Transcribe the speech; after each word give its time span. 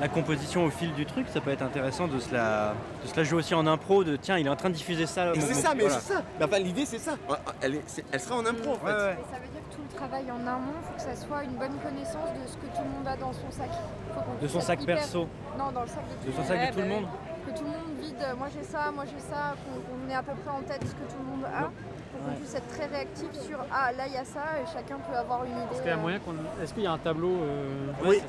la 0.00 0.08
composition 0.08 0.64
au 0.64 0.70
fil 0.70 0.92
du 0.94 1.04
truc, 1.06 1.26
ça 1.32 1.40
peut 1.40 1.50
être 1.50 1.62
intéressant 1.62 2.06
de 2.08 2.18
se 2.20 2.32
la, 2.32 2.74
de 3.02 3.08
se 3.08 3.16
la 3.16 3.24
jouer 3.24 3.38
aussi 3.38 3.54
en 3.54 3.66
impro, 3.66 4.04
de 4.04 4.16
tiens, 4.16 4.38
il 4.38 4.46
est 4.46 4.50
en 4.50 4.56
train 4.56 4.70
de 4.70 4.74
diffuser 4.74 5.06
ça. 5.06 5.32
Et 5.34 5.40
c'est 5.40 5.54
ça, 5.54 5.74
mais 5.74 5.82
voilà. 5.82 5.98
c'est 6.00 6.12
ça. 6.14 6.22
Mais 6.38 6.44
enfin, 6.44 6.58
l'idée, 6.58 6.86
c'est 6.86 6.98
ça. 6.98 7.12
Elle, 7.60 7.76
est- 7.76 7.82
c'est- 7.86 8.04
elle 8.12 8.20
sera 8.20 8.36
en 8.36 8.46
impro, 8.46 8.72
en 8.72 8.74
fait. 8.76 8.86
Ouais, 8.86 8.92
ouais. 8.92 9.16
Mais 9.18 9.36
ça 9.36 9.40
veut 9.42 9.48
dire 9.48 9.62
que 9.68 9.74
tout 9.74 9.82
le 9.90 9.96
travail 9.96 10.24
en 10.30 10.46
amont, 10.46 10.72
il 10.80 10.86
faut 10.86 10.94
que 10.94 11.00
ça 11.16 11.26
soit 11.26 11.42
une 11.44 11.56
bonne 11.56 11.76
connaissance 11.82 12.30
de 12.30 12.46
ce 12.46 12.54
que 12.56 12.66
tout 12.76 12.82
le 12.84 12.90
monde 12.90 13.06
a 13.08 13.16
dans 13.16 13.32
son 13.32 13.50
sac. 13.50 13.70
Faut 14.14 14.42
De 14.42 14.48
son 14.48 14.60
sac 14.60 14.82
hyper- 14.82 14.96
perso, 14.96 15.26
Non, 15.58 15.72
dans 15.72 15.82
le 15.82 15.88
sac 15.88 16.04
de 16.08 16.14
tout 16.14 16.20
de 16.22 16.26
le 16.26 16.32
son 16.32 16.38
monde. 16.38 16.46
sac 16.48 16.58
Ouais, 16.58 16.66
de 16.68 16.72
tout 16.72 16.80
le 16.80 16.88
bah 16.88 16.94
monde. 16.94 17.06
Que 17.48 17.58
tout 17.58 17.64
le 17.64 17.70
monde 17.70 17.98
vide, 18.00 18.16
euh, 18.22 18.36
moi 18.36 18.46
j'ai 18.54 18.62
ça, 18.62 18.90
moi 18.94 19.04
j'ai 19.06 19.18
ça, 19.20 19.54
qu'on 19.56 20.10
ait 20.10 20.14
à 20.14 20.22
peu 20.22 20.32
près 20.44 20.50
en 20.54 20.60
tête 20.62 20.82
ce 20.84 20.92
que 20.92 21.10
tout 21.10 21.18
le 21.18 21.24
monde 21.36 21.44
a. 21.46 21.70
Pour 22.12 22.20
qu'on 22.24 22.30
Ouais. 22.30 22.36
puisse 22.36 22.54
être 22.54 22.66
très 22.68 22.86
réactif 22.86 23.32
sur 23.46 23.58
ah 23.72 23.90
là 23.92 24.06
il 24.06 24.12
y 24.12 24.16
a 24.16 24.24
ça 24.24 24.60
et 24.60 24.66
chacun 24.72 24.96
peut 24.98 25.16
avoir 25.16 25.44
une 25.44 25.52
idée. 25.52 25.60
Est-ce 25.72 25.80
qu'il 25.80 25.88
y 25.90 25.92
a 25.92 25.96
euh, 25.96 26.00
moyen 26.00 26.18
qu'on. 26.18 26.34
Est-ce 26.62 26.74
qu'il 26.74 26.82
y 26.82 26.86
a 26.86 26.92
un 26.92 26.98
tableau 26.98 27.30
euh, 27.42 27.86
Oui. 28.04 28.20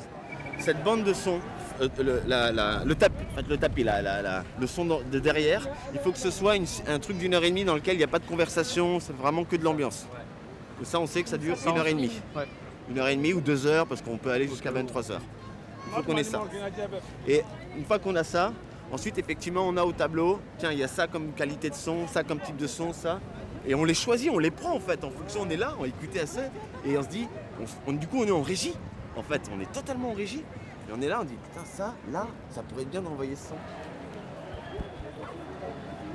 Cette 0.59 0.83
bande 0.83 1.03
de 1.03 1.13
son, 1.13 1.39
euh, 1.81 1.87
le, 1.97 2.21
la- 2.27 2.51
la- 2.51 2.83
le 2.85 2.95
tapis, 2.95 3.23
en 3.31 3.35
fait, 3.37 3.47
le 3.49 3.57
tapis, 3.57 3.83
la- 3.83 4.01
la- 4.01 4.21
la- 4.21 4.43
le 4.59 4.67
son 4.67 4.85
de 4.85 5.19
derrière, 5.19 5.67
il 5.93 5.99
faut 5.99 6.11
que 6.11 6.17
ce 6.17 6.31
soit 6.31 6.55
une- 6.55 6.65
un 6.87 6.99
truc 6.99 7.17
d'une 7.17 7.33
heure 7.33 7.43
et 7.43 7.49
demie 7.49 7.63
dans 7.65 7.75
lequel 7.75 7.95
il 7.95 7.97
n'y 7.99 8.03
a 8.03 8.07
pas 8.07 8.19
de 8.19 8.25
conversation, 8.25 8.99
c'est 8.99 9.15
vraiment 9.15 9.43
que 9.45 9.55
de 9.55 9.63
l'ambiance. 9.63 10.05
Et 10.81 10.85
ça, 10.85 10.99
on 10.99 11.07
sait 11.07 11.23
que 11.23 11.29
ça 11.29 11.37
dure 11.37 11.57
Ça, 11.57 11.69
une 11.69 11.77
heure 11.77 11.87
et 11.87 11.93
demie. 11.93 12.11
Ouais. 12.35 12.47
Une 12.89 12.99
heure 12.99 13.07
et 13.07 13.15
demie 13.15 13.33
ou 13.33 13.41
deux 13.41 13.65
heures, 13.65 13.87
parce 13.87 14.01
qu'on 14.01 14.17
peut 14.17 14.31
aller 14.31 14.47
jusqu'à 14.47 14.71
23 14.71 15.11
heures. 15.11 15.21
Il 15.87 15.93
faut 15.93 16.03
qu'on 16.03 16.17
ait 16.17 16.23
ça. 16.23 16.43
Et 17.27 17.41
une 17.77 17.85
fois 17.85 17.99
qu'on 17.99 18.15
a 18.15 18.23
ça, 18.23 18.51
ensuite, 18.91 19.17
effectivement, 19.17 19.65
on 19.67 19.77
a 19.77 19.83
au 19.83 19.91
tableau, 19.93 20.39
tiens, 20.57 20.71
il 20.71 20.77
y 20.79 20.83
a 20.83 20.87
ça 20.87 21.07
comme 21.07 21.31
qualité 21.33 21.69
de 21.69 21.75
son, 21.75 22.07
ça 22.07 22.23
comme 22.23 22.39
type 22.39 22.57
de 22.57 22.67
son, 22.67 22.93
ça. 22.93 23.19
Et 23.67 23.75
on 23.75 23.83
les 23.85 23.93
choisit, 23.93 24.29
on 24.31 24.39
les 24.39 24.51
prend 24.51 24.73
en 24.75 24.79
fait, 24.79 25.03
en 25.03 25.09
fonction, 25.11 25.41
on 25.43 25.49
est 25.49 25.57
là, 25.57 25.75
on 25.79 25.85
écoute 25.85 26.15
assez, 26.21 26.39
et 26.85 26.97
on 26.97 27.03
se 27.03 27.07
dit, 27.09 27.27
on- 27.61 27.91
on- 27.91 27.93
du 27.93 28.07
coup, 28.07 28.21
on 28.23 28.25
est 28.27 28.31
en 28.31 28.41
régie. 28.41 28.73
En 29.19 29.23
fait, 29.23 29.41
on 29.53 29.59
est 29.59 29.71
totalement 29.73 30.11
en 30.11 30.13
régie. 30.13 30.44
Et 30.89 30.94
on 30.97 31.02
est 31.02 31.09
là, 31.09 31.19
on 31.21 31.25
dit, 31.25 31.35
putain, 31.35 31.66
ça, 31.66 31.94
là, 32.09 32.25
ça 32.52 32.61
pourrait 32.63 32.83
être 32.83 32.89
bien 32.89 33.02
d'envoyer 33.02 33.35
ce 33.35 33.49
son. 33.49 33.55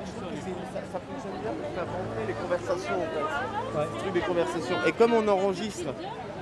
Je 0.07 0.11
trouve 0.21 0.31
que 0.33 0.37
c'est- 0.41 0.73
ça, 0.73 0.81
ça 0.91 1.01
fonctionne 1.01 1.39
bien 1.43 1.53
pour 1.53 1.71
faire 1.75 1.85
rentrer 1.85 2.25
les 2.27 2.33
conversations 2.33 2.97
en 2.97 3.09
fait. 3.13 3.79
Ouais. 3.79 3.85
Le 3.93 3.99
truc 4.01 4.13
des 4.15 4.21
conversations. 4.21 4.77
Et 4.87 4.93
comme 4.93 5.13
on 5.13 5.29
enregistre 5.29 5.93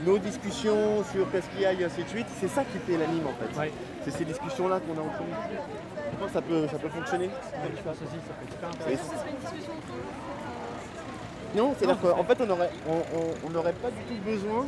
nos 0.07 0.19
discussions 0.19 1.03
sur 1.13 1.31
qu'est-ce 1.33 1.49
qu'il 1.51 1.61
y 1.63 1.67
a 1.67 1.73
et 1.73 1.85
ainsi 1.85 2.05
de 2.05 2.09
suite, 2.09 2.27
c'est 2.41 2.49
ça 2.49 2.63
qui 2.65 2.79
fait 2.79 2.97
l'anime 2.97 3.27
en 3.27 3.35
fait. 3.35 3.59
Ouais. 3.59 3.73
C'est 4.05 4.13
ces 4.13 4.25
discussions-là 4.25 4.81
qu'on 4.81 4.99
a 5.01 5.05
entre 5.05 5.21
nous. 5.21 5.35
Je 6.13 6.17
pense 6.19 6.27
que 6.29 6.33
ça 6.33 6.43
peut, 6.43 6.69
ça 6.69 6.79
peut 6.79 6.89
fonctionner? 6.89 7.29
Je 7.77 7.83
pense 7.83 7.97
aussi, 7.97 8.19
ça 8.27 8.35
peut 8.39 8.45
être 8.47 8.53
super 8.53 8.69
Et- 8.69 8.95
intéressant. 8.95 9.15
Non, 11.57 11.75
c'est-à-dire 11.77 12.01
qu'en 12.01 12.25
fait, 12.25 12.41
on 12.41 12.47
n'aurait 12.47 12.71
on, 12.89 12.93
on- 13.19 13.47
on 13.47 13.51
n'aurait 13.51 13.75
pas 13.75 13.91
du 13.91 14.03
tout 14.05 14.23
besoin 14.25 14.65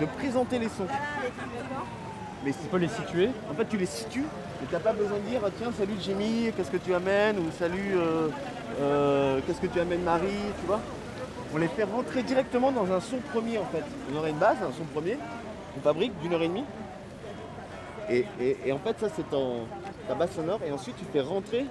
de 0.00 0.06
présenter 0.06 0.58
les 0.58 0.68
sons. 0.68 0.86
Mais 2.44 2.52
On 2.64 2.66
peut 2.68 2.76
les 2.78 2.88
situer. 2.88 3.30
en 3.50 3.54
fait, 3.54 3.64
tu 3.68 3.76
les 3.76 3.86
situes 3.86 4.24
et 4.62 4.66
tu 4.66 4.72
n'as 4.72 4.80
pas 4.80 4.92
besoin 4.92 5.18
de 5.18 5.28
dire 5.28 5.40
ah, 5.44 5.48
tiens, 5.58 5.70
salut 5.76 5.94
Jimmy, 6.00 6.50
qu'est-ce 6.56 6.70
que 6.70 6.76
tu 6.76 6.94
amènes 6.94 7.38
Ou 7.38 7.50
salut, 7.58 7.94
euh, 7.96 8.28
euh, 8.80 9.40
qu'est-ce 9.46 9.60
que 9.60 9.66
tu 9.66 9.80
amènes 9.80 10.02
Marie 10.02 10.28
Tu 10.60 10.66
vois 10.66 10.80
On 11.54 11.58
les 11.58 11.68
fait 11.68 11.84
rentrer 11.84 12.22
directement 12.22 12.70
dans 12.72 12.90
un 12.92 13.00
son 13.00 13.18
premier 13.32 13.58
en 13.58 13.64
fait. 13.66 13.82
On 14.12 14.16
aurait 14.18 14.30
une 14.30 14.38
base, 14.38 14.56
un 14.62 14.72
son 14.76 14.84
premier, 14.84 15.18
on 15.76 15.80
fabrique 15.80 16.12
d'une 16.20 16.34
heure 16.34 16.42
et 16.42 16.48
demie. 16.48 16.64
Et, 18.08 18.24
et- 18.40 18.56
et 18.66 18.72
en 18.72 18.78
fait, 18.78 18.98
ça, 19.00 19.08
c'est 19.14 19.28
ton- 19.28 19.66
ta 20.06 20.14
base 20.14 20.30
sonore. 20.30 20.60
Et 20.64 20.70
ensuite, 20.70 20.96
tu 20.96 21.04
fais 21.12 21.20
rentrer 21.20 21.66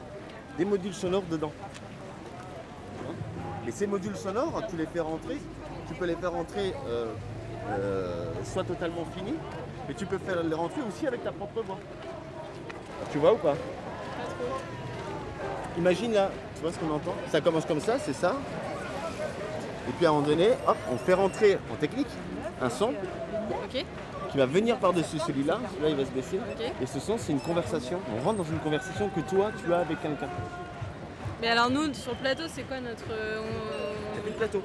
des 0.58 0.66
modules 0.66 0.94
sonores 0.94 1.24
dedans. 1.32 1.52
Et 3.68 3.72
ces 3.72 3.88
modules 3.88 4.16
sonores, 4.18 4.62
tu 4.70 4.76
les 4.76 4.86
fais 4.86 5.00
rentrer, 5.00 5.38
tu 5.88 5.94
peux 5.96 6.06
les 6.06 6.16
faire 6.16 6.32
rentrer 6.34 6.74
euh, 6.88 7.06
euh, 7.70 8.26
soit 8.44 8.64
totalement 8.64 9.06
finis, 9.16 9.36
mais 9.88 9.94
tu 9.94 10.06
peux 10.06 10.18
faire 10.18 10.44
les 10.44 10.56
rentrer 10.56 10.82
aussi 10.88 11.08
avec 11.08 11.24
ta 11.24 11.32
propre 11.32 11.62
voix. 11.62 11.80
Tu 13.12 13.18
vois 13.18 13.34
ou 13.34 13.38
pas 13.38 13.56
Imagine 15.78 16.14
là, 16.14 16.30
tu 16.56 16.62
vois 16.62 16.72
ce 16.72 16.80
qu'on 16.80 16.94
entend? 16.94 17.14
Ça 17.30 17.42
commence 17.42 17.66
comme 17.66 17.82
ça, 17.82 18.00
c'est 18.00 18.14
ça. 18.14 18.36
Et 19.90 19.92
puis 19.98 20.06
à 20.06 20.10
un 20.10 20.14
moment 20.14 20.28
donné, 20.28 20.50
hop, 20.68 20.78
on 20.92 20.98
fait 20.98 21.14
rentrer 21.14 21.58
en 21.72 21.76
technique 21.76 22.08
un 22.62 22.70
son 22.70 22.90
Ok. 22.90 23.86
qui 24.32 24.38
va 24.38 24.46
venir 24.46 24.78
par-dessus 24.78 25.20
celui-là. 25.20 25.60
Celui-là, 25.72 25.90
il 25.90 25.96
va 25.96 26.06
se 26.06 26.12
baisser. 26.12 26.40
Et 26.82 26.86
ce 26.86 27.00
son, 27.00 27.18
c'est 27.18 27.34
une 27.34 27.40
conversation. 27.42 28.00
On 28.18 28.24
rentre 28.24 28.38
dans 28.38 28.44
une 28.50 28.60
conversation 28.60 29.10
que 29.10 29.20
toi, 29.22 29.52
tu 29.64 29.74
as 29.74 29.80
avec 29.80 30.02
quelqu'un. 30.02 30.28
Mais 31.42 31.50
alors 31.50 31.70
nous, 31.70 31.94
sur 31.94 32.12
le 32.14 32.18
plateau, 32.18 32.44
c'est 32.48 32.64
quoi 32.64 32.80
notre... 32.80 33.04
euh, 33.12 33.42
Il 33.44 33.52
n'y 33.52 34.18
a 34.18 34.20
on- 34.20 34.22
plus 34.24 34.32
de 34.32 34.38
plateau. 34.38 34.62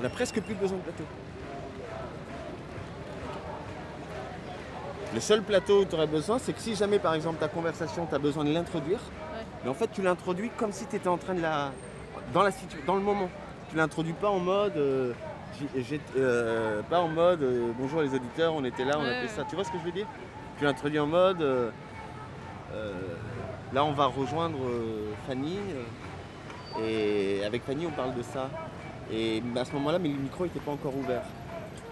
On 0.00 0.04
a 0.04 0.08
presque 0.08 0.40
plus 0.40 0.54
besoin 0.54 0.78
de 0.78 0.82
plateau. 0.82 1.04
Le 5.14 5.20
seul 5.20 5.42
plateau 5.42 5.80
où 5.82 5.84
tu 5.84 5.94
aurais 5.94 6.06
besoin, 6.06 6.38
c'est 6.38 6.52
que 6.52 6.60
si 6.60 6.74
jamais 6.74 6.98
par 6.98 7.14
exemple 7.14 7.38
ta 7.38 7.48
conversation, 7.48 8.06
tu 8.06 8.14
as 8.14 8.18
besoin 8.18 8.44
de 8.44 8.52
l'introduire, 8.52 9.00
mais 9.64 9.70
en 9.70 9.74
fait 9.74 9.88
tu 9.90 10.02
l'introduis 10.02 10.50
comme 10.56 10.72
si 10.72 10.86
tu 10.86 10.96
étais 10.96 11.08
en 11.08 11.16
train 11.16 11.34
de 11.34 11.40
la. 11.40 11.70
dans 12.34 12.42
la 12.42 12.50
situ- 12.50 12.80
dans 12.86 12.94
le 12.94 13.00
moment. 13.00 13.28
Tu 13.70 13.76
l'introduis 13.76 14.12
pas 14.12 14.28
en 14.28 14.38
mode. 14.38 14.76
euh, 14.76 15.12
euh, 16.16 16.82
pas 16.82 17.00
en 17.00 17.08
mode 17.08 17.42
euh, 17.42 17.70
bonjour 17.78 18.02
les 18.02 18.14
auditeurs, 18.14 18.52
on 18.54 18.64
était 18.64 18.84
là, 18.84 18.96
on 18.98 19.02
a 19.04 19.14
fait 19.22 19.28
ça. 19.28 19.44
Tu 19.48 19.54
vois 19.54 19.64
ce 19.64 19.70
que 19.72 19.78
je 19.78 19.84
veux 19.84 19.92
dire? 19.92 20.06
Tu 20.58 20.64
l'introduis 20.64 20.98
en 20.98 21.06
mode. 21.06 21.40
là 23.72 23.84
on 23.84 23.92
va 23.92 24.06
rejoindre 24.06 24.58
Fanny. 25.26 25.58
et 26.82 27.42
avec 27.46 27.64
Fanny 27.64 27.86
on 27.86 27.90
parle 27.90 28.14
de 28.14 28.22
ça. 28.22 28.50
Et 29.10 29.42
à 29.56 29.64
ce 29.64 29.72
moment-là, 29.72 29.98
mais 29.98 30.08
le 30.10 30.16
micro 30.16 30.44
n'était 30.44 30.60
pas 30.60 30.72
encore 30.72 30.94
ouvert. 30.94 31.22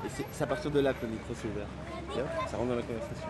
Et 0.04 0.10
c'est 0.33 0.44
à 0.44 0.47
partir 0.47 0.71
de 0.71 0.81
là 0.81 0.93
que 0.93 1.06
le 1.06 1.12
micro 1.12 1.33
s'est 1.34 1.48
ouvert. 1.48 1.66
Ça 2.49 2.56
rentre 2.56 2.69
dans 2.71 2.77
la 2.77 2.82
conversation. 2.82 3.28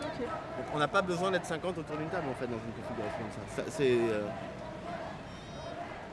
Donc 0.00 0.66
on 0.74 0.78
n'a 0.78 0.88
pas 0.88 1.02
besoin 1.02 1.30
d'être 1.30 1.46
50 1.46 1.78
autour 1.78 1.96
d'une 1.96 2.08
table 2.08 2.26
en 2.30 2.34
fait 2.34 2.46
dans 2.46 2.58
une 2.58 2.72
configuration 2.72 3.18
comme 3.18 3.56
ça. 3.56 3.62
Ça, 3.62 3.70
c'est 3.70 3.92
euh, 3.92 4.22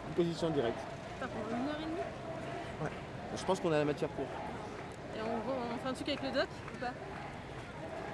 une 0.08 0.14
position 0.16 0.50
directe. 0.50 0.80
Putain, 1.16 1.28
pendant 1.28 1.62
une 1.62 1.70
heure 1.70 1.76
et 1.80 1.86
demie 1.86 2.96
Je 3.36 3.46
pense 3.46 3.60
qu'on 3.60 3.72
a 3.72 3.80
la 3.80 3.86
matière 3.86 4.10
pour. 4.10 4.26
Et 4.26 5.22
on, 5.22 5.78
fait 5.84 5.90
un 5.90 5.94
truc 5.94 6.08
avec 6.10 6.24
le 6.24 6.32
doc 6.32 6.48
ou 6.76 6.80
pas? 6.80 6.92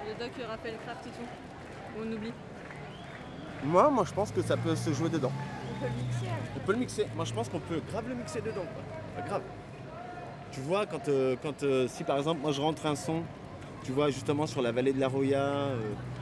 Le 0.06 0.14
doc 0.24 0.32
euh, 0.40 0.48
Raphaël 0.48 0.74
Craft 0.84 1.06
et 1.06 1.10
tout 1.10 1.98
Ou 1.98 2.02
on 2.06 2.12
oublie 2.12 2.32
Moi, 3.64 3.90
moi 3.90 4.04
je 4.06 4.12
pense 4.12 4.30
que 4.32 4.42
ça 4.42 4.56
peut 4.56 4.74
se 4.76 4.92
jouer 4.92 5.08
dedans. 5.08 5.32
On 5.70 5.80
peut 5.80 5.86
le 5.86 5.96
mixer. 5.96 6.26
hein. 6.26 6.44
On 6.56 6.60
peut 6.60 6.72
le 6.72 6.78
mixer. 6.78 7.06
Moi 7.14 7.24
je 7.24 7.32
pense 7.34 7.48
qu'on 7.48 7.60
peut 7.60 7.80
grave 7.90 8.08
le 8.08 8.14
mixer 8.14 8.40
dedans. 8.40 8.64
Quoi. 8.74 8.82
Pas 9.22 9.28
grave. 9.28 9.42
Tu 10.50 10.60
vois, 10.60 10.86
quand, 10.86 11.08
euh, 11.08 11.34
quand 11.42 11.62
euh, 11.64 11.88
si 11.88 12.04
par 12.04 12.16
exemple 12.16 12.40
moi 12.40 12.52
je 12.52 12.60
rentre 12.60 12.86
un 12.86 12.94
son, 12.94 13.24
tu 13.84 13.92
vois 13.92 14.10
justement 14.10 14.46
sur 14.46 14.62
la 14.62 14.72
vallée 14.72 14.92
de 14.92 14.98
la 14.98 15.08
Roya, 15.08 15.42
euh, 15.42 15.76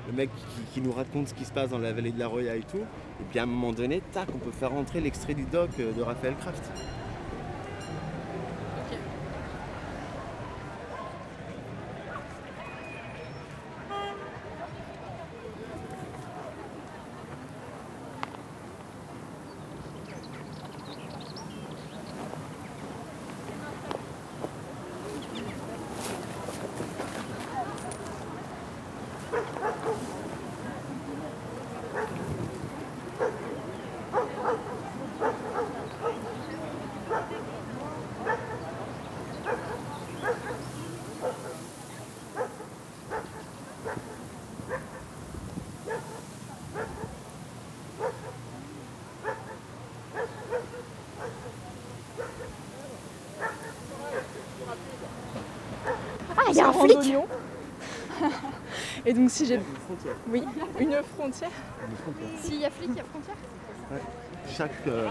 le 0.08 0.12
mec 0.12 0.30
qui, 0.34 0.74
qui 0.74 0.80
nous 0.80 0.92
raconte 0.92 1.28
ce 1.28 1.34
qui 1.34 1.44
se 1.44 1.52
passe 1.52 1.70
dans 1.70 1.78
la 1.78 1.92
vallée 1.92 2.10
de 2.10 2.18
la 2.18 2.26
Roya 2.26 2.56
et 2.56 2.60
tout, 2.62 2.78
et 2.78 3.24
puis 3.30 3.38
à 3.38 3.44
un 3.44 3.46
moment 3.46 3.72
donné, 3.72 4.02
tac, 4.12 4.28
on 4.34 4.38
peut 4.38 4.50
faire 4.50 4.72
rentrer 4.72 5.00
l'extrait 5.00 5.34
du 5.34 5.44
doc 5.44 5.70
euh, 5.78 5.92
de 5.92 6.02
Raphaël 6.02 6.34
Kraft. 6.40 6.70
Il 56.52 56.58
y 56.58 56.60
a 56.60 56.68
un 56.68 56.72
flic 56.72 56.98
Et 59.06 59.12
donc 59.12 59.30
si 59.30 59.46
j'ai... 59.46 59.60
Oui, 60.28 60.44
une 60.78 60.94
frontière. 61.16 61.50
S'il 62.40 62.60
y 62.60 62.64
a 62.64 62.70
flic, 62.70 62.90
il 62.92 62.96
y 62.96 63.00
a 63.00 63.04
frontière. 63.04 63.36
Chaque. 64.48 64.70
euh, 64.86 65.08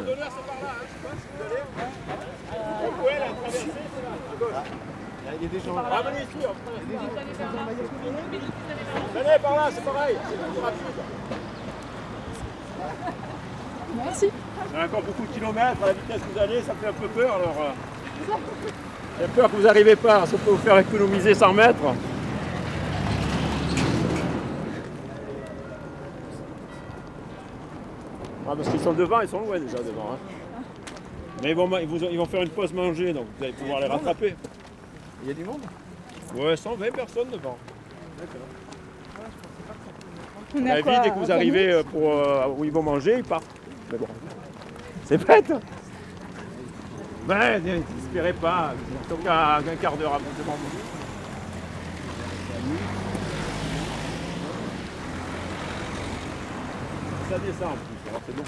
Ah, 5.27 5.31
Il 5.39 5.43
y 5.43 5.45
a 5.45 5.49
des 5.49 5.59
gens. 5.59 5.75
Venez 9.13 9.39
par 9.41 9.55
là, 9.55 9.69
c'est 9.73 9.83
pareil, 9.83 10.15
c'est 10.29 10.37
plus 10.37 10.61
rapide. 10.61 10.79
Merci. 14.03 14.29
A 14.75 14.85
encore 14.85 15.01
beaucoup 15.01 15.23
de 15.23 15.33
kilomètres, 15.33 15.83
à 15.83 15.87
la 15.87 15.93
vitesse 15.93 16.21
que 16.21 16.33
vous 16.33 16.39
allez, 16.39 16.61
ça 16.61 16.73
fait 16.79 16.87
un 16.87 16.93
peu 16.93 17.07
peur 17.07 17.35
alors. 17.35 17.55
J'ai 19.21 19.27
peur 19.27 19.51
que 19.51 19.55
vous 19.55 19.61
n'arrivez 19.61 19.95
pas, 19.95 20.25
ça 20.25 20.35
peut 20.35 20.49
vous 20.49 20.57
faire 20.57 20.79
économiser 20.79 21.35
100 21.35 21.53
mètres. 21.53 21.77
Ah, 28.49 28.53
parce 28.55 28.67
qu'ils 28.67 28.79
sont 28.79 28.93
devant, 28.93 29.21
ils 29.21 29.27
sont 29.27 29.41
loin 29.41 29.59
déjà 29.59 29.77
devant. 29.77 30.13
Hein. 30.13 30.63
Mais 31.43 31.51
ils 31.51 31.55
vont, 31.55 31.69
ils, 31.77 32.27
faire 32.27 32.41
une 32.41 32.49
pause 32.49 32.73
manger, 32.73 33.13
donc 33.13 33.25
vous 33.37 33.43
allez 33.43 33.53
pouvoir 33.53 33.79
les 33.79 33.85
rattraper. 33.85 34.33
Il 35.21 35.27
y 35.27 35.31
a 35.31 35.35
du 35.35 35.43
monde? 35.43 35.61
Ouais, 36.35 36.57
120 36.57 36.91
personnes 36.91 37.29
devant. 37.31 37.57
D'accord. 38.17 38.41
La 40.65 40.81
vie, 40.81 41.03
dès 41.03 41.09
que 41.11 41.19
vous 41.19 41.31
arrivez 41.31 41.71
euh, 41.71 41.83
pour, 41.83 42.11
euh, 42.11 42.47
où 42.57 42.65
ils 42.65 42.71
vont 42.71 42.81
manger, 42.81 43.17
ils 43.19 43.23
partent. 43.23 43.45
Mais 43.91 43.99
bon, 43.99 44.07
c'est 45.05 45.23
bête 45.23 45.51
hein 45.51 45.59
hein. 47.29 47.59
Ben, 47.59 47.63
n'espérez 47.63 48.33
pas. 48.33 48.73
Donc 49.09 49.25
un, 49.25 49.57
un 49.57 49.75
quart 49.75 49.97
d'heure 49.97 50.13
avant 50.13 50.23
de 50.37 50.43
manger. 50.45 50.61
Ça 57.29 57.37
descend 57.37 57.69
en 57.69 57.75
plus, 57.75 58.09
alors 58.09 58.21
c'est 58.25 58.35
bon. 58.35 58.43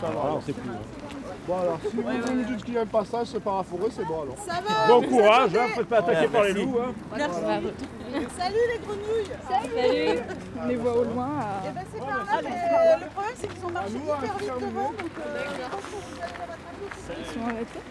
Voilà, 0.00 0.34
on 0.36 0.40
sait 0.40 0.52
plus. 0.52 0.70
Bon 1.46 1.58
alors, 1.60 1.78
si 1.80 1.96
vous 1.96 2.02
nous 2.02 2.44
dites 2.44 2.53
qu'il 2.64 2.74
y 2.74 2.78
a 2.78 2.82
un 2.82 2.86
passage, 2.86 3.28
c'est 3.28 3.40
par 3.42 3.58
la 3.58 3.62
forêt, 3.62 3.88
c'est 3.94 4.04
bon 4.04 4.22
alors. 4.22 4.36
Ça 4.44 4.54
va 4.60 4.86
Bon 4.88 5.02
courage, 5.06 5.50
hein, 5.54 5.66
faites 5.74 5.86
pas 5.86 5.98
attaquer 5.98 6.20
Ouais, 6.22 6.26
par 6.28 6.42
les 6.44 6.52
loups. 6.54 6.78
Hein. 6.80 6.92
Merci. 7.16 7.40
Salut 8.38 8.56
les 8.72 8.78
grenouilles 8.78 9.32
Salut 9.48 10.20
On 10.62 10.66
les 10.68 10.76
voit 10.76 10.96
au 10.96 11.04
loin. 11.04 11.28
Eh 11.64 11.68
à- 11.68 11.72
ben 11.72 11.84
c'est 11.92 11.98
par 11.98 12.08
là, 12.08 12.40
mais 12.42 13.04
le 13.04 13.10
problème 13.10 13.34
c'est 13.36 13.48
qu'ils 13.48 13.64
ont 13.66 13.70
marché 13.70 13.90
hyper 13.94 14.38
vite 14.38 14.60
devant, 14.60 14.90
donc 14.90 15.14
euh, 15.18 15.44
je 15.44 15.70
pense 15.70 15.80
que 15.80 15.96
vous 15.96 16.22
allez 16.22 16.32
les 16.38 16.44
rattraper. 16.44 16.86
Ils 17.18 17.26
sont 17.26 17.44
arrêtés. 17.48 17.82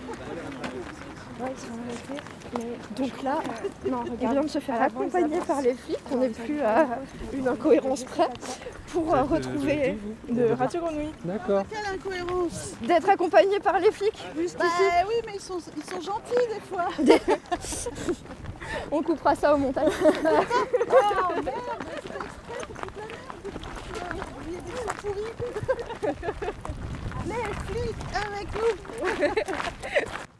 Ouais, 1.39 1.51
ils 1.51 1.59
sont 1.59 1.73
arrêtés. 1.73 2.23
Mais 2.57 2.77
donc 2.95 3.23
là, 3.23 3.39
non, 3.89 4.03
on 4.11 4.15
vient 4.15 4.41
de 4.43 4.47
se 4.47 4.59
faire 4.59 4.81
accompagner 4.81 5.39
par 5.39 5.61
les 5.61 5.73
flics. 5.73 5.97
On 6.11 6.17
n'est 6.17 6.29
plus 6.29 6.61
à 6.61 6.87
une 7.33 7.47
incohérence 7.47 8.03
près 8.03 8.29
pour 8.91 9.13
euh, 9.13 9.23
retrouver, 9.23 9.97
De 10.29 10.51
Radio 10.53 10.81
Grenouille. 10.81 11.11
D'accord. 11.25 11.63
Quelle 11.69 11.95
incohérence 11.95 12.73
d'être 12.81 13.09
accompagné 13.09 13.59
par 13.59 13.79
les 13.79 13.91
flics 13.91 14.23
juste 14.37 14.57
Bah 14.59 14.65
ici. 14.65 14.83
oui, 15.07 15.15
mais 15.25 15.33
ils 15.35 15.41
sont, 15.41 15.57
ils 15.75 15.83
sont 15.83 16.01
gentils 16.01 16.47
des 16.53 16.61
fois. 16.61 16.89
On 18.91 19.01
coupera 19.01 19.35
ça 19.35 19.53
au 19.55 19.57
montage. 19.57 19.91
Oh 20.01 20.07
merde, 20.23 20.45
je 21.89 22.07
fais 22.07 22.19
exprès 22.19 22.59
pour 22.67 22.75
toute 22.77 22.97
la 22.97 23.05
merde. 23.05 24.27
Vous 24.29 24.41
voyez 24.43 24.61
des 24.61 24.75
gens 24.77 24.95
pourris. 25.01 25.33
Les 27.25 27.53
flics 27.65 28.03
avec 28.13 28.47
nous 28.53 29.33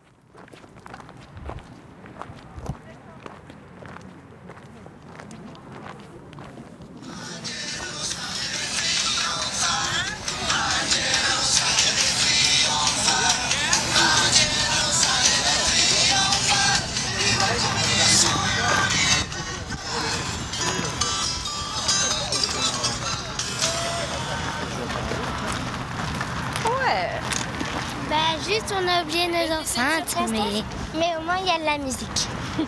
nos 29.33 29.51
enceintes, 29.59 30.15
mais, 30.30 30.63
mais 30.95 31.15
au 31.18 31.21
moins 31.24 31.38
il 31.41 31.47
y 31.47 31.50
a 31.51 31.57
de 31.59 31.65
la 31.65 31.77
musique. 31.77 32.27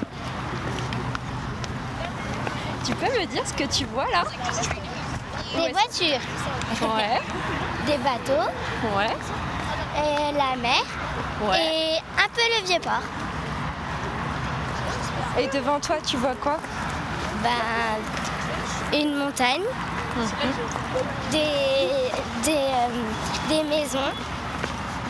Tu 2.85 2.93
peux 2.93 3.07
me 3.19 3.25
dire 3.25 3.41
ce 3.47 3.53
que 3.53 3.63
tu 3.63 3.85
vois 3.85 4.05
là? 4.11 4.23
Des 5.55 5.71
voitures, 5.71 6.19
Ouais, 6.81 7.19
des 7.87 7.97
bateaux, 7.97 8.47
ouais, 8.95 9.15
et 9.97 10.31
la 10.33 10.55
mer. 10.55 10.83
Ouais. 11.41 11.59
et 11.59 11.97
un 11.97 12.27
peu 12.33 12.41
le 12.59 12.67
vieux 12.67 12.79
port. 12.79 13.01
Et 15.39 15.47
devant 15.47 15.79
toi, 15.79 15.95
tu 16.05 16.17
vois 16.17 16.35
quoi? 16.35 16.57
Ben, 17.41 18.97
une 18.99 19.15
montagne, 19.15 19.63
des, 21.31 21.39
des, 22.43 22.51
euh, 22.51 23.49
des 23.49 23.63
maisons, 23.63 24.11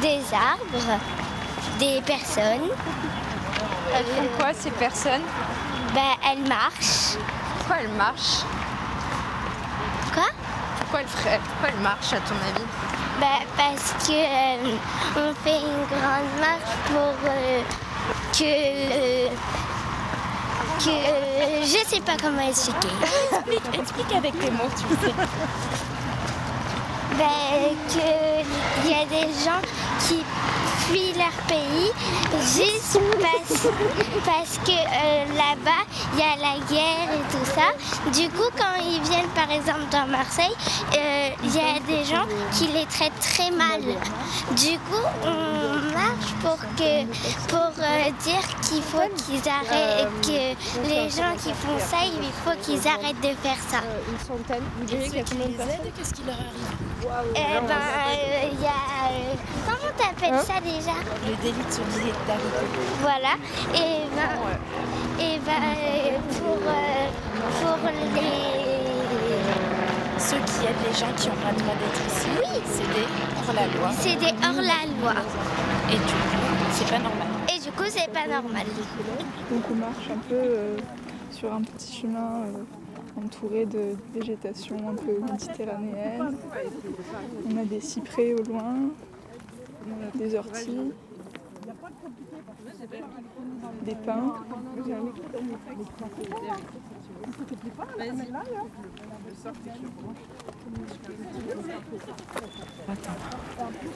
des 0.01 0.21
arbres, 0.33 0.99
des 1.79 2.01
personnes. 2.01 2.69
Elles 3.95 4.05
font 4.05 4.27
quoi 4.37 4.53
ces 4.53 4.71
personnes 4.71 5.21
Ben, 5.93 6.15
elles 6.29 6.47
marchent. 6.47 7.17
Pourquoi 7.57 7.77
elles 7.81 7.97
marchent 7.97 8.43
Quoi 10.13 10.23
Pourquoi 10.79 11.01
elles 11.01 11.07
feraient 11.07 11.39
Pourquoi 11.43 11.69
elles 11.69 11.81
marchent 11.83 12.13
à 12.13 12.19
ton 12.19 12.35
avis 12.35 12.65
Ben, 13.19 13.45
parce 13.57 14.07
que 14.07 14.13
euh, 14.13 14.77
on 15.17 15.33
fait 15.43 15.59
une 15.59 15.85
grande 15.89 16.33
marche 16.39 16.75
pour 16.87 17.29
euh, 17.29 17.61
que 18.33 18.43
euh, 18.43 19.29
que 20.79 20.89
euh, 20.89 21.63
je 21.63 21.89
sais 21.89 22.01
pas 22.01 22.17
comment 22.21 22.47
expliquer. 22.47 22.89
explique, 23.31 23.79
explique 23.79 24.13
avec 24.15 24.39
tes 24.39 24.51
mots, 24.51 24.69
tu 24.75 25.05
sais. 25.05 25.13
Ben, 27.17 27.75
qu'il 27.87 28.91
y 28.91 28.93
a 28.93 29.05
des 29.05 29.31
gens 29.43 29.61
qui 30.05 30.21
fuient 30.87 31.13
leur 31.17 31.35
pays 31.47 31.91
juste 32.41 32.99
parce, 33.21 33.67
parce 34.25 34.57
que 34.65 34.71
euh, 34.71 35.25
là-bas, 35.35 35.83
il 36.13 36.19
y 36.19 36.23
a 36.23 36.35
la 36.37 36.59
guerre 36.69 37.09
et 37.13 37.31
tout 37.31 37.45
ça. 37.45 37.69
Du 38.11 38.29
coup, 38.29 38.49
quand 38.57 38.75
ils 38.81 39.01
viennent 39.01 39.29
par 39.35 39.49
exemple 39.51 39.85
dans 39.91 40.05
Marseille, 40.07 40.55
euh, 40.97 41.29
il 41.43 41.55
y 41.55 41.59
a 41.59 41.79
des 41.87 42.03
gens 42.05 42.25
qui 42.53 42.67
les 42.67 42.85
traitent 42.85 43.19
très 43.19 43.51
mal. 43.51 43.81
Du 44.51 44.77
coup, 44.79 45.05
on 45.23 45.93
marche 45.93 46.33
pour, 46.41 46.57
que, 46.77 47.05
pour 47.47 47.71
euh, 47.79 48.11
dire 48.23 48.43
qu'il 48.67 48.81
faut 48.83 49.09
qu'ils 49.25 49.47
arrêtent, 49.49 50.07
que 50.21 50.87
les 50.89 51.09
gens 51.09 51.33
qui 51.41 51.49
font 51.53 51.79
ça, 51.79 51.97
il 52.05 52.31
faut 52.43 52.57
qu'ils 52.61 52.87
arrêtent 52.87 53.21
de 53.21 53.33
faire 53.41 53.57
ça. 53.69 53.79
Une 54.09 54.19
centaine. 54.19 54.63
Vous 54.77 54.85
diriez 54.85 55.07
qu'il 55.09 55.17
y 55.17 55.21
a 55.21 55.23
combien 55.29 55.47
de 55.47 55.53
personnes? 55.53 55.91
Qu'est-ce 55.97 56.13
qui 56.13 56.23
leur 56.25 56.35
arrive? 56.35 56.71
Eh 57.35 57.67
ben, 57.67 57.75
euh, 57.75 58.49
il 58.51 58.61
y 58.61 58.65
a. 58.65 58.69
euh, 58.69 59.35
comment 59.65 59.93
t'appelles 59.97 60.39
ça 60.45 60.59
déjà 60.61 60.74
Le 60.75 61.35
délit 61.41 61.63
de 61.65 61.71
solidarité. 61.71 62.65
Voilà. 63.01 63.33
Et 63.73 64.03
ben, 64.13 64.33
et 65.23 65.39
ben 65.39 65.63
pour, 66.37 66.59
euh, 66.67 67.09
pour 67.61 67.79
les. 68.15 68.53
Ceux 70.19 70.37
qui 70.37 70.65
aident 70.65 70.83
les 70.87 70.93
gens 70.97 71.11
qui 71.15 71.29
ont 71.29 71.39
pas 71.43 71.51
le 71.51 71.57
droit 71.59 71.75
d'être 71.75 72.01
ici, 72.07 72.27
Oui. 72.41 72.61
c'est 72.65 72.89
des 72.93 73.07
hors-la-loi. 73.37 73.89
C'est 73.97 74.15
des 74.15 74.33
hors-la-loi. 74.45 75.13
Et 75.89 75.97
du 75.97 76.01
coup, 76.01 76.07
c'est 76.73 76.89
pas 76.89 76.99
normal. 76.99 77.27
Et 77.55 77.59
du 77.59 77.71
coup, 77.71 77.83
c'est 77.87 78.11
pas 78.11 78.27
normal. 78.27 78.65
Donc 79.51 79.63
on 79.71 79.75
marche 79.75 80.09
un 80.11 80.17
peu 80.27 80.35
euh, 80.35 80.77
sur 81.31 81.53
un 81.53 81.61
petit 81.61 81.93
chemin 82.01 82.43
euh, 82.47 82.63
entouré 83.23 83.65
de 83.65 83.95
végétation 84.13 84.75
un 84.89 84.95
peu 84.95 85.19
méditerranéenne. 85.31 86.35
On 87.49 87.57
a 87.61 87.65
des 87.65 87.79
cyprès 87.81 88.33
au 88.33 88.43
loin, 88.51 88.75
des 90.15 90.35
orties, 90.35 90.91
des 93.83 93.95
pins. 93.95 94.35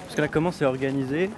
Parce 0.02 0.16
que 0.16 0.22
là, 0.22 0.28
comment 0.28 0.52
c'est 0.52 0.66
organisé 0.66 1.30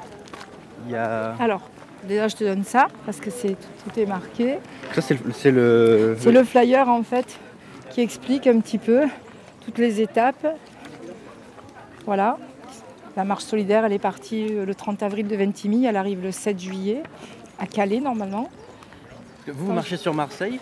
Il 0.86 0.92
y 0.92 0.96
a. 0.96 1.36
Alors, 1.36 1.62
déjà 2.04 2.28
je 2.28 2.36
te 2.36 2.44
donne 2.44 2.64
ça 2.64 2.88
parce 3.06 3.20
que 3.20 3.30
c'est 3.30 3.56
tout 3.56 4.00
est 4.00 4.06
marqué. 4.06 4.60
Ça, 4.94 5.02
c'est 5.02 5.14
le. 5.14 5.32
C'est 5.34 5.52
le... 5.52 6.16
C'est 6.20 6.32
le 6.32 6.44
flyer 6.44 6.88
en 6.90 7.04
fait 7.04 7.40
qui 7.90 8.02
explique 8.02 8.48
un 8.48 8.60
petit 8.60 8.78
peu 8.78 9.08
toutes 9.66 9.78
les 9.78 10.02
étapes. 10.02 10.48
Voilà. 12.06 12.38
La 13.18 13.24
marche 13.24 13.44
solidaire, 13.44 13.86
elle 13.86 13.94
est 13.94 14.00
partie 14.00 14.48
euh, 14.52 14.66
le 14.66 14.74
30 14.76 15.04
avril 15.04 15.28
de 15.28 15.36
Ventimille, 15.36 15.86
elle 15.86 15.98
arrive 15.98 16.22
le 16.22 16.32
7 16.32 16.60
juillet 16.60 17.04
à 17.60 17.68
Calais 17.68 18.00
normalement. 18.00 18.50
Vous, 19.48 19.66
vous 19.66 19.74
marchez 19.74 19.98
sur 19.98 20.14
Marseille 20.14 20.60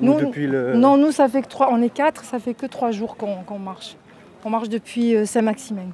Ou 0.00 0.06
Nous, 0.06 0.20
depuis 0.20 0.46
le. 0.46 0.74
Non, 0.74 0.96
nous 0.96 1.12
ça 1.12 1.28
fait 1.28 1.42
que 1.42 1.48
trois, 1.48 1.68
on 1.70 1.82
est 1.82 1.90
quatre, 1.90 2.24
ça 2.24 2.38
fait 2.38 2.54
que 2.54 2.66
trois 2.66 2.92
jours 2.92 3.16
qu'on 3.16 3.58
marche. 3.58 3.96
On 4.44 4.50
marche 4.50 4.68
depuis 4.68 5.14
euh, 5.14 5.24
Saint-Maximin 5.24 5.90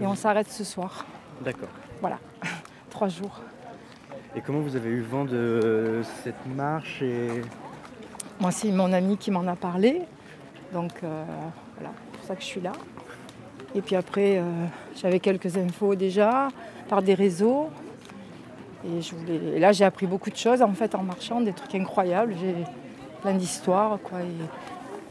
et 0.00 0.06
on 0.06 0.14
s'arrête 0.14 0.50
ce 0.50 0.64
soir. 0.64 1.04
D'accord. 1.44 1.68
Trois 2.90 3.08
jours. 3.08 3.40
Et 4.36 4.40
comment 4.40 4.60
vous 4.60 4.76
avez 4.76 4.90
eu 4.90 5.00
vent 5.00 5.24
de 5.24 6.02
cette 6.22 6.46
marche 6.54 7.02
et. 7.02 7.42
Moi, 8.40 8.50
c'est 8.50 8.70
mon 8.70 8.92
ami 8.92 9.16
qui 9.16 9.30
m'en 9.30 9.46
a 9.46 9.56
parlé, 9.56 10.02
donc 10.72 10.92
euh, 11.02 11.24
voilà, 11.76 11.92
c'est 11.94 12.18
pour 12.18 12.26
ça 12.26 12.34
que 12.34 12.40
je 12.40 12.46
suis 12.46 12.60
là. 12.60 12.72
Et 13.74 13.80
puis 13.82 13.96
après, 13.96 14.38
euh, 14.38 14.42
j'avais 14.96 15.18
quelques 15.20 15.56
infos 15.56 15.94
déjà 15.94 16.48
par 16.88 17.02
des 17.02 17.14
réseaux. 17.14 17.68
Et, 18.86 19.00
je 19.02 19.14
voulais... 19.14 19.40
et 19.56 19.58
là, 19.58 19.72
j'ai 19.72 19.84
appris 19.84 20.06
beaucoup 20.06 20.30
de 20.30 20.36
choses 20.36 20.62
en 20.62 20.72
fait 20.74 20.94
en 20.94 21.02
marchant, 21.02 21.40
des 21.40 21.52
trucs 21.52 21.74
incroyables. 21.74 22.34
J'ai 22.40 22.54
plein 23.22 23.32
d'histoires. 23.34 23.98
Quoi. 24.02 24.18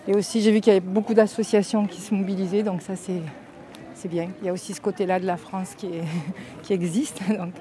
Et, 0.07 0.11
et 0.11 0.15
aussi, 0.15 0.41
j'ai 0.41 0.51
vu 0.51 0.61
qu'il 0.61 0.71
y 0.73 0.75
avait 0.75 0.85
beaucoup 0.85 1.13
d'associations 1.13 1.85
qui 1.87 1.99
se 2.01 2.13
mobilisaient, 2.13 2.63
donc 2.63 2.81
ça, 2.81 2.95
c'est, 2.95 3.21
c'est 3.95 4.07
bien. 4.07 4.29
Il 4.41 4.45
y 4.45 4.49
a 4.49 4.53
aussi 4.53 4.73
ce 4.73 4.81
côté-là 4.81 5.19
de 5.19 5.25
la 5.25 5.37
France 5.37 5.73
qui, 5.75 5.87
est- 5.87 6.03
qui 6.63 6.73
existe. 6.73 7.21
Donc, 7.29 7.53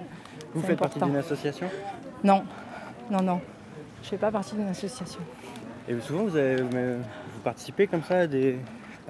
Vous 0.54 0.62
faites 0.62 0.78
partie 0.78 1.00
d'une 1.00 1.16
association? 1.16 1.68
Non, 2.22 2.42
non, 3.10 3.22
non. 3.22 3.40
Je 4.02 4.06
ne 4.06 4.10
fais 4.10 4.16
pas 4.18 4.30
partie 4.30 4.54
d'une 4.54 4.68
association. 4.68 5.20
Et 5.88 5.98
souvent, 6.00 6.24
vous, 6.24 6.36
avez- 6.36 6.62
vous 6.62 7.40
participez 7.42 7.86
comme 7.88 8.02
ça 8.02 8.18
à 8.20 8.26
des, 8.26 8.56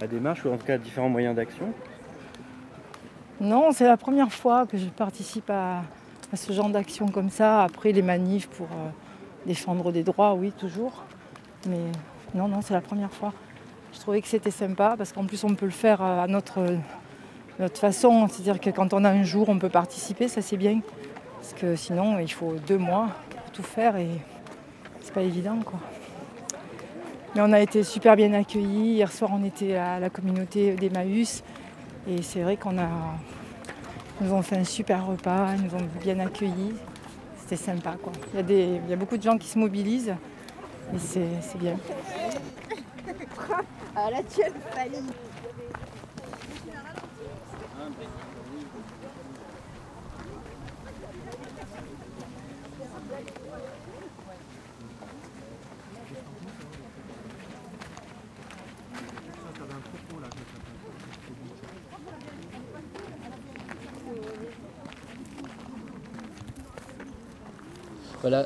à 0.03 0.49
ou 0.49 0.53
en 0.53 0.57
tout 0.57 0.67
cas 0.67 0.79
différents 0.79 1.09
moyens 1.09 1.37
d'action 1.37 1.73
Non, 3.41 3.71
c'est 3.73 3.87
la 3.87 3.97
première 3.97 4.33
fois 4.33 4.67
que 4.67 4.77
je 4.77 4.87
participe 4.87 5.49
à, 5.51 5.83
à 6.33 6.37
ce 6.37 6.53
genre 6.53 6.69
d'action 6.69 7.07
comme 7.09 7.31
ça. 7.31 7.63
Après 7.63 7.93
les 7.93 8.03
manifs 8.03 8.49
pour 8.49 8.67
euh, 8.67 8.91
défendre 9.47 9.93
des 9.93 10.03
droits, 10.03 10.35
oui, 10.35 10.53
toujours. 10.53 11.05
Mais 11.69 11.79
non, 12.35 12.49
non, 12.49 12.63
c'est 12.63 12.75
la 12.75 12.81
première 12.81 13.13
fois. 13.13 13.33
Je 13.93 14.01
trouvais 14.01 14.21
que 14.21 14.29
c'était 14.29 14.51
sympa 14.51 14.95
parce 14.97 15.13
qu'en 15.13 15.25
plus 15.25 15.45
on 15.45 15.55
peut 15.55 15.67
le 15.67 15.71
faire 15.71 16.03
euh, 16.03 16.25
à 16.25 16.27
notre, 16.27 16.61
notre 17.61 17.79
façon. 17.79 18.27
C'est-à-dire 18.29 18.61
que 18.61 18.71
quand 18.71 18.93
on 18.95 19.05
a 19.05 19.11
un 19.11 19.23
jour, 19.23 19.49
on 19.49 19.59
peut 19.59 19.69
participer, 19.69 20.27
ça 20.27 20.43
c'est 20.43 20.57
bien. 20.57 20.81
Parce 21.37 21.55
que 21.55 21.77
sinon, 21.77 22.19
il 22.19 22.33
faut 22.33 22.55
deux 22.67 22.79
mois 22.79 23.09
pour 23.31 23.51
tout 23.53 23.63
faire 23.63 23.97
et 23.97 24.09
c'est 25.01 25.15
pas 25.15 25.23
évident. 25.23 25.59
quoi. 25.65 25.79
Mais 27.35 27.41
on 27.41 27.53
a 27.53 27.61
été 27.61 27.83
super 27.83 28.15
bien 28.15 28.33
accueillis. 28.35 28.95
Hier 28.95 29.11
soir, 29.11 29.31
on 29.33 29.43
était 29.45 29.77
à 29.77 29.99
la 29.99 30.11
communauté 30.11 30.75
d'Emmaüs. 30.75 31.43
Et 32.09 32.23
c'est 32.23 32.43
vrai 32.43 32.57
qu'on 32.57 32.79
a. 32.79 32.89
Nous 34.21 34.33
ont 34.33 34.43
fait 34.43 34.57
un 34.57 34.65
super 34.65 35.07
repas, 35.07 35.55
ils 35.57 35.65
nous 35.65 35.75
ont 35.75 35.89
bien 36.03 36.21
accueillis. 36.21 36.75
C'était 37.39 37.57
sympa 37.57 37.97
quoi. 38.03 38.13
Il 38.33 38.37
y, 38.37 38.41
a 38.41 38.43
des, 38.43 38.81
il 38.85 38.91
y 38.91 38.93
a 38.93 38.97
beaucoup 38.97 39.17
de 39.17 39.23
gens 39.23 39.39
qui 39.39 39.49
se 39.49 39.59
mobilisent 39.59 40.15
et 40.95 40.99
c'est 40.99 41.59
bien. 41.59 41.77
À 43.97 44.11
la 44.11 44.23
tienne, 44.23 44.53
Fanny. 44.71 44.99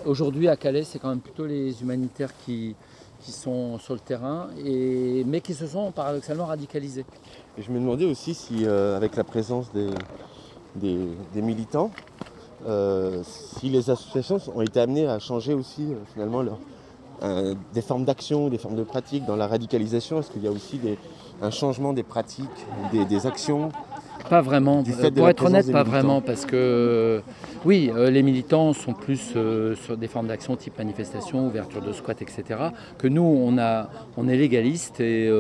Aujourd'hui 0.07 0.49
à 0.49 0.57
Calais, 0.57 0.85
c'est 0.85 0.99
quand 0.99 1.11
même 1.11 1.21
plutôt 1.21 1.45
les 1.45 1.83
humanitaires 1.83 2.31
qui, 2.45 2.75
sont 3.21 3.79
sur 3.79 3.93
le 3.93 4.01
terrain, 4.01 4.49
mais 5.27 5.41
qui 5.43 5.53
se 5.53 5.67
sont 5.67 5.91
paradoxalement 5.91 6.47
radicalisés. 6.47 7.05
Je 7.59 7.71
me 7.71 7.79
demandais 7.79 8.05
aussi 8.07 8.35
si, 8.35 8.65
euh, 8.65 8.97
avec 8.97 9.17
la 9.17 9.25
présence 9.25 9.71
des, 9.73 11.43
militants, 11.43 11.91
euh, 12.67 13.23
si 13.25 13.69
les 13.69 13.91
associations 13.91 14.39
ont 14.55 14.63
été 14.63 14.81
amenées 14.81 15.07
à 15.07 15.19
changer 15.19 15.53
aussi 15.53 15.93
euh, 15.93 15.97
finalement 16.13 16.43
des 17.75 17.83
formes 17.83 18.05
d'action, 18.05 18.49
des 18.49 18.59
formes 18.59 18.77
de 18.77 18.85
pratiques 18.85 19.27
dans 19.27 19.37
la 19.37 19.47
radicalisation. 19.47 20.21
Est-ce 20.21 20.31
qu'il 20.31 20.45
y 20.45 20.49
a 20.49 20.53
aussi 20.53 20.81
un 21.43 21.51
changement 21.51 21.93
des 21.93 22.03
pratiques, 22.03 22.67
des 22.93 23.27
actions 23.27 23.71
Pas 24.29 24.41
vraiment. 24.41 24.83
Pour 25.15 25.29
être 25.29 25.45
honnête, 25.45 25.71
pas 25.71 25.83
vraiment, 25.83 26.21
parce 26.21 26.47
que 26.47 26.57
euh, 26.57 27.21
oui, 27.65 27.91
euh, 27.95 28.11
les 28.11 28.23
militants 28.23 28.73
sont 28.73 28.93
plus 28.93 29.33
euh, 29.37 29.75
sur 29.75 29.97
des 29.97 30.09
formes 30.09 30.27
d'action 30.27 30.57
type 30.57 30.79
manifestation, 30.79 31.47
ouverture 31.47 31.83
de 31.83 31.93
squat, 31.93 32.21
etc. 32.23 32.45
Que 32.99 33.09
nous, 33.09 33.23
on, 33.23 33.59
a, 33.59 33.89
on 34.17 34.29
est 34.29 34.37
légaliste 34.37 35.01
et 35.01 35.31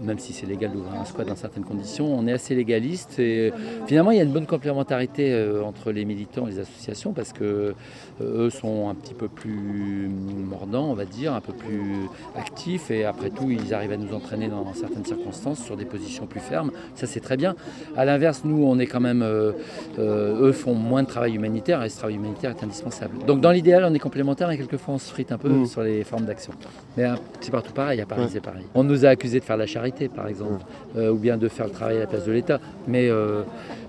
même 0.00 0.18
si 0.18 0.32
c'est 0.32 0.46
légal 0.46 0.72
d'ouvrir 0.72 1.00
un 1.00 1.04
squat 1.04 1.26
dans 1.26 1.36
certaines 1.36 1.64
conditions, 1.64 2.06
on 2.06 2.26
est 2.26 2.32
assez 2.32 2.54
légaliste 2.54 3.18
et 3.18 3.52
finalement 3.86 4.10
il 4.10 4.16
y 4.16 4.20
a 4.20 4.24
une 4.24 4.32
bonne 4.32 4.46
complémentarité 4.46 5.32
euh, 5.32 5.62
entre 5.62 5.90
les 5.92 6.04
militants 6.04 6.46
et 6.46 6.50
les 6.52 6.58
associations 6.60 7.12
parce 7.12 7.32
que 7.32 7.74
euh, 8.20 8.46
eux 8.46 8.50
sont 8.50 8.88
un 8.88 8.94
petit 8.94 9.14
peu 9.14 9.28
plus 9.28 10.08
mordants, 10.08 10.90
on 10.90 10.94
va 10.94 11.04
dire, 11.04 11.34
un 11.34 11.40
peu 11.40 11.52
plus 11.52 12.06
actifs 12.36 12.90
et 12.90 13.04
après 13.04 13.30
tout 13.30 13.50
ils 13.50 13.74
arrivent 13.74 13.92
à 13.92 13.96
nous 13.96 14.14
entraîner 14.14 14.48
dans 14.48 14.72
certaines 14.74 15.04
circonstances 15.04 15.62
sur 15.62 15.76
des 15.76 15.84
positions 15.84 16.26
plus 16.26 16.40
fermes. 16.40 16.70
Ça 16.94 17.06
c'est 17.06 17.20
très 17.20 17.36
bien. 17.36 17.54
À 17.96 18.04
l'inverse, 18.04 18.42
nous 18.44 18.64
on 18.64 18.78
est 18.78 18.86
quand 18.86 19.00
même, 19.00 19.22
euh, 19.22 19.52
euh, 19.98 20.48
eux 20.48 20.52
font 20.52 20.74
moins 20.74 21.02
de 21.02 21.08
travail 21.08 21.34
humanitaire 21.34 21.82
et 21.82 21.88
ce 21.88 21.96
travail 21.98 22.16
humanitaire 22.16 22.50
est 22.58 22.64
indispensable. 22.64 23.18
Donc 23.26 23.40
dans 23.40 23.50
l'idéal 23.50 23.84
on 23.88 23.94
est 23.94 23.98
complémentaires 23.98 24.50
et 24.50 24.56
quelquefois 24.56 24.94
on 24.94 24.98
se 24.98 25.10
frite 25.10 25.32
un 25.32 25.38
peu 25.38 25.48
Mm. 25.52 25.66
sur 25.66 25.82
les 25.82 26.02
formes 26.04 26.24
d'action. 26.24 26.52
Mais 26.96 27.04
euh, 27.04 27.14
c'est 27.40 27.50
partout 27.50 27.72
pareil, 27.72 28.00
à 28.00 28.06
Paris 28.06 28.22
Ouais. 28.22 28.28
c'est 28.32 28.40
pareil. 28.40 28.64
On 28.74 28.84
nous 28.84 29.04
a 29.04 29.08
accusés 29.10 29.40
de 29.40 29.44
faire 29.44 29.56
de 29.56 29.60
la 29.62 29.66
charité 29.66 29.81
par 30.14 30.28
exemple, 30.28 30.64
euh, 30.96 31.10
ou 31.10 31.16
bien 31.16 31.36
de 31.36 31.48
faire 31.48 31.66
le 31.66 31.72
travail 31.72 31.96
à 31.96 32.00
la 32.00 32.06
place 32.06 32.24
de 32.24 32.32
l'État. 32.32 32.60
Mais 32.86 33.08
euh, 33.08 33.42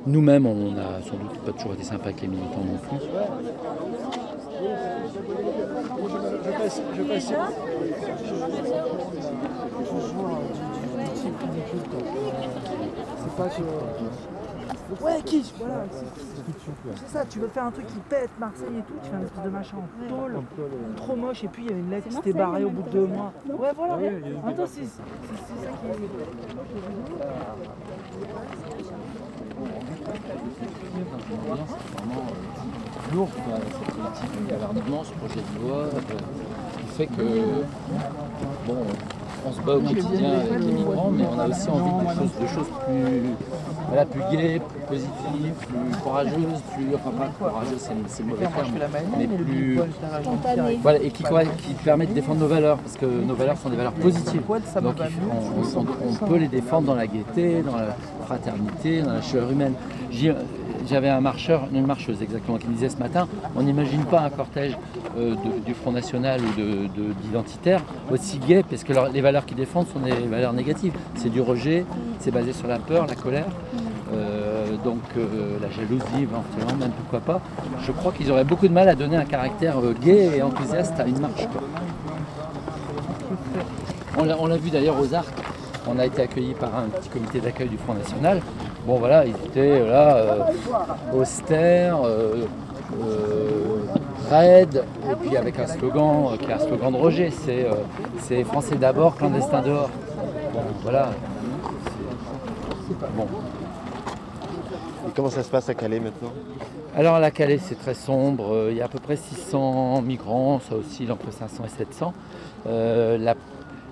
nous-mêmes 0.06 0.46
on 0.46 0.74
a 0.78 1.02
sans 1.02 1.18
doute 1.18 1.40
pas 1.46 1.52
toujours 1.52 1.74
été 1.74 1.84
sympa 1.84 2.06
avec 2.06 2.22
les 2.22 2.28
militants 2.28 2.64
non 2.66 2.78
plus. 2.78 3.08
Ouais, 15.02 15.22
quiche, 15.26 15.54
voilà. 15.60 15.84
c'est- 15.92 16.06
C'est 16.96 17.10
ça, 17.18 17.26
tu 17.26 17.40
veux 17.40 17.48
faire 17.48 17.66
un 17.66 17.72
truc 17.72 17.88
qui 17.88 17.98
pète, 18.10 18.30
Marseille 18.40 18.68
et 18.80 18.82
tout, 18.84 18.94
tu 19.04 19.10
fais 19.10 19.16
un 19.16 19.22
espèce 19.22 19.44
de 19.44 19.50
machin 19.50 19.78
en 19.78 20.10
tôle, 20.10 20.40
trop 20.98 21.16
moche, 21.16 21.44
et 21.44 21.48
puis 21.48 21.64
il 21.66 21.72
y 21.72 21.74
a 21.74 21.78
une 21.78 21.90
lettre 21.90 22.08
qui 22.08 22.16
s'était 22.16 22.34
barrée 22.34 22.64
au 22.66 22.70
bout 22.70 22.84
de 22.84 22.90
deux 22.90 23.06
mois. 23.08 23.32
Ouais, 23.50 23.72
voilà. 23.76 23.94
Attends, 24.48 24.64
c'est 24.68 24.82
c'est- 24.84 24.86
c'est 24.86 25.66
ça 25.66 25.72
qui 25.82 25.88
est. 25.88 26.10
L'ambiance 30.34 31.70
est 31.70 31.98
vraiment 31.98 32.24
euh, 32.28 33.16
lourde, 33.16 33.30
quoi, 33.46 33.56
cette 33.58 33.96
politique. 33.96 34.32
Il 34.42 34.50
y 34.50 34.54
a 34.54 34.60
l'armement, 34.60 35.04
ce 35.04 35.14
projet 35.14 35.42
de 35.42 35.68
loi, 35.68 35.78
euh, 35.78 35.90
qui 36.80 36.86
fait 36.96 37.08
que, 37.08 37.24
bon, 38.68 38.78
on 39.46 39.52
se 39.52 39.62
bat 39.62 39.76
au 39.76 39.82
quotidien 39.82 40.30
avec 40.40 40.60
les 40.60 40.72
migrants, 40.72 41.12
mais 41.12 41.24
on 41.36 41.40
a 41.40 41.48
aussi 41.48 41.70
envie 41.70 42.06
de 42.42 42.48
choses, 42.48 42.68
plus, 42.86 43.22
voilà, 43.88 44.06
plus 44.06 44.22
gaies, 44.32 44.60
plus 44.60 44.82
positives, 44.88 45.54
plus 45.68 45.98
courageuses, 46.04 46.62
plus, 46.74 46.86
enfin 46.96 47.12
pas 47.18 47.28
courageuses, 47.50 47.80
c'est 47.80 47.94
le- 47.94 48.30
mauvais 48.30 48.46
terme, 48.46 48.72
mais 49.18 49.28
plus, 49.28 49.80
voilà, 50.82 51.00
et 51.00 51.10
qui, 51.12 51.24
qui 51.68 51.74
permet 51.84 52.06
de 52.06 52.14
défendre 52.14 52.40
nos 52.42 52.48
valeurs, 52.48 52.78
parce 52.78 52.96
que 52.98 53.06
nos 53.06 53.36
valeurs 53.36 53.58
sont 53.58 53.70
des 53.70 53.76
valeurs 53.78 53.94
positives. 53.94 54.42
Donc 54.82 54.96
on- 55.76 55.86
on 56.10 56.26
peut 56.28 56.38
les 56.38 56.48
défendre 56.48 56.88
dans 56.88 56.96
la 56.96 57.08
gaieté, 57.08 57.62
dans 57.62 57.76
la 57.76 57.96
fraternité, 58.26 59.02
dans 59.02 59.14
la 59.14 59.22
chaleur 59.22 59.52
humaine. 59.52 59.74
J'avais 60.90 61.10
un 61.10 61.22
marcheur, 61.22 61.68
une 61.74 61.86
marcheuse 61.86 62.22
exactement, 62.22 62.58
qui 62.58 62.68
me 62.68 62.74
disait 62.74 62.90
ce 62.90 62.98
matin, 62.98 63.28
on 63.56 63.64
n'imagine 63.64 64.04
pas 64.06 64.20
un 64.22 64.30
cortège 64.30 64.78
euh, 65.18 65.36
du 65.66 65.74
Front 65.74 65.92
National 65.92 66.42
ou 66.42 66.60
de- 66.60 66.88
de- 66.88 67.14
d'identitaires 67.24 67.82
aussi 68.12 68.38
gai, 68.40 68.64
parce 68.70 68.84
que 68.84 68.92
les 69.14 69.22
valeurs 69.22 69.46
qu'ils 69.46 69.58
défendent 69.58 69.88
sont 69.88 70.00
des 70.00 70.12
valeurs 70.28 70.52
négatives. 70.54 70.94
C'est 71.16 71.30
du 71.30 71.40
rejet, 71.42 71.86
c'est 72.20 72.32
basé 72.32 72.52
sur 72.54 72.68
la 72.68 72.80
peur, 72.80 73.08
la 73.08 73.16
colère, 73.16 73.46
euh, 74.14 74.76
donc 74.84 75.00
euh, 75.18 75.58
la 75.62 75.70
jalousie 75.72 76.24
éventuellement, 76.24 76.76
même 76.78 76.92
pourquoi 76.92 77.20
pas. 77.22 77.42
Je 77.82 77.92
crois 77.94 78.12
qu'ils 78.12 78.30
auraient 78.32 78.44
beaucoup 78.44 78.68
de 78.68 78.74
mal 78.74 78.90
à 78.90 78.96
donner 78.96 79.16
un 79.16 79.26
caractère 79.26 79.76
gai 80.02 80.38
et 80.38 80.42
enthousiaste 80.42 81.00
à 81.00 81.06
une 81.08 81.20
marche. 81.20 81.48
on 84.18 84.48
l'a 84.48 84.58
vu 84.58 84.70
d'ailleurs 84.70 85.00
aux 85.00 85.14
Arcs. 85.14 85.28
On 85.88 86.00
a 86.00 86.06
été 86.06 86.22
accueillis 86.22 86.54
par 86.54 86.76
un 86.78 86.84
petit 86.84 87.10
comité 87.10 87.40
d'accueil 87.42 87.68
du 87.68 87.78
Front 87.78 87.94
National. 87.94 88.42
Bon 88.86 88.98
voilà, 88.98 89.26
ils 89.26 89.36
étaient 89.46 89.80
là, 89.86 90.16
euh, 90.18 90.40
austères, 91.14 92.00
euh, 92.04 92.46
euh, 93.02 93.78
raides, 94.30 94.84
et 95.10 95.16
puis 95.16 95.38
avec 95.38 95.58
un 95.58 95.68
slogan 95.68 96.32
euh, 96.34 96.38
qui 96.38 96.50
est 96.50 96.54
un 96.54 96.60
slogan 96.60 96.92
de 96.92 96.98
rejet, 96.98 97.32
c'est 98.20 98.44
Français 98.44 98.76
d'abord, 98.76 99.16
clandestins 99.16 99.62
dehors. 99.62 99.90
Bon 100.54 100.60
voilà. 100.82 101.12
Bon. 103.16 103.24
Et 105.08 105.12
comment 105.16 105.30
ça 105.30 105.44
se 105.44 105.50
passe 105.50 105.70
à 105.70 105.74
Calais 105.76 106.00
maintenant? 106.02 106.34
Alors 106.96 107.20
la 107.20 107.32
Calais 107.32 107.60
c'est 107.64 107.80
très 107.80 107.94
sombre, 107.94 108.68
il 108.70 108.76
y 108.76 108.82
a 108.82 108.86
à 108.86 108.90
peu 108.90 109.00
près 109.00 109.16
600 109.16 110.02
migrants, 110.02 110.60
ça 110.68 110.76
oscille 110.76 111.12
entre 111.12 111.32
500 111.32 111.64
et 111.66 111.70
700. 111.70 112.14
Euh, 112.68 113.18
la- 113.18 113.36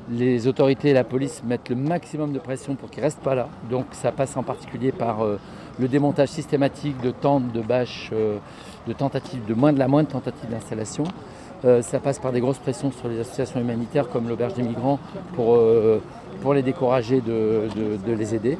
les 0.10 0.48
autorités 0.48 0.90
et 0.90 0.94
la 0.94 1.04
police 1.04 1.44
mettent 1.46 1.70
le 1.70 1.76
maximum 1.76 2.34
de 2.34 2.40
pression 2.40 2.76
pour 2.76 2.90
qu'ils 2.90 3.02
ne 3.02 3.06
restent 3.06 3.22
pas 3.22 3.36
là. 3.36 3.50
Donc 3.70 3.86
ça 3.92 4.12
passe 4.12 4.36
en 4.38 4.44
particulier 4.44 4.92
par 4.92 5.24
euh, 5.24 5.40
le 5.80 5.88
démontage 5.88 6.30
systématique 6.30 7.00
de 7.02 7.12
tentes, 7.12 7.52
de 7.52 7.62
bâches, 7.62 8.10
euh, 8.14 8.38
de 8.88 8.94
tentatives, 8.94 9.46
de 9.46 9.54
moins 9.54 9.74
de 9.74 9.80
la 9.80 9.88
moindre 9.88 10.10
tentative 10.10 10.50
d'installation. 10.50 11.04
Euh, 11.64 11.82
ça 11.82 12.00
passe 12.00 12.18
par 12.18 12.32
des 12.32 12.40
grosses 12.40 12.58
pressions 12.58 12.92
sur 12.92 13.08
les 13.08 13.20
associations 13.20 13.60
humanitaires 13.60 14.10
comme 14.10 14.28
l'Auberge 14.28 14.56
des 14.56 14.64
migrants 14.64 15.00
pour, 15.36 16.54
les 16.54 16.64
décourager 16.64 17.22
de 17.22 17.68
les 18.08 18.36
aider. 18.36 18.58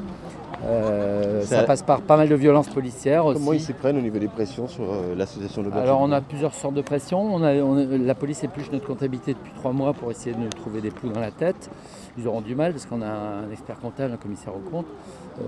Euh, 0.64 1.42
Ça- 1.42 1.58
ça 1.62 1.64
passe 1.64 1.82
par 1.82 2.02
pas 2.02 2.18
mal 2.18 2.30
de 2.30 2.36
violences 2.36 2.70
policières 2.70 3.26
aussi. 3.26 3.40
Comment 3.40 3.54
ils 3.54 3.60
s'y 3.62 3.74
prennent 3.74 3.98
au 3.98 4.02
niveau 4.02 4.20
des 4.20 4.28
pressions 4.28 4.68
sur 4.68 4.84
euh, 4.84 5.16
l'association 5.16 5.64
de 5.64 5.72
Alors 5.72 6.00
on 6.02 6.12
a 6.12 6.22
plusieurs 6.22 6.54
sortes 6.54 6.76
de 6.76 6.82
pressions. 6.82 7.22
On 7.34 7.44
a, 7.44 7.56
on 7.56 7.78
a- 7.78 7.98
la 7.98 8.16
police 8.16 8.44
épluche 8.44 8.72
notre 8.72 8.86
comptabilité 8.86 9.34
depuis 9.34 9.54
trois 9.54 9.72
mois 9.72 9.94
pour 9.94 10.12
essayer 10.12 10.36
de 10.36 10.40
nous 10.40 10.50
trouver 10.50 10.82
des 10.82 10.92
clous 10.92 11.10
dans 11.10 11.20
la 11.20 11.32
tête. 11.32 11.70
Ils 12.18 12.28
auront 12.28 12.42
du 12.42 12.56
mal 12.56 12.74
parce 12.74 12.86
qu'on 12.86 13.02
a 13.02 13.08
un 13.08 13.52
expert 13.52 13.80
comptable, 13.80 14.14
un 14.14 14.18
commissaire 14.18 14.54
au 14.56 14.70
compte. 14.70 14.86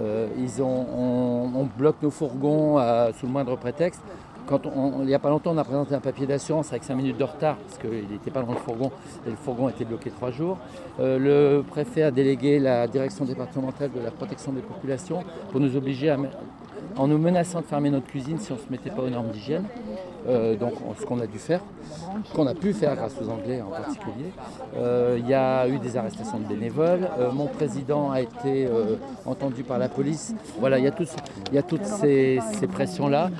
Euh, 0.01 0.27
ils 0.39 0.61
ont, 0.63 0.85
on, 0.97 1.49
on 1.55 1.67
bloque 1.77 2.01
nos 2.01 2.09
fourgons 2.09 2.77
à- 2.77 3.09
sous 3.19 3.25
le 3.27 3.31
moindre 3.31 3.55
prétexte. 3.57 4.01
Il 4.51 5.05
n'y 5.05 5.13
a 5.13 5.19
pas 5.19 5.29
longtemps, 5.29 5.51
on 5.53 5.57
a 5.57 5.63
présenté 5.63 5.95
un 5.95 5.99
papier 5.99 6.27
d'assurance 6.27 6.71
avec 6.71 6.83
5 6.83 6.95
minutes 6.95 7.17
de 7.17 7.23
retard 7.23 7.55
parce 7.57 7.77
qu'il 7.77 8.07
n'était 8.09 8.29
pas 8.29 8.41
dans 8.41 8.51
le 8.51 8.57
fourgon 8.57 8.91
et 9.25 9.29
le 9.29 9.35
fourgon 9.35 9.69
était 9.69 9.85
bloqué 9.85 10.11
trois 10.11 10.31
jours. 10.31 10.57
Euh, 10.99 11.17
le 11.17 11.63
préfet 11.63 12.03
a 12.03 12.11
délégué 12.11 12.59
la 12.59 12.87
direction 12.87 13.25
départementale 13.25 13.91
de 13.91 14.01
la 14.01 14.11
protection 14.11 14.51
des 14.51 14.61
populations 14.61 15.23
pour 15.51 15.59
nous 15.59 15.75
obliger 15.75 16.09
à, 16.09 16.17
en 16.97 17.07
nous 17.07 17.17
menaçant 17.17 17.61
de 17.61 17.65
fermer 17.65 17.89
notre 17.89 18.07
cuisine 18.07 18.37
si 18.39 18.51
on 18.51 18.55
ne 18.55 18.59
se 18.59 18.69
mettait 18.69 18.89
pas 18.89 19.01
aux 19.03 19.09
normes 19.09 19.29
d'hygiène. 19.29 19.65
Euh, 20.25 20.55
donc 20.55 20.71
on- 20.87 20.95
ce 20.95 21.05
qu'on 21.05 21.19
a 21.19 21.27
dû 21.27 21.37
faire, 21.37 21.59
qu'on 22.33 22.47
a 22.47 22.53
pu 22.53 22.71
faire 22.71 22.95
grâce 22.95 23.13
aux 23.21 23.27
Anglais 23.29 23.61
en 23.61 23.69
particulier. 23.71 24.31
Euh, 24.77 25.17
Il 25.19 25.27
y 25.27 25.33
a 25.33 25.67
eu 25.67 25.79
des 25.79 25.97
arrestations 25.97 26.39
de 26.39 26.45
bénévoles. 26.45 27.09
Euh, 27.19 27.31
mon 27.33 27.47
président 27.47 28.09
a 28.11 28.21
été 28.21 28.67
entendu 29.25 29.63
par 29.63 29.79
la 29.79 29.89
police. 29.89 30.33
Voilà, 30.59 30.77
il 30.79 30.85
y 30.85 30.87
a, 30.87 30.91
y 31.53 31.63
toutes 31.63 31.85
ces, 31.85 32.39
ces 32.53 32.67
pressions-là 32.67 33.31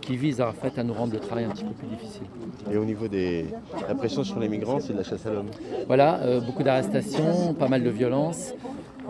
qui 0.00 0.16
visent 0.16 0.40
en 0.40 0.52
fait, 0.52 0.78
à 0.78 0.84
nous 0.84 0.94
rendre 0.94 1.12
le 1.12 1.20
travail 1.20 1.44
un 1.44 1.50
petit 1.50 1.64
peu 1.64 1.72
plus 1.74 1.88
difficile. 1.88 2.22
Et 2.70 2.76
au 2.78 2.84
niveau 2.84 3.08
des 3.08 3.46
la 3.88 3.94
pression 3.94 4.24
sur 4.24 4.38
les 4.38 4.48
migrants, 4.48 4.80
c'est 4.80 4.94
de 4.94 4.98
la 4.98 5.04
chasse 5.04 5.26
à 5.26 5.30
l'homme. 5.30 5.50
Voilà, 5.86 6.18
beaucoup 6.46 6.62
d'arrestations, 6.62 7.52
pas 7.54 7.68
mal 7.68 7.82
de 7.82 7.90
violences. 7.90 8.54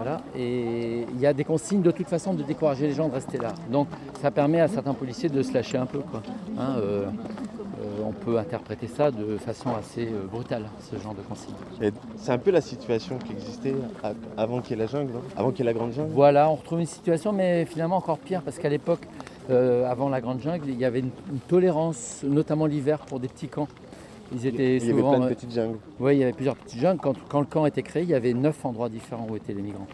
Voilà, 0.02 0.20
et 0.36 1.06
il 1.14 1.20
y 1.20 1.26
a 1.26 1.32
des 1.32 1.44
consignes 1.44 1.82
de 1.82 1.92
toute 1.92 2.08
façon 2.08 2.34
de 2.34 2.42
décourager 2.42 2.88
les 2.88 2.92
gens 2.92 3.08
de 3.08 3.14
rester 3.14 3.38
là. 3.38 3.54
Donc 3.70 3.86
ça 4.20 4.32
permet 4.32 4.60
à 4.60 4.66
certains 4.66 4.94
policiers 4.94 5.28
de 5.28 5.42
se 5.42 5.54
lâcher 5.54 5.78
un 5.78 5.86
peu. 5.86 6.00
Quoi. 6.00 6.22
Hein, 6.58 6.74
euh, 6.78 7.04
euh, 7.06 8.04
on 8.04 8.10
peut 8.10 8.36
interpréter 8.36 8.88
ça 8.88 9.12
de 9.12 9.36
façon 9.36 9.70
assez 9.78 10.08
euh, 10.08 10.26
brutale, 10.28 10.64
ce 10.90 10.98
genre 11.00 11.14
de 11.14 11.20
consignes. 11.20 11.54
Et 11.80 11.92
C'est 12.16 12.32
un 12.32 12.38
peu 12.38 12.50
la 12.50 12.60
situation 12.60 13.16
qui 13.18 13.32
existait 13.32 13.76
avant 14.36 14.60
qu'il 14.60 14.76
y 14.76 14.80
ait 14.80 14.82
la 14.82 14.90
jungle, 14.90 15.12
non 15.12 15.22
avant 15.36 15.50
qu'il 15.50 15.60
y 15.60 15.62
ait 15.68 15.72
la 15.72 15.78
grande 15.78 15.92
jungle. 15.92 16.10
Voilà, 16.12 16.50
on 16.50 16.56
retrouve 16.56 16.80
une 16.80 16.86
situation, 16.86 17.32
mais 17.32 17.64
finalement 17.64 17.96
encore 17.96 18.18
pire, 18.18 18.42
parce 18.42 18.58
qu'à 18.58 18.68
l'époque, 18.68 19.06
avant 19.48 20.08
la 20.08 20.20
Grande 20.20 20.40
Jungle, 20.40 20.68
il 20.68 20.78
y 20.78 20.84
avait 20.84 21.00
une, 21.00 21.10
une 21.30 21.40
tolérance, 21.40 22.22
notamment 22.24 22.64
l'hiver, 22.66 23.00
pour 23.00 23.20
des 23.20 23.28
petits 23.28 23.48
camps. 23.48 23.68
Ils 24.34 24.46
étaient 24.46 24.76
Il 24.76 24.86
y 24.86 24.90
avait 24.90 25.00
souvent, 25.00 25.10
plein 25.10 25.20
de 25.20 25.24
euh, 25.26 25.28
petites 25.34 25.52
jungles. 25.52 25.78
Oui, 26.00 26.16
il 26.16 26.18
y 26.20 26.22
avait 26.24 26.32
plusieurs 26.32 26.56
petites 26.56 26.80
jungles. 26.80 27.00
Quand, 27.02 27.14
quand 27.28 27.40
le 27.40 27.46
camp 27.46 27.66
était 27.66 27.82
créé, 27.82 28.02
il 28.02 28.08
y 28.08 28.14
avait 28.14 28.32
neuf 28.34 28.64
endroits 28.64 28.88
différents 28.88 29.26
où 29.30 29.36
étaient 29.36 29.54
les 29.54 29.62
migrants. 29.62 29.86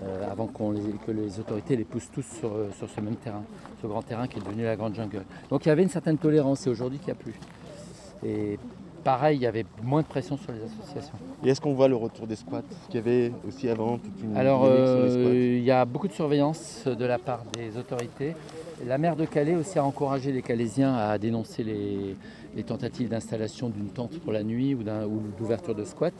euh, 0.00 0.30
avant 0.30 0.46
qu'on 0.46 0.70
les- 0.70 0.80
que 1.04 1.10
les 1.10 1.40
autorités 1.40 1.74
les 1.74 1.82
poussent 1.82 2.08
tous 2.14 2.22
sur, 2.38 2.52
euh, 2.52 2.68
sur 2.78 2.88
ce 2.88 3.00
même 3.00 3.16
terrain, 3.16 3.42
ce 3.82 3.86
grand 3.88 4.00
terrain 4.02 4.28
qui 4.28 4.38
est 4.38 4.42
devenu 4.42 4.62
la 4.62 4.76
grande 4.76 4.94
jungle. 4.94 5.24
Donc 5.50 5.66
il 5.66 5.70
y 5.70 5.72
avait 5.72 5.82
une 5.82 5.88
certaine 5.88 6.18
tolérance 6.18 6.64
et 6.68 6.70
aujourd'hui 6.70 6.98
qu'il 6.98 7.08
n'y 7.08 7.18
a 7.18 7.22
plus. 7.22 7.34
Et 8.24 8.60
pareil, 9.02 9.38
il 9.38 9.42
y 9.42 9.46
avait 9.46 9.66
moins 9.82 10.02
de 10.02 10.06
pression 10.06 10.36
sur 10.36 10.52
les 10.52 10.60
associations. 10.62 11.14
Et 11.44 11.48
est-ce 11.48 11.60
qu'on 11.60 11.74
voit 11.74 11.88
le 11.88 11.96
retour 11.96 12.28
des 12.28 12.36
squats 12.36 12.62
qu'il 12.88 12.94
y 12.94 12.98
avait 12.98 13.32
aussi 13.48 13.68
avant 13.68 13.98
toute 13.98 14.22
une 14.22 14.36
Alors, 14.36 14.62
euh, 14.66 15.56
il 15.58 15.64
y 15.64 15.70
a 15.72 15.84
beaucoup 15.84 16.06
de 16.06 16.12
surveillance 16.12 16.84
de 16.86 17.04
la 17.04 17.18
part 17.18 17.42
des 17.54 17.76
autorités. 17.76 18.36
La 18.86 18.98
maire 18.98 19.16
de 19.16 19.24
Calais 19.24 19.56
aussi 19.56 19.80
a 19.80 19.84
encouragé 19.84 20.30
les 20.30 20.42
Calaisiens 20.42 20.94
à 20.94 21.18
dénoncer 21.18 21.64
les, 21.64 22.14
les 22.58 22.64
tentatives 22.64 23.08
d'installation 23.08 23.68
d'une 23.68 23.88
tente 23.88 24.18
pour 24.18 24.32
la 24.32 24.42
nuit 24.42 24.74
ou 24.74 24.82
d'ouverture 25.38 25.76
de 25.76 25.84
squat. 25.84 26.12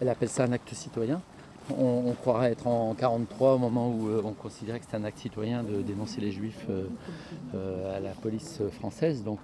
Elle 0.00 0.08
appelle 0.08 0.28
ça 0.28 0.42
un 0.42 0.52
acte 0.52 0.74
citoyen. 0.74 1.22
On, 1.70 2.12
croirait 2.20 2.52
être 2.52 2.66
en 2.66 2.92
43 2.92 3.54
au 3.54 3.58
moment 3.58 3.88
où 3.88 4.08
euh, 4.08 4.20
on 4.22 4.32
considérait 4.32 4.80
que 4.80 4.84
c'était 4.84 4.98
un 4.98 5.04
acte 5.04 5.18
citoyen 5.18 5.62
de 5.62 5.80
dénoncer 5.80 6.20
les 6.20 6.30
juifs 6.30 6.66
euh, 6.68 6.84
euh, 7.54 7.96
à 7.96 8.00
la 8.00 8.10
police 8.10 8.60
française. 8.72 9.24
Donc 9.24 9.38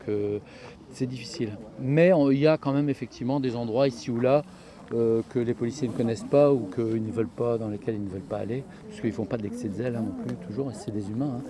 c'est 0.90 1.06
difficile. 1.06 1.52
Mais 1.80 2.10
il 2.32 2.38
y 2.38 2.46
a 2.46 2.58
quand 2.58 2.72
même 2.72 2.90
effectivement 2.90 3.40
des 3.40 3.56
endroits 3.56 3.88
ici 3.88 4.10
ou 4.10 4.20
là 4.20 4.42
que 4.90 5.38
les 5.38 5.54
policiers 5.54 5.86
ne 5.86 5.92
connaissent 5.92 6.26
pas 6.28 6.52
ou 6.52 6.68
qu'ils 6.74 7.04
ne 7.06 7.12
veulent 7.12 7.28
pas, 7.28 7.58
dans 7.58 7.68
lesquels 7.68 7.94
ils 7.94 8.02
ne 8.02 8.08
veulent 8.08 8.22
pas 8.22 8.38
aller, 8.38 8.64
parce 8.88 9.00
qu'ils 9.00 9.10
ne 9.10 9.14
font 9.14 9.24
pas 9.24 9.36
d'excès 9.38 9.68
de 9.68 9.74
zèle 9.74 9.94
hein, 9.94 10.04
non 10.04 10.24
plus, 10.24 10.34
toujours, 10.48 10.68
et 10.72 10.74
c'est 10.74 10.90
des 10.90 11.08
humains. 11.10 11.40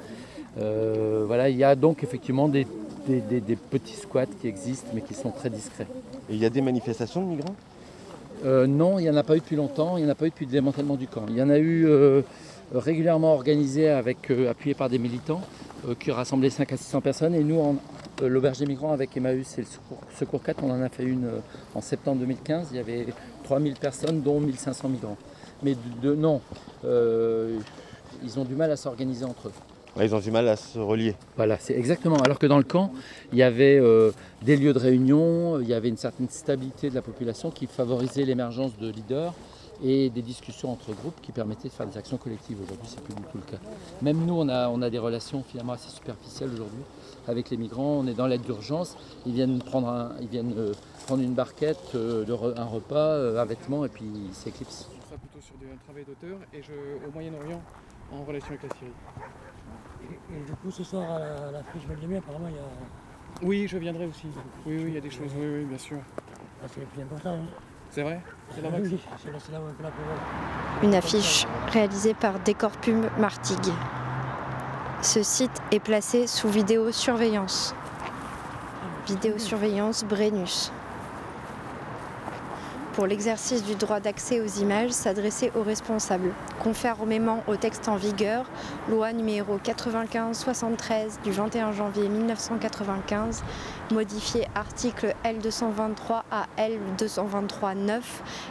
hein. 0.58 0.62
Voilà, 1.26 1.48
il 1.48 1.56
y 1.56 1.64
a 1.64 1.74
donc 1.74 2.04
effectivement 2.04 2.48
des, 2.48 2.66
des- 3.10 3.20
des- 3.20 3.40
des 3.40 3.56
petits 3.56 3.96
squats 3.96 4.26
qui 4.40 4.46
existent, 4.48 4.88
mais 4.94 5.00
qui 5.00 5.14
sont 5.14 5.30
très 5.30 5.50
discrets. 5.50 5.86
Et 6.28 6.34
il 6.34 6.38
y 6.38 6.44
a 6.46 6.50
des 6.50 6.60
manifestations 6.62 7.20
de 7.22 7.26
migrants? 7.26 7.54
Euh, 8.44 8.66
non, 8.66 8.98
il 8.98 9.02
n'y 9.02 9.10
en 9.10 9.16
a 9.16 9.22
pas 9.22 9.36
eu 9.36 9.40
depuis 9.40 9.56
longtemps, 9.56 9.96
il 9.96 10.04
n'y 10.04 10.08
en 10.08 10.12
a 10.12 10.14
pas 10.14 10.26
eu 10.26 10.30
depuis 10.30 10.46
le 10.46 10.52
démantèlement 10.52 10.94
du 10.96 11.06
camp. 11.06 11.24
Il 11.28 11.36
y 11.36 11.42
en 11.42 11.50
a 11.50 11.58
eu 11.58 11.86
euh, 11.86 12.22
régulièrement 12.74 13.34
organisés, 13.34 13.88
avec, 13.90 14.30
euh, 14.30 14.52
par 14.78 14.88
des 14.88 14.98
militants, 14.98 15.42
euh, 15.88 15.94
qui 15.98 16.10
rassemblaient 16.10 16.48
5 16.50 16.72
à 16.72 16.76
600 16.76 17.00
personnes. 17.00 17.34
Et 17.34 17.42
nous, 17.44 17.58
en- 17.60 17.76
l'auberge 18.22 18.58
des 18.58 18.66
migrants 18.66 18.92
avec 18.92 19.16
Emmaüs 19.16 19.58
et 19.58 19.62
le 19.62 19.66
Secours, 19.66 19.98
Secours 20.18 20.42
4, 20.42 20.62
on 20.64 20.70
en 20.70 20.82
a 20.82 20.88
fait 20.88 21.04
une 21.04 21.28
en 21.74 21.80
septembre 21.80 22.18
2015. 22.20 22.68
Il 22.70 22.76
y 22.76 22.80
avait 22.80 23.06
3000 23.44 23.74
personnes, 23.76 24.20
dont 24.22 24.40
1500 24.40 24.88
migrants. 24.88 25.16
Mais 25.62 25.74
de, 25.74 26.08
de- 26.10 26.14
non, 26.14 26.40
ils 28.22 28.38
ont 28.38 28.44
du 28.44 28.54
mal 28.54 28.70
à 28.70 28.76
s'organiser 28.76 29.24
entre 29.24 29.48
eux. 29.48 29.52
Ouais, 29.96 30.06
Ils 30.06 30.14
ont 30.14 30.20
du 30.20 30.30
mal 30.30 30.46
à 30.48 30.56
se 30.56 30.78
relier. 30.78 31.14
Voilà, 31.36 31.58
c'est 31.58 31.74
exactement. 31.76 32.16
Alors 32.18 32.38
que 32.38 32.46
dans 32.46 32.58
le 32.58 32.64
camp, 32.64 32.92
il 33.32 33.38
y 33.38 33.42
avait 33.42 33.78
euh, 33.78 34.12
des 34.42 34.56
lieux 34.56 34.72
de 34.72 34.78
réunion, 34.78 35.60
il 35.60 35.68
y 35.68 35.74
avait 35.74 35.88
une 35.88 35.96
certaine 35.96 36.28
stabilité 36.28 36.90
de 36.90 36.94
la 36.94 37.02
population 37.02 37.50
qui 37.50 37.66
favorisait 37.66 38.24
l'émergence 38.24 38.76
de 38.78 38.88
leaders 38.90 39.34
et 39.82 40.10
des 40.10 40.20
discussions 40.22 40.70
entre 40.70 40.92
groupes 40.92 41.20
qui 41.22 41.32
permettaient 41.32 41.68
de 41.68 41.72
faire 41.72 41.86
des 41.86 41.96
actions 41.96 42.18
collectives. 42.18 42.58
Aujourd'hui, 42.62 42.86
c'est 42.86 43.00
plus 43.02 43.14
du 43.14 43.22
tout 43.22 43.38
le 43.38 43.50
cas. 43.50 43.56
Même 44.02 44.24
nous, 44.26 44.34
on 44.34 44.48
a, 44.48 44.68
on 44.68 44.80
a 44.82 44.90
des 44.90 44.98
relations 44.98 45.42
finalement 45.42 45.72
assez 45.72 45.88
superficielles 45.90 46.50
aujourd'hui 46.52 46.82
avec 47.26 47.50
les 47.50 47.56
migrants. 47.56 47.98
On 48.00 48.06
est 48.06 48.14
dans 48.14 48.26
l'aide 48.26 48.42
d'urgence. 48.42 48.96
Ils 49.26 49.32
viennent 49.32 49.58
prendre, 49.60 49.88
un- 49.88 50.12
ils 50.20 50.28
viennent 50.28 50.54
euh, 50.56 50.72
prendre 51.06 51.22
une 51.22 51.32
barquette, 51.34 51.78
euh, 51.94 52.24
re- 52.26 52.58
un 52.58 52.64
repas, 52.66 52.94
euh, 52.96 53.40
un 53.40 53.44
vêtement, 53.46 53.84
et 53.84 53.88
puis 53.88 54.04
ils 54.04 54.34
s'éclipsent. 54.34 54.88
Je 55.00 55.06
serai 55.06 55.16
plutôt 55.18 55.40
sur 55.40 55.54
un 55.56 55.76
travail 55.84 56.04
d'auteur 56.04 56.38
et 56.52 56.62
je, 56.62 57.08
au 57.08 57.12
Moyen-Orient 57.12 57.62
en 58.12 58.24
relation 58.24 58.48
avec 58.50 58.62
la 58.64 58.68
Syrie. 58.76 58.92
Et 60.32 60.44
du 60.44 60.52
coup, 60.52 60.70
ce 60.70 60.84
soir 60.84 61.10
à 61.10 61.18
la, 61.18 61.48
à 61.48 61.50
la 61.52 61.62
friche 61.64 61.84
Valdiemé, 61.86 62.18
apparemment, 62.18 62.48
il 62.48 62.54
y 62.54 62.58
a. 62.58 62.62
Oui, 63.42 63.66
je 63.68 63.78
viendrai 63.78 64.06
aussi. 64.06 64.26
Oui, 64.66 64.76
oui, 64.76 64.84
il 64.88 64.94
y 64.94 64.98
a 64.98 65.00
des 65.00 65.10
choses, 65.10 65.30
oui, 65.36 65.46
oui, 65.46 65.64
bien 65.64 65.78
sûr. 65.78 65.98
Ah, 66.62 66.66
c'est 66.68 66.80
le 66.80 66.86
plus 66.86 67.02
important. 67.02 67.34
Hein. 67.34 67.46
C'est 67.90 68.02
vrai? 68.02 68.20
C'est 68.54 68.62
là-bas 68.62 68.76
Oui, 68.80 69.00
c'est 69.18 69.52
là, 69.52 69.60
où 69.60 69.64
on 69.68 69.72
peut 69.72 69.82
la 69.82 69.90
pouvoir. 69.90 70.16
Une 70.82 70.94
affiche 70.94 71.46
réalisée 71.72 72.14
par 72.14 72.38
Décorpum 72.40 73.08
Martigues. 73.18 73.72
Ce 75.02 75.22
site 75.22 75.62
est 75.72 75.80
placé 75.80 76.26
sous 76.26 76.48
vidéosurveillance. 76.48 77.74
Vidéosurveillance 79.06 80.04
Brennus. 80.04 80.70
Pour 83.00 83.06
l'exercice 83.06 83.64
du 83.64 83.76
droit 83.76 83.98
d'accès 83.98 84.42
aux 84.42 84.60
images, 84.60 84.90
s'adresser 84.90 85.50
aux 85.56 85.62
responsables, 85.62 86.34
conformément 86.62 87.42
au 87.48 87.56
texte 87.56 87.88
en 87.88 87.96
vigueur, 87.96 88.44
loi 88.90 89.14
numéro 89.14 89.56
95-73 89.56 91.22
du 91.24 91.30
21 91.30 91.72
janvier 91.72 92.10
1995, 92.10 93.42
modifié 93.90 94.46
article 94.54 95.14
L223 95.24 96.24
à 96.30 96.44
L223-9, 96.58 98.02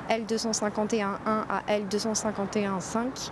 L251-1 0.10 1.06
à 1.28 1.62
L251-5 1.70 3.30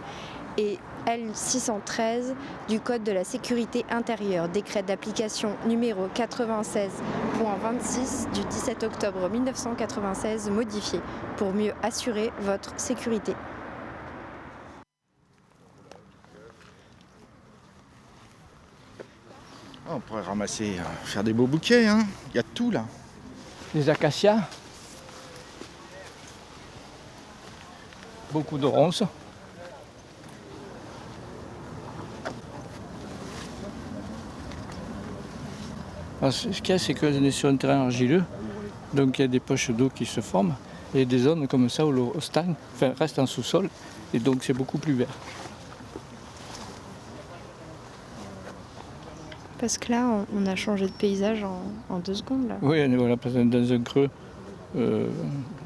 et 0.59 0.77
L613 1.07 2.35
du 2.67 2.81
Code 2.81 3.03
de 3.03 3.13
la 3.13 3.23
sécurité 3.23 3.85
intérieure, 3.89 4.49
décret 4.49 4.83
d'application 4.83 5.55
numéro 5.65 6.07
96.26 6.07 8.29
du 8.33 8.43
17 8.43 8.83
octobre 8.83 9.29
1996 9.29 10.49
modifié 10.49 10.99
pour 11.37 11.53
mieux 11.53 11.71
assurer 11.81 12.33
votre 12.41 12.77
sécurité. 12.77 13.33
On 19.89 20.01
pourrait 20.01 20.23
ramasser, 20.23 20.75
euh, 20.77 20.83
faire 21.05 21.23
des 21.23 21.31
beaux 21.31 21.47
bouquets, 21.47 21.87
hein. 21.87 22.05
Il 22.31 22.35
y 22.35 22.39
a 22.39 22.43
tout 22.43 22.69
là. 22.69 22.83
Les 23.73 23.89
acacias. 23.89 24.41
Beaucoup 28.33 28.57
de 28.57 28.65
ronces. 28.65 29.03
Alors, 36.21 36.33
ce 36.33 36.47
qu'il 36.47 36.69
y 36.69 36.71
a, 36.73 36.79
c'est 36.79 36.93
qu'on 36.93 37.07
est 37.07 37.31
sur 37.31 37.49
un 37.49 37.55
terrain 37.57 37.85
argileux, 37.85 38.23
donc 38.93 39.19
il 39.19 39.21
y 39.21 39.25
a 39.25 39.27
des 39.27 39.39
poches 39.39 39.69
d'eau 39.71 39.89
qui 39.89 40.05
se 40.05 40.21
forment, 40.21 40.55
et 40.95 41.05
des 41.05 41.19
zones 41.19 41.47
comme 41.47 41.69
ça 41.69 41.85
où 41.85 41.91
l'eau 41.91 42.13
stagne, 42.19 42.55
enfin 42.75 42.93
reste 42.97 43.19
en 43.19 43.25
sous-sol, 43.25 43.69
et 44.13 44.19
donc 44.19 44.43
c'est 44.43 44.53
beaucoup 44.53 44.77
plus 44.79 44.93
vert. 44.93 45.15
Parce 49.59 49.77
que 49.77 49.91
là, 49.91 50.07
on, 50.07 50.25
on 50.35 50.45
a 50.45 50.55
changé 50.55 50.85
de 50.85 50.91
paysage 50.91 51.43
en, 51.43 51.61
en 51.89 51.99
deux 51.99 52.13
secondes. 52.13 52.47
Là. 52.47 52.57
Oui, 52.61 52.77
on 52.79 52.91
est 52.91 52.95
voilà, 52.95 53.15
dans 53.15 53.73
un 53.73 53.81
creux 53.81 54.09
euh, 54.75 55.09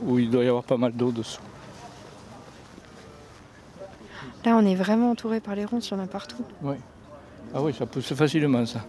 où 0.05 0.17
il 0.17 0.29
doit 0.29 0.43
y 0.43 0.47
avoir 0.47 0.63
pas 0.63 0.77
mal 0.77 0.93
d'eau 0.93 1.11
dessous. 1.11 1.41
Là, 4.45 4.55
on 4.55 4.65
est 4.65 4.75
vraiment 4.75 5.11
entouré 5.11 5.39
par 5.39 5.55
les 5.55 5.65
ronces, 5.65 5.89
il 5.89 5.93
y 5.93 5.97
en 5.97 6.03
a 6.03 6.07
partout. 6.07 6.43
Oui. 6.61 6.75
Ah 7.53 7.61
oui, 7.61 7.73
ça 7.77 7.85
pousse 7.85 8.13
facilement 8.13 8.65
ça. 8.65 8.79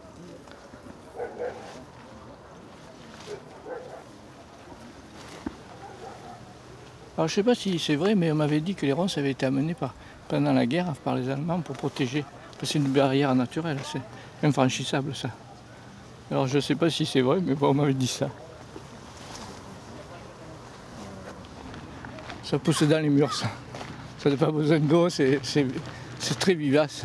Alors 7.22 7.28
je 7.28 7.36
sais 7.36 7.44
pas 7.44 7.54
si 7.54 7.78
c'est 7.78 7.94
vrai, 7.94 8.16
mais 8.16 8.32
on 8.32 8.34
m'avait 8.34 8.60
dit 8.60 8.74
que 8.74 8.84
les 8.84 8.92
ronces 8.92 9.16
avaient 9.16 9.30
été 9.30 9.46
amenées 9.46 9.76
pendant 10.26 10.52
la 10.52 10.66
guerre 10.66 10.92
par 11.04 11.14
les 11.14 11.28
Allemands 11.28 11.60
pour 11.60 11.76
protéger. 11.76 12.24
C'est 12.64 12.80
une 12.80 12.88
barrière 12.88 13.32
naturelle, 13.36 13.78
c'est 13.84 14.00
infranchissable 14.44 15.14
ça. 15.14 15.28
Alors 16.32 16.48
je 16.48 16.58
sais 16.58 16.74
pas 16.74 16.90
si 16.90 17.06
c'est 17.06 17.20
vrai, 17.20 17.38
mais 17.40 17.54
on 17.60 17.74
m'avait 17.74 17.94
dit 17.94 18.08
ça. 18.08 18.28
Ça 22.42 22.58
pousse 22.58 22.82
dans 22.82 22.98
les 23.00 23.08
murs 23.08 23.32
ça. 23.32 23.46
Ça 24.18 24.28
n'a 24.28 24.36
pas 24.36 24.50
besoin 24.50 24.80
d'eau, 24.80 25.08
c'est 25.08 25.38
très 26.40 26.54
vivace. 26.54 27.04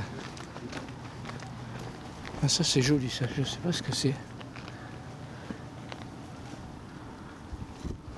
Ah, 2.41 2.47
ça 2.47 2.63
c'est 2.63 2.81
joli 2.81 3.11
ça, 3.11 3.25
je 3.37 3.43
sais 3.43 3.59
pas 3.59 3.71
ce 3.71 3.83
que 3.83 3.93
c'est. 3.93 4.15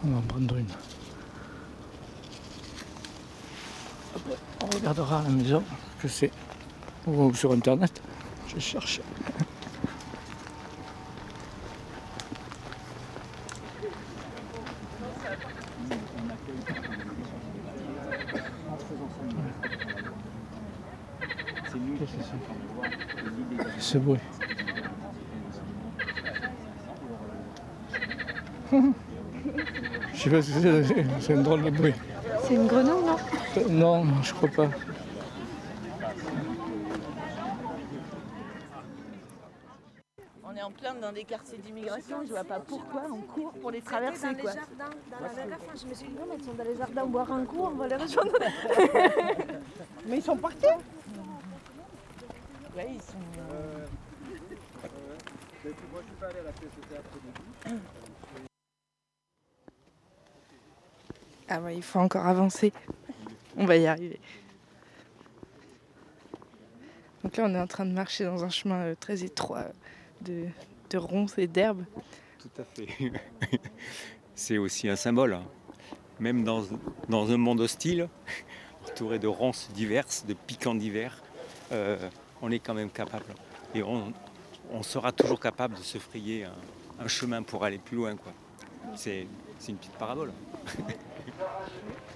On 0.05 0.11
va 0.11 0.19
en 0.19 0.21
prendre 0.21 0.55
une. 0.55 0.65
Après, 4.15 4.33
on 4.71 4.75
regardera 4.77 5.19
à 5.19 5.23
la 5.23 5.29
maison, 5.29 5.63
je 6.01 6.07
sais. 6.07 6.31
Ou 7.07 7.33
sur 7.33 7.51
internet, 7.51 8.01
je 8.47 8.59
cherche. 8.59 9.01
Que 21.99 22.05
c'est 23.77 23.81
Ce 23.81 23.97
bruit. 23.97 24.19
Je 30.13 30.19
sais 30.23 30.29
pas 30.29 30.37
que 30.37 30.41
c'est, 30.43 31.05
c'est 31.21 31.33
un 31.33 31.41
drôle 31.41 31.63
de 31.63 31.69
bruit. 31.69 31.93
C'est 32.43 32.53
une 32.55 32.67
grenouille, 32.67 33.08
non 33.69 34.03
Euh, 34.05 34.23
je 34.23 34.33
crois 34.33 34.49
pas. 34.49 34.69
On 40.43 40.55
est 40.55 40.61
en 40.63 40.71
plein 40.71 40.95
dans 40.95 41.11
des 41.11 41.23
quartiers 41.25 41.59
d'immigration, 41.59 42.23
je 42.25 42.29
vois 42.29 42.43
pas 42.43 42.59
pourquoi 42.59 43.03
on 43.11 43.21
court 43.21 43.51
pour 43.61 43.69
les 43.71 43.81
traverser 43.81 44.23
Dans 44.23 44.29
les 44.31 44.41
quoi. 44.41 44.53
jardins, 44.53 44.95
dans 45.11 45.19
la 45.21 45.57
fois, 45.57 45.73
je 45.79 45.85
me 45.87 45.93
suis 45.93 46.07
dit, 46.07 46.13
non, 46.13 46.25
mais 46.27 46.37
ils 46.37 46.43
sont 46.43 46.53
dans 46.53 46.63
les 46.63 46.75
jardins 46.75 47.05
boire 47.05 47.31
un 47.31 47.45
coup, 47.45 47.59
on 47.61 47.69
va 47.75 47.87
les 47.87 47.95
rejoindre. 47.95 48.31
Mais 50.07 50.17
ils 50.17 50.23
sont 50.23 50.37
partis 50.37 50.65
Ouais, 52.75 52.87
ils 52.95 53.01
sont. 53.01 53.17
euh, 53.51 53.85
Ah 61.47 61.59
ouais, 61.61 61.75
il 61.75 61.83
faut 61.83 61.99
encore 61.99 62.25
avancer. 62.25 62.71
On 63.59 63.65
va 63.65 63.75
y 63.75 63.87
arriver. 63.87 64.21
Donc 67.23 67.35
là, 67.35 67.43
on 67.45 67.53
est 67.53 67.59
en 67.59 67.67
train 67.67 67.85
de 67.85 67.91
marcher 67.91 68.23
dans 68.23 68.45
un 68.45 68.49
chemin 68.49 68.85
euh, 68.85 68.95
très 68.97 69.25
étroit 69.25 69.65
de, 70.21 70.45
de 70.89 70.97
ronces 70.97 71.37
et 71.37 71.47
d'herbes. 71.47 71.83
Tout 72.39 72.61
à 72.61 72.63
fait. 72.63 72.87
C'est 74.35 74.57
aussi 74.57 74.87
un 74.87 74.95
symbole. 74.95 75.33
hein. 75.33 75.43
Même 76.21 76.45
dans, 76.45 76.63
un 77.11 77.37
monde 77.37 77.59
hostile, 77.59 78.07
entouré 78.89 79.19
de 79.19 79.27
ronces 79.27 79.69
diverses, 79.73 80.25
de 80.25 80.33
piquants 80.33 80.75
divers, 80.75 81.21
euh, 81.73 81.97
on 82.41 82.51
est 82.51 82.59
quand 82.59 82.73
même 82.73 82.89
capable. 82.89 83.35
Et 83.75 83.83
on, 83.83 84.13
sera 84.83 85.11
toujours 85.11 85.39
capable 85.41 85.75
de 85.75 85.81
se 85.81 85.97
frayer 85.97 86.45
un, 86.45 87.03
un 87.03 87.07
chemin 87.09 87.43
pour 87.43 87.65
aller 87.65 87.77
plus 87.77 87.97
loin. 87.97 88.15
c'est 88.95 89.27
une 89.67 89.75
petite 89.75 89.97
parabole. 89.97 90.31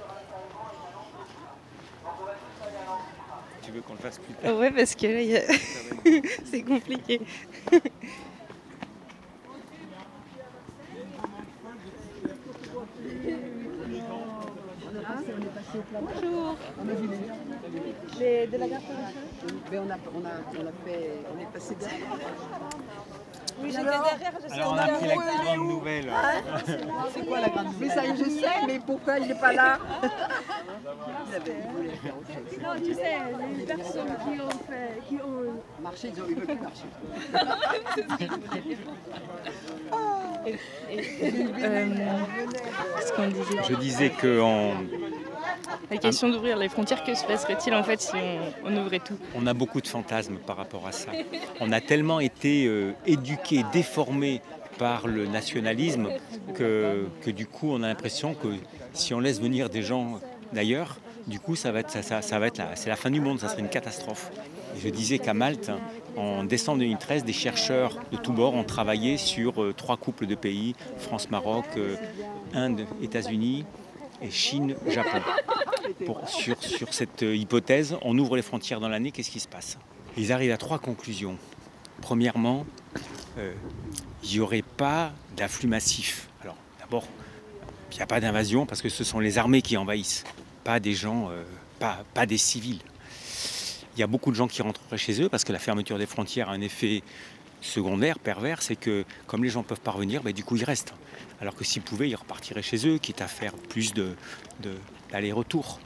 tu 3.63 3.71
veux 3.71 3.81
qu'on 3.81 3.93
le 3.93 3.99
fasse 3.99 4.19
plus 4.19 4.33
tard 4.35 4.57
Ouais, 4.57 4.71
parce 4.71 4.95
que 4.95 5.07
là, 5.07 5.39
a- 5.39 6.21
c'est 6.45 6.63
compliqué. 6.63 7.21
Bonjour. 15.91 16.55
Les 18.19 18.47
de 18.47 18.57
la 18.57 18.67
gare 18.67 18.81
Mais 19.71 19.77
on 19.79 19.89
a, 19.89 19.95
on 20.13 20.25
a, 20.25 20.61
on 20.61 20.67
a 20.67 20.71
fait, 20.85 21.09
on 21.35 21.41
est 21.41 21.51
passé 21.53 21.75
derrière. 21.75 22.07
Oui, 23.61 23.69
j'étais 23.71 23.83
derrière, 23.83 24.33
je 24.41 24.47
suis 24.51 24.59
Alors 24.59 24.73
on 24.73 24.77
a 24.77 24.83
appris 24.83 25.07
la 25.07 25.15
grande 25.15 25.67
nouvelle. 25.69 26.11
C'est 27.13 27.25
quoi 27.25 27.39
la 27.39 27.49
grande 27.49 27.67
Mais 27.79 27.89
ça, 27.89 28.01
je 28.15 28.23
sais, 28.23 28.47
mais 28.67 28.79
pourquoi 28.85 29.19
il 29.19 29.27
n'est 29.27 29.35
pas 29.35 29.53
là. 29.53 29.79
Non, 32.61 32.69
tu 32.83 32.93
sais, 32.93 33.17
les 33.57 33.65
personnes 33.65 34.15
qui 34.23 34.41
ont 34.41 34.49
fait, 34.49 35.01
qui 35.07 35.15
ont 35.15 35.81
marché, 35.81 36.11
ils 36.15 36.21
ont 36.21 36.27
eu 36.29 36.35
plus 36.35 36.55
marcher. 36.55 36.87
Euh, 40.45 41.95
ce 43.05 43.13
qu'on 43.13 43.27
disait. 43.27 43.63
Je 43.69 43.75
disais 43.75 44.09
que 44.09 44.41
en- 44.41 44.73
La 45.91 45.97
question 45.97 46.29
d'ouvrir 46.29 46.57
les 46.57 46.69
frontières, 46.69 47.03
que 47.03 47.13
se 47.13 47.25
passerait-il 47.25 47.73
en 47.73 47.83
fait 47.83 48.01
si 48.01 48.15
on, 48.65 48.75
ouvrait 48.77 48.99
tout? 48.99 49.17
On 49.35 49.45
a 49.47 49.53
beaucoup 49.53 49.81
de 49.81 49.87
fantasmes 49.87 50.37
par 50.37 50.57
rapport 50.57 50.87
à 50.87 50.91
ça. 50.91 51.11
On 51.59 51.71
a 51.71 51.81
tellement 51.81 52.19
été 52.19 52.65
euh, 52.65 52.93
éduqués, 53.05 53.63
déformés 53.73 54.41
par 54.77 55.07
le 55.07 55.27
nationalisme 55.27 56.09
que, 56.55 57.05
du 57.27 57.45
coup 57.45 57.69
on 57.71 57.83
a 57.83 57.87
l'impression 57.87 58.33
que 58.33 58.47
si 58.93 59.13
on 59.13 59.19
laisse 59.19 59.39
venir 59.39 59.69
des 59.69 59.83
gens 59.83 60.19
d'ailleurs, 60.51 60.97
du 61.27 61.39
coup 61.39 61.55
ça 61.55 61.71
va 61.71 61.87
ça, 61.87 62.39
va 62.39 62.47
c'est 62.75 62.89
la 62.89 62.95
fin 62.95 63.11
du 63.11 63.21
monde, 63.21 63.39
ça 63.39 63.49
serait 63.49 63.61
une 63.61 63.69
catastrophe. 63.69 64.31
Je 64.81 64.89
disais 64.89 65.19
qu'à 65.19 65.35
Malte, 65.35 65.71
en 66.17 66.43
décembre 66.43 66.79
2013, 66.79 67.23
des 67.23 67.33
chercheurs 67.33 67.99
de 68.11 68.17
tous 68.17 68.33
bords 68.33 68.55
ont 68.55 68.63
travaillé 68.63 69.17
sur 69.17 69.61
euh, 69.61 69.73
trois 69.73 69.97
couples 69.97 70.25
de 70.25 70.33
pays, 70.35 70.75
France-Maroc, 70.97 71.65
euh, 71.77 71.95
Inde, 72.55 72.85
États-Unis 73.01 73.65
et 74.21 74.31
Chine-Japon. 74.31 75.21
Sur 76.59 76.93
cette 76.93 77.23
euh, 77.23 77.35
hypothèse, 77.35 77.97
on 78.01 78.17
ouvre 78.17 78.35
les 78.35 78.41
frontières 78.41 78.79
dans 78.79 78.89
l'année, 78.89 79.11
qu'est-ce 79.11 79.31
qui 79.31 79.39
se 79.39 79.47
passe? 79.47 79.77
Ils 80.17 80.31
arrivent 80.31 80.51
à 80.51 80.57
trois 80.57 80.79
conclusions. 80.79 81.37
Premièrement, 82.01 82.65
euh, 83.37 83.53
il 84.23 84.29
n'y 84.29 84.39
aurait 84.39 84.61
pas 84.61 85.11
d'afflux 85.35 85.67
massif. 85.67 86.29
Alors 86.41 86.55
d'abord, 86.79 87.07
il 87.91 87.97
n'y 87.97 88.01
a 88.01 88.07
pas 88.07 88.19
d'invasion 88.19 88.65
parce 88.65 88.81
que 88.81 88.89
ce 88.89 89.03
sont 89.03 89.19
les 89.19 89.37
armées 89.37 89.61
qui 89.61 89.77
envahissent, 89.77 90.23
pas 90.63 90.79
des 90.79 90.93
gens, 90.93 91.29
euh, 91.29 91.43
pas, 91.79 92.03
pas 92.13 92.25
des 92.25 92.37
civils. 92.37 92.79
Il 93.95 93.99
y 93.99 94.03
a 94.03 94.07
beaucoup 94.07 94.31
de 94.31 94.35
gens 94.35 94.47
qui 94.47 94.61
rentreraient 94.61 94.97
chez 94.97 95.21
eux 95.21 95.29
parce 95.29 95.43
que 95.43 95.53
la 95.53 95.59
fermeture 95.59 95.97
des 95.97 96.07
frontières 96.07 96.49
a 96.49 96.53
un 96.53 96.61
effet 96.61 97.03
secondaire, 97.63 98.19
pervers, 98.19 98.61
c'est 98.61 98.75
que 98.75 99.03
comme 99.27 99.43
les 99.43 99.49
gens 99.49 99.63
peuvent 99.63 99.79
pas 99.81 99.91
revenir, 99.91 100.21
ben, 100.23 100.33
du 100.33 100.43
coup 100.43 100.55
ils 100.55 100.63
restent. 100.63 100.93
Alors 101.41 101.55
que 101.55 101.63
s'ils 101.63 101.81
pouvaient, 101.81 102.09
ils 102.09 102.15
repartiraient 102.15 102.61
chez 102.61 102.87
eux, 102.87 102.97
quitte 102.97 103.21
à 103.21 103.27
faire 103.27 103.53
plus 103.53 103.93
d'aller-retour. 105.11 105.79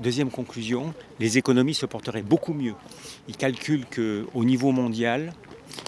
Deuxième 0.00 0.30
conclusion, 0.30 0.94
les 1.18 1.36
économies 1.38 1.74
se 1.74 1.86
porteraient 1.86 2.22
beaucoup 2.22 2.54
mieux. 2.54 2.74
Ils 3.28 3.36
calculent 3.36 3.86
qu'au 3.86 4.44
niveau 4.44 4.70
mondial, 4.70 5.32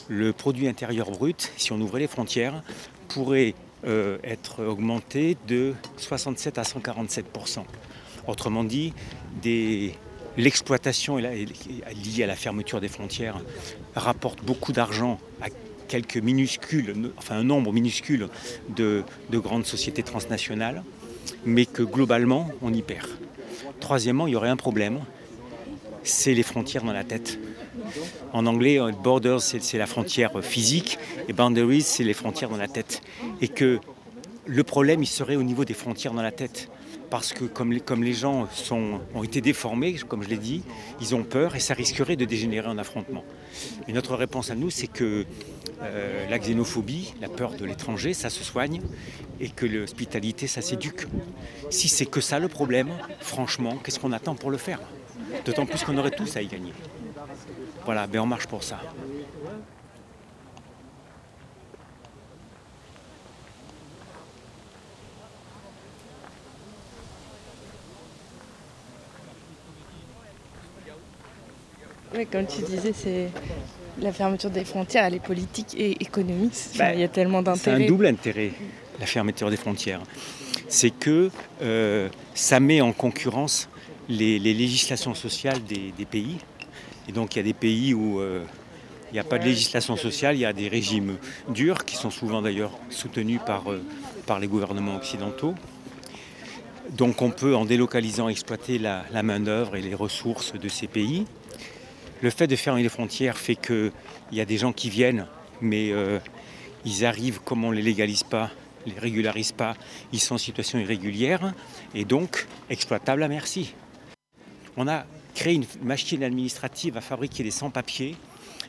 le 0.08 0.32
produit 0.32 0.66
intérieur 0.68 1.10
brut, 1.10 1.52
si 1.56 1.72
on 1.72 1.80
ouvrait 1.80 2.00
les 2.00 2.08
frontières, 2.08 2.62
pourrait 3.08 3.54
euh, 3.86 4.18
être 4.24 4.64
augmenté 4.64 5.36
de 5.48 5.74
67 5.96 6.58
à 6.58 6.62
147% 6.62 7.64
Autrement 8.26 8.64
dit, 8.64 8.92
des- 9.40 9.94
l'exploitation 10.36 11.16
liée 11.16 12.22
à 12.22 12.26
la 12.26 12.36
fermeture 12.36 12.80
des 12.80 12.88
frontières 12.88 13.40
rapporte 13.94 14.44
beaucoup 14.44 14.72
d'argent 14.72 15.18
à 15.40 15.46
quelques 15.88 16.18
minuscules, 16.18 17.10
enfin 17.18 17.36
un 17.36 17.44
nombre 17.44 17.72
minuscule 17.72 18.28
de, 18.68 19.02
de 19.30 19.38
grandes 19.38 19.66
sociétés 19.66 20.02
transnationales, 20.04 20.84
mais 21.44 21.66
que 21.66 21.82
globalement 21.82 22.48
on 22.62 22.72
y 22.72 22.82
perd. 22.82 23.08
Troisièmement, 23.80 24.26
il 24.26 24.32
y 24.32 24.36
aurait 24.36 24.48
un 24.48 24.56
problème, 24.56 25.00
c'est 26.04 26.34
les 26.34 26.42
frontières 26.42 26.84
dans 26.84 26.92
la 26.92 27.04
tête. 27.04 27.38
En 28.32 28.46
anglais, 28.46 28.78
euh, 28.80 28.92
borders, 28.92 29.40
c'est 29.40 29.78
la 29.78 29.86
frontière 29.86 30.32
physique, 30.42 30.98
et 31.28 31.32
boundaries, 31.32 31.82
c'est 31.82 32.04
les 32.04 32.14
frontières 32.14 32.50
dans 32.50 32.56
la 32.56 32.68
tête. 32.68 33.00
Et 33.40 33.48
que 33.48 33.80
le 34.46 34.64
problème, 34.64 35.02
il 35.02 35.06
serait 35.06 35.36
au 35.36 35.42
niveau 35.42 35.64
des 35.64 35.74
frontières 35.74 36.12
dans 36.12 36.22
la 36.22 36.32
tête. 36.32 36.68
Parce 37.10 37.32
que 37.32 37.44
comme 37.44 37.72
les, 37.72 38.12
gens 38.12 38.48
ont 39.14 39.24
été 39.24 39.40
déformés, 39.40 39.94
comme 39.94 40.22
je 40.22 40.28
l'ai 40.28 40.36
dit, 40.36 40.62
ils 41.00 41.14
ont 41.14 41.24
peur 41.24 41.56
et 41.56 41.60
ça 41.60 41.74
risquerait 41.74 42.16
de 42.16 42.24
dégénérer 42.24 42.68
en 42.68 42.78
affrontement. 42.78 43.24
Et 43.88 43.92
notre 43.92 44.14
réponse 44.14 44.50
à 44.50 44.54
nous, 44.54 44.70
c'est 44.70 44.86
que 44.86 45.26
euh, 45.82 46.28
la 46.28 46.38
xénophobie, 46.38 47.14
la 47.20 47.28
peur 47.28 47.54
de 47.54 47.64
l'étranger, 47.64 48.14
ça 48.14 48.30
se 48.30 48.44
soigne 48.44 48.80
et 49.40 49.48
que 49.48 49.66
l'hospitalité, 49.66 50.46
ça 50.46 50.62
s'éduque. 50.62 51.06
Si 51.70 51.88
c'est 51.88 52.06
que 52.06 52.20
ça 52.20 52.38
le 52.38 52.48
problème, 52.48 52.90
franchement, 53.18 53.76
qu'est-ce 53.82 53.98
qu'on 53.98 54.12
attend 54.12 54.36
pour 54.36 54.50
le 54.50 54.58
faire? 54.58 54.78
D'autant 55.44 55.66
plus 55.66 55.82
qu'on 55.82 55.96
aurait 55.98 56.10
tous 56.10 56.36
à 56.36 56.42
y 56.42 56.46
gagner. 56.46 56.72
Voilà, 57.84 58.06
ben 58.06 58.20
on 58.20 58.26
marche 58.26 58.46
pour 58.46 58.62
ça. 58.62 58.80
Oui, 72.14 72.26
comme 72.26 72.46
tu 72.46 72.62
disais, 72.62 72.92
c'est 72.92 73.28
la 74.00 74.12
fermeture 74.12 74.50
des 74.50 74.64
frontières, 74.64 75.04
elle 75.04 75.14
est 75.14 75.24
politique 75.24 75.74
et 75.76 75.92
économique. 76.02 76.54
Bah, 76.78 76.92
il 76.94 77.00
y 77.00 77.04
a 77.04 77.08
tellement 77.08 77.38
C'est 77.38 77.44
d'intérêts. 77.70 77.84
un 77.84 77.86
double 77.86 78.06
intérêt, 78.06 78.50
la 78.98 79.06
fermeture 79.06 79.50
des 79.50 79.56
frontières. 79.56 80.00
C'est 80.68 80.90
que 80.90 81.30
euh, 81.62 82.08
ça 82.34 82.58
met 82.60 82.80
en 82.80 82.92
concurrence 82.92 83.68
les, 84.08 84.38
les 84.38 84.54
législations 84.54 85.14
sociales 85.14 85.62
des, 85.64 85.92
des 85.96 86.04
pays. 86.04 86.38
Et 87.08 87.12
donc 87.12 87.34
il 87.34 87.38
y 87.38 87.40
a 87.40 87.44
des 87.44 87.52
pays 87.54 87.94
où 87.94 88.20
euh, 88.20 88.42
il 89.10 89.14
n'y 89.14 89.18
a 89.20 89.24
pas 89.24 89.38
de 89.38 89.44
législation 89.44 89.96
sociale, 89.96 90.36
il 90.36 90.40
y 90.40 90.44
a 90.44 90.52
des 90.52 90.68
régimes 90.68 91.16
durs 91.48 91.84
qui 91.84 91.96
sont 91.96 92.10
souvent 92.10 92.42
d'ailleurs 92.42 92.72
soutenus 92.90 93.40
par, 93.44 93.70
euh, 93.70 93.82
par 94.26 94.38
les 94.40 94.46
gouvernements 94.46 94.96
occidentaux. 94.96 95.54
Donc 96.92 97.22
on 97.22 97.30
peut, 97.30 97.54
en 97.54 97.64
délocalisant, 97.64 98.28
exploiter 98.28 98.78
la, 98.78 99.04
la 99.12 99.22
main-d'œuvre 99.22 99.76
et 99.76 99.80
les 99.82 99.94
ressources 99.94 100.52
de 100.54 100.68
ces 100.68 100.86
pays. 100.88 101.26
Le 102.22 102.28
fait 102.30 102.46
de 102.46 102.56
fermer 102.56 102.82
les 102.82 102.88
frontières 102.90 103.38
fait 103.38 103.56
qu'il 103.56 103.92
y 104.32 104.40
a 104.40 104.44
des 104.44 104.58
gens 104.58 104.72
qui 104.72 104.90
viennent, 104.90 105.26
mais 105.62 105.90
euh, 105.90 106.18
ils 106.84 107.06
arrivent 107.06 107.40
comme 107.40 107.64
on 107.64 107.70
ne 107.70 107.76
les 107.76 107.82
légalise 107.82 108.24
pas, 108.24 108.50
les 108.86 108.98
régularise 108.98 109.52
pas, 109.52 109.74
ils 110.12 110.20
sont 110.20 110.34
en 110.34 110.38
situation 110.38 110.78
irrégulière 110.78 111.54
et 111.94 112.04
donc 112.04 112.46
exploitables 112.68 113.22
à 113.22 113.28
merci. 113.28 113.74
On 114.76 114.86
a 114.86 115.06
créé 115.34 115.54
une 115.54 115.64
machine 115.82 116.22
administrative 116.22 116.98
à 116.98 117.00
fabriquer 117.00 117.42
des 117.42 117.50
sans-papiers 117.50 118.16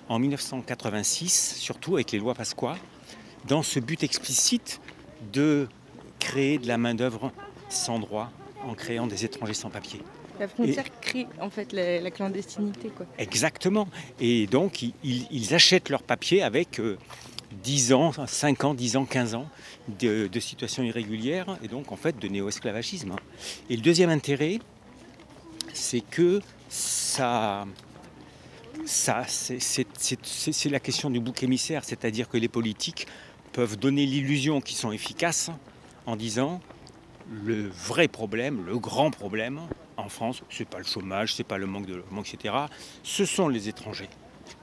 en 0.07 0.17
1986, 0.19 1.55
surtout 1.57 1.95
avec 1.95 2.11
les 2.11 2.19
lois 2.19 2.35
Pasqua, 2.35 2.77
dans 3.47 3.63
ce 3.63 3.79
but 3.79 4.03
explicite 4.03 4.79
de 5.33 5.67
créer 6.19 6.57
de 6.57 6.67
la 6.67 6.77
main-d'œuvre 6.77 7.31
sans 7.69 7.99
droit 7.99 8.31
en 8.65 8.75
créant 8.75 9.07
des 9.07 9.25
étrangers 9.25 9.53
sans 9.53 9.69
papier. 9.69 10.01
La 10.39 10.47
frontière 10.47 10.85
crée 11.01 11.27
en 11.39 11.49
fait 11.49 11.71
la, 11.73 12.01
la 12.01 12.11
clandestinité. 12.11 12.89
Quoi. 12.89 13.05
Exactement. 13.17 13.87
Et 14.19 14.47
donc, 14.47 14.83
ils, 15.03 15.53
achètent 15.53 15.89
leur 15.89 16.03
papier 16.03 16.41
avec 16.41 16.79
euh, 16.79 16.97
10 17.63 17.93
ans, 17.93 18.11
5 18.25 18.63
ans, 18.63 18.73
10 18.73 18.97
ans, 18.97 19.05
15 19.05 19.35
ans 19.35 19.47
de, 19.99 20.27
de 20.27 20.39
situation 20.39 20.83
irrégulière 20.83 21.57
et 21.63 21.67
donc 21.67 21.91
en 21.91 21.95
fait 21.95 22.17
de 22.17 22.27
néo-esclavagisme. 22.27 23.15
Et 23.69 23.75
le 23.75 23.81
deuxième 23.81 24.09
intérêt, 24.09 24.59
c'est 25.73 26.01
que 26.01 26.41
ça. 26.69 27.65
ça 28.85 29.25
c'est 29.27 30.69
la 30.69 30.79
question 30.79 31.09
du 31.09 31.19
bouc 31.19 31.43
émissaire, 31.43 31.83
c'est-à-dire 31.83 32.29
que 32.29 32.37
les 32.37 32.47
politiques 32.47 33.07
peuvent 33.53 33.77
donner 33.77 34.05
l'illusion 34.05 34.61
qu'ils 34.61 34.77
sont 34.77 34.91
efficaces 34.91 35.51
en 36.05 36.15
disant 36.15 36.61
le 37.29 37.67
vrai 37.67 38.07
problème, 38.07 38.65
le 38.65 38.77
grand 38.79 39.11
problème 39.11 39.61
en 40.01 40.09
France, 40.09 40.43
c'est 40.49 40.67
pas 40.67 40.79
le 40.79 40.83
chômage, 40.83 41.35
c'est 41.35 41.43
pas 41.43 41.57
le 41.57 41.67
manque 41.67 41.85
de 41.85 41.95
logement, 41.95 42.21
etc. 42.21 42.55
Ce 43.03 43.25
sont 43.25 43.47
les 43.47 43.69
étrangers. 43.69 44.09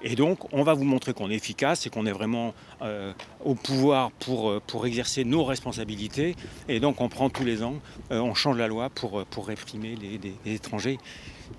Et 0.03 0.15
donc, 0.15 0.53
on 0.53 0.63
va 0.63 0.75
vous 0.75 0.85
montrer 0.85 1.13
qu'on 1.13 1.31
est 1.31 1.35
efficace 1.35 1.87
et 1.87 1.91
qu'on 1.91 2.07
est 2.07 2.13
vraiment 2.13 2.55
euh, 2.83 3.13
au 3.45 3.55
pouvoir 3.55 4.11
pour, 4.13 4.51
euh, 4.51 4.63
pour 4.65 4.87
exercer 4.87 5.25
nos 5.25 5.45
responsabilités. 5.45 6.37
Et 6.69 6.81
donc, 6.81 7.01
on 7.01 7.09
prend 7.09 7.31
tous 7.31 7.45
les 7.45 7.63
ans, 7.63 7.75
euh, 8.11 8.21
on 8.21 8.35
change 8.35 8.57
la 8.59 8.69
loi 8.69 8.91
pour, 8.91 9.25
pour 9.27 9.49
réprimer 9.49 9.97
les, 9.97 10.55
étrangers. 10.55 10.99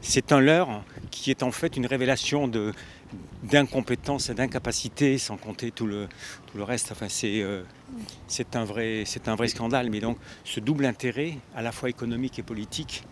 C'est 0.01 0.31
un 0.31 0.39
leurre 0.39 0.83
qui 1.11 1.31
est 1.31 1.43
en 1.43 1.51
fait 1.51 1.75
une 1.75 1.85
révélation 1.85 2.47
de, 2.47 2.73
d'incompétence 3.43 4.29
et 4.29 4.35
d'incapacité, 4.35 5.17
sans 5.17 5.35
compter 5.35 5.71
tout 5.71 5.87
le, 5.87 6.07
tout 6.47 6.57
le 6.57 6.63
reste. 6.63 6.91
Enfin, 6.91 7.07
c'est, 7.09 7.43
c'est, 8.27 8.55
un 8.55 8.63
vrai, 8.63 9.03
c'est 9.05 9.27
un 9.27 9.35
vrai 9.35 9.47
scandale. 9.47 9.89
Mais 9.89 9.99
donc, 9.99 10.17
ce 10.43 10.59
double 10.59 10.85
intérêt, 10.85 11.37
à 11.55 11.61
la 11.61 11.71
fois 11.71 11.89
économique 11.89 12.37
et 12.37 12.43
politique, 12.43 13.03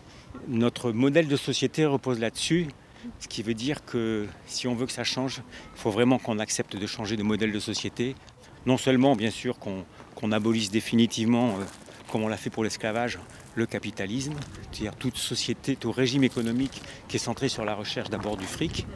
notre 0.48 0.92
modèle 0.92 1.28
de 1.28 1.36
société 1.36 1.84
repose 1.84 2.18
là-dessus. 2.18 2.68
Ce 3.20 3.28
qui 3.28 3.42
veut 3.42 3.54
dire 3.54 3.84
que 3.84 4.26
si 4.46 4.66
on 4.66 4.74
veut 4.74 4.86
que 4.86 4.92
ça 4.92 5.04
change, 5.04 5.42
il 5.74 5.80
faut 5.80 5.90
vraiment 5.90 6.18
qu'on 6.18 6.38
accepte 6.38 6.76
de 6.76 6.86
changer 6.86 7.16
de 7.16 7.22
modèle 7.22 7.52
de 7.52 7.60
société. 7.60 8.16
Non 8.66 8.76
seulement, 8.76 9.14
bien 9.14 9.30
sûr, 9.30 9.58
qu'on 9.58 10.32
abolisse 10.32 10.70
définitivement, 10.70 11.50
euh, 11.50 11.64
comme 12.10 12.22
on 12.22 12.28
l'a 12.28 12.36
fait 12.36 12.50
pour 12.50 12.64
l'esclavage, 12.64 13.18
le 13.54 13.66
capitalisme, 13.66 14.34
c'est-à-dire 14.72 14.96
toute 14.96 15.16
société, 15.16 15.76
tout 15.76 15.92
régime 15.92 16.24
économique 16.24 16.82
qui 17.08 17.16
est 17.16 17.20
centré 17.20 17.48
sur 17.48 17.64
la 17.64 17.74
recherche 17.74 18.10
d'abord 18.10 18.36
du 18.36 18.46
fric, 18.46 18.86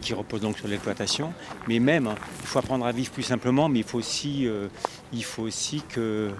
qui 0.00 0.14
repose 0.14 0.40
donc 0.40 0.58
sur 0.58 0.68
l'exploitation, 0.68 1.32
mais 1.66 1.78
même, 1.78 2.06
hein, 2.06 2.16
il 2.40 2.46
faut 2.46 2.58
apprendre 2.58 2.86
à 2.86 2.92
vivre 2.92 3.10
plus 3.10 3.22
simplement, 3.22 3.68
mais 3.68 3.80
il 3.80 3.84
faut 3.84 3.98
aussi, 3.98 4.46
euh, 4.46 4.68
il 5.12 5.24
faut 5.24 5.42
aussi 5.42 5.82
que 5.88 6.30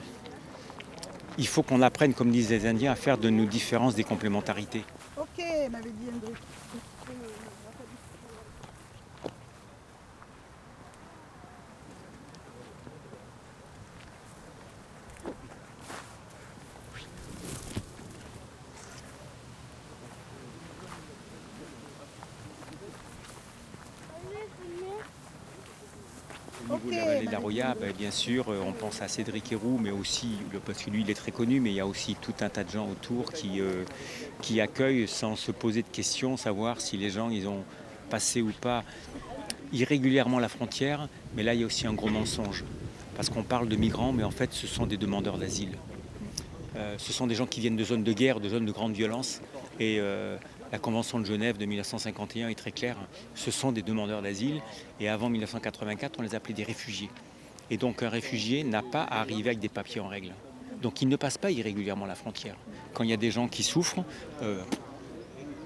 il 1.39 1.47
faut 1.47 1.63
qu'on 1.63 1.83
apprenne, 1.83 2.15
comme 2.15 2.31
disent 2.31 2.51
les 2.51 2.67
Indiens, 2.67 2.93
à 2.93 2.97
faire 2.97 3.19
de 3.19 3.31
nos 3.31 3.47
différences 3.47 3.95
des 3.95 4.05
complémentarités. 4.05 4.85
Ok, 5.17 5.45
m'avait 5.71 5.91
dit. 5.91 6.09
Au 26.71 26.79
niveau 26.79 27.27
de 27.27 27.44
ben, 27.63 27.93
bien 27.97 28.11
sûr, 28.11 28.49
euh, 28.49 28.61
on 28.67 28.73
pense 28.73 29.01
à 29.01 29.09
Cédric 29.09 29.53
Héroux, 29.53 29.79
mais 29.81 29.91
aussi, 29.91 30.29
parce 30.67 30.83
que 30.83 30.91
lui, 30.91 31.03
il 31.03 31.11
est 31.11 31.15
très 31.15 31.31
connu, 31.31 31.61
mais 31.61 31.71
il 31.71 31.77
y 31.77 31.81
a 31.81 31.87
aussi 31.87 32.17
tout 32.21 32.35
un 32.41 32.49
tas 32.49 32.65
de 32.65 32.71
gens 32.71 32.89
autour 32.89 33.33
qui, 33.33 33.61
euh, 33.61 33.85
qui 34.43 34.61
accueillent 34.61 35.07
sans 35.07 35.37
se 35.37 35.53
poser 35.53 35.83
de 35.83 35.89
questions, 35.89 36.37
savoir 36.37 36.81
si 36.81 36.97
les 36.97 37.11
gens, 37.11 37.31
ils 37.31 37.47
ont 37.47 37.65
passé 38.11 38.43
ou 38.43 38.51
pas 38.61 38.83
irrégulièrement 39.73 40.39
la 40.39 40.49
frontière. 40.49 41.09
Mais 41.37 41.43
là, 41.43 41.55
il 41.55 41.61
y 41.61 41.63
a 41.63 41.67
aussi 41.67 41.87
un 41.87 41.93
gros 41.93 42.09
mensonge. 42.09 42.65
Parce 43.17 43.29
qu'on 43.29 43.45
parle 43.45 43.69
de 43.69 43.77
migrants, 43.77 44.13
mais 44.13 44.25
en 44.25 44.33
fait, 44.33 44.53
ce 44.53 44.67
sont 44.67 44.87
des 44.87 44.97
demandeurs 44.97 45.39
d'asile. 45.39 45.77
Euh, 46.77 46.97
ce 46.99 47.13
sont 47.13 47.29
des 47.29 47.37
gens 47.37 47.47
qui 47.47 47.61
viennent 47.61 47.77
de 47.77 47.85
zones 47.85 48.03
de 48.03 48.13
guerre, 48.13 48.41
de 48.41 48.49
zones 48.49 48.67
de 48.67 48.73
grande 48.73 48.95
violence. 48.95 49.41
Et 49.79 50.01
la 50.73 50.79
Convention 50.79 51.19
de 51.19 51.27
Genève 51.27 51.57
de 51.57 51.67
1951 51.67 52.49
est 52.49 52.55
très 52.55 52.71
claire. 52.71 52.97
Ce 53.35 53.51
sont 53.51 53.73
des 53.73 53.83
demandeurs 53.83 54.23
d'asile. 54.23 54.61
Et 55.01 55.09
avant 55.09 55.29
1984, 55.29 56.17
on 56.19 56.23
les 56.23 56.35
appelait 56.35 56.55
des 56.55 56.65
réfugiés. 56.65 57.11
Et 57.71 57.77
donc 57.77 58.03
un 58.03 58.09
réfugié 58.09 58.65
n'a 58.65 58.83
pas 58.83 59.03
à 59.03 59.21
arriver 59.21 59.51
avec 59.51 59.59
des 59.59 59.69
papiers 59.69 60.01
en 60.01 60.09
règle. 60.09 60.33
Donc 60.83 61.03
il 61.03 61.09
ne 61.09 61.17
passe 61.17 61.39
pas 61.39 61.51
irrégulièrement 61.51 62.07
la 62.07 62.15
frontière. 62.15 62.57
Quand 62.93 63.05
il 63.05 63.11
y 63.11 63.15
a 63.15 63.19
des 63.19 63.31
gens 63.31 63.49
qui 63.49 63.63
souffrent, 63.63 64.05
euh, 64.43 64.63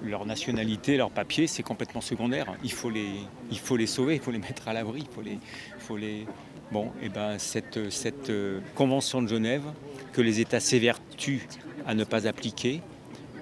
leur 0.01 0.25
nationalité, 0.25 0.97
leur 0.97 1.11
papier, 1.11 1.47
c'est 1.47 1.63
complètement 1.63 2.01
secondaire. 2.01 2.53
Il 2.63 2.71
faut 2.71 2.89
les, 2.89 3.09
il 3.51 3.59
faut 3.59 3.75
les 3.75 3.87
sauver, 3.87 4.15
il 4.15 4.21
faut 4.21 4.31
les 4.31 4.39
mettre 4.39 4.67
à 4.67 4.73
l'abri, 4.73 5.01
il 5.01 5.13
faut 5.13 5.21
les, 5.21 5.39
faut 5.77 5.97
les. 5.97 6.25
Bon, 6.71 6.91
et 7.01 7.09
ben 7.09 7.39
cette, 7.39 7.89
cette 7.89 8.29
euh, 8.29 8.59
convention 8.75 9.21
de 9.21 9.27
Genève 9.27 9.63
que 10.13 10.21
les 10.21 10.39
États 10.39 10.59
s'évertuent 10.59 11.47
à 11.87 11.95
ne 11.95 12.03
pas 12.03 12.27
appliquer, 12.27 12.81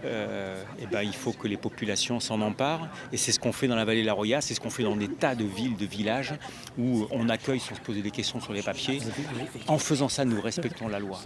euh, 0.06 0.62
eh 0.80 0.86
ben, 0.88 1.02
il 1.02 1.14
faut 1.14 1.32
que 1.34 1.48
les 1.48 1.58
populations 1.58 2.20
s'en 2.20 2.42
emparent. 2.42 2.88
Et 3.12 3.18
c'est 3.18 3.32
ce 3.32 3.40
qu'on 3.40 3.52
fait 3.52 3.68
dans 3.68 3.76
la 3.76 3.86
vallée 3.86 4.02
de 4.02 4.06
la 4.08 4.14
Roya, 4.14 4.42
c'est 4.42 4.54
ce 4.54 4.60
qu'on 4.60 4.70
fait 4.70 4.84
dans 4.84 4.96
des 4.96 5.08
tas 5.08 5.36
de 5.36 5.44
villes, 5.44 5.76
de 5.78 5.86
villages, 5.86 6.34
où 6.78 7.08
on 7.12 7.30
accueille 7.30 7.60
sans 7.60 7.76
se 7.76 7.82
poser 7.82 8.02
des 8.02 8.12
questions 8.12 8.40
sur 8.40 8.54
les 8.54 8.62
papiers. 8.62 9.00
En 9.68 9.78
faisant 9.78 10.10
ça, 10.10 10.26
nous 10.26 10.40
respectons 10.42 10.88
la 10.88 11.00
loi. 11.00 11.20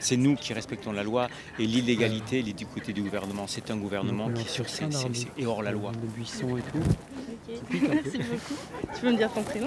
C'est 0.00 0.16
nous 0.16 0.36
qui 0.36 0.52
respectons 0.52 0.92
la 0.92 1.02
loi 1.02 1.28
et 1.58 1.66
l'illégalité, 1.66 2.40
elle 2.40 2.48
est 2.48 2.52
du 2.58 2.66
côté 2.66 2.92
du 2.92 3.02
gouvernement. 3.02 3.46
C'est 3.46 3.70
un 3.70 3.76
gouvernement 3.76 4.30
qui 4.30 4.42
est 4.42 4.48
sur 4.48 4.68
c'est- 4.68 4.84
est 5.38 5.46
hors 5.46 5.62
la 5.62 5.72
loi. 5.72 5.92
De 5.92 6.06
buissons 6.06 6.56
et 6.56 6.62
tout. 6.62 6.82
Merci 7.70 8.18
beaucoup. 8.18 8.54
Tu 8.94 9.00
peux 9.00 9.12
me 9.12 9.16
dire 9.16 9.32
ton 9.32 9.42
prénom? 9.42 9.66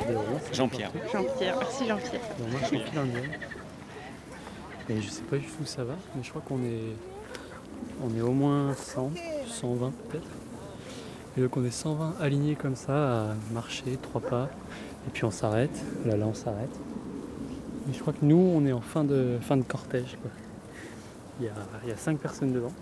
Jean-Pierre. 0.53 0.91
Jean-Pierre. 1.11 1.57
Merci 1.59 1.87
Jean-Pierre. 1.87 2.21
Moi, 2.39 2.59
je 2.63 2.65
suis 2.67 2.79
finlandien. 2.79 3.21
Et 4.89 5.01
je 5.01 5.09
sais 5.09 5.21
pas 5.23 5.37
juste 5.37 5.55
où 5.61 5.65
ça 5.65 5.83
va, 5.83 5.95
mais 6.15 6.23
je 6.23 6.29
crois 6.29 6.41
qu'on 6.41 6.63
est, 6.63 6.95
on 8.03 8.15
est 8.15 8.21
au 8.21 8.31
moins 8.31 8.73
100, 8.73 9.11
120 9.47 9.91
peut-être. 10.09 10.27
Et 11.37 11.41
donc 11.41 11.55
on 11.57 11.63
est 11.63 11.71
120 11.71 12.15
alignés 12.19 12.55
comme 12.55 12.75
ça 12.75 13.31
à 13.31 13.35
marcher, 13.53 13.97
trois 14.01 14.21
pas, 14.21 14.49
et 15.07 15.11
puis 15.11 15.23
on 15.23 15.31
s'arrête. 15.31 15.83
Là, 16.05 16.17
là, 16.17 16.25
on 16.25 16.33
s'arrête. 16.33 16.75
Et 17.89 17.93
je 17.93 17.99
crois 17.99 18.13
que 18.13 18.25
nous, 18.25 18.35
on 18.55 18.65
est 18.65 18.73
en 18.73 18.81
fin 18.81 19.03
de, 19.03 19.39
cortège. 19.67 20.17
Il 21.39 21.45
y 21.45 21.49
a, 21.49 21.53
il 22.09 22.17
personnes 22.17 22.51
devant, 22.51 22.73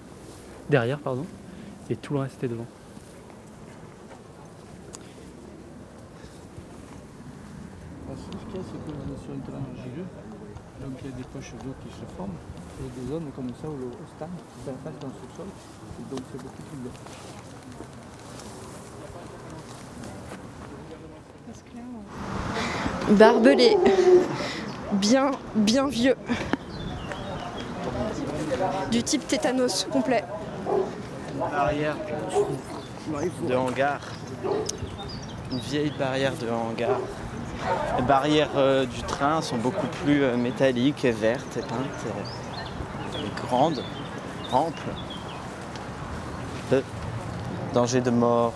derrière, 0.69 0.99
pardon, 0.99 1.25
et 1.89 1.95
tout 1.95 2.13
le 2.13 2.19
reste 2.19 2.43
est 2.43 2.47
devant. 2.47 2.65
Ce 8.15 8.21
qu'il 8.47 8.55
y 8.55 8.59
a, 8.59 8.65
c'est 8.65 8.85
qu'on 8.85 9.13
est 9.13 9.23
sur 9.23 9.33
un 9.33 9.39
terrain 9.45 9.63
argileux, 9.77 10.05
donc 10.81 10.97
il 11.03 11.09
y 11.09 11.13
a 11.13 11.17
des 11.17 11.23
poches 11.23 11.51
d'eau 11.63 11.73
qui 11.83 11.89
se 11.93 12.05
forment. 12.15 12.31
Il 12.77 12.85
y 12.85 12.89
a 12.89 12.91
des 13.01 13.07
zones 13.09 13.31
comme 13.35 13.49
ça 13.61 13.67
où 13.69 13.77
le 13.77 13.87
en 13.87 14.77
face 14.83 14.99
dans 14.99 15.07
le 15.07 15.13
sous-sol, 15.13 15.45
et 15.99 16.15
donc 16.15 16.19
c'est 16.31 16.41
beaucoup 16.41 16.63
plus 16.63 16.77
bien. 16.79 16.91
Barbelé. 23.11 23.77
Bien, 24.93 25.31
bien 25.55 25.87
vieux. 25.87 26.15
Du 28.91 29.03
type 29.03 29.27
tétanos 29.27 29.87
complet. 29.91 30.23
Barrière 31.39 31.95
de 33.47 33.55
hangar. 33.55 33.99
Une 35.51 35.59
vieille 35.59 35.93
barrière 35.97 36.33
de 36.33 36.49
hangar. 36.49 36.99
Les 37.97 38.03
barrières 38.03 38.49
euh, 38.57 38.85
du 38.85 39.01
train 39.03 39.41
sont 39.41 39.57
beaucoup 39.57 39.87
plus 40.03 40.23
euh, 40.23 40.37
métalliques 40.37 41.05
et 41.05 41.11
vertes 41.11 41.57
et 41.57 41.61
peintes 41.61 42.05
et, 42.05 42.44
et 43.37 43.47
grandes, 43.47 43.83
amples. 44.51 44.89
Euh, 46.73 46.81
danger 47.73 48.01
de 48.01 48.09
mort, 48.09 48.53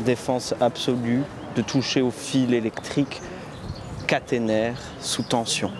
défense 0.00 0.54
absolue, 0.60 1.22
de 1.56 1.62
toucher 1.62 2.00
au 2.00 2.10
fil 2.10 2.54
électrique 2.54 3.20
caténaire 4.06 4.76
sous 5.00 5.22
tension. 5.22 5.70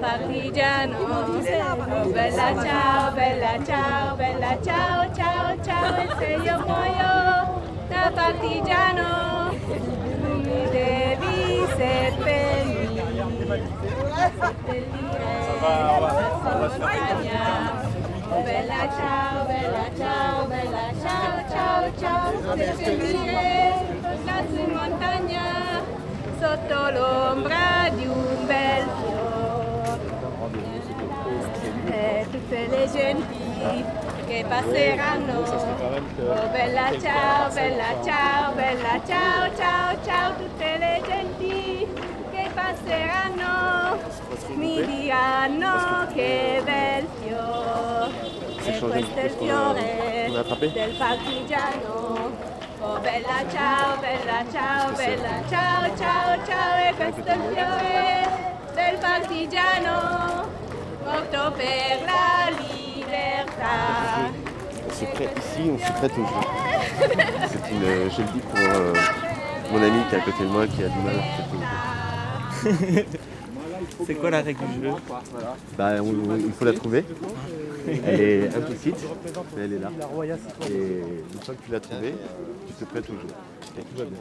Partigiano 0.00 0.98
bella 2.12 2.62
ciao 2.62 3.12
bella 3.12 3.64
ciao 3.64 4.16
bella 4.16 4.58
ciao 4.62 5.14
ciao 5.14 5.56
ciao 5.62 6.18
se 6.18 6.26
io 6.26 6.58
muoio 6.66 7.62
da 7.88 8.10
partigiano 8.14 9.50
mi 10.42 10.68
devi 10.70 11.66
seppellire 11.76 13.24
seppellire 14.38 15.26
bella 18.44 18.88
ciao, 18.96 19.44
bella 19.46 19.90
ciao, 19.96 20.46
bella 20.46 20.92
ciao, 21.02 21.44
ciao, 21.50 21.92
ciao, 21.98 22.56
seppellire 22.56 23.86
lassù 24.24 24.58
in 24.58 24.72
montagna 24.72 25.82
sotto 26.38 26.90
l'ombra 26.90 27.88
di 27.94 28.06
un 28.06 28.46
bel 28.46 28.84
fiore. 29.00 29.15
E 31.98 32.26
tutte 32.30 32.66
le 32.68 32.90
genti 32.92 33.84
che 34.26 34.44
passeranno. 34.46 35.38
Oh 35.38 36.48
bella 36.50 36.90
ciao, 37.00 37.50
bella 37.52 37.84
ciao, 38.04 38.52
bella 38.52 39.00
ciao, 39.06 39.56
ciao, 39.56 39.96
ciao, 40.04 40.34
tutte 40.36 40.76
le 40.76 41.00
genti 41.06 41.88
che 42.30 42.50
passeranno 42.52 43.98
mi 44.56 44.84
diranno 44.84 46.06
che 46.12 46.60
bel 46.64 47.06
fiore. 47.22 48.10
E 48.62 48.78
questo 48.78 49.18
è 49.18 49.24
il 49.24 49.30
fiore 49.30 50.30
del 50.72 50.94
partigiano. 50.98 52.30
Oh 52.80 52.98
bella 52.98 53.42
ciao, 53.50 53.96
bella 54.00 54.44
ciao, 54.52 54.92
bella 54.92 55.42
ciao, 55.48 55.96
ciao, 55.96 56.44
ciao, 56.44 56.84
e 56.84 56.94
questo 56.94 57.24
è 57.24 57.34
il 57.34 57.40
fiore 57.54 58.28
del 58.74 58.98
partigiano, 58.98 60.64
morto 61.06 61.52
per 61.56 62.02
la 62.10 62.50
libertà. 62.60 63.74
On 64.88 64.92
se 64.98 65.04
prête 65.14 65.38
ici, 65.38 65.70
on 65.70 65.78
se 65.78 65.92
prête 65.92 66.12
au 66.12 66.24
jeu. 66.26 66.42
C'est 67.50 67.64
une, 67.72 68.10
je 68.10 68.20
le 68.22 68.28
dis 68.32 68.40
pour 68.40 68.58
euh, 68.58 68.92
mon 69.72 69.82
ami 69.82 70.00
qui 70.08 70.14
est 70.14 70.18
à 70.18 70.20
côté 70.22 70.42
de 70.44 70.48
moi 70.48 70.66
qui 70.66 70.82
a 70.84 70.88
du 70.88 70.98
mal 70.98 71.16
à 71.16 71.22
se 71.22 71.42
prêter 71.42 71.56
au 71.56 72.94
jeu. 72.96 73.04
C'est 74.06 74.14
quoi 74.14 74.30
la 74.30 74.42
règle 74.42 74.64
du 74.66 74.82
jeu? 74.86 74.90
Bah, 75.78 75.90
on- 76.00 76.30
on- 76.32 76.36
il 76.36 76.52
faut 76.52 76.64
la 76.64 76.72
trouver. 76.72 77.04
Elle 77.86 78.20
est 78.20 78.56
implicite, 78.56 78.96
mais 79.56 79.62
elle 79.64 79.72
est 79.74 79.78
là. 79.78 79.90
Et 80.68 81.02
une 81.34 81.40
fois 81.40 81.54
que 81.54 81.62
tu 81.64 81.70
l'as 81.70 81.80
trouvée, 81.80 82.14
tu 82.66 82.72
te 82.74 82.84
prêtes 82.90 83.08
au 83.10 83.12
jeu. 83.12 83.28
Et 83.78 83.82
tout 83.82 83.96
va 83.98 84.04
bien. 84.04 84.18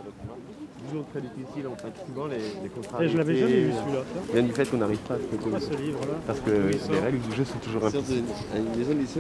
Toujours 0.88 1.06
très 1.12 1.22
difficile 1.22 1.68
en 1.68 1.76
fait. 1.76 1.92
Souvent 2.08 2.28
les, 2.28 2.38
les 2.64 2.70
contrariétés. 2.70 3.06
Et 3.06 3.14
je 3.14 3.18
l'avais 3.18 3.36
jamais 3.38 3.62
vu, 3.62 3.72
celui-là. 3.72 4.02
Viennent 4.34 4.48
du 4.48 4.54
fait 4.54 4.66
qu'on 4.70 4.78
n'arrive 4.78 4.98
pas 5.00 5.16
à 5.16 5.18
Pourquoi 5.18 5.60
jeu. 5.60 5.66
ce 5.72 5.78
livre-là 5.82 6.14
Parce 6.28 6.40
que 6.40 6.52
les 6.52 7.00
règles 7.00 7.20
du 7.20 7.36
jeu 7.36 7.46
sont 7.46 7.58
toujours 7.60 7.86
implicites. 7.86 8.24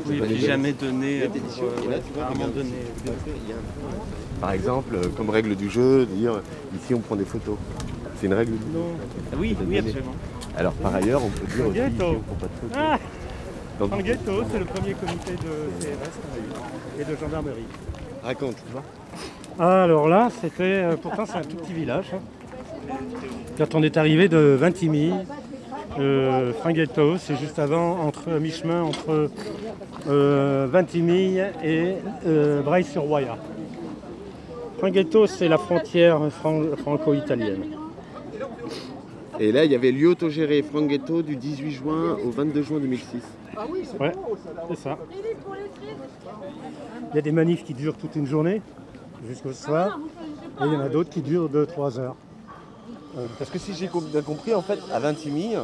Oui, 0.08 0.22
puis 0.26 0.38
jamais 0.40 0.74
donné 0.74 1.24
euh. 1.24 1.28
Par 4.42 4.52
exemple, 4.52 4.96
euh, 4.96 5.08
comme 5.16 5.30
règle 5.30 5.56
du 5.56 5.70
jeu, 5.70 6.06
dire 6.06 6.42
ici 6.76 6.94
on 6.94 7.00
prend 7.00 7.16
des 7.16 7.26
photos. 7.26 7.58
C'est 8.20 8.28
une 8.28 8.34
règle 8.34 8.54
du 8.54 8.58
jeu. 8.74 8.80
Ah 9.34 9.36
oui, 9.40 9.56
oui, 9.68 9.78
absolument. 9.80 10.16
Alors 10.58 10.74
par 10.74 10.96
ailleurs, 10.96 11.22
on 11.24 11.30
peut 11.30 11.46
dire 11.48 11.68
aussi 11.68 11.80
ici 11.80 11.90
Ghetto. 11.98 12.06
on 12.06 12.20
prend 12.20 12.36
pas 12.36 12.48
de 12.48 12.52
photos. 12.62 12.78
Ah 12.78 13.00
Donc, 13.80 13.94
En 13.94 13.98
ghetto, 13.98 14.44
c'est 14.52 14.60
le 14.60 14.66
premier 14.66 14.94
comité 14.94 15.32
de 15.32 15.86
CRS 15.86 17.02
et 17.02 17.04
de 17.04 17.18
gendarmerie. 17.20 17.66
Raconte. 18.24 18.56
Alors 19.60 20.08
là, 20.08 20.30
c'était. 20.42 20.64
euh, 20.64 20.96
pourtant, 21.02 21.26
c'est 21.26 21.38
un 21.38 21.42
tout 21.42 21.56
petit 21.58 21.74
village. 21.74 22.12
hein. 22.14 22.20
Quand 23.58 23.74
on 23.76 23.84
est 23.84 23.96
arrivé 23.98 24.28
de 24.28 24.38
Vintimille, 24.60 25.16
euh, 26.00 26.52
c'est 27.20 27.38
juste 27.38 27.58
avant, 27.58 28.00
entre 28.02 28.30
mi-chemin 28.32 28.82
entre 28.84 29.30
euh, 30.10 30.68
Vintimille 30.70 31.46
et 31.64 31.94
euh, 32.28 32.62
Braille-sur-Roya. 32.62 33.38
Fringhetto, 34.78 35.26
c'est 35.26 35.48
la 35.48 35.58
frontière 35.58 36.20
fran- 36.32 36.76
franco-italienne. 36.78 37.64
Et 39.40 39.52
là, 39.54 39.64
il 39.64 39.72
y 39.72 39.76
avait 39.76 39.92
lieu 39.92 40.10
autogéré 40.10 40.62
Franghetto 40.64 41.22
du 41.22 41.38
18 41.38 41.72
juin 41.72 42.18
au 42.26 42.30
22 42.30 42.62
juin 42.62 42.80
2006. 42.80 43.22
Ouais, 44.00 44.12
c'est 44.70 44.78
ça. 44.78 44.98
Il 47.12 47.16
y 47.16 47.20
a 47.20 47.22
des 47.22 47.32
manifs 47.32 47.64
qui 47.64 47.74
durent 47.74 47.96
toute 47.98 48.16
une 48.18 48.28
journée, 48.28 48.62
jusqu'au 49.26 49.54
soir, 49.54 50.00
et 50.62 50.66
il 50.66 50.74
y 50.74 50.76
en 50.76 50.82
a 50.82 50.90
d'autres 50.90 51.10
qui 51.10 51.22
durent 51.22 51.50
2-3 51.50 52.00
heures. 52.00 52.16
Parce 53.40 53.50
que 53.50 53.60
si 53.60 53.74
j'ai 53.74 53.90
bien 54.12 54.22
compris, 54.22 54.54
en 54.54 54.62
fait, 54.62 54.80
à 54.94 55.00
Vintimille, 55.00 55.58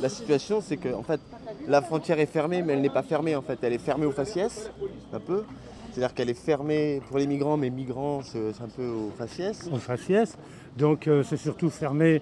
la 0.00 0.08
situation 0.08 0.60
c'est 0.60 0.76
que 0.76 0.92
en 0.92 1.02
fait, 1.02 1.20
la 1.68 1.82
frontière 1.82 2.18
est 2.18 2.26
fermée, 2.26 2.62
mais 2.62 2.72
elle 2.72 2.80
n'est 2.80 2.90
pas 2.90 3.02
fermée 3.02 3.36
en 3.36 3.42
fait. 3.42 3.58
Elle 3.62 3.72
est 3.72 3.78
fermée 3.78 4.06
aux 4.06 4.12
faciès, 4.12 4.70
un 5.12 5.20
peu. 5.20 5.44
C'est-à-dire 5.92 6.14
qu'elle 6.14 6.30
est 6.30 6.34
fermée 6.34 7.00
pour 7.08 7.18
les 7.18 7.26
migrants, 7.26 7.56
mais 7.56 7.70
migrants 7.70 8.22
c'est 8.22 8.60
un 8.60 8.68
peu 8.68 8.86
aux 8.86 9.12
faciès. 9.16 9.68
au 9.72 9.76
faciès. 9.76 10.36
Donc 10.76 11.06
euh, 11.06 11.22
c'est 11.22 11.36
surtout 11.36 11.70
fermé, 11.70 12.20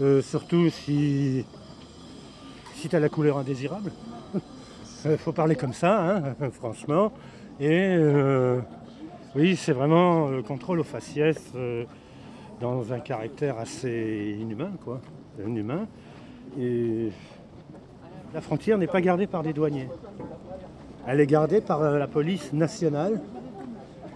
euh, 0.00 0.20
surtout 0.20 0.68
si, 0.68 1.44
si 2.74 2.88
tu 2.88 2.96
as 2.96 3.00
la 3.00 3.08
couleur 3.08 3.38
indésirable. 3.38 3.90
Il 5.06 5.16
faut 5.18 5.32
parler 5.32 5.56
comme 5.56 5.72
ça, 5.72 6.16
hein, 6.16 6.22
franchement. 6.52 7.12
Et 7.58 7.96
euh, 7.96 8.60
oui, 9.36 9.54
c'est 9.54 9.72
vraiment 9.72 10.28
le 10.28 10.42
contrôle 10.42 10.80
au 10.80 10.84
faciès 10.84 11.36
euh, 11.54 11.84
dans 12.58 12.94
un 12.94 13.00
caractère 13.00 13.58
assez 13.58 14.34
inhumain, 14.40 14.70
quoi. 14.82 15.02
Inhumain. 15.46 15.86
La 18.32 18.40
frontière 18.40 18.78
n'est 18.78 18.86
pas 18.86 19.02
gardée 19.02 19.26
par 19.26 19.42
des 19.42 19.52
douaniers. 19.52 19.90
Elle 21.06 21.20
est 21.20 21.26
gardée 21.26 21.60
par 21.60 21.82
euh, 21.82 21.98
la 21.98 22.06
police 22.06 22.54
nationale 22.54 23.20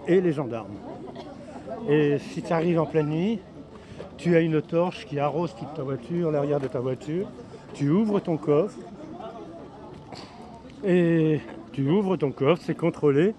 et 0.07 0.21
les 0.21 0.31
gendarmes. 0.31 0.73
Et 1.87 2.17
si 2.17 2.41
tu 2.41 2.51
arrives 2.51 2.79
en 2.79 2.87
pleine 2.87 3.09
nuit, 3.09 3.39
tu 4.17 4.35
as 4.35 4.39
une 4.39 4.59
torche 4.59 5.05
qui 5.05 5.19
arrose 5.19 5.53
toute 5.53 5.71
ta 5.75 5.83
voiture, 5.83 6.31
l'arrière 6.31 6.59
de 6.59 6.67
ta 6.67 6.79
voiture. 6.79 7.27
Tu 7.75 7.91
ouvres 7.91 8.19
ton 8.21 8.37
coffre. 8.37 8.79
Et 10.83 11.39
tu 11.73 11.87
ouvres 11.87 12.17
ton 12.17 12.31
coffre, 12.31 12.63
c'est 12.65 12.75
contrôlé. 12.75 13.35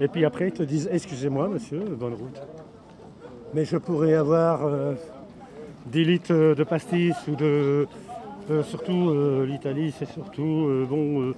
Et 0.00 0.08
puis 0.08 0.24
après, 0.24 0.48
ils 0.48 0.52
te 0.52 0.62
disent 0.62 0.88
Excusez-moi, 0.92 1.48
monsieur, 1.48 1.80
bonne 1.80 2.14
route. 2.14 2.40
mais 3.54 3.64
je 3.64 3.76
pourrais 3.76 4.14
avoir 4.14 4.66
euh, 4.66 4.94
des 5.86 6.04
litres 6.04 6.32
euh, 6.34 6.54
de 6.54 6.64
pastis 6.64 7.14
ou 7.28 7.36
de. 7.36 7.86
euh, 8.50 8.62
surtout 8.64 9.10
euh, 9.10 9.46
l'Italie, 9.46 9.94
c'est 9.96 10.08
surtout 10.10 10.66
euh, 10.68 10.86
bon, 10.88 11.22
euh, 11.22 11.34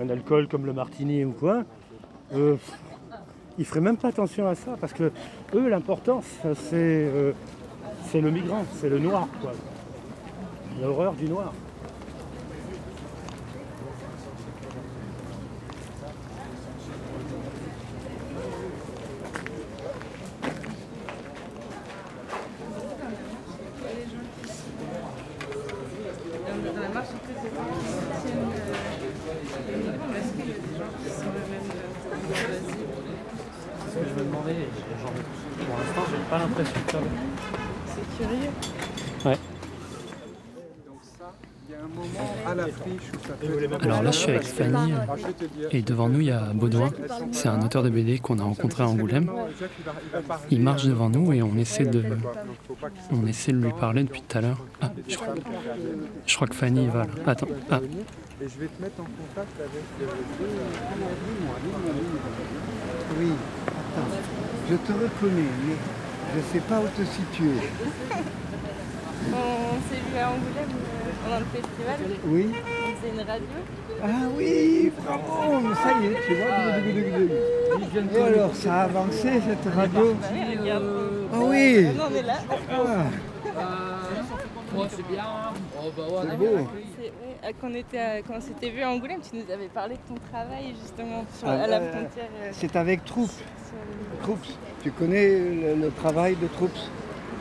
un 0.00 0.08
alcool 0.08 0.46
comme 0.48 0.66
le 0.66 0.72
martini 0.72 1.24
ou 1.24 1.32
quoi. 1.32 1.64
Euh, 2.34 2.56
ils 3.58 3.64
feraient 3.64 3.80
même 3.80 3.96
pas 3.96 4.08
attention 4.08 4.46
à 4.46 4.54
ça 4.54 4.76
parce 4.80 4.92
que 4.92 5.10
eux, 5.54 5.68
l'important, 5.68 6.20
ça, 6.42 6.54
c'est 6.54 6.74
euh, 6.74 7.32
c'est 8.08 8.20
le 8.20 8.30
migrant, 8.30 8.64
c'est 8.80 8.88
le 8.88 8.98
noir, 8.98 9.26
quoi. 9.40 9.52
L'horreur 10.80 11.14
du 11.14 11.24
noir. 11.28 11.52
Dans 25.46 26.80
la 26.80 26.88
marche, 26.88 27.08
en 27.14 27.26
fait, 27.26 27.34
c'est 27.42 27.52
vraiment 27.54 27.78
soutiennent 27.80 28.50
les 29.68 29.76
migrants, 29.76 30.08
mais 30.12 30.18
est-ce 30.18 30.32
qu'il 30.32 30.48
y 30.48 30.52
a 30.52 30.58
des 30.58 30.74
gens 30.76 30.90
qui 30.98 31.08
sont 31.10 31.30
eux-mêmes 31.30 31.68
demandeurs 31.70 32.48
d'asile 32.50 32.86
C'est 33.78 33.90
ce 33.90 33.96
que 33.96 34.04
je 34.08 34.14
me 34.14 34.24
demandais. 34.26 34.52
et 34.52 34.96
genre, 35.00 35.12
pour 35.94 36.35
C'est. 36.54 36.96
Ouais. 39.28 39.36
Alors 43.82 44.02
là, 44.02 44.10
je 44.10 44.16
suis 44.16 44.30
avec 44.30 44.44
Fanny 44.44 44.92
et 45.72 45.82
devant 45.82 46.08
nous, 46.08 46.20
il 46.20 46.26
y 46.26 46.30
a 46.30 46.40
Baudouin. 46.54 46.90
C'est 47.32 47.48
un 47.48 47.60
auteur 47.62 47.82
de 47.82 47.90
BD 47.90 48.18
qu'on 48.18 48.38
a 48.38 48.44
rencontré 48.44 48.82
à 48.82 48.88
Angoulême. 48.88 49.30
Il 50.50 50.60
marche 50.62 50.84
devant 50.84 51.08
nous 51.08 51.32
et 51.32 51.42
on 51.42 51.56
essaie 51.56 51.84
de, 51.84 52.04
on 53.12 53.26
essaie 53.26 53.52
de 53.52 53.58
lui 53.58 53.72
parler 53.72 54.04
depuis 54.04 54.22
tout 54.22 54.38
à 54.38 54.40
l'heure. 54.40 54.58
Ah, 54.80 54.90
je, 55.08 55.16
crois, 55.16 55.34
je 56.26 56.34
crois 56.36 56.46
que 56.48 56.54
Fanny 56.54 56.86
va 56.88 57.04
là. 57.04 57.10
Attends. 57.26 57.48
Ah, 57.70 57.80
Et 57.82 58.48
je 58.48 58.58
vais 58.60 58.68
te 58.68 58.82
mettre 58.82 59.00
en 59.00 59.04
contact 59.04 59.52
avec 59.58 59.82
euh, 60.02 60.06
Oui, 63.18 63.30
attends. 63.66 64.08
Je 64.70 64.76
te 64.76 64.92
reconnais, 64.92 65.50
mais 65.66 65.76
je 66.32 66.38
ne 66.38 66.44
sais 66.52 66.60
pas 66.68 66.80
où 66.80 66.88
te 66.88 67.04
situer. 67.04 67.60
On 69.32 69.78
s'est 69.88 70.00
vu 70.00 70.18
à 70.18 70.28
Angoulême 70.30 70.76
euh, 70.76 71.10
pendant 71.24 71.40
le 71.40 71.46
festival. 71.46 71.98
Oui. 72.26 72.46
On 72.52 72.96
faisait 72.96 73.12
une 73.12 73.26
radio. 73.28 73.56
Ah 74.02 74.28
oui, 74.36 74.92
bravo, 75.04 75.74
ça 75.74 75.90
y 76.00 76.06
est, 76.06 76.16
tu 76.26 76.34
vois. 76.34 78.20
Et 78.20 78.22
alors, 78.22 78.54
ça 78.54 78.74
a 78.74 78.82
avancé 78.84 79.28
cette 79.46 79.74
radio. 79.74 80.14
Ah 81.32 81.38
oui 81.42 81.86
On 81.96 82.02
en 82.02 82.14
est 82.14 82.22
là. 82.22 82.38
C'est 84.90 85.06
bien. 85.08 85.24
Oh, 85.78 85.90
bah 85.96 86.02
ouais, 86.04 86.28
C'est 86.30 86.36
beau. 86.36 86.44
C'est- 86.46 87.02
ouais, 87.02 87.12
euh, 87.44 87.52
Quand 87.60 87.68
on, 87.70 87.74
était 87.74 87.98
à- 87.98 88.22
quand 88.22 88.34
on 88.36 88.40
s'était 88.40 88.70
vu 88.70 88.82
à 88.82 88.90
Angoulême, 88.90 89.20
tu 89.20 89.36
nous 89.36 89.50
avais 89.52 89.68
parlé 89.68 89.94
de 89.96 90.14
ton 90.14 90.20
travail 90.32 90.74
justement 90.80 91.24
sur, 91.38 91.48
Ah, 91.48 91.62
à 91.62 91.66
la 91.66 91.76
euh, 91.78 91.90
frontière. 91.92 92.28
euh, 92.42 92.48
C'est 92.52 92.76
avec 92.76 93.04
Troupe. 93.04 93.30
sur. 93.30 94.38
Tu 94.82 94.90
connais 94.92 95.28
le, 95.38 95.74
le 95.74 95.90
travail 95.90 96.36
de 96.36 96.46
Troups? 96.48 96.90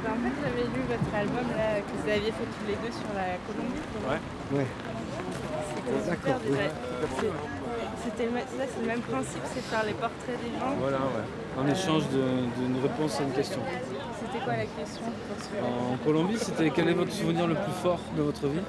Bah, 0.04 0.12
en 0.12 0.22
fait, 0.24 0.34
j'avais 0.44 0.64
lu 0.70 0.82
votre 0.88 1.16
album 1.16 1.46
là, 1.58 1.82
que 1.82 1.92
vous 1.98 2.10
aviez 2.10 2.32
fait 2.32 2.46
tous 2.58 2.68
les 2.68 2.76
deux 2.76 2.94
sur 2.94 3.10
la 3.16 3.38
Colombie. 3.46 3.82
Ouais. 4.10 4.58
Ouais. 4.60 4.66
C'était 5.76 6.12
super 6.12 6.34
D'accord, 6.34 6.42
oui. 6.46 6.52
déjà. 6.52 6.70
C'est- 7.20 7.32
C'était 8.06 8.30
ça, 8.30 8.64
c'est 8.70 8.82
le 8.82 8.88
même 8.88 9.02
principe, 9.02 9.42
c'est 9.52 9.62
faire 9.64 9.84
les 9.84 9.94
portraits 9.94 10.38
des 10.38 10.60
gens. 10.60 10.76
Voilà, 10.80 10.98
ouais. 10.98 11.26
En 11.58 11.68
échange 11.68 12.04
d'une 12.10 12.82
réponse 12.84 13.20
à 13.20 13.24
une 13.24 13.32
question. 13.32 13.62
C'était 14.36 14.46
quoi 14.46 14.54
la 14.58 14.66
question 14.66 15.02
pour 15.28 15.38
celui-là 15.44 15.68
En 15.94 15.98
Colombie, 16.06 16.38
c'était 16.38 16.70
quel 16.70 16.90
est 16.90 16.94
votre 16.94 17.12
souvenir 17.12 17.48
le 17.48 17.56
plus 17.56 17.72
fort 17.82 18.00
de 18.18 18.22
votre 18.22 18.48
vie? 18.48 18.60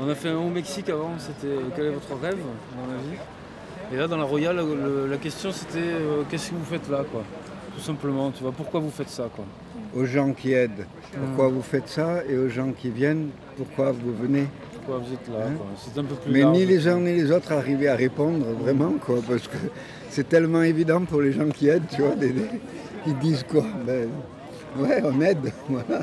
On 0.00 0.08
a 0.08 0.14
fait 0.14 0.28
un 0.28 0.38
au 0.38 0.48
Mexique 0.48 0.88
avant, 0.88 1.10
c'était 1.18 1.56
quel 1.76 1.86
est 1.86 1.90
votre 1.90 2.14
rêve 2.20 2.36
dans 2.38 2.92
la 2.92 2.98
vie 3.00 3.18
Et 3.92 3.96
là, 3.96 4.06
dans 4.08 4.16
la 4.16 4.24
Royale, 4.24 4.56
le- 4.56 5.06
la 5.06 5.16
question 5.16 5.50
c'était 5.52 5.78
euh, 5.80 6.22
qu'est-ce 6.30 6.50
que 6.50 6.54
vous 6.54 6.64
faites 6.64 6.88
là, 6.88 7.04
quoi? 7.10 7.22
Tout 7.74 7.80
simplement, 7.82 8.30
tu 8.30 8.42
vois, 8.42 8.52
pourquoi 8.52 8.80
vous 8.80 8.90
faites 8.90 9.08
ça, 9.10 9.28
quoi? 9.34 9.44
Aux 9.94 10.04
gens 10.06 10.32
qui 10.32 10.52
aident, 10.52 10.86
pourquoi 11.12 11.48
vous 11.48 11.62
faites 11.62 11.88
ça? 11.88 12.22
Et 12.28 12.36
aux 12.38 12.48
gens 12.48 12.70
qui 12.72 12.90
viennent, 12.90 13.30
pourquoi 13.56 13.92
vous 13.92 14.14
venez? 14.14 14.46
Pourquoi 14.74 14.98
vous 15.04 15.12
êtes 15.12 15.28
là, 15.28 15.46
Hein 15.46 15.52
quoi? 15.56 15.66
C'est 15.76 15.98
un 15.98 16.04
peu 16.04 16.14
plus 16.14 16.32
Mais 16.32 16.40
large. 16.40 16.56
ni 16.56 16.66
les 16.66 16.88
uns 16.88 16.98
ni 17.00 17.14
les 17.14 17.30
autres 17.30 17.52
arrivaient 17.52 17.88
à 17.88 17.96
répondre 17.96 18.46
vraiment, 18.60 18.92
quoi, 19.04 19.16
parce 19.28 19.46
que 19.48 19.56
c'est 20.08 20.28
tellement 20.28 20.62
évident 20.62 21.02
pour 21.04 21.20
les 21.20 21.32
gens 21.32 21.48
qui 21.48 21.68
aident, 21.68 21.86
tu 21.94 22.02
vois, 22.02 22.14
d'aider. 22.14 22.46
Ils 23.06 23.18
disent 23.18 23.44
quoi? 23.48 23.64
Ben, 23.86 24.08
ouais, 24.78 25.02
on 25.04 25.20
aide, 25.20 25.52
voilà. 25.68 26.02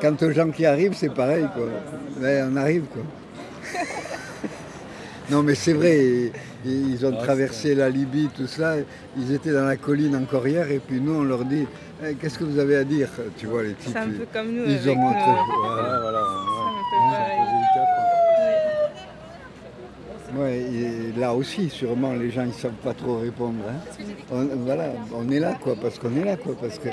Quant 0.00 0.16
aux 0.26 0.30
gens 0.30 0.50
qui 0.50 0.66
arrivent, 0.66 0.94
c'est 0.94 1.12
pareil, 1.12 1.46
quoi. 1.54 1.66
On 2.20 2.56
arrive, 2.56 2.84
quoi. 2.92 3.02
Non, 5.28 5.42
mais 5.42 5.56
c'est 5.56 5.72
vrai, 5.72 6.30
ils 6.64 7.04
ont 7.04 7.12
Ah, 7.18 7.24
traversé 7.24 7.74
la 7.74 7.88
Libye, 7.90 8.28
tout 8.36 8.46
cela. 8.46 8.76
Ils 9.18 9.32
étaient 9.32 9.50
dans 9.52 9.64
la 9.64 9.76
colline 9.76 10.14
encore 10.14 10.46
hier, 10.46 10.70
et 10.70 10.78
puis 10.78 11.00
nous, 11.00 11.14
on 11.16 11.24
leur 11.24 11.44
dit 11.44 11.66
Eh, 12.04 12.14
Qu'est-ce 12.14 12.38
que 12.38 12.44
vous 12.44 12.60
avez 12.60 12.76
à 12.76 12.84
dire 12.84 13.08
Tu 13.36 13.46
vois, 13.46 13.64
les 13.64 13.72
types. 13.74 13.90
C'est 13.92 13.98
un 13.98 14.06
peu 14.08 14.26
comme 14.32 14.52
nous 14.52 14.64
Ils 14.66 14.74
avec 14.76 14.86
ont 14.96 15.00
montré. 15.00 15.18
nos- 15.30 15.68
voilà, 15.74 16.00
voilà. 16.00 16.20
Ouais, 20.38 20.58
et 20.60 21.18
là 21.18 21.32
aussi, 21.34 21.70
sûrement, 21.70 22.12
les 22.12 22.30
gens 22.30 22.44
ils 22.44 22.52
savent 22.52 22.72
pas 22.84 22.92
trop 22.92 23.18
répondre. 23.18 23.54
hein. 23.68 24.04
On, 24.30 24.44
voilà, 24.64 24.84
on 25.14 25.30
est 25.30 25.40
là, 25.40 25.56
quoi, 25.60 25.74
parce 25.80 25.98
qu'on 25.98 26.14
est 26.16 26.24
là, 26.24 26.36
quoi, 26.36 26.54
parce 26.60 26.78
que 26.78 26.88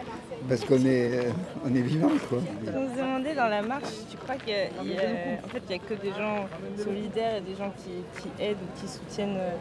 parce 0.49 0.63
qu'on 0.65 0.75
est, 0.85 1.11
euh, 1.13 1.29
on 1.65 1.73
est 1.75 1.81
vivant, 1.81 2.09
quoi. 2.29 2.39
On 2.75 2.93
se 2.93 2.97
demandait 2.99 3.35
dans 3.35 3.47
la 3.47 3.61
marche, 3.61 3.93
tu 4.09 4.17
crois 4.17 4.35
qu'il 4.35 4.53
y 4.53 4.55
a, 4.57 4.63
il 4.83 4.89
y 4.91 4.97
a- 4.97 5.45
en 5.45 5.47
fait, 5.49 5.61
il 5.69 5.71
y 5.71 5.75
a 5.75 5.79
que 5.79 5.93
des 6.01 6.09
gens 6.09 6.45
solidaires 6.77 7.37
et 7.37 7.41
des 7.41 7.55
gens 7.57 7.71
qui, 7.77 7.91
qui 8.21 8.43
aident 8.43 8.57
ou 8.61 8.79
qui 8.81 8.87
soutiennent 8.91 9.37
euh, 9.37 9.51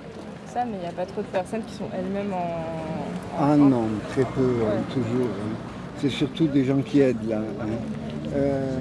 ça, 0.46 0.64
mais 0.64 0.72
il 0.78 0.80
n'y 0.80 0.86
a 0.86 0.92
pas 0.92 1.06
trop 1.06 1.20
de 1.22 1.26
personnes 1.26 1.62
qui 1.64 1.74
sont 1.74 1.88
elles-mêmes 1.96 2.32
en... 2.32 2.56
Ah 3.38 3.56
non, 3.56 3.84
très 4.10 4.24
peu, 4.24 4.54
hein, 4.66 4.82
toujours. 4.92 5.26
hein. 5.28 5.56
C'est 5.98 6.10
surtout 6.10 6.46
des 6.48 6.64
gens 6.64 6.80
qui 6.82 7.00
aident, 7.00 7.28
là. 7.28 7.38
hein. 7.38 7.66
Euh, 8.34 8.78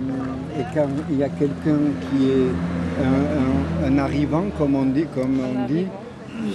et 0.60 0.64
quand 0.74 0.88
il 1.10 1.18
y 1.18 1.24
a 1.24 1.30
quelqu'un 1.30 1.78
qui 2.10 2.30
est 2.30 3.04
un, 3.04 3.88
un- 3.89 3.93
un 3.93 3.97
arrivant, 3.99 4.45
comme 4.58 4.76
on 4.76 4.86
dit, 4.86 5.06
comme 5.14 5.39
on 5.39 5.68
dit 5.68 5.88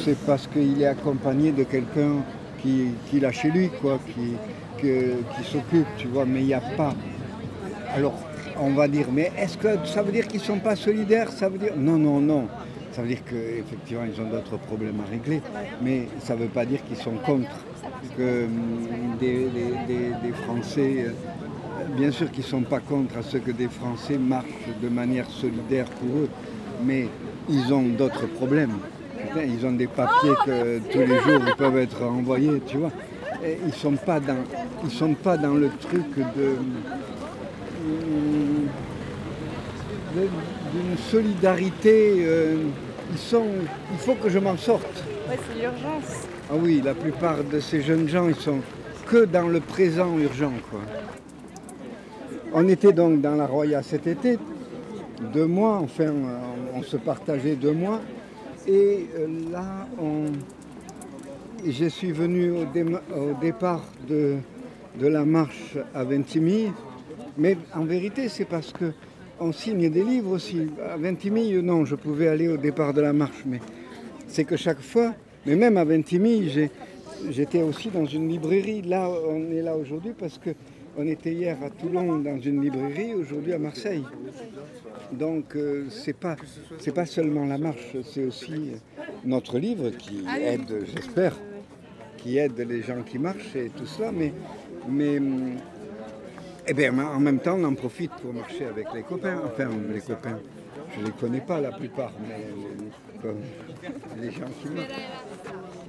c'est 0.02 0.18
parce 0.26 0.46
qu'il 0.48 0.82
est 0.82 0.86
accompagné 0.86 1.52
de 1.52 1.62
quelqu'un 1.62 2.14
qui, 2.60 2.88
qui 3.08 3.20
l'a 3.20 3.30
chez 3.30 3.50
lui, 3.50 3.68
quoi, 3.80 3.98
qui, 4.06 4.32
qui 4.80 5.44
s'occupe, 5.50 5.86
tu 5.98 6.08
vois, 6.08 6.24
mais 6.24 6.40
il 6.40 6.46
n'y 6.46 6.54
a 6.54 6.60
pas. 6.76 6.94
Alors, 7.94 8.14
on 8.58 8.70
va 8.70 8.88
dire, 8.88 9.06
mais 9.12 9.32
est-ce 9.38 9.56
que 9.58 9.68
ça 9.84 10.02
veut 10.02 10.12
dire 10.12 10.26
qu'ils 10.26 10.40
ne 10.40 10.44
sont 10.46 10.58
pas 10.58 10.76
solidaires? 10.76 11.30
Ça 11.30 11.48
veut 11.48 11.58
dire. 11.58 11.72
Non, 11.76 11.98
non, 11.98 12.20
non. 12.20 12.48
Ça 12.92 13.02
veut 13.02 13.08
dire 13.08 13.22
qu'effectivement, 13.28 14.04
ils 14.10 14.18
ont 14.20 14.28
d'autres 14.30 14.56
problèmes 14.58 15.00
à 15.06 15.10
régler, 15.10 15.42
mais 15.82 16.08
ça 16.20 16.34
ne 16.34 16.40
veut 16.40 16.48
pas 16.48 16.64
dire 16.64 16.80
qu'ils 16.86 16.96
sont 16.96 17.16
contre. 17.24 17.50
Que 18.16 18.44
hum, 18.46 19.16
des, 19.20 19.44
des- 19.50 20.12
des- 20.22 20.32
Français, 20.44 21.06
euh, 21.06 21.10
bien 21.96 22.10
sûr 22.10 22.30
qu'ils 22.30 22.44
ne 22.44 22.48
sont 22.48 22.62
pas 22.62 22.80
contre 22.80 23.18
à 23.18 23.22
ce 23.22 23.36
que 23.36 23.50
des 23.50 23.68
Français 23.68 24.16
marchent 24.16 24.46
de 24.82 24.88
manière 24.88 25.28
solidaire 25.28 25.86
pour 25.86 26.08
eux, 26.20 26.28
mais 26.84 27.08
ils 27.48 27.72
ont 27.74 27.82
d'autres 27.82 28.26
problèmes. 28.26 28.78
Ils 29.36 29.66
ont 29.66 29.72
des 29.72 29.86
papiers 29.88 30.34
que 30.46 30.78
tous 30.90 30.98
les 31.00 31.18
jours 31.20 31.42
ils 31.46 31.56
peuvent 31.56 31.76
être 31.78 32.02
envoyés, 32.02 32.62
tu 32.66 32.78
vois. 32.78 32.92
Et 33.46 33.58
ils 33.62 33.66
ne 33.68 33.72
sont, 33.72 33.92
pas 33.92 34.18
dans- 34.20 34.44
ils 34.84 34.90
sont 34.90 35.14
pas 35.14 35.36
dans 35.36 35.54
le 35.54 35.68
truc 35.80 36.16
de 36.36 36.56
de- 40.14 40.28
d'une 40.72 40.96
solidarité. 41.10 42.16
euh, 42.26 42.56
ils 43.12 43.18
sont, 43.18 43.44
il 43.92 43.98
faut 43.98 44.14
que 44.14 44.28
je 44.28 44.38
m'en 44.38 44.56
sorte. 44.56 45.04
Ouais, 45.28 45.38
c'est 45.48 45.60
l'urgence. 45.60 46.26
Ah 46.50 46.54
oui, 46.60 46.82
la 46.84 46.94
plupart 46.94 47.44
de 47.44 47.60
ces 47.60 47.80
jeunes 47.82 48.08
gens, 48.08 48.28
ils 48.28 48.34
sont 48.34 48.58
que 49.06 49.24
dans 49.24 49.46
le 49.48 49.60
présent 49.60 50.18
urgent. 50.18 50.52
Quoi. 50.70 50.80
On 52.52 52.66
était 52.68 52.92
donc 52.92 53.20
dans 53.20 53.34
la 53.36 53.46
Roya 53.46 53.82
cet 53.82 54.06
été, 54.08 54.38
deux 55.32 55.46
mois, 55.46 55.76
enfin, 55.82 56.12
on, 56.74 56.78
on 56.78 56.82
se 56.82 56.96
partageait 56.96 57.54
deux 57.54 57.72
mois. 57.72 58.00
Et 58.66 59.06
euh, 59.18 59.26
là, 59.52 59.86
on, 60.00 60.24
je 61.72 61.86
suis 61.86 62.12
venu 62.12 62.50
au, 62.52 62.64
départ 63.40 63.84
de, 64.08 64.36
de 65.00 65.06
la 65.06 65.24
marche 65.24 65.76
à 65.94 66.04
Ventimille, 66.04 66.72
mais 67.36 67.56
en 67.74 67.84
vérité, 67.84 68.28
c'est 68.28 68.44
parce 68.44 68.72
que 68.72 68.92
on 69.38 69.52
signe 69.52 69.90
des 69.90 70.02
livres 70.02 70.32
aussi. 70.32 70.68
À 70.88 70.96
Ventimille, 70.96 71.60
non, 71.62 71.84
je 71.84 71.94
pouvais 71.94 72.28
aller 72.28 72.48
au 72.48 72.56
départ 72.56 72.94
de 72.94 73.00
la 73.00 73.12
marche, 73.12 73.42
mais 73.44 73.60
c'est 74.26 74.44
que 74.44 74.56
chaque 74.56 74.80
fois, 74.80 75.14
mais 75.44 75.56
même 75.56 75.76
à 75.76 75.84
Ventimille, 75.84 76.70
j'étais 77.30 77.62
aussi 77.62 77.90
dans 77.90 78.06
une 78.06 78.28
librairie. 78.28 78.82
Là, 78.82 79.10
on 79.10 79.50
est 79.50 79.62
là 79.62 79.76
aujourd'hui 79.76 80.12
parce 80.18 80.38
que 80.38 80.50
on 80.98 81.06
était 81.06 81.32
hier 81.32 81.58
à 81.62 81.68
Toulon 81.68 82.18
dans 82.18 82.40
une 82.40 82.62
librairie, 82.62 83.14
aujourd'hui 83.14 83.52
à 83.52 83.58
Marseille. 83.58 84.04
Donc 85.12 85.54
euh, 85.54 85.86
c'est 85.90 86.16
pas 86.16 86.36
c'est 86.78 86.94
pas 86.94 87.06
seulement 87.06 87.44
la 87.44 87.58
marche, 87.58 87.96
c'est 88.02 88.24
aussi 88.24 88.72
notre 89.24 89.58
livre 89.58 89.90
qui 89.90 90.24
aide, 90.40 90.84
j'espère, 90.94 91.36
qui 92.26 92.38
aide 92.38 92.58
les 92.58 92.82
gens 92.82 93.02
qui 93.02 93.18
marchent 93.18 93.54
et 93.54 93.70
tout 93.70 93.86
cela, 93.86 94.10
mais, 94.10 94.32
mais 94.88 95.20
eh 96.66 96.74
bien, 96.74 96.92
en 96.98 97.20
même 97.20 97.38
temps, 97.38 97.56
on 97.56 97.64
en 97.64 97.74
profite 97.74 98.10
pour 98.20 98.34
marcher 98.34 98.66
avec 98.66 98.86
les 98.94 99.02
copains. 99.02 99.40
Enfin, 99.44 99.68
les 99.92 100.00
copains, 100.00 100.40
je 100.94 101.00
ne 101.00 101.06
les 101.06 101.12
connais 101.12 101.40
pas 101.40 101.60
la 101.60 101.70
plupart, 101.70 102.12
mais 102.28 103.30
les 104.20 104.30
gens 104.32 104.50
qui 104.60 104.68
marchent. 104.70 104.88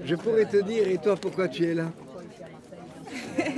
Je 0.05 0.15
pourrais 0.15 0.45
te 0.45 0.57
dire, 0.57 0.87
et 0.87 0.97
toi, 0.99 1.15
pourquoi 1.19 1.47
tu 1.47 1.63
es 1.65 1.73
là? 1.73 1.85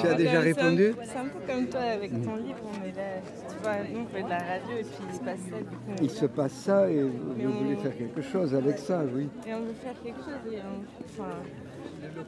Tu 0.00 0.06
as 0.06 0.14
déjà 0.14 0.40
répondu? 0.40 0.94
C'est 1.04 1.18
un, 1.18 1.24
peu 1.24 1.40
comme 1.52 1.66
toi 1.66 1.80
avec 1.80 2.10
ton 2.22 2.36
livre, 2.36 2.56
mais 2.80 2.92
là, 2.92 3.20
tu 3.48 3.62
vois, 3.62 3.72
nous 3.92 4.00
on 4.00 4.06
fait 4.06 4.22
de 4.22 4.28
la 4.28 4.38
radio 4.38 4.76
et 4.78 4.84
puis 4.84 5.04
il 5.10 5.14
se 5.14 5.20
passe 5.20 5.38
ça. 5.50 5.56
Du 5.58 5.64
coup, 5.64 5.90
on- 5.90 6.02
Il 6.02 6.10
se 6.10 6.26
passe 6.26 6.52
ça 6.52 6.88
et 6.90 7.02
vous 7.02 7.10
Mais 7.36 7.44
vous 7.44 7.52
voulez 7.52 7.74
on- 7.76 7.82
faire 7.82 7.98
quelque 7.98 8.22
chose 8.22 8.54
avec 8.54 8.78
ça, 8.78 9.02
oui. 9.12 9.28
Et 9.46 9.52
on 9.52 9.60
veut 9.60 9.74
faire 9.82 9.94
quelque 10.02 10.20
chose 10.20 10.52
et 10.52 10.58
on, 10.58 10.84
enfin, 11.04 11.30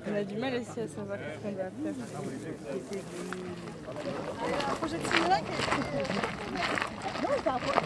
on 0.06 0.14
a 0.14 0.22
du 0.24 0.36
mal 0.36 0.54
aussi 0.54 0.80
à 0.80 0.88
savoir 0.88 1.18
ce 1.18 1.38
qu'on 1.42 1.52
doit 1.52 1.64
faire. 1.64 1.94
Un 4.70 4.74
projet 4.74 4.98
de 4.98 5.06
cinéma 5.06 5.38
Non, 7.22 7.28
c'est 7.42 7.48
un 7.48 7.58
projet 7.58 7.80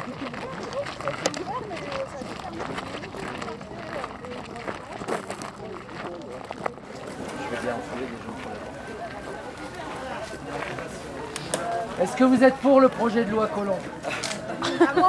Est-ce 12.00 12.16
que 12.16 12.24
vous 12.24 12.44
êtes 12.44 12.54
pour 12.56 12.80
le 12.80 12.88
projet 12.88 13.24
de 13.24 13.30
loi 13.30 13.48
Colomb 13.48 13.78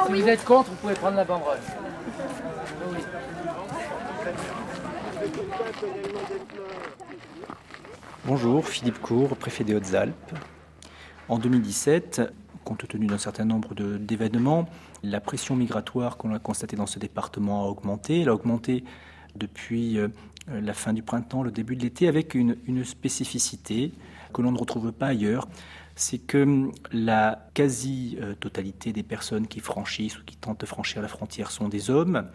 Si 0.06 0.20
vous 0.22 0.28
êtes 0.28 0.44
contre, 0.44 0.70
vous 0.70 0.76
pouvez 0.76 0.94
prendre 0.94 1.16
la 1.16 1.24
banderole. 1.24 1.58
Oui. 2.92 2.98
Bonjour, 8.24 8.66
Philippe 8.66 9.00
Cour, 9.00 9.36
préfet 9.36 9.64
des 9.64 9.74
Hautes-Alpes. 9.74 10.34
En 11.28 11.38
2017, 11.38 12.22
compte 12.64 12.86
tenu 12.86 13.06
d'un 13.06 13.18
certain 13.18 13.44
nombre 13.44 13.74
d'événements, 13.74 14.68
la 15.02 15.20
pression 15.20 15.56
migratoire 15.56 16.16
qu'on 16.16 16.34
a 16.34 16.38
constatée 16.38 16.76
dans 16.76 16.86
ce 16.86 16.98
département 16.98 17.64
a 17.64 17.68
augmenté. 17.68 18.20
Elle 18.20 18.28
a 18.28 18.34
augmenté 18.34 18.84
depuis 19.36 19.98
euh, 19.98 20.08
la 20.48 20.74
fin 20.74 20.92
du 20.92 21.02
printemps, 21.02 21.42
le 21.42 21.50
début 21.50 21.76
de 21.76 21.82
l'été, 21.82 22.08
avec 22.08 22.34
une, 22.34 22.56
une 22.66 22.84
spécificité 22.84 23.92
que 24.32 24.42
l'on 24.42 24.52
ne 24.52 24.58
retrouve 24.58 24.92
pas 24.92 25.08
ailleurs. 25.08 25.48
C'est 25.96 26.18
que 26.18 26.70
la 26.92 27.48
quasi-totalité 27.54 28.92
des 28.92 29.02
personnes 29.02 29.46
qui 29.46 29.60
franchissent 29.60 30.18
ou 30.18 30.24
qui 30.24 30.36
tentent 30.36 30.60
de 30.60 30.66
franchir 30.66 31.02
la 31.02 31.08
frontière 31.08 31.50
sont 31.50 31.68
des 31.68 31.90
hommes. 31.90 32.26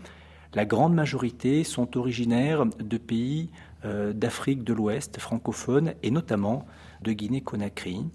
La 0.55 0.63
grande 0.63 0.93
majorité 0.93 1.65
sont 1.65 1.97
originaires 1.97 2.65
de 2.65 2.97
pays 2.97 3.49
euh, 3.83 4.13
d'Afrique 4.13 4.63
de 4.63 4.73
l'Ouest 4.73 5.19
francophone 5.19 5.95
et 6.01 6.11
notamment 6.11 6.65
de 7.01 7.11
Guinée-Conakry. 7.11 8.05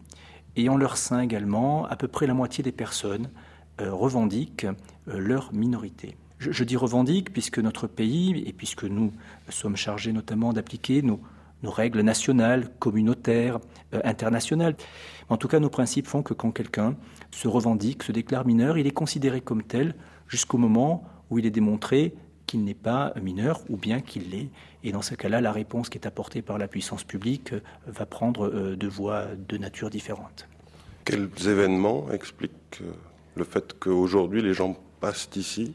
Et 0.57 0.71
en 0.71 0.79
leur 0.79 0.97
sein 0.97 1.21
également, 1.21 1.85
à 1.85 1.97
peu 1.97 2.09
près 2.09 2.27
la 2.27 2.33
moitié 2.33 2.65
des 2.65 2.73
personnes 2.73 3.29
euh, 3.83 3.93
revendiquent 3.93 4.65
euh, 4.65 5.19
leur 5.19 5.53
minorité. 5.53 6.17
Je, 6.39 6.65
dis 6.65 6.79
revendique 6.79 7.31
puisque 7.31 7.59
notre 7.59 7.87
pays, 7.87 8.43
et 8.47 8.55
puisque 8.55 8.85
nous 8.85 9.13
sommes 9.51 9.77
chargés 9.77 10.15
notamment 10.15 10.55
d'appliquer 10.55 11.03
nos, 11.03 11.21
règles 11.63 12.01
nationales, 12.01 12.71
communautaires, 12.79 13.59
internationales. 13.93 14.75
En 15.29 15.37
tout 15.37 15.47
cas, 15.47 15.61
nos 15.61 15.69
principes 15.69 16.07
font 16.07 16.23
que 16.23 16.33
quand 16.33 16.53
quelqu'un 16.53 16.97
se 17.31 17.49
revendique, 17.49 18.03
se 18.03 18.13
déclare 18.13 18.47
mineur, 18.47 18.79
il 18.79 18.87
est 18.87 18.93
considéré 18.93 19.43
comme 19.43 19.63
tel 19.63 19.95
jusqu'au 20.27 20.57
moment 20.57 21.05
où 21.29 21.39
il 21.39 21.45
est 21.45 21.51
démontré 21.51 22.15
qu'il 22.51 22.65
n'est 22.65 22.75
pas 22.75 23.13
mineur 23.23 23.61
ou 23.69 23.77
bien 23.77 24.01
qu'il 24.01 24.31
l'est. 24.31 24.49
Et 24.83 24.91
dans 24.91 25.03
ce 25.03 25.15
cas-là, 25.15 25.41
la 25.41 25.53
réponse 25.53 25.89
qui 25.89 25.99
est 25.99 26.07
apportée 26.07 26.43
par 26.43 26.59
la 26.59 26.67
puissance 26.67 27.05
publique 27.05 27.53
euh, 27.53 27.61
va 27.87 28.07
prendre 28.07 28.49
euh, 28.49 28.77
de 28.77 28.89
voies 28.89 29.27
de 29.49 29.57
nature 29.57 29.89
différente. 29.89 30.49
Quels 31.05 31.31
événements 31.47 32.11
expliquent 32.11 32.81
euh, 32.83 32.91
le 33.37 33.45
fait 33.45 33.79
qu'aujourd'hui 33.79 34.43
les 34.43 34.53
gens 34.53 34.77
passent 35.01 35.29
ici? 35.37 35.75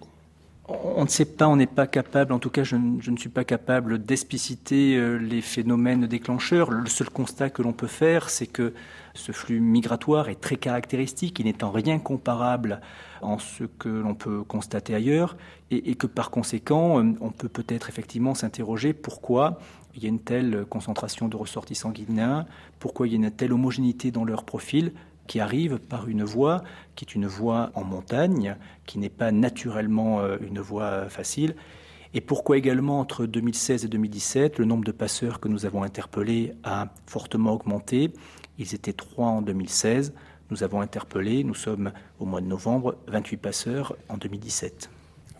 On 0.68 1.04
ne 1.04 1.08
sait 1.10 1.26
pas, 1.38 1.48
on 1.48 1.56
n'est 1.56 1.66
pas 1.82 1.88
capable, 1.88 2.34
en 2.34 2.40
tout 2.40 2.50
cas 2.50 2.64
je, 2.64 2.76
ne- 2.76 3.00
je 3.00 3.12
ne 3.12 3.18
suis 3.18 3.30
pas 3.30 3.46
capable 3.46 4.04
d'expliciter 4.04 5.00
les 5.20 5.42
phénomènes 5.42 6.08
déclencheurs. 6.08 6.72
Le 6.72 6.90
seul 6.90 7.10
constat 7.10 7.52
que 7.52 7.62
l'on 7.62 7.72
peut 7.72 7.94
faire, 8.04 8.30
c'est 8.30 8.48
que 8.48 8.74
ce 9.16 9.32
flux 9.32 9.60
migratoire 9.60 10.30
est 10.30 10.40
très 10.40 10.58
caractéristique, 10.58 11.40
il 11.40 11.46
n'est 11.46 11.64
en 11.64 11.72
rien 11.72 11.98
comparable 12.00 12.82
en 13.22 13.40
ce 13.40 13.64
que 13.64 13.90
l'on 13.90 14.14
peut 14.14 14.44
constater 14.44 14.94
ailleurs, 14.94 15.36
et, 15.72 15.90
et 15.90 15.96
que 15.96 16.06
par 16.06 16.30
conséquent, 16.30 17.00
euh, 17.00 17.14
on 17.22 17.32
peut 17.32 17.50
peut-être 17.50 17.90
effectivement 17.90 18.36
s'interroger 18.36 18.94
pourquoi 18.94 19.60
il 19.96 20.04
y 20.04 20.06
a 20.06 20.10
une 20.10 20.20
telle 20.20 20.66
concentration 20.70 21.28
de 21.28 21.38
ressortissants 21.38 21.92
guinéens, 21.92 22.46
pourquoi 22.80 23.08
il 23.08 23.12
y 23.12 23.16
a 23.16 23.18
une 23.18 23.32
telle 23.32 23.54
homogénéité 23.54 24.12
dans 24.12 24.26
leur 24.26 24.44
profil 24.44 24.92
qui 25.28 25.40
arrive 25.40 25.80
par 25.80 26.08
une 26.08 26.24
voie 26.24 26.64
qui 26.96 27.06
est 27.06 27.16
une 27.16 27.26
voie 27.26 27.72
en 27.74 27.84
montagne, 27.84 28.56
qui 28.86 29.00
n'est 29.00 29.10
pas 29.10 29.32
naturellement 29.32 30.20
euh, 30.20 30.38
une 30.42 30.60
voie 30.60 31.10
facile. 31.10 31.56
Et 32.14 32.22
pourquoi 32.22 32.58
également 32.58 33.02
entre 33.02 33.26
2016 33.26 33.84
et 33.86 33.88
2017, 33.90 34.60
le 34.60 34.66
nombre 34.66 34.86
de 34.86 34.94
passeurs 34.94 35.42
que 35.42 35.50
nous 35.50 35.66
avons 35.66 35.84
interpellés 35.84 36.54
a 36.64 36.88
fortement 37.08 37.52
augmenté. 37.52 38.12
Ils 38.58 38.74
étaient 38.74 38.94
trois 38.94 39.28
en 39.28 39.42
2016. 39.42 40.14
Nous 40.52 40.64
avons 40.64 40.82
interpellé, 40.82 41.44
nous 41.44 41.56
sommes 41.56 41.92
au 42.20 42.26
mois 42.26 42.42
de 42.42 42.46
novembre, 42.46 42.96
28 43.08 43.38
passeurs 43.38 43.96
en 44.10 44.18
2017. 44.18 44.90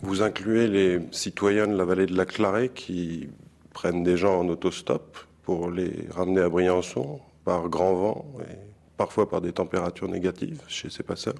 Vous 0.02 0.22
incluez 0.22 0.66
les 0.66 1.00
citoyens 1.10 1.66
de 1.66 1.76
la 1.76 1.84
vallée 1.84 2.06
de 2.06 2.16
la 2.16 2.26
Clarée 2.26 2.68
qui 2.68 3.28
prennent 3.72 4.02
des 4.02 4.16
gens 4.16 4.40
en 4.40 4.48
autostop 4.48 5.18
pour 5.42 5.70
les 5.70 6.06
ramener 6.10 6.40
à 6.40 6.48
Briançon 6.48 7.20
par 7.44 7.68
grand 7.68 7.94
vent 7.94 8.26
et 8.40 8.56
parfois 8.96 9.28
par 9.28 9.40
des 9.40 9.52
températures 9.52 10.08
négatives 10.08 10.62
chez 10.66 10.90
ces 10.90 11.02
passeurs. 11.02 11.34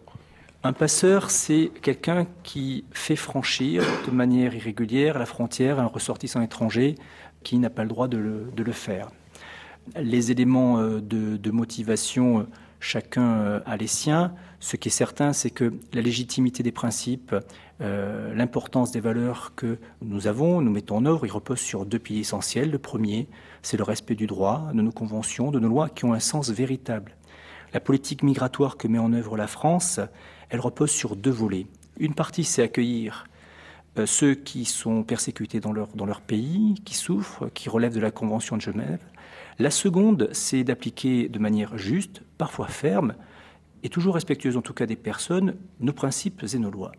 Un 0.62 0.72
passeur, 0.72 1.31
c'est 1.31 1.70
quelqu'un 1.83 2.27
qui 2.43 2.85
fait 2.93 3.16
franchir 3.16 3.85
de 4.07 4.11
manière 4.11 4.55
irrégulière 4.55 5.18
la 5.18 5.27
frontière 5.27 5.79
à 5.79 5.83
un 5.83 5.87
ressortissant 5.87 6.41
étranger 6.43 6.95
qui 7.43 7.59
n'a 7.59 7.70
pas 7.70 7.83
le 7.83 7.89
droit 7.89 8.09
de 8.09 8.16
le, 8.16 8.51
de 8.55 8.62
le 8.62 8.72
faire. 8.72 9.11
Les 9.95 10.30
éléments 10.30 10.80
euh, 10.80 11.01
de, 11.01 11.51
motivation, 11.51 12.41
euh, 12.41 12.43
chacun 12.80 13.39
euh, 13.39 13.61
a 13.66 13.76
les 13.76 13.87
siens. 13.87 14.34
Ce 14.59 14.76
qui 14.76 14.89
est 14.89 14.93
certain, 14.93 15.32
c'est 15.32 15.51
que 15.51 15.74
la 15.93 16.01
légitimité 16.01 16.62
des 16.62 16.72
principes, 16.72 17.34
l'importance 17.78 18.91
des 18.91 19.01
valeurs 19.01 19.53
que 19.55 19.78
nous 20.01 20.26
avons, 20.26 20.62
nous 20.62 20.70
mettons 20.70 20.97
en 20.97 21.05
œuvre, 21.05 21.26
ils 21.26 21.30
reposent 21.30 21.61
sur 21.61 21.84
deux 21.84 21.99
piliers 21.99 22.20
essentiels. 22.20 22.70
Le 22.70 22.78
premier, 22.78 23.28
c'est 23.61 23.76
le 23.76 23.82
respect 23.82 24.14
du 24.14 24.26
droit, 24.26 24.70
de 24.72 24.80
nos 24.80 24.93
conventions, 24.93 25.51
de 25.51 25.61
nos 25.61 25.68
lois 25.68 25.91
qui 25.91 26.07
ont 26.07 26.14
un 26.14 26.18
sens 26.18 26.49
véritable. 26.49 27.14
La 27.74 27.80
politique 27.80 28.22
migratoire 28.22 28.78
que 28.78 28.89
met 28.89 28.99
en 28.99 29.12
œuvre 29.12 29.37
la 29.37 29.47
France, 29.47 30.01
elle 30.49 30.61
repose 30.61 30.91
sur 30.91 31.16
deux 31.16 31.30
volets. 31.30 31.66
Une 32.01 32.14
partie, 32.14 32.45
c'est 32.45 32.62
accueillir 32.62 33.26
ceux 34.07 34.34
qui 34.34 34.64
sont 34.64 35.03
persécutés 35.03 35.61
dans 35.61 35.72
leur, 35.72 35.89
dans 35.89 36.07
leur 36.07 36.22
pays, 36.22 36.80
qui 36.87 36.95
souffrent, 36.95 37.51
qui 37.53 37.68
relèvent 37.68 37.95
de 37.95 38.01
la 38.01 38.11
Convention 38.11 38.57
de 38.57 38.62
Genève. 38.62 39.01
La 39.59 39.70
seconde, 39.70 40.28
c'est 40.32 40.64
d'appliquer 40.64 41.30
de 41.30 41.38
manière 41.38 41.78
juste, 41.78 42.22
parfois 42.36 42.66
ferme, 42.66 43.14
et 43.82 43.88
toujours 43.88 44.14
respectueuse 44.14 44.57
en 44.57 44.62
tout 44.62 44.74
cas 44.74 44.84
des 44.84 44.96
personnes, 44.96 45.57
nos 45.80 45.94
principes 45.94 46.44
et 46.52 46.59
nos 46.59 46.70
lois. 46.70 46.92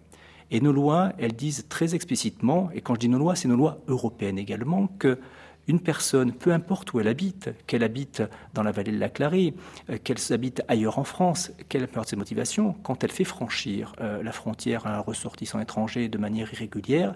Et 0.50 0.60
nos 0.60 0.72
lois, 0.72 1.14
elles 1.20 1.36
disent 1.36 1.66
très 1.70 1.94
explicitement, 1.94 2.72
et 2.74 2.82
quand 2.82 2.96
je 2.96 3.02
dis 3.02 3.10
nos 3.10 3.20
lois, 3.20 3.36
c'est 3.36 3.48
nos 3.48 3.56
lois 3.56 3.80
européennes 3.88 4.40
également, 4.40 4.88
que 4.88 5.20
une 5.68 5.82
personne, 5.82 6.32
peu 6.32 6.52
importe 6.52 6.94
où 6.94 7.00
elle 7.00 7.10
habite, 7.10 7.50
qu'elle 7.68 7.84
habite 7.84 8.24
dans 8.54 8.64
la 8.64 8.72
vallée 8.72 8.94
de 8.94 9.00
la 9.00 9.10
Clarée, 9.10 9.54
euh, 9.90 9.98
qu'elle 10.02 10.18
habite 10.32 10.64
ailleurs 10.68 10.98
en 10.98 11.04
France, 11.04 11.52
quelle 11.70 11.84
importe 11.84 12.10
ses 12.10 12.16
motivations, 12.16 12.74
quand 12.84 13.04
elle 13.04 13.12
fait 13.12 13.26
franchir 13.26 13.94
euh, 14.00 14.24
la 14.24 14.32
frontière 14.32 14.88
à 14.88 14.96
un 14.96 15.00
ressortissant 15.00 15.60
étranger 15.60 16.08
de 16.08 16.18
manière 16.18 16.52
irrégulière, 16.54 17.16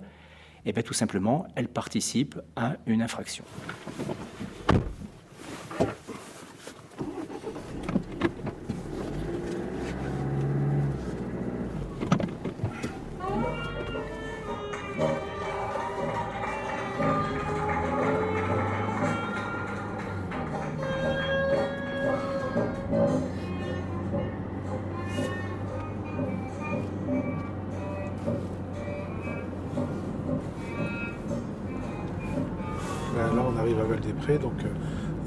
eh 0.65 0.73
bien 0.73 0.83
tout 0.83 0.93
simplement, 0.93 1.47
elle 1.55 1.69
participe 1.69 2.39
à 2.55 2.75
une 2.85 3.01
infraction. 3.01 3.45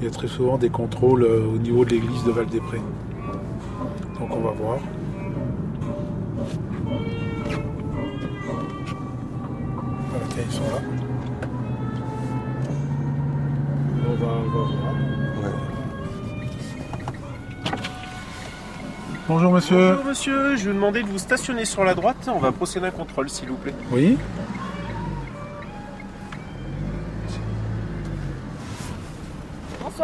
Il 0.05 0.09
y 0.09 0.13
a 0.13 0.17
très 0.17 0.27
souvent 0.27 0.57
des 0.59 0.69
contrôles 0.69 1.23
euh, 1.23 1.47
au 1.47 1.57
niveau 1.57 1.83
de 1.83 1.89
l'église 1.89 2.23
de 2.25 2.31
Val-des-Prés. 2.31 2.81
Donc 4.19 4.29
on 4.29 4.39
va 4.39 4.51
voir. 4.51 4.77
Voilà, 10.09 10.25
tiens, 10.29 10.43
ils 10.47 10.55
sont 10.55 10.61
là. 10.61 10.81
on 14.07 14.13
va, 14.13 14.27
on 14.27 14.41
va 14.43 14.49
voir. 14.49 15.53
Bonjour 19.27 19.51
monsieur. 19.53 19.89
Bonjour 19.89 20.05
monsieur, 20.05 20.55
je 20.55 20.65
vais 20.65 20.69
vous 20.69 20.75
demander 20.75 21.01
de 21.01 21.07
vous 21.07 21.17
stationner 21.17 21.65
sur 21.65 21.83
la 21.83 21.95
droite. 21.95 22.29
On 22.31 22.37
va 22.37 22.51
procéder 22.51 22.85
à 22.85 22.89
un 22.89 22.91
contrôle 22.91 23.27
s'il 23.27 23.49
vous 23.49 23.55
plaît. 23.55 23.73
Oui. 23.91 24.19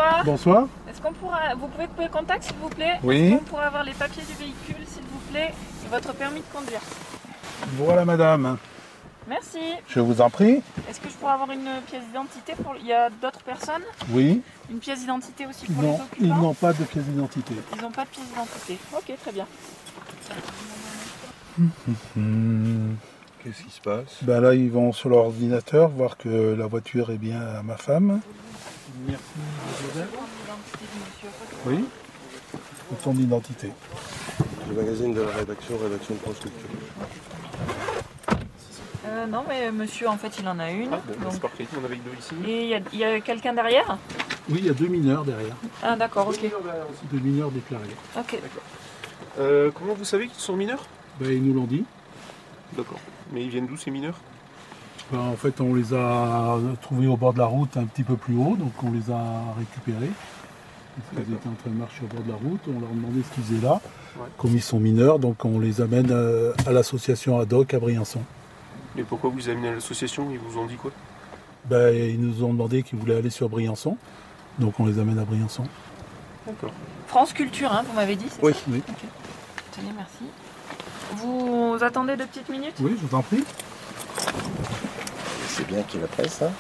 Bonsoir. 0.02 0.24
Bonsoir. 0.26 0.68
Est-ce 0.89 1.02
qu'on 1.02 1.14
pourra, 1.14 1.54
vous 1.56 1.68
pouvez 1.68 1.86
couper 1.88 2.04
le 2.06 2.10
contact 2.10 2.43
s'il 2.43 2.56
vous 2.56 2.70
plaît? 2.70 2.99
Oui. 3.04 3.18
Est-ce 3.28 3.38
qu'on 3.38 3.43
pourra 3.45 3.66
avoir 3.68 3.84
les 3.84 3.93
papiers 3.93 4.24
du 4.24 4.34
véhicule 4.34 4.84
s'il 4.88 5.04
vous 5.04 5.20
plaît 5.32 5.54
et 5.86 5.89
votre 5.89 6.14
permis 6.14 6.39
de 6.41 6.45
conduire? 6.54 6.80
Voilà 7.78 8.04
madame. 8.06 8.58
Merci. 9.28 9.60
Je 9.88 9.99
vous 9.99 10.20
en 10.20 10.30
prie. 10.32 10.62
Est-ce 10.89 10.99
que 10.99 11.08
je 11.08 11.14
pourrais 11.14 11.34
avoir 11.34 11.52
une 11.52 11.70
pièce 11.88 12.04
d'identité 12.08 12.54
pour 12.64 12.76
Il 12.80 12.88
y 12.88 12.93
a 12.93 13.10
d'autres 13.10 13.41
personnes? 13.43 13.84
Oui. 14.10 14.41
Une 14.72 14.80
pièce 14.80 15.02
d'identité 15.02 15.45
aussi 15.45 15.68
pour 15.68 15.84
Non, 15.84 15.99
les 16.20 16.26
ils 16.26 16.32
occupants 16.32 16.41
n'ont 16.41 16.54
pas 16.56 16.74
de 16.74 16.84
pièce 16.84 17.04
d'identité. 17.06 17.54
Ils 17.76 17.82
n'ont 17.82 17.91
pas 17.91 18.04
de 18.04 18.10
pièce 18.10 18.26
d'identité. 18.28 18.78
Ok, 18.97 19.14
très 19.22 19.32
bien. 19.32 19.45
Qu'est-ce 23.43 23.64
qui 23.64 23.72
se 23.72 23.82
passe? 23.82 24.18
Ben 24.24 24.39
Là, 24.41 24.54
ils 24.56 24.72
vont 24.72 24.91
sur 24.91 25.10
leur 25.10 25.26
ordinateur 25.26 25.89
voir 25.89 26.18
que 26.18 26.56
la 26.58 26.66
voiture 26.66 27.12
est 27.12 27.18
bien 27.18 27.39
à 27.41 27.62
ma 27.64 27.76
femme. 27.78 28.20
Merci, 29.08 29.22
Oui. 31.66 31.86
Ton 33.04 33.14
d'identité. 33.14 33.70
Le 34.70 34.76
magazine 34.76 35.14
de 35.14 35.22
la 35.22 35.32
rédaction, 35.32 35.78
rédaction 35.78 36.14
de 36.16 36.20
France 36.20 36.39
Culture. 36.39 36.70
Euh, 39.08 39.26
non, 39.28 39.44
mais 39.48 39.72
monsieur, 39.72 40.08
en 40.10 40.18
fait, 40.18 40.38
il 40.39 40.48
en 40.48 40.60
a 40.60 40.70
une. 40.72 40.89
Ah, 40.94 41.02
bon, 41.08 41.24
donc- 41.24 41.34
C'est 41.34 41.42
parfait, 41.42 41.68
on 41.82 41.86
avait 41.86 41.96
deux 41.96 42.12
ici. 42.20 42.36
Et 42.46 42.64
il 42.64 42.70
y 42.70 42.76
a, 42.76 42.80
il 42.94 43.00
y 43.00 43.04
a 43.04 43.20
quelqu'un 43.22 43.54
derrière? 43.54 43.98
Oui, 44.50 44.58
il 44.60 44.66
y 44.66 44.70
a 44.70 44.74
deux 44.74 44.88
mineurs 44.88 45.24
derrière. 45.24 45.56
Ah, 45.82 45.96
d'accord, 45.96 46.28
ok. 46.28 46.39
Deux 47.12 47.20
mineurs 47.20 47.52
déclarés. 47.52 47.96
Ok. 48.18 48.39
Euh, 49.39 49.72
comment 49.74 49.94
vous 49.94 50.06
savez 50.06 50.28
qu'ils 50.28 50.39
sont 50.39 50.56
mineurs? 50.56 50.86
Ben, 51.20 51.32
ils 51.32 51.42
nous 51.44 51.54
l'ont 51.54 51.66
dit. 51.68 51.86
D'accord. 52.74 53.00
Mais 53.32 53.44
ils 53.44 53.50
viennent 53.50 53.68
d'où 53.68 53.78
ces 53.78 53.92
mineurs? 53.92 54.20
Ben, 55.12 55.20
en 55.20 55.36
fait, 55.36 55.59
on 55.59 55.76
les 55.76 55.93
a 55.93 56.57
trouvés 56.82 57.07
au 57.07 57.18
bord 57.18 57.34
de 57.34 57.39
la 57.39 57.45
route 57.45 57.76
un 57.78 57.84
petit 57.86 58.03
peu 58.03 58.16
plus 58.16 58.36
haut, 58.36 58.55
donc 58.57 58.72
on 58.82 58.91
les 58.91 59.12
a 59.12 59.22
récupérés. 59.57 60.12
Parce 61.14 61.26
qu'ils 61.26 61.34
étaient 61.34 61.47
en 61.47 61.53
train 61.53 61.70
de 61.70 61.78
marcher 61.78 62.01
au 62.03 62.07
bord 62.07 62.24
de 62.24 62.30
la 62.30 62.36
route, 62.36 62.62
on 62.68 62.80
leur 62.80 62.89
a 62.89 62.93
demandé 62.93 63.22
ce 63.24 63.34
qu'ils 63.34 63.43
faisaient 63.43 63.66
là. 63.66 63.74
Ouais. 64.18 64.28
Comme 64.38 64.51
ils 64.55 64.62
sont 64.62 64.80
mineurs, 64.80 65.20
donc 65.20 65.43
on 65.45 65.59
les 65.59 65.82
amène 65.82 66.12
euh, 66.12 66.53
à 66.66 66.72
l'association 66.72 67.39
ad 67.39 67.51
hoc 67.51 67.74
à 67.74 67.80
Briançon. 67.80 68.22
Mais 68.95 69.03
pourquoi 69.03 69.30
vous 69.30 69.49
amenez 69.49 69.70
à 69.70 69.74
l'association? 69.74 70.28
Ils 70.32 70.39
vous 70.39 70.59
ont 70.59 70.66
dit 70.66 70.76
quoi? 70.76 70.91
Ben, 71.66 71.93
ils 71.95 72.20
nous 72.20 72.43
ont 72.43 72.51
demandé 72.53 72.84
qu'ils 72.84 72.99
voulaient 72.99 73.16
aller 73.18 73.30
sur 73.30 73.47
Briançon, 73.49 73.97
donc 74.59 74.80
on 74.80 74.86
les 74.86 74.99
amène 74.99 75.20
à 75.20 75.24
Briançon. 75.24 75.64
D'accord. 76.45 76.72
France 77.07 77.34
Culture, 77.34 77.72
hein, 77.72 77.84
vous 77.88 77.95
m'avez 77.95 78.16
dit 78.16 78.26
c'est 78.30 78.43
Oui. 78.43 78.53
ça? 78.53 78.59
Oui. 78.70 78.82
Ok. 78.89 78.95
Tenez, 79.72 79.91
merci. 79.95 80.26
Vous 81.18 81.78
attendez 81.82 82.16
deux 82.18 82.26
petites 82.26 82.49
minutes? 82.49 82.76
Oui, 82.82 82.95
je 83.01 83.05
vous 83.07 83.16
en 83.16 83.22
prie. 83.22 83.43
C'est 85.62 85.68
bien 85.68 85.84
qu'il 85.84 85.99
y 85.99 86.03
ait 86.03 86.07
la 86.07 86.07
presse, 86.07 86.41
hein. 86.41 86.51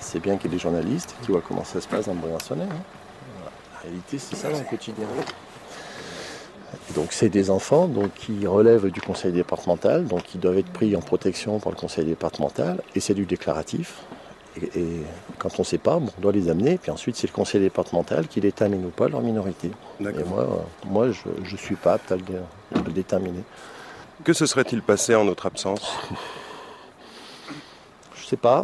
C'est 0.00 0.18
bien 0.20 0.36
qu'il 0.36 0.50
y 0.50 0.54
ait 0.54 0.56
des 0.56 0.62
journalistes 0.62 1.14
qui 1.22 1.30
voient 1.30 1.42
comment 1.46 1.62
ça 1.64 1.80
se 1.80 1.86
passe 1.86 2.06
dans 2.06 2.14
le 2.14 2.18
Briançonnais. 2.18 2.64
hein. 2.64 2.82
La 3.74 3.80
réalité, 3.82 4.18
c'est 4.18 4.34
ça 4.34 4.50
dans 4.50 4.58
le 4.58 4.64
quotidien. 4.64 5.06
Donc 6.96 7.12
c'est 7.12 7.28
des 7.28 7.50
enfants 7.50 7.86
donc, 7.86 8.12
qui 8.14 8.46
relèvent 8.48 8.90
du 8.90 9.00
conseil 9.00 9.30
départemental, 9.32 10.06
donc 10.06 10.24
qui 10.24 10.38
doivent 10.38 10.58
être 10.58 10.72
pris 10.72 10.96
en 10.96 11.00
protection 11.00 11.60
par 11.60 11.70
le 11.70 11.78
conseil 11.78 12.04
départemental, 12.04 12.82
et 12.96 13.00
c'est 13.00 13.14
du 13.14 13.26
déclaratif. 13.26 14.00
Et, 14.60 14.80
et 14.80 15.02
quand 15.38 15.50
on 15.58 15.62
ne 15.62 15.66
sait 15.66 15.78
pas, 15.78 15.98
bon, 16.00 16.10
on 16.18 16.20
doit 16.20 16.32
les 16.32 16.48
amener, 16.48 16.78
puis 16.78 16.90
ensuite 16.90 17.14
c'est 17.14 17.28
le 17.28 17.32
conseil 17.32 17.60
départemental 17.60 18.26
qui 18.26 18.40
détermine 18.40 18.84
ou 18.84 18.90
pas 18.90 19.08
leur 19.08 19.20
minorité. 19.20 19.70
Et 20.00 20.24
moi, 20.24 20.40
euh, 20.40 20.88
moi 20.90 21.06
je 21.12 21.52
ne 21.52 21.56
suis 21.56 21.76
pas 21.76 21.94
apte 21.94 22.10
à 22.10 22.16
le, 22.16 22.22
à 22.74 22.82
le 22.84 22.92
déterminer. 22.92 23.44
Que 24.24 24.32
se 24.32 24.46
serait-il 24.46 24.82
passé 24.82 25.14
en 25.14 25.24
notre 25.24 25.46
absence? 25.46 25.96
Je 28.26 28.30
sais 28.30 28.36
pas. 28.36 28.62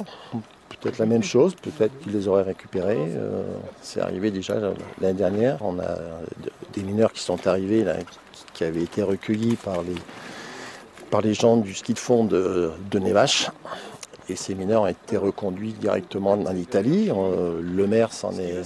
Peut-être 0.80 0.98
la 0.98 1.06
même 1.06 1.22
chose, 1.22 1.54
peut-être 1.54 1.96
qu'ils 2.00 2.10
les 2.12 2.26
auraient 2.26 2.42
récupérés. 2.42 2.96
euh, 2.98 3.44
c'est 3.80 4.00
arrivé 4.00 4.32
déjà 4.32 4.56
l'année 5.00 5.14
dernière. 5.14 5.58
On 5.60 5.78
a 5.78 5.84
de- 6.42 6.50
des 6.72 6.82
mineurs 6.82 7.12
qui 7.12 7.20
sont 7.22 7.46
arrivés, 7.46 7.84
là, 7.84 7.94
qui- 8.54 8.64
avaient 8.64 8.82
été 8.82 9.04
recueillis 9.04 9.54
par 9.54 9.82
les, 9.82 9.94
par 11.12 11.20
les 11.20 11.34
gens 11.34 11.56
du 11.58 11.72
ski 11.74 11.94
de 11.94 11.98
fond 12.00 12.24
de, 12.24 12.72
de 12.90 12.98
Nevache. 12.98 13.50
Et 14.28 14.34
ces 14.34 14.56
mineurs 14.56 14.82
ont 14.82 14.86
été 14.88 15.16
reconduits 15.16 15.72
directement 15.74 16.32
en 16.32 16.56
Italie. 16.56 17.10
Euh, 17.10 17.60
le 17.62 17.86
maire 17.86 18.12
s'en 18.12 18.32
est. 18.32 18.62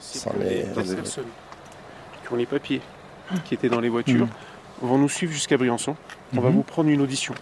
s'en 0.00 0.32
les 0.38 0.58
est- 0.60 0.82
dix 0.82 0.94
personnes 0.94 1.24
qui 2.26 2.32
ont 2.32 2.36
les 2.36 2.46
papiers, 2.46 2.82
qui 3.46 3.54
étaient 3.54 3.68
dans 3.70 3.80
les 3.80 3.88
voitures, 3.88 4.28
vont 4.82 4.98
nous 4.98 5.08
suivre 5.08 5.32
jusqu'à 5.32 5.56
Briançon. 5.56 5.96
On 6.36 6.40
va 6.42 6.50
Mhm. 6.50 6.56
vous 6.56 6.62
prendre 6.62 6.90
une 6.90 7.00
audition. 7.00 7.34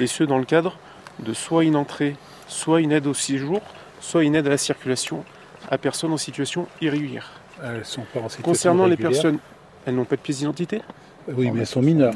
Et 0.00 0.06
ce, 0.08 0.24
dans 0.24 0.38
le 0.38 0.44
cadre 0.44 0.76
de 1.24 1.32
soit 1.32 1.64
une 1.64 1.76
entrée, 1.76 2.16
soit 2.48 2.80
une 2.80 2.92
aide 2.92 3.06
au 3.06 3.14
séjour, 3.14 3.60
soit 4.00 4.24
une 4.24 4.34
aide 4.34 4.46
à 4.46 4.50
la 4.50 4.58
circulation 4.58 5.24
à 5.70 5.78
personnes 5.78 6.12
en 6.12 6.16
situation 6.16 6.66
irrégulière. 6.80 7.30
Elles 7.62 7.84
sont 7.84 8.02
pas 8.12 8.20
en 8.20 8.28
situation 8.28 8.42
Concernant 8.50 8.86
les 8.86 8.96
personnes, 8.96 9.38
elles 9.86 9.94
n'ont 9.94 10.04
pas 10.04 10.16
de 10.16 10.20
pièce 10.20 10.38
d'identité 10.38 10.82
Oui, 11.28 11.50
mais 11.50 11.60
elles 11.60 11.66
sont 11.66 11.82
mineures. 11.82 12.14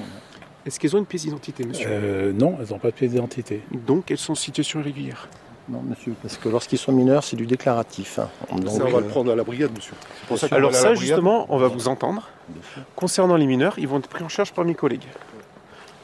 Est-ce 0.67 0.81
qu'elles 0.81 0.97
ont 0.97 0.99
une 0.99 1.07
pièce 1.07 1.25
d'identité, 1.25 1.65
monsieur 1.65 1.89
Euh, 1.91 2.33
non, 2.33 2.57
elles 2.61 2.69
n'ont 2.71 2.79
pas 2.79 2.89
de 2.89 2.95
pièce 2.95 3.11
d'identité. 3.11 3.61
Donc 3.71 4.11
elles 4.11 4.19
sont 4.19 4.33
en 4.33 4.37
situation 4.37 4.81
irrégulière. 4.81 5.29
Non, 5.69 5.83
monsieur, 5.83 6.15
parce 6.21 6.37
que 6.37 6.49
lorsqu'ils 6.51 6.79
sont 6.79 6.93
mineurs, 6.93 7.25
c'est 7.25 7.37
du 7.37 7.47
déclaratif. 7.47 8.19
hein. 8.19 8.29
Donc, 8.51 8.69
Ça, 8.69 8.85
on 8.85 8.91
va 8.91 9.01
le 9.01 9.07
euh, 9.07 9.09
prendre 9.09 9.33
à 9.33 9.37
la 9.37 9.45
brigade, 9.45 9.71
monsieur. 9.75 9.95
Pour 10.29 10.37
ça 10.39 10.47
Alors 10.51 10.75
ça, 10.75 10.95
justement, 10.95 11.47
on 11.49 11.57
va 11.57 11.69
vous 11.69 11.89
entendre. 11.89 12.29
Concernant 12.97 13.37
les 13.37 13.47
mineurs, 13.47 13.79
ils 13.79 13.89
vont 13.89 13.99
être 13.99 14.09
pris 14.09 14.23
en 14.23 14.29
charge 14.29 14.53
par 14.53 14.67
mes 14.67 14.75
collègues. 14.75 15.07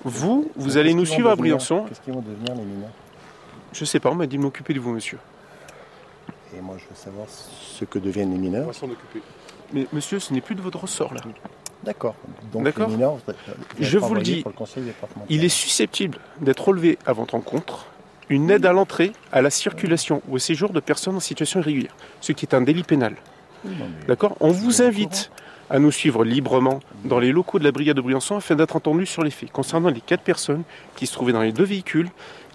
Vous, 0.05 0.51
vous 0.57 0.77
allez 0.77 0.95
nous 0.95 1.05
suivre 1.07 1.31
à 1.31 1.37
Briançon. 1.37 1.85
Qu'est-ce 1.89 2.01
qu'ils 2.01 2.15
vont 2.15 2.21
devenir, 2.21 2.55
les 2.55 2.63
mineurs 2.63 2.91
Je 3.73 3.85
sais 3.85 4.01
pas, 4.01 4.11
on 4.11 4.15
m'a 4.15 4.27
dit 4.27 4.37
de 4.37 4.43
m'occuper 4.43 4.73
de 4.75 4.81
vous, 4.81 4.93
monsieur. 4.93 5.19
Et 6.57 6.61
moi, 6.61 6.77
je 6.79 6.85
veux 6.85 6.97
savoir 6.97 7.27
ce 7.29 7.85
que 7.85 7.99
deviennent 7.99 8.33
les 8.33 8.39
mineurs. 8.39 8.65
On 8.65 8.69
va 8.69 8.73
s'en 8.73 8.87
occuper. 8.87 9.23
Mais 9.73 9.87
monsieur, 9.93 10.19
ce 10.19 10.33
n'est 10.33 10.41
plus 10.41 10.55
de 10.55 10.63
votre 10.63 10.81
ressort, 10.81 11.15
là. 11.15 11.21
D'accord. 11.85 12.15
Donc 12.53 12.65
D'accord. 12.65 12.89
les 12.89 12.95
mineurs, 12.95 13.19
Je 13.79 13.99
vous 13.99 14.15
le 14.15 14.23
dis, 14.23 14.43
par 14.43 14.53
le 14.53 14.59
conseil 14.59 14.83
départemental. 14.85 15.27
il 15.35 15.45
est 15.45 15.49
susceptible 15.49 16.19
d'être 16.41 16.67
relevé 16.69 16.99
à 17.07 17.13
votre 17.13 17.35
encontre 17.35 17.87
une 18.29 18.51
aide 18.51 18.65
à 18.67 18.73
l'entrée, 18.73 19.13
à 19.33 19.43
la 19.43 19.51
circulation 19.51 20.23
ou 20.29 20.35
au 20.37 20.39
séjour 20.39 20.71
de 20.71 20.79
personnes 20.81 21.17
en 21.17 21.21
situation 21.21 21.61
irrégulière, 21.61 21.95
ce 22.21 22.33
qui 22.33 22.47
est 22.47 22.55
un 22.55 22.61
délit 22.63 22.85
pénal. 22.85 23.17
D'accord? 24.07 24.37
On 24.41 24.51
vous 24.51 24.83
invite 24.83 25.31
à 25.71 25.79
nous 25.79 25.93
suivre 25.93 26.25
librement 26.25 26.81
dans 27.05 27.21
les 27.21 27.31
locaux 27.31 27.59
de 27.61 27.65
la 27.65 27.73
brigade 27.73 27.97
de 27.97 28.03
Briançon 28.03 28.37
afin 28.37 28.57
d'être 28.57 28.77
entendu 28.77 29.07
sur 29.07 29.23
les 29.23 29.31
faits. 29.31 29.53
Concernant 29.53 29.89
les 29.89 30.01
quatre 30.01 30.23
personnes 30.23 30.65
qui 30.97 31.07
se 31.07 31.13
trouvaient 31.13 31.33
dans 31.33 31.43
les 31.43 31.53
deux 31.53 31.65
véhicules, 31.65 32.11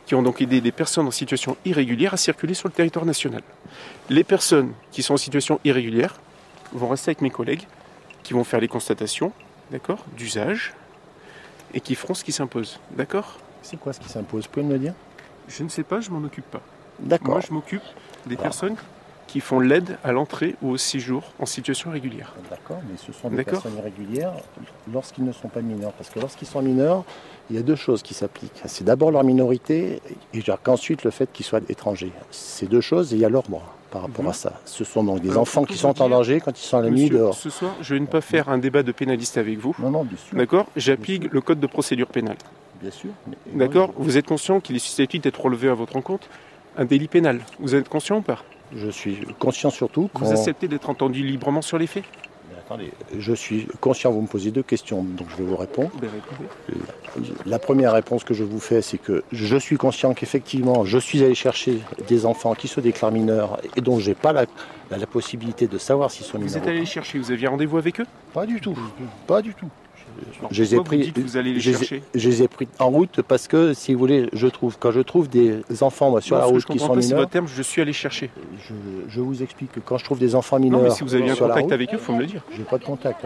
qui 0.06 0.14
ont 0.14 0.22
donc 0.22 0.42
aidé 0.42 0.62
des 0.62 0.72
personnes 0.72 1.08
en 1.08 1.12
situation 1.12 1.58
irrégulière 1.66 2.14
à 2.14 2.18
circuler 2.18 2.54
sur 2.54 2.68
le 2.68 2.74
territoire 2.74 3.06
national. 3.06 3.42
Les 4.10 4.24
personnes 4.24 4.74
qui 4.92 5.02
sont 5.02 5.16
en 5.16 5.18
situation 5.18 5.60
irrégulière 5.64 6.20
vont 6.74 6.90
rester 6.90 7.10
avec 7.10 7.22
mes 7.22 7.32
collègues 7.32 7.64
qui 8.22 8.34
vont 8.34 8.44
faire 8.44 8.60
les 8.60 8.68
constatations, 8.68 9.32
d'accord, 9.72 10.06
d'usage 10.16 10.74
et 11.74 11.80
qui 11.80 11.96
feront 11.96 12.14
ce 12.14 12.24
qui 12.24 12.32
s'impose, 12.32 12.80
d'accord? 12.92 13.40
C'est 13.64 13.78
quoi 13.78 13.94
ce 13.94 14.00
qui 14.00 14.10
s'impose? 14.10 14.44
Vous 14.44 14.50
pouvez 14.52 14.66
me 14.66 14.74
le 14.74 14.80
dire? 14.80 14.94
Je 15.48 15.64
ne 15.64 15.70
sais 15.70 15.84
pas, 15.84 16.02
je 16.02 16.12
m'en 16.12 16.24
occupe 16.24 16.46
pas. 16.46 16.62
D'accord. 17.00 17.36
Moi, 17.36 17.42
je 17.42 17.54
m'occupe 17.54 17.82
des 18.26 18.36
personnes 18.36 18.76
qui 19.36 19.42
font 19.42 19.60
l'aide 19.60 19.98
à 20.06 20.14
l'entrée 20.14 20.56
ou 20.62 20.70
au 20.70 20.78
séjour 20.78 21.22
en 21.40 21.46
situation 21.46 21.92
régulière. 21.92 22.34
D'accord, 22.50 22.80
mais 22.90 22.96
ce 22.96 23.12
sont 23.12 23.30
des 23.30 23.44
personnes 23.44 23.76
irrégulières 23.78 24.32
lorsqu'ils 24.94 25.26
ne 25.26 25.34
sont 25.34 25.50
pas 25.50 25.60
mineurs. 25.60 25.92
Parce 25.92 26.10
que 26.10 26.22
lorsqu'ils 26.22 26.48
sont 26.48 26.62
mineurs, 26.62 27.04
il 27.50 27.58
y 27.58 27.60
a 27.60 27.62
deux 27.62 27.76
choses 27.76 28.02
qui 28.02 28.14
s'appliquent. 28.14 28.62
C'est 28.66 28.86
d'abord 28.86 29.12
leur 29.12 29.26
minorité 29.26 30.02
et 30.34 30.42
qu'ensuite 30.64 31.04
le 31.04 31.12
fait 31.12 31.30
qu'ils 31.34 31.46
soient 31.46 31.60
étrangers. 31.68 32.14
C'est 32.32 32.70
deux 32.70 32.80
choses 32.80 33.12
et 33.12 33.18
il 33.18 33.22
y 33.24 33.26
a 33.26 33.30
leur 33.30 33.44
droit 33.44 33.76
par 33.92 34.04
rapport 34.04 34.24
Mhm. 34.24 34.30
à 34.30 34.34
ça. 34.34 34.54
Ce 34.64 34.86
sont 34.86 35.04
donc 35.04 35.20
des 35.20 35.32
Alors, 35.32 35.42
enfants 35.42 35.66
qui 35.66 35.78
sont 35.78 36.02
en 36.02 36.08
danger 36.08 36.40
quand 36.40 36.58
ils 36.58 36.64
sont 36.66 36.78
à 36.78 36.84
la 36.84 36.90
nuit 36.90 37.10
dehors. 37.10 37.34
Ce 37.34 37.50
soir, 37.50 37.76
je 37.82 37.94
vais 37.94 38.00
ne 38.00 38.06
pas 38.06 38.22
faire 38.22 38.48
un 38.48 38.58
débat 38.58 38.84
de 38.84 38.94
pénaliste 38.94 39.38
avec 39.38 39.58
vous. 39.60 39.76
Non, 39.80 39.90
non, 39.90 40.06
bien 40.06 40.18
sûr. 40.18 40.38
D'accord? 40.38 40.68
J'applique 40.78 41.30
le 41.30 41.42
code 41.42 41.60
de 41.60 41.68
procédure 41.68 42.08
pénale. 42.08 42.38
Bien 42.82 42.92
sûr. 42.92 43.10
D'accord? 43.54 43.92
Vous 43.98 44.18
êtes 44.18 44.28
conscient 44.28 44.62
qu'il 44.62 44.78
est 44.78 44.80
susceptible 44.80 45.26
d'être 45.26 45.42
relevé 45.42 45.68
à 45.68 45.74
votre 45.74 45.98
encontre 45.98 46.30
un 46.78 46.86
délit 46.86 47.10
pénal. 47.10 47.42
Vous 47.60 47.76
êtes 47.76 47.90
conscient 47.90 48.20
ou 48.20 48.22
pas? 48.22 48.40
Je 48.76 48.90
suis 48.90 49.20
conscient 49.40 49.70
surtout 49.70 50.10
Vous 50.14 50.20
qu'on- 50.26 50.32
acceptez 50.32 50.68
d'être 50.68 50.90
entendu 50.90 51.24
librement 51.26 51.62
sur 51.62 51.78
les 51.78 51.88
faits? 51.88 52.04
Mais 52.50 52.58
attendez, 52.60 52.92
je 53.18 53.34
suis 53.34 53.68
conscient, 53.82 54.12
vous 54.12 54.22
me 54.22 54.28
posez 54.28 54.52
deux 54.52 54.64
questions, 54.64 55.04
donc 55.04 55.28
je 55.32 55.36
vais 55.38 55.44
vous 55.44 55.56
répondre. 55.56 55.92
Ben. 56.02 56.10
La 57.46 57.60
première 57.60 57.94
réponse 57.94 58.24
que 58.24 58.34
je 58.34 58.44
vous 58.44 58.60
fais, 58.60 58.82
c'est 58.82 58.98
que 58.98 59.24
je 59.32 59.56
suis 59.58 59.78
conscient 59.78 60.14
qu'effectivement, 60.14 60.84
je 60.86 60.98
suis 60.98 61.24
allé 61.24 61.36
chercher 61.36 61.80
des 62.08 62.26
enfants 62.26 62.54
qui 62.56 62.68
se 62.68 62.80
déclarent 62.82 63.12
mineurs 63.12 63.60
et 63.76 63.82
dont 63.82 64.00
j'ai 64.00 64.16
pas 64.16 64.34
la, 64.34 64.46
la- 64.92 64.98
la 64.98 65.08
possibilité 65.08 65.68
de 65.68 65.78
savoir 65.78 66.12
s'ils 66.12 66.26
sont 66.26 66.38
Vous 66.38 66.46
mineurs. 66.46 66.58
êtes 66.62 66.68
allé 66.68 66.80
les 66.80 66.86
chercher, 66.86 67.18
vous 67.20 67.32
aviez 67.32 67.48
rendez-vous 67.48 67.78
avec 67.78 68.00
eux? 68.02 68.06
Pas 68.34 68.46
du 68.46 68.60
tout. 68.60 68.78
Pas 69.28 69.42
du 69.42 69.54
tout. 69.54 69.70
Alors, 70.40 70.54
je 70.54 70.64
les 70.64 70.74
ai 70.74 70.78
vous 70.78 70.84
pris, 70.84 70.98
dites 71.00 71.14
que 71.14 71.22
vous 71.22 71.38
allez 71.38 71.54
les 71.54 71.60
je, 71.60 71.72
chercher 71.72 72.04
je 72.14 72.30
les 72.30 72.44
ai 72.44 72.48
pris 72.48 72.68
en 72.80 72.90
route 72.90 73.22
parce 73.22 73.48
que, 73.48 73.74
si 73.74 73.94
vous 73.94 74.00
voulez, 74.00 74.30
je 74.34 74.48
trouve, 74.48 74.78
quand 74.80 74.92
je 74.92 75.02
trouve 75.02 75.28
des 75.30 75.62
enfants 75.82 76.10
moi, 76.10 76.22
sur 76.22 76.36
Non, 76.36 76.42
la 76.42 76.48
route 76.48 76.66
qui 76.66 76.80
sont 76.80 76.88
pas, 76.88 76.94
c'est 77.02 77.08
mineurs, 77.08 77.20
votre 77.20 77.32
terme, 77.32 77.48
je 77.48 77.62
suis 77.62 77.82
allé 77.82 77.94
chercher. 77.94 78.30
je, 78.68 78.74
je 79.10 79.20
vous 79.22 79.44
explique 79.44 79.72
que 79.72 79.80
quand 79.80 79.98
je 79.98 80.04
trouve 80.06 80.20
des 80.20 80.36
enfants 80.36 80.58
Non, 80.58 80.64
mineurs 80.66 80.82
mais 80.84 80.90
si 80.92 81.04
vous 81.04 81.16
avez 81.16 81.30
un 81.30 81.36
contact 81.36 81.62
route, 81.64 81.72
avec 81.74 81.90
eux, 81.94 81.98
il 81.98 82.00
faut 82.00 82.14
me 82.14 82.20
le 82.22 82.26
dire. 82.28 82.42
J'ai 82.56 82.64
pas 82.64 82.78
de 82.78 82.84
contact. 82.86 83.22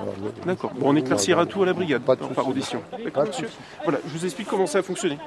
D'accord. 0.46 0.72
Bon, 0.78 0.90
on 0.90 0.96
éclaircira 0.96 1.46
tout 1.46 1.64
à 1.64 1.66
la 1.68 1.74
brigade, 1.74 2.02
Pas 2.04 2.16
de 2.16 2.24
par 2.26 2.48
audition. 2.48 2.82
D'accord, 3.04 3.26
monsieur. 3.26 3.48
Voilà, 3.84 4.00
je 4.08 4.18
vous 4.18 4.26
explique 4.26 4.48
comment 4.48 4.68
ça 4.68 4.80
a 4.80 4.84
fonctionné. 4.84 5.18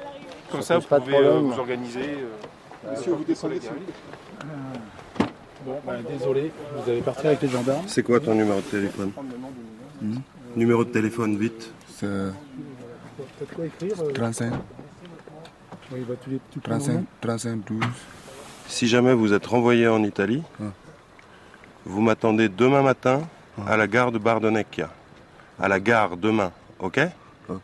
Comme 0.51 0.61
Ça 0.61 0.77
vous 0.77 0.85
pas 0.87 0.99
de 0.99 1.05
pouvez 1.05 1.17
euh, 1.17 1.39
vous 1.39 1.59
organiser. 1.59 1.99
euh, 2.01 2.91
Monsieur, 2.95 3.13
vous 3.13 3.23
descendez. 3.23 3.59
Bon, 5.65 5.75
ben, 5.87 5.93
désolé, 6.09 6.51
vous 6.75 6.91
allez 6.91 7.01
partir 7.01 7.27
avec 7.27 7.41
les 7.41 7.47
gendarmes. 7.47 7.83
C'est 7.87 8.03
quoi 8.03 8.19
ton 8.19 8.35
numéro 8.35 8.57
de 8.57 8.65
téléphone? 8.65 9.11
Numéro 10.55 10.83
de 10.83 10.89
téléphone, 10.91 11.37
vite. 11.37 11.71
C'est 11.97 12.05
Peut-être 12.07 13.53
quoi 13.55 13.65
écrire 13.65 13.93
euh 14.01 14.11
35, 14.11 14.53
Oui, 15.91 15.99
bah, 16.07 16.15
tu 16.23 16.29
les 16.31 16.39
tu 16.51 16.59
prends 16.59 16.73
le 16.75 16.79
35, 16.79 16.93
nom 16.93 17.05
35, 17.21 17.59
12. 17.67 17.79
Si 18.67 18.87
jamais 18.87 19.13
vous 19.13 19.33
êtes 19.33 19.45
renvoyé 19.45 19.87
en 19.87 20.03
Italie, 20.03 20.41
vous 21.85 22.01
m'attendez 22.01 22.49
demain 22.49 22.81
matin 22.81 23.21
à 23.67 23.77
la 23.77 23.87
gare 23.87 24.11
de 24.11 24.17
Bardonecchia. 24.17 24.89
À 25.59 25.67
la 25.67 25.79
gare 25.79 26.17
demain, 26.17 26.51
ok? 26.79 26.99
Ok. 27.49 27.61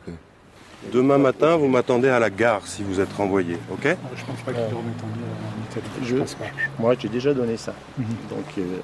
Demain 0.94 1.18
matin, 1.18 1.58
vous 1.58 1.68
m'attendez 1.68 2.08
à 2.10 2.20
la 2.20 2.30
gare 2.30 2.66
si 2.66 2.84
vous 2.84 3.00
êtes 3.00 3.12
renvoyé, 3.14 3.58
ok? 3.72 3.84
Je 4.16 4.26
pense 4.26 4.42
pas 4.42 4.54
qu'ils 4.54 4.62
le 4.70 4.76
remettent 4.78 5.04
en 5.04 5.08
en 5.08 5.64
Italie. 5.72 6.08
Je- 6.08 6.16
pense 6.18 6.36
pas. 6.36 6.46
moi, 6.78 6.94
j'ai 6.98 7.10
déjà 7.10 7.34
donné 7.34 7.58
ça. 7.58 7.74
Mhm. 7.98 8.06
Donc, 8.30 8.46
euh, 8.58 8.80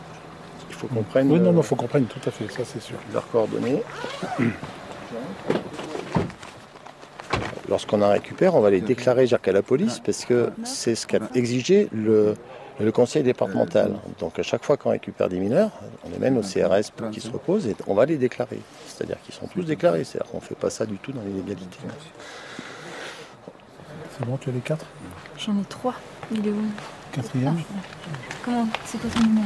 il 0.76 0.80
faut 0.80 0.88
qu'on 0.88 1.04
prenne 1.04 1.32
Oui, 1.32 1.40
non, 1.40 1.50
euh, 1.50 1.54
non, 1.54 1.62
faut 1.62 1.76
qu'on 1.76 1.88
prenne 1.88 2.06
tout 2.06 2.20
à 2.28 2.32
fait, 2.32 2.52
ça 2.52 2.64
c'est 2.66 2.82
sûr. 2.82 2.98
leurs 3.14 3.28
coordonnées. 3.30 3.82
Lorsqu'on 7.70 8.02
en 8.02 8.10
récupère, 8.10 8.56
on 8.56 8.62
va 8.62 8.70
les 8.70 8.82
déclarer 8.82 9.26
Jacques 9.26 9.48
à 9.48 9.52
la 9.54 9.62
police 9.64 10.00
parce 10.00 10.26
que 10.26 10.52
c'est 10.64 10.94
ce 10.96 11.08
qu'a 11.08 11.20
exigé 11.34 11.88
le, 11.94 12.36
le 12.80 12.92
conseil 12.92 13.24
départemental. 13.24 13.94
Donc 14.20 14.38
à 14.38 14.44
chaque 14.44 14.64
fois 14.64 14.78
qu'on 14.78 14.92
récupère 14.92 15.30
des 15.30 15.40
mineurs, 15.40 15.72
on 16.06 16.10
les 16.10 16.20
mène 16.20 16.38
au 16.38 16.42
CRS 16.42 16.92
pour 16.96 17.10
qu'ils 17.10 17.24
se 17.24 17.32
reposent 17.32 17.68
et 17.68 17.76
on 17.88 17.96
va 17.96 18.06
les 18.06 18.18
déclarer. 18.18 18.60
C'est-à-dire 18.88 19.18
qu'ils 19.24 19.34
sont 19.34 19.48
tous 19.48 19.64
déclarés, 19.64 20.04
c'est-à-dire 20.04 20.30
qu'on 20.30 20.38
ne 20.38 20.44
fait 20.44 20.56
pas 20.56 20.70
ça 20.70 20.86
du 20.86 20.98
tout 20.98 21.12
dans 21.12 21.22
l'illégalité. 21.22 21.78
C'est 24.18 24.26
bon, 24.26 24.38
tu 24.38 24.50
as 24.50 24.54
les 24.54 24.60
quatre? 24.60 24.86
J'en 25.38 25.54
ai 25.54 25.64
trois. 25.68 25.96
Il 26.32 26.46
est 26.48 26.52
où? 26.52 26.66
Quatrième 27.14 27.56
Comment 28.44 28.68
C'est 28.86 29.00
quoi 29.00 29.10
ton 29.10 29.20
numéro? 29.28 29.46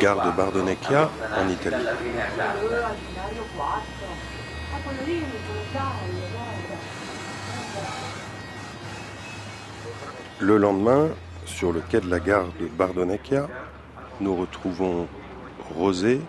Gare 0.00 0.20
de 0.22 0.25
Bardonecchia 0.36 1.10
en 1.34 1.48
Italie. 1.48 1.86
Le 10.40 10.58
lendemain, 10.58 11.08
sur 11.46 11.72
le 11.72 11.80
quai 11.80 12.00
de 12.00 12.10
la 12.10 12.20
gare 12.20 12.48
de 12.60 12.66
Bardonecchia, 12.66 13.48
nous 14.20 14.36
retrouvons 14.36 15.08
Rosé, 15.74 16.20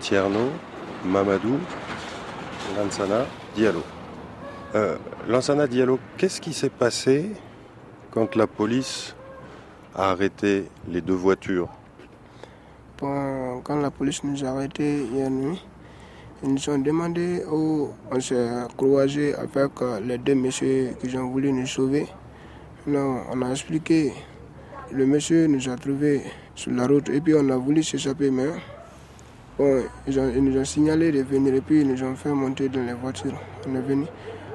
Tierno, 0.00 0.50
Mamadou, 1.04 1.60
Lansana, 2.76 3.24
Diallo. 3.54 3.84
Euh, 4.74 4.96
Lansana 5.28 5.68
Diallo, 5.68 6.00
qu'est-ce 6.16 6.40
qui 6.40 6.52
s'est 6.52 6.70
passé 6.70 7.30
quand 8.10 8.34
la 8.34 8.48
police 8.48 9.14
a 9.94 10.10
arrêté 10.10 10.68
les 10.88 11.00
deux 11.00 11.14
voitures 11.14 11.68
Quand 13.00 13.76
la 13.80 13.90
police 13.90 14.24
nous 14.24 14.44
a 14.44 14.48
arrêtés 14.48 15.04
hier 15.12 15.30
nuit, 15.30 15.62
ils 16.42 16.52
nous 16.52 16.70
ont 16.70 16.78
demandé 16.78 17.42
où 17.50 17.90
on 18.10 18.20
s'est 18.20 18.48
croisé 18.76 19.34
avec 19.36 19.70
euh, 19.82 20.00
les 20.00 20.18
deux 20.18 20.34
messieurs 20.34 20.94
qui 21.00 21.16
ont 21.16 21.28
voulu 21.28 21.52
nous 21.52 21.66
sauver. 21.66 22.06
Non, 22.86 23.20
on 23.30 23.42
a 23.42 23.50
expliqué. 23.50 24.12
Le 24.90 25.06
monsieur 25.06 25.46
nous 25.46 25.68
a 25.68 25.76
trouvés 25.76 26.22
sur 26.56 26.72
la 26.72 26.86
route 26.88 27.08
et 27.08 27.20
puis 27.20 27.34
on 27.36 27.48
a 27.50 27.56
voulu 27.56 27.84
s'échapper, 27.84 28.30
mais 28.30 28.48
bon, 29.58 29.82
ils, 30.06 30.16
ils 30.16 30.42
nous 30.42 30.58
ont 30.58 30.64
signalé 30.64 31.12
de 31.12 31.22
venir 31.22 31.54
et 31.54 31.60
puis 31.60 31.82
ils 31.82 31.88
nous 31.88 32.02
ont 32.02 32.16
fait 32.16 32.30
monter 32.32 32.68
dans 32.68 32.82
les 32.82 32.94
voitures. 32.94 33.38
On 33.68 33.76
est 33.76 33.80
venu. 33.80 34.06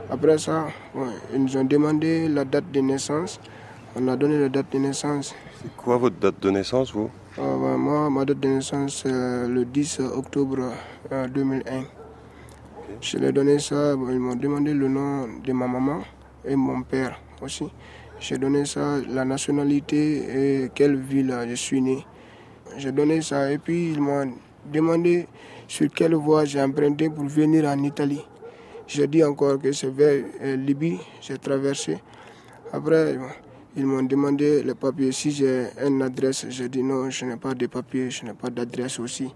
Après 0.09 0.37
ça, 0.37 0.67
bon, 0.93 1.07
ils 1.33 1.43
nous 1.43 1.55
ont 1.55 1.63
demandé 1.63 2.27
la 2.27 2.43
date 2.43 2.69
de 2.73 2.81
naissance. 2.81 3.39
On 3.95 4.05
a 4.09 4.17
donné 4.17 4.37
la 4.37 4.49
date 4.49 4.71
de 4.71 4.79
naissance. 4.79 5.33
C'est 5.61 5.75
quoi 5.77 5.97
votre 5.97 6.17
date 6.17 6.41
de 6.41 6.49
naissance, 6.49 6.91
vous? 6.91 7.09
Bah, 7.35 7.77
moi, 7.77 8.11
ma 8.11 8.25
date 8.25 8.41
de 8.41 8.47
naissance, 8.47 9.01
c'est 9.01 9.47
le 9.47 9.65
10 9.65 10.01
octobre 10.01 10.71
euh, 11.11 11.27
2001. 11.27 11.83
Je 13.01 13.17
leur 13.17 13.29
ai 13.29 13.31
donné 13.31 13.57
ça, 13.57 13.93
ils 13.93 14.19
m'ont 14.19 14.35
demandé 14.35 14.71
le 14.71 14.87
nom 14.87 15.27
de 15.43 15.51
ma 15.51 15.67
maman 15.67 16.03
et 16.45 16.55
mon 16.55 16.83
père 16.83 17.19
aussi. 17.41 17.65
J'ai 18.19 18.37
donné 18.37 18.65
ça, 18.65 18.99
la 19.09 19.25
nationalité 19.25 20.65
et 20.65 20.69
quelle 20.75 20.95
ville 20.95 21.31
euh, 21.31 21.47
je 21.49 21.55
suis 21.55 21.81
né. 21.81 22.05
J'ai 22.77 22.91
donné 22.91 23.23
ça 23.23 23.51
et 23.51 23.57
puis 23.57 23.93
ils 23.93 23.99
m'ont 23.99 24.31
demandé 24.71 25.27
sur 25.67 25.89
quelle 25.89 26.13
voie 26.13 26.45
j'ai 26.45 26.61
emprunté 26.61 27.09
pour 27.09 27.25
venir 27.25 27.65
en 27.65 27.81
Italie. 27.81 28.23
J'ai 28.85 29.07
dit 29.07 29.23
encore 29.23 29.57
que 29.57 29.71
c'est 29.71 29.89
vers 29.89 30.23
euh, 30.43 30.55
Libye, 30.55 30.99
j'ai 31.19 31.39
traversé. 31.39 31.97
Après, 32.71 33.13
bon, 33.17 33.25
ils 33.75 33.85
m'ont 33.85 34.03
demandé 34.03 34.63
les 34.63 34.75
papiers. 34.75 35.11
Si 35.11 35.31
j'ai 35.31 35.67
une 35.83 36.01
adresse, 36.01 36.45
j'ai 36.49 36.69
dit 36.69 36.83
non, 36.83 37.09
je 37.09 37.25
n'ai 37.25 37.37
pas 37.37 37.53
de 37.53 37.67
papiers, 37.67 38.09
je 38.11 38.25
n'ai 38.25 38.33
pas 38.33 38.49
d'adresse 38.49 38.99
aussi. 38.99 39.33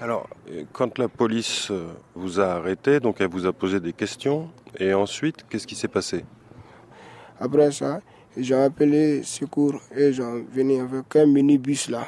Alors, 0.00 0.28
euh, 0.50 0.64
quand 0.72 0.98
la 0.98 1.08
police 1.08 1.70
euh, 1.70 1.88
vous 2.14 2.38
a 2.38 2.48
arrêté, 2.48 3.00
donc 3.00 3.20
elle 3.20 3.30
vous 3.30 3.46
a 3.46 3.52
posé 3.52 3.80
des 3.80 3.94
questions, 3.94 4.50
et 4.78 4.92
ensuite, 4.92 5.46
qu'est-ce 5.48 5.66
qui 5.66 5.74
s'est 5.74 5.88
passé? 5.88 6.24
Après 7.38 7.70
ça, 7.70 8.00
ont 8.36 8.64
appelé 8.64 9.22
secours 9.22 9.80
et 9.96 10.12
ont 10.20 10.44
venu 10.52 10.80
avec 10.80 11.16
un 11.16 11.26
minibus 11.26 11.88
là. 11.88 12.06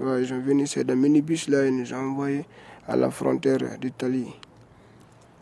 Ouais, 0.00 0.22
ils 0.22 0.32
ont 0.32 0.40
venu, 0.40 0.66
c'est 0.66 0.84
dans 0.84 0.96
minibus 0.96 1.48
là, 1.48 1.66
ils 1.66 1.76
nous 1.76 1.92
ont 1.92 2.10
envoyé 2.10 2.44
à 2.88 2.96
la 2.96 3.10
frontière 3.10 3.78
d'Italie. 3.80 4.32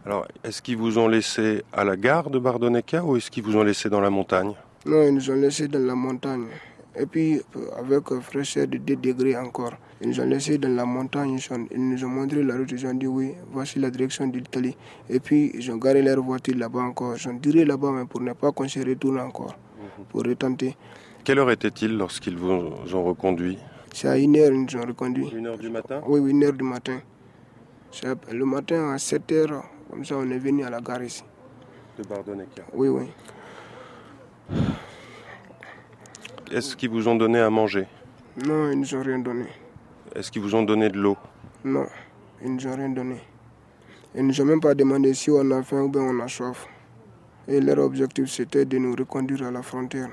Alors, 0.04 0.26
est-ce 0.42 0.60
qu'ils 0.60 0.76
vous 0.76 0.98
ont 0.98 1.08
laissé 1.08 1.62
à 1.72 1.84
la 1.84 1.96
gare 1.96 2.28
de 2.28 2.38
Bardonecchia 2.38 3.04
ou 3.04 3.16
est-ce 3.16 3.30
qu'ils 3.30 3.44
vous 3.44 3.56
ont 3.56 3.62
laissé 3.62 3.88
dans 3.88 4.00
la 4.00 4.10
montagne? 4.10 4.52
Non, 4.84 5.02
ils 5.06 5.14
nous 5.14 5.30
ont 5.30 5.34
laissés 5.34 5.68
dans 5.68 5.78
la 5.78 5.94
montagne. 5.94 6.46
Et 6.98 7.06
puis, 7.06 7.40
euh, 7.56 7.78
avec 7.78 8.10
une 8.10 8.20
fraîcheur 8.20 8.66
de 8.66 8.78
2 8.78 8.96
degrés 8.96 9.36
encore, 9.36 9.74
ils 10.00 10.08
nous 10.08 10.20
ont 10.20 10.24
laissés 10.24 10.58
dans 10.58 10.74
la 10.74 10.84
montagne. 10.84 11.38
Ils, 11.70 11.88
nous 11.88 12.04
ont 12.04 12.08
montré 12.08 12.42
la 12.42 12.56
route. 12.56 12.70
Ils 12.72 12.86
ont 12.86 12.94
dit 12.94 13.06
oui, 13.06 13.32
voici 13.52 13.78
la 13.78 13.90
direction 13.90 14.26
de 14.26 14.38
l'Italie. 14.38 14.76
Et 15.08 15.20
puis, 15.20 15.52
ils 15.54 15.70
ont 15.70 15.76
garé 15.76 16.02
leur 16.02 16.20
voiture 16.20 16.56
là-bas 16.56 16.80
encore. 16.80 17.16
Ils 17.16 17.28
ont 17.28 17.38
tiré 17.38 17.64
là-bas, 17.64 17.92
mais 17.92 18.04
pour 18.06 18.20
ne 18.20 18.32
pas 18.32 18.50
qu'on 18.50 18.66
se 18.68 18.80
retourne 18.80 19.20
encore, 19.20 19.56
pour 20.10 20.24
retenter. 20.24 20.76
Quelle 21.24 21.38
heure 21.38 21.50
était-il 21.52 21.96
lorsqu'ils 21.96 22.36
vous 22.36 22.50
ont 22.50 23.04
reconduit? 23.04 23.58
C'est 23.94 24.08
à 24.08 24.18
une 24.18 24.36
heure 24.36 24.50
qu'ils 24.50 24.76
nous 24.78 24.82
ont 24.82 24.86
reconduit. 24.86 25.28
Une 25.32 25.46
heure 25.46 25.58
du 25.58 25.70
matin? 25.70 26.02
Oui, 26.08 26.18
oui, 26.18 26.30
une 26.32 26.42
heure 26.42 26.52
du 26.52 26.64
matin. 26.64 27.00
Le 28.32 28.44
matin 28.44 28.90
à 28.90 28.98
7 28.98 29.32
heures, 29.32 29.64
comme 29.88 30.04
ça, 30.04 30.16
on 30.16 30.28
est 30.30 30.38
venu 30.38 30.64
à 30.64 30.70
la 30.70 30.80
gare 30.80 31.04
ici. 31.04 31.22
De 31.98 32.02
Bardonecchia. 32.02 32.64
Oui, 32.74 32.88
oui. 32.88 33.04
Est-ce 36.50 36.76
qu'ils 36.76 36.90
vous 36.90 37.08
ont 37.08 37.14
donné 37.14 37.40
à 37.40 37.50
manger? 37.50 37.86
Non, 38.46 38.70
ils 38.70 38.78
nous 38.78 38.94
ont 38.94 39.02
rien 39.02 39.18
donné. 39.18 39.46
Est-ce 40.14 40.30
qu'ils 40.30 40.42
vous 40.42 40.54
ont 40.54 40.62
donné 40.62 40.88
de 40.88 40.98
l'eau? 40.98 41.16
Non, 41.64 41.86
ils 42.42 42.54
nous 42.54 42.66
ont 42.66 42.76
rien 42.76 42.88
donné. 42.88 43.20
Ils 44.14 44.26
nous 44.26 44.40
ont 44.40 44.44
même 44.44 44.60
pas 44.60 44.74
demandé 44.74 45.14
si 45.14 45.30
on 45.30 45.50
a 45.50 45.62
faim 45.62 45.82
ou 45.82 45.88
bien 45.88 46.02
on 46.02 46.20
a 46.20 46.28
soif. 46.28 46.66
Et 47.48 47.60
leur 47.60 47.78
objectif, 47.78 48.30
c'était 48.30 48.64
de 48.64 48.78
nous 48.78 48.94
reconduire 48.94 49.46
à 49.46 49.50
la 49.50 49.62
frontière. 49.62 50.10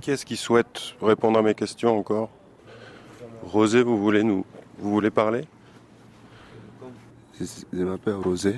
Qui 0.00 0.10
est-ce 0.10 0.24
qui 0.24 0.36
souhaite 0.36 0.94
répondre 1.00 1.38
à 1.38 1.42
mes 1.42 1.54
questions 1.54 1.98
encore? 1.98 2.30
Rosé, 3.42 3.82
vous 3.82 3.98
voulez 3.98 4.22
nous 4.22 4.44
vous 4.78 4.90
voulez 4.90 5.10
parler? 5.10 5.46
Je, 7.38 7.44
je 7.72 7.82
m'appelle 7.82 8.14
Rosé, 8.14 8.56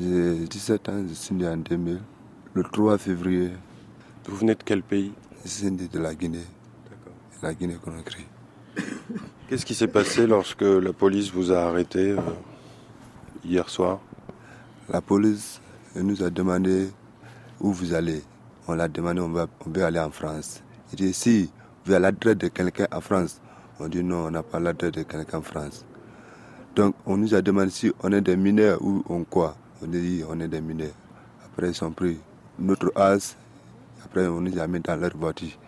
j'ai 0.00 0.34
17 0.34 0.88
ans, 0.88 1.04
je 1.08 1.14
suis 1.14 1.34
né 1.34 1.46
en 1.46 1.56
2000, 1.56 2.00
le 2.54 2.62
3 2.62 2.98
février. 2.98 3.50
Vous 4.26 4.36
venez 4.36 4.54
de 4.54 4.62
quel 4.62 4.82
pays? 4.82 5.12
Je 5.44 5.68
de 5.68 5.98
la 5.98 6.14
Guinée, 6.14 6.44
la 7.42 7.54
Guinée-Conakry. 7.54 8.26
Qu'est-ce 9.48 9.64
qui 9.64 9.74
s'est 9.74 9.88
passé 9.88 10.26
lorsque 10.26 10.62
la 10.62 10.92
police 10.92 11.32
vous 11.32 11.50
a 11.50 11.60
arrêté 11.60 12.10
euh, 12.10 12.20
hier 13.44 13.68
soir? 13.68 14.00
La 14.88 15.00
police 15.00 15.60
nous 15.96 16.22
a 16.22 16.30
demandé 16.30 16.90
où 17.60 17.72
vous 17.72 17.94
allez 17.94 18.22
On 18.68 18.74
l'a 18.74 18.88
demandé, 18.88 19.20
on, 19.20 19.30
va, 19.30 19.46
on 19.66 19.70
veut 19.70 19.84
aller 19.84 19.98
en 19.98 20.10
France. 20.10 20.62
Il 20.92 20.96
dit, 20.96 21.12
si 21.12 21.50
vous 21.84 21.92
avez 21.92 22.02
l'adresse 22.02 22.36
de 22.36 22.48
quelqu'un 22.48 22.86
en 22.92 23.00
France, 23.00 23.40
on 23.80 23.88
dit 23.88 24.04
non, 24.04 24.26
on 24.26 24.30
n'a 24.30 24.42
pas 24.42 24.60
l'adresse 24.60 24.92
de 24.92 25.02
quelqu'un 25.02 25.38
en 25.38 25.42
France. 25.42 25.84
Donc 26.76 26.94
on 27.06 27.16
nous 27.16 27.34
a 27.34 27.42
demandé 27.42 27.70
si 27.70 27.92
on 28.02 28.12
est 28.12 28.20
des 28.20 28.36
mineurs 28.36 28.80
ou 28.82 29.02
on 29.08 29.24
quoi. 29.24 29.56
On 29.82 29.86
dit 29.86 30.22
on 30.28 30.38
est 30.38 30.48
des 30.48 30.60
mineurs. 30.60 30.94
Après 31.44 31.70
ils 31.70 31.84
ont 31.84 31.90
pris 31.90 32.18
notre 32.58 32.92
as. 32.96 33.36
Après 34.04 34.26
on 34.26 34.40
nous 34.40 34.58
a 34.58 34.66
mis 34.66 34.80
dans 34.80 34.96
leur 34.96 35.16
voiture. 35.16 35.58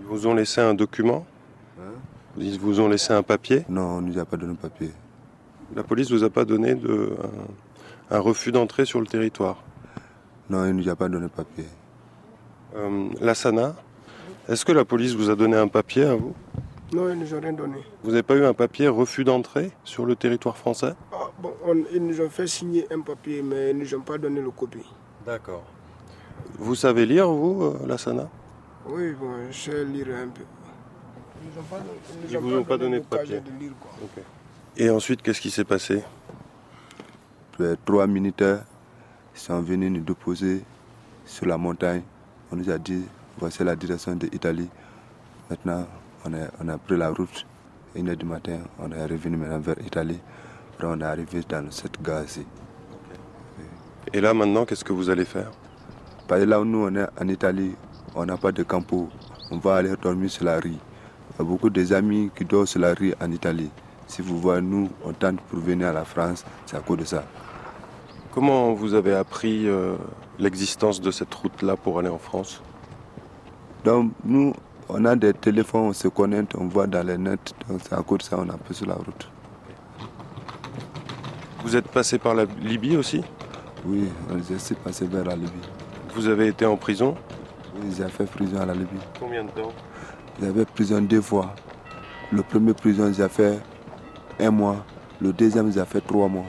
Ils 0.00 0.06
vous 0.06 0.26
ont 0.26 0.34
laissé 0.34 0.60
un 0.60 0.74
document 0.74 1.26
Ils 2.36 2.58
vous 2.58 2.78
ont 2.80 2.88
laissé 2.88 3.12
un 3.12 3.22
papier 3.22 3.64
Non, 3.68 3.96
on 3.96 4.00
ne 4.00 4.12
nous 4.12 4.18
a 4.18 4.24
pas 4.24 4.36
donné 4.36 4.52
de 4.54 4.58
papier. 4.58 4.90
La 5.74 5.82
police 5.82 6.10
vous 6.10 6.22
a 6.24 6.30
pas 6.30 6.44
donné 6.44 6.74
de, 6.74 7.14
un, 8.10 8.16
un 8.16 8.20
refus 8.20 8.52
d'entrée 8.52 8.84
sur 8.84 9.00
le 9.00 9.06
territoire 9.06 9.62
Non, 10.48 10.64
il 10.66 10.74
ne 10.76 10.82
nous 10.82 10.88
a 10.88 10.94
pas 10.96 11.08
donné 11.08 11.24
de 11.26 11.30
papier. 11.30 11.64
Euh, 12.76 13.08
la 13.20 13.34
SANA, 13.34 13.74
est-ce 14.48 14.64
que 14.64 14.72
la 14.72 14.84
police 14.84 15.14
vous 15.14 15.30
a 15.30 15.34
donné 15.36 15.56
un 15.56 15.68
papier 15.68 16.04
à 16.04 16.14
vous? 16.14 16.34
Non, 16.92 17.08
ils 17.10 17.18
ne 17.18 17.24
nous 17.24 17.34
ont 17.34 17.40
rien 17.40 17.52
donné. 17.52 17.78
Vous 18.02 18.10
n'avez 18.10 18.22
pas 18.22 18.36
eu 18.36 18.44
un 18.44 18.54
papier 18.54 18.88
refus 18.88 19.24
d'entrée 19.24 19.72
sur 19.84 20.06
le 20.06 20.14
territoire 20.16 20.56
français? 20.56 20.92
Ah, 21.12 21.30
bon, 21.42 21.52
on- 21.66 21.84
ils 21.92 22.02
nous 22.06 22.20
ont 22.20 22.30
fait 22.30 22.46
signer 22.46 22.86
un 22.92 23.00
papier, 23.00 23.42
mais 23.42 23.72
ils 23.72 23.76
ne 23.76 23.82
nous 23.82 23.94
ont 23.94 24.00
pas 24.00 24.16
donné 24.16 24.40
le 24.40 24.50
copie. 24.50 24.86
D'accord. 25.28 25.62
Vous 26.58 26.74
savez 26.74 27.04
lire, 27.04 27.28
vous, 27.28 27.62
euh, 27.62 27.86
la 27.86 27.98
SANA? 27.98 28.30
Oui, 28.86 29.12
bon, 29.12 29.28
je 29.50 29.54
sais 29.58 29.84
lire 29.84 30.06
un 30.24 30.28
peu. 30.28 30.40
Ils 31.44 32.30
Ils 32.32 32.38
vous 32.38 32.56
ont 32.56 32.64
pas 32.64 32.78
donné 32.78 33.00
de 33.00 33.04
papier. 33.04 33.38
de 33.40 33.50
lire, 33.60 33.72
quoi. 33.78 33.90
Et 34.74 34.88
ensuite, 34.88 35.20
qu'est-ce 35.20 35.42
qui 35.42 35.50
s'est 35.50 35.66
passé? 35.66 36.02
Les 37.58 37.74
trois 37.84 38.06
militaires 38.06 38.64
sont 39.34 39.60
venus 39.60 39.92
nous 39.92 40.00
déposer 40.00 40.64
sur 41.26 41.44
la 41.44 41.58
montagne. 41.58 42.04
On 42.50 42.56
nous 42.56 42.70
a 42.70 42.78
dit, 42.78 43.04
voici 43.38 43.62
la 43.62 43.76
direction 43.76 44.16
de 44.16 44.28
l'Italie. 44.28 44.70
Maintenant, 45.50 45.86
on 46.24 46.32
a, 46.32 46.46
on 46.64 46.68
a 46.68 46.78
pris 46.78 46.96
la 46.96 47.10
route. 47.10 47.44
Une 47.94 48.08
heure 48.08 48.16
du 48.16 48.24
matin, 48.24 48.60
on 48.78 48.90
est 48.92 49.04
revenu 49.04 49.36
maintenant 49.36 49.58
vers 49.58 49.76
l'Italie. 49.78 50.20
Après, 50.72 50.86
on 50.86 50.98
est 50.98 51.04
arrivé 51.04 51.42
dans 51.46 51.70
cette 51.70 52.00
gare 52.00 52.24
ici. 52.24 52.46
Et 54.12 54.20
là, 54.20 54.32
maintenant, 54.32 54.64
qu'est-ce 54.64 54.84
que 54.84 54.92
vous 54.92 55.10
allez 55.10 55.24
faire? 55.24 55.50
Parce 56.26 56.40
que 56.40 56.46
là 56.46 56.60
où 56.60 56.64
nous, 56.64 56.86
on 56.86 56.94
est 56.94 57.06
en 57.20 57.28
Italie, 57.28 57.74
on 58.14 58.24
n'a 58.24 58.36
pas 58.36 58.52
de 58.52 58.62
campo. 58.62 59.08
On 59.50 59.58
va 59.58 59.76
aller 59.76 59.94
dormir 60.00 60.30
sur 60.30 60.44
la 60.44 60.60
rue. 60.60 60.70
Il 60.70 61.38
y 61.38 61.40
a 61.40 61.44
beaucoup 61.44 61.70
des 61.70 61.92
amis 61.92 62.30
qui 62.34 62.44
dorment 62.44 62.66
sur 62.66 62.80
la 62.80 62.94
rue 62.94 63.14
en 63.20 63.30
Italie. 63.30 63.70
Si 64.06 64.22
vous 64.22 64.38
voyez, 64.38 64.62
nous, 64.62 64.88
on 65.04 65.12
tente 65.12 65.40
pour 65.42 65.60
venir 65.60 65.88
à 65.88 65.92
la 65.92 66.04
France, 66.04 66.44
c'est 66.66 66.76
à 66.76 66.80
cause 66.80 66.98
de 66.98 67.04
ça. 67.04 67.24
Comment 68.32 68.72
vous 68.72 68.94
avez 68.94 69.14
appris 69.14 69.68
euh, 69.68 69.96
l'existence 70.38 71.00
de 71.00 71.10
cette 71.10 71.34
route-là 71.34 71.76
pour 71.76 71.98
aller 71.98 72.08
en 72.08 72.18
France? 72.18 72.62
Donc, 73.84 74.12
nous, 74.24 74.54
on 74.88 75.04
a 75.04 75.16
des 75.16 75.34
téléphones, 75.34 75.88
on 75.88 75.92
se 75.92 76.08
connecte, 76.08 76.54
on 76.56 76.66
voit 76.68 76.86
dans 76.86 77.06
les 77.06 77.18
nets. 77.18 77.54
Donc, 77.68 77.80
c'est 77.82 77.94
à 77.94 78.02
cause 78.02 78.18
de 78.18 78.22
ça 78.24 78.36
on 78.38 78.48
a 78.48 78.56
pris 78.56 78.74
sur 78.74 78.86
la 78.86 78.94
route. 78.94 79.30
Vous 81.62 81.76
êtes 81.76 81.88
passé 81.88 82.18
par 82.18 82.34
la 82.34 82.44
Libye 82.62 82.96
aussi? 82.96 83.22
Oui, 83.84 84.08
on 84.30 84.38
est 84.38 84.74
passé 84.82 85.06
vers 85.06 85.24
la 85.24 85.36
Libye. 85.36 85.50
Vous 86.14 86.26
avez 86.26 86.48
été 86.48 86.66
en 86.66 86.76
prison? 86.76 87.16
Oui, 87.76 87.94
j'ai 87.96 88.08
fait 88.08 88.24
prison 88.24 88.60
à 88.60 88.66
la 88.66 88.74
Libye. 88.74 88.98
Combien 89.18 89.44
de 89.44 89.50
temps? 89.50 89.72
J'avais 90.40 90.64
prison 90.64 91.00
deux 91.00 91.20
fois. 91.20 91.54
Le 92.32 92.42
premier 92.42 92.74
prison, 92.74 93.12
j'ai 93.12 93.28
fait 93.28 93.60
un 94.40 94.50
mois. 94.50 94.84
Le 95.20 95.32
deuxième, 95.32 95.72
j'ai 95.72 95.84
fait 95.84 96.00
trois 96.00 96.28
mois. 96.28 96.46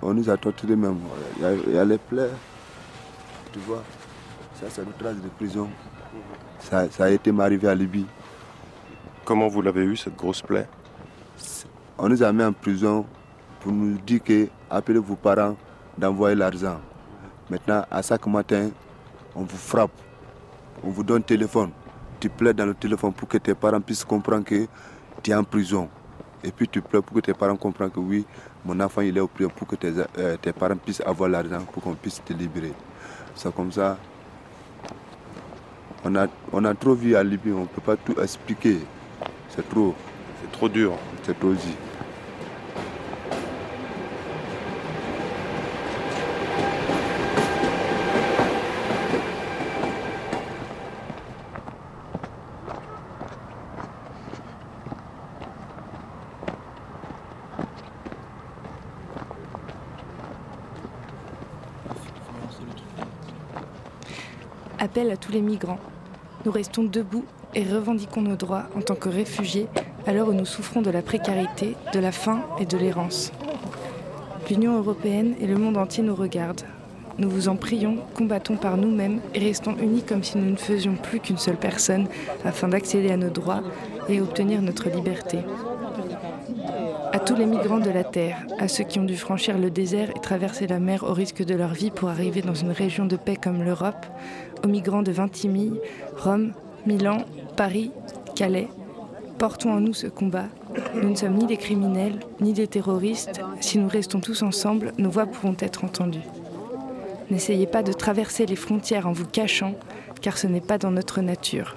On 0.00 0.14
nous 0.14 0.28
a 0.28 0.36
torturés 0.36 0.76
même. 0.76 0.98
Il 1.36 1.42
y 1.42 1.46
a, 1.46 1.52
il 1.52 1.74
y 1.74 1.78
a 1.78 1.84
les 1.84 1.98
plaies. 1.98 2.30
Tu 3.52 3.58
vois, 3.60 3.82
ça, 4.54 4.66
c'est 4.68 4.82
une 4.82 4.92
trace 4.92 5.16
de 5.16 5.28
prison. 5.28 5.68
Ça, 6.58 6.90
ça 6.90 7.04
a 7.04 7.10
été 7.10 7.30
m'arrivé 7.32 7.68
à 7.68 7.74
Libye. 7.74 8.06
Comment 9.24 9.48
vous 9.48 9.62
l'avez 9.62 9.84
eu, 9.84 9.96
cette 9.96 10.16
grosse 10.16 10.42
plaie? 10.42 10.66
On 11.98 12.08
nous 12.08 12.22
a 12.22 12.32
mis 12.32 12.42
en 12.42 12.52
prison 12.52 13.04
pour 13.60 13.72
nous 13.72 13.98
dire 13.98 14.22
que 14.22 14.48
appelez 14.70 14.98
vos 14.98 15.16
parents 15.16 15.56
d'envoyer 15.98 16.36
l'argent. 16.36 16.80
Maintenant, 17.50 17.84
à 17.90 18.02
chaque 18.02 18.26
matin, 18.26 18.70
on 19.34 19.42
vous 19.42 19.56
frappe. 19.56 19.90
On 20.84 20.90
vous 20.90 21.02
donne 21.02 21.22
téléphone. 21.22 21.70
Tu 22.20 22.28
plaides 22.28 22.56
dans 22.56 22.66
le 22.66 22.74
téléphone 22.74 23.12
pour 23.12 23.28
que 23.28 23.38
tes 23.38 23.54
parents 23.54 23.80
puissent 23.80 24.04
comprendre 24.04 24.44
que 24.44 24.66
tu 25.22 25.30
es 25.30 25.34
en 25.34 25.44
prison. 25.44 25.88
Et 26.44 26.50
puis 26.50 26.68
tu 26.68 26.80
pleures 26.80 27.02
pour 27.02 27.16
que 27.16 27.20
tes 27.20 27.34
parents 27.34 27.56
comprennent 27.56 27.90
que 27.90 28.00
oui, 28.00 28.24
mon 28.64 28.78
enfant 28.80 29.00
il 29.00 29.16
est 29.16 29.20
au 29.20 29.28
prison 29.28 29.50
pour 29.54 29.66
que 29.66 29.76
tes, 29.76 29.92
euh, 30.18 30.36
tes 30.40 30.52
parents 30.52 30.76
puissent 30.76 31.02
avoir 31.04 31.28
l'argent 31.28 31.60
pour 31.72 31.82
qu'on 31.82 31.94
puisse 31.94 32.22
te 32.24 32.32
libérer. 32.32 32.72
C'est 33.34 33.54
comme 33.54 33.70
ça. 33.70 33.96
On 36.04 36.16
a, 36.16 36.26
on 36.52 36.64
a 36.64 36.74
trop 36.74 36.94
vu 36.94 37.14
à 37.14 37.22
Libye, 37.22 37.52
on 37.52 37.60
ne 37.60 37.66
peut 37.66 37.80
pas 37.80 37.96
tout 37.96 38.20
expliquer. 38.20 38.78
C'est 39.48 39.68
trop. 39.68 39.94
C'est 40.40 40.50
trop 40.50 40.68
dur. 40.68 40.94
C'est 41.22 41.38
trop 41.38 41.52
dur. 41.52 41.60
Appel 64.82 65.12
à 65.12 65.16
les 65.32 65.40
migrants. 65.40 65.80
Nous 66.44 66.52
restons 66.52 66.84
debout 66.84 67.24
et 67.54 67.64
revendiquons 67.64 68.22
nos 68.22 68.36
droits 68.36 68.64
en 68.76 68.80
tant 68.80 68.94
que 68.94 69.08
réfugiés 69.08 69.66
à 70.06 70.12
l'heure 70.12 70.28
où 70.28 70.32
nous 70.32 70.44
souffrons 70.44 70.82
de 70.82 70.90
la 70.90 71.02
précarité, 71.02 71.74
de 71.92 71.98
la 71.98 72.12
faim 72.12 72.42
et 72.60 72.66
de 72.66 72.76
l'errance. 72.76 73.32
L'Union 74.50 74.76
européenne 74.76 75.34
et 75.40 75.46
le 75.46 75.56
monde 75.56 75.76
entier 75.76 76.02
nous 76.02 76.14
regardent. 76.14 76.64
Nous 77.18 77.30
vous 77.30 77.48
en 77.48 77.56
prions, 77.56 77.98
combattons 78.14 78.56
par 78.56 78.76
nous-mêmes 78.76 79.20
et 79.34 79.38
restons 79.38 79.76
unis 79.78 80.02
comme 80.02 80.22
si 80.22 80.38
nous 80.38 80.50
ne 80.50 80.56
faisions 80.56 80.96
plus 80.96 81.20
qu'une 81.20 81.38
seule 81.38 81.56
personne 81.56 82.08
afin 82.44 82.68
d'accéder 82.68 83.10
à 83.10 83.16
nos 83.16 83.30
droits 83.30 83.62
et 84.08 84.20
obtenir 84.20 84.60
notre 84.60 84.88
liberté. 84.90 85.38
Tous 87.26 87.36
les 87.36 87.46
migrants 87.46 87.78
de 87.78 87.90
la 87.90 88.04
Terre, 88.04 88.44
à 88.58 88.68
ceux 88.68 88.84
qui 88.84 88.98
ont 88.98 89.04
dû 89.04 89.16
franchir 89.16 89.56
le 89.58 89.70
désert 89.70 90.10
et 90.10 90.20
traverser 90.20 90.66
la 90.66 90.80
mer 90.80 91.04
au 91.04 91.12
risque 91.12 91.44
de 91.44 91.54
leur 91.54 91.72
vie 91.72 91.90
pour 91.90 92.08
arriver 92.08 92.42
dans 92.42 92.54
une 92.54 92.72
région 92.72 93.06
de 93.06 93.16
paix 93.16 93.36
comme 93.36 93.62
l'Europe, 93.62 94.06
aux 94.64 94.68
migrants 94.68 95.02
de 95.02 95.12
Vintimille, 95.12 95.80
Rome, 96.16 96.52
Milan, 96.86 97.18
Paris, 97.56 97.92
Calais, 98.34 98.68
portons 99.38 99.72
en 99.72 99.80
nous 99.80 99.94
ce 99.94 100.08
combat. 100.08 100.46
Nous 100.94 101.10
ne 101.10 101.14
sommes 101.14 101.34
ni 101.34 101.46
des 101.46 101.56
criminels, 101.56 102.18
ni 102.40 102.52
des 102.52 102.66
terroristes. 102.66 103.40
Si 103.60 103.78
nous 103.78 103.88
restons 103.88 104.20
tous 104.20 104.42
ensemble, 104.42 104.92
nos 104.98 105.10
voix 105.10 105.26
pourront 105.26 105.56
être 105.60 105.84
entendues. 105.84 106.20
N'essayez 107.30 107.66
pas 107.66 107.82
de 107.82 107.92
traverser 107.92 108.46
les 108.46 108.56
frontières 108.56 109.06
en 109.06 109.12
vous 109.12 109.26
cachant, 109.26 109.74
car 110.20 110.38
ce 110.38 110.46
n'est 110.46 110.60
pas 110.60 110.78
dans 110.78 110.90
notre 110.90 111.20
nature. 111.20 111.76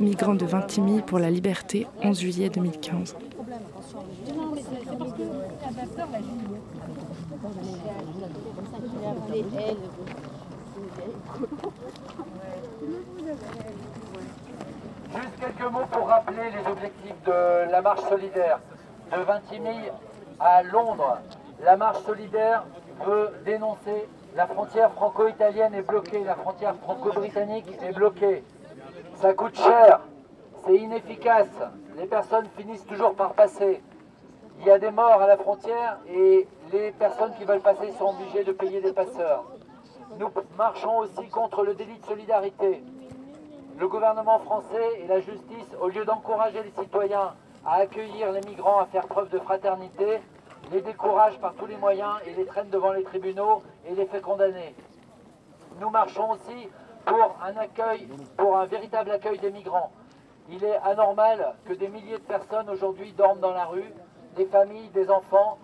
Migrants 0.00 0.34
de 0.34 0.46
Vintimille 0.46 1.02
pour 1.02 1.18
la 1.18 1.30
liberté, 1.30 1.86
11 2.02 2.20
juillet 2.20 2.48
2015. 2.48 3.16
Juste 15.14 15.28
quelques 15.40 15.72
mots 15.72 15.86
pour 15.90 16.06
rappeler 16.06 16.50
les 16.50 16.70
objectifs 16.70 17.22
de 17.26 17.70
la 17.70 17.82
marche 17.82 18.02
solidaire. 18.08 18.60
De 19.10 19.22
Vintimille 19.22 19.92
à 20.38 20.62
Londres, 20.62 21.18
la 21.64 21.76
marche 21.76 22.02
solidaire 22.04 22.64
veut 23.04 23.30
dénoncer 23.44 24.06
la 24.36 24.46
frontière 24.46 24.92
franco-italienne 24.92 25.74
est 25.74 25.82
bloquée, 25.82 26.22
la 26.22 26.36
frontière 26.36 26.74
franco-britannique 26.76 27.66
est 27.82 27.92
bloquée. 27.92 28.44
Ça 29.16 29.34
coûte 29.34 29.56
cher, 29.56 30.00
c'est 30.64 30.76
inefficace, 30.76 31.46
les 31.96 32.06
personnes 32.06 32.46
finissent 32.56 32.86
toujours 32.86 33.14
par 33.14 33.34
passer. 33.34 33.82
Il 34.60 34.66
y 34.66 34.70
a 34.70 34.78
des 34.78 34.90
morts 34.90 35.20
à 35.20 35.26
la 35.26 35.36
frontière 35.36 35.98
et 36.08 36.46
les 36.72 36.92
personnes 36.92 37.32
qui 37.38 37.44
veulent 37.44 37.60
passer 37.60 37.90
sont 37.92 38.10
obligées 38.10 38.44
de 38.44 38.52
payer 38.52 38.80
des 38.80 38.92
passeurs. 38.92 39.44
Nous 40.18 40.28
marchons 40.56 40.98
aussi 40.98 41.28
contre 41.28 41.64
le 41.64 41.74
délit 41.74 41.98
de 41.98 42.06
solidarité. 42.06 42.82
Le 43.78 43.88
gouvernement 43.88 44.40
français 44.40 45.00
et 45.02 45.06
la 45.06 45.20
justice, 45.20 45.76
au 45.80 45.88
lieu 45.88 46.04
d'encourager 46.04 46.62
les 46.62 46.82
citoyens 46.82 47.34
à 47.64 47.74
accueillir 47.74 48.32
les 48.32 48.40
migrants, 48.40 48.80
à 48.80 48.86
faire 48.86 49.06
preuve 49.06 49.28
de 49.30 49.38
fraternité, 49.38 50.20
les 50.72 50.80
découragent 50.80 51.38
par 51.38 51.54
tous 51.54 51.66
les 51.66 51.76
moyens 51.76 52.14
et 52.26 52.34
les 52.34 52.44
traînent 52.44 52.70
devant 52.70 52.92
les 52.92 53.04
tribunaux 53.04 53.62
et 53.86 53.94
les 53.94 54.06
fait 54.06 54.20
condamner. 54.20 54.74
Nous 55.80 55.90
marchons 55.90 56.32
aussi 56.32 56.68
pour 58.36 58.56
un 58.56 58.66
véritable 58.66 59.10
accueil 59.10 59.38
des 59.38 59.50
migrants. 59.50 59.90
Il 60.50 60.64
est 60.64 60.78
anormal 60.78 61.54
que 61.66 61.74
des 61.74 61.88
milliers 61.88 62.18
de 62.18 62.22
personnes 62.22 62.70
aujourd'hui 62.70 63.12
dorment 63.12 63.40
dans 63.40 63.52
la 63.52 63.66
rue, 63.66 63.92
des 64.36 64.46
familles, 64.46 64.88
des 64.88 65.10
enfants, 65.10 65.58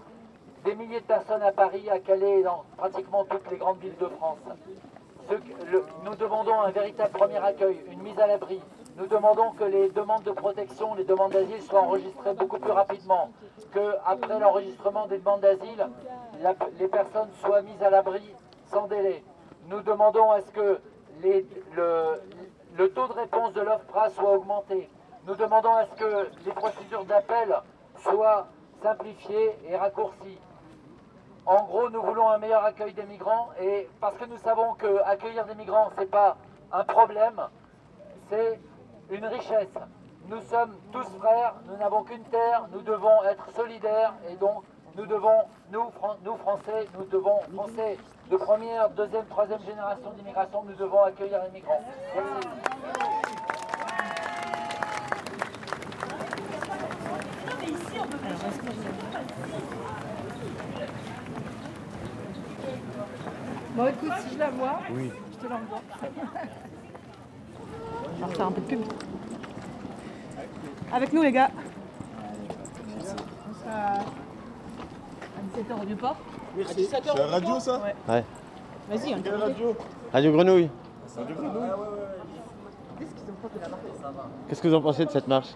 des 0.65 0.75
milliers 0.75 1.01
de 1.01 1.07
personnes 1.07 1.43
à 1.43 1.53
Paris, 1.53 1.89
à 1.91 1.99
Calais 1.99 2.41
et 2.41 2.43
dans 2.43 2.65
pratiquement 2.77 3.25
toutes 3.25 3.51
les 3.51 3.57
grandes 3.57 3.79
villes 3.79 3.97
de 3.99 4.09
France. 4.09 4.39
Nous 6.05 6.15
demandons 6.17 6.61
un 6.61 6.71
véritable 6.71 7.13
premier 7.13 7.39
accueil, 7.39 7.83
une 7.91 8.03
mise 8.03 8.19
à 8.19 8.27
l'abri. 8.27 8.61
Nous 8.97 9.07
demandons 9.07 9.51
que 9.53 9.65
les 9.65 9.89
demandes 9.91 10.23
de 10.23 10.31
protection, 10.31 10.95
les 10.95 11.05
demandes 11.05 11.33
d'asile 11.33 11.63
soient 11.63 11.81
enregistrées 11.81 12.35
beaucoup 12.35 12.59
plus 12.59 12.71
rapidement, 12.71 13.31
que 13.73 13.95
après 14.07 14.39
l'enregistrement 14.39 15.07
des 15.07 15.19
demandes 15.19 15.41
d'asile, 15.41 15.89
les 16.79 16.89
personnes 16.89 17.31
soient 17.41 17.63
mises 17.63 17.83
à 17.83 17.91
l'abri 17.91 18.23
sans 18.67 18.87
délai. 18.87 19.25
Nous 19.69 19.81
demandons 19.81 20.31
à 20.31 20.43
ce 20.43 20.51
que 20.51 20.81
le 21.23 22.89
taux 22.89 23.07
de 23.09 23.13
réponse 23.13 23.53
de 23.53 23.61
l'OFPRA 23.61 24.11
soit 24.11 24.33
augmenté. 24.33 24.91
Nous 25.27 25.35
demandons 25.35 25.75
à 25.75 25.87
ce 25.87 25.95
que 25.95 26.29
les 26.45 26.53
procédures 26.53 27.05
d'appel 27.05 27.55
soient 27.97 28.47
simplifiées 28.83 29.57
et 29.67 29.77
raccourcies. 29.77 30.39
En 31.47 31.65
gros, 31.65 31.91
nous 31.91 32.03
voulons 32.03 32.29
un 32.31 32.39
meilleur 32.39 32.65
accueil 32.65 32.93
des 32.95 33.05
migrants 33.05 33.51
et 33.61 33.89
parce 34.01 34.17
que 34.17 34.25
nous 34.25 34.39
savons 34.39 34.75
que 34.75 35.03
accueillir 35.05 35.45
des 35.47 35.55
migrants, 35.55 35.91
ce 35.95 36.01
n'est 36.01 36.07
pas 36.07 36.37
un 36.73 36.85
problème, 36.85 37.41
c'est 38.31 38.61
une 39.11 39.27
richesse. 39.27 39.75
Nous 40.29 40.41
sommes 40.43 40.75
tous 40.91 41.07
frères, 41.19 41.55
nous 41.67 41.77
n'avons 41.77 42.03
qu'une 42.03 42.25
terre, 42.25 42.67
nous 42.73 42.81
devons 42.81 43.23
être 43.25 43.51
solidaires 43.55 44.15
et 44.31 44.37
donc 44.37 44.65
nous 44.97 45.07
devons, 45.07 45.43
nous, 45.73 45.91
Fran- 45.99 46.17
nous 46.25 46.37
Français, 46.37 46.87
nous 46.99 47.05
devons, 47.07 47.41
Français 47.55 47.99
de 48.31 48.37
première, 48.37 48.89
deuxième, 48.91 49.27
troisième 49.27 49.61
génération 49.63 50.11
d'immigration, 50.17 50.63
nous 50.65 50.75
devons 50.75 51.03
accueillir 51.05 51.41
les 51.45 51.51
migrants. 51.51 51.81
Merci. 52.15 52.49
Bon, 63.77 63.87
écoute, 63.89 64.13
si 64.29 64.35
je 64.35 64.39
la 64.39 64.51
vois, 64.51 64.79
Oui. 64.93 65.11
je 65.33 65.47
te 65.47 65.53
l'envoie. 65.53 65.81
On 68.17 68.21
va 68.21 68.27
refaire 68.27 68.47
un 68.47 68.53
peu 68.53 68.61
de 68.61 68.67
pub. 68.67 68.81
Avec 70.93 71.13
nous, 71.13 71.23
les 71.23 71.33
gars. 71.33 71.51
17h 75.55 75.83
au 75.83 75.87
Vieux-Port. 75.87 76.17
Merci. 76.57 76.73
À 76.95 76.99
17h 77.01 77.03
C'est 77.13 77.19
la 77.19 77.27
radio, 77.27 77.61
ça 77.61 77.73
Ouais. 77.83 77.95
Ouais. 78.09 78.25
Vas-y, 78.91 79.15
on 79.15 79.23
Quelle 79.23 79.35
radio 79.37 79.77
Radio 80.13 80.33
Grenouille. 80.33 80.71
Radio 81.17 81.35
Qu'est-ce 82.99 83.15
qu'ils 83.15 83.31
ont 83.31 83.35
pas 83.43 83.49
fait 83.49 83.61
la 83.61 83.69
marche 83.69 83.83
Ça 84.01 84.09
va. 84.11 84.27
Qu'est-ce 84.49 84.63
que 84.63 84.69
vous 84.69 84.75
en 84.75 84.81
pensez 84.83 85.05
de 85.07 85.11
cette 85.11 85.29
marche 85.29 85.55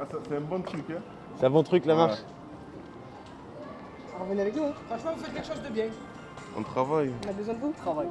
Ah, 0.00 0.04
c'est 0.28 0.36
un 0.36 0.40
bon 0.40 0.60
truc, 0.62 0.84
hein 0.90 1.00
C'est 1.38 1.46
un 1.46 1.50
bon 1.50 1.62
truc 1.62 1.86
la 1.86 1.94
marche 1.94 2.18
Revenez 4.20 4.42
avec 4.42 4.56
nous. 4.56 4.64
hein. 4.64 4.72
Franchement, 4.88 5.10
vous 5.16 5.24
faites 5.24 5.34
quelque 5.34 5.46
chose 5.46 5.62
de 5.62 5.68
bien. 5.70 5.86
On 6.56 6.62
travaille. 6.62 7.12
On 7.26 7.28
a 7.28 7.32
besoin 7.32 7.54
de 7.54 7.58
vous. 7.60 7.72
Travail. 7.72 8.08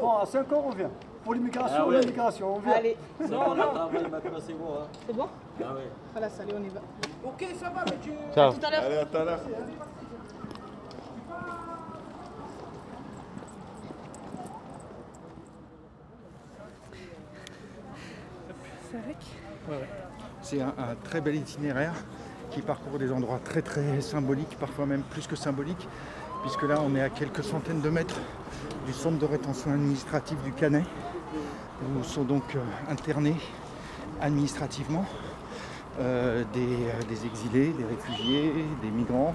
Bon, 0.00 0.16
à 0.18 0.26
5 0.26 0.52
heures, 0.52 0.66
on 0.66 0.70
vient. 0.70 0.90
Pour 1.24 1.34
l'immigration, 1.34 1.76
Ah 1.80 1.86
ouais. 1.86 2.00
l'immigration, 2.00 2.54
on 2.56 2.58
vient. 2.60 2.72
Allez. 2.72 2.96
Non, 3.28 3.54
non. 3.54 3.64
c'est 4.40 4.52
bon. 4.54 4.66
C'est 5.06 5.16
bon 5.16 5.26
Ah 5.60 5.74
ouais. 5.74 5.90
Voilà, 6.12 6.26
allez, 6.40 6.54
on 6.58 6.62
y 6.64 6.68
va. 6.68 6.80
Ok, 7.24 7.46
ça 7.58 7.68
va, 7.70 7.84
mais 7.84 7.96
tu. 8.02 8.10
Ciao. 8.34 8.50
À 8.50 8.54
tout 8.54 8.66
à 8.66 8.70
l'heure. 8.70 8.82
Allez, 8.84 8.96
à 8.96 9.04
tout 9.06 9.16
à 9.16 9.24
l'heure. 9.24 9.40
C'est 20.42 20.60
un, 20.60 20.68
un 20.78 20.94
très 21.04 21.20
bel 21.20 21.36
itinéraire 21.36 21.94
qui 22.50 22.62
parcourt 22.62 22.98
des 22.98 23.12
endroits 23.12 23.40
très 23.44 23.62
très 23.62 24.00
symboliques, 24.00 24.56
parfois 24.58 24.86
même 24.86 25.02
plus 25.02 25.26
que 25.26 25.36
symboliques, 25.36 25.86
puisque 26.42 26.62
là 26.62 26.80
on 26.84 26.96
est 26.96 27.02
à 27.02 27.10
quelques 27.10 27.44
centaines 27.44 27.80
de 27.80 27.90
mètres 27.90 28.18
du 28.86 28.92
centre 28.92 29.18
de 29.18 29.26
rétention 29.26 29.70
administrative 29.72 30.38
du 30.42 30.52
Canet, 30.52 30.84
où 31.82 32.02
sont 32.02 32.24
donc 32.24 32.42
euh, 32.56 32.60
internés 32.90 33.36
administrativement 34.20 35.04
euh, 36.00 36.42
des, 36.52 36.60
euh, 36.60 37.02
des 37.08 37.26
exilés, 37.26 37.72
des 37.72 37.84
réfugiés, 37.84 38.52
des 38.82 38.90
migrants, 38.90 39.34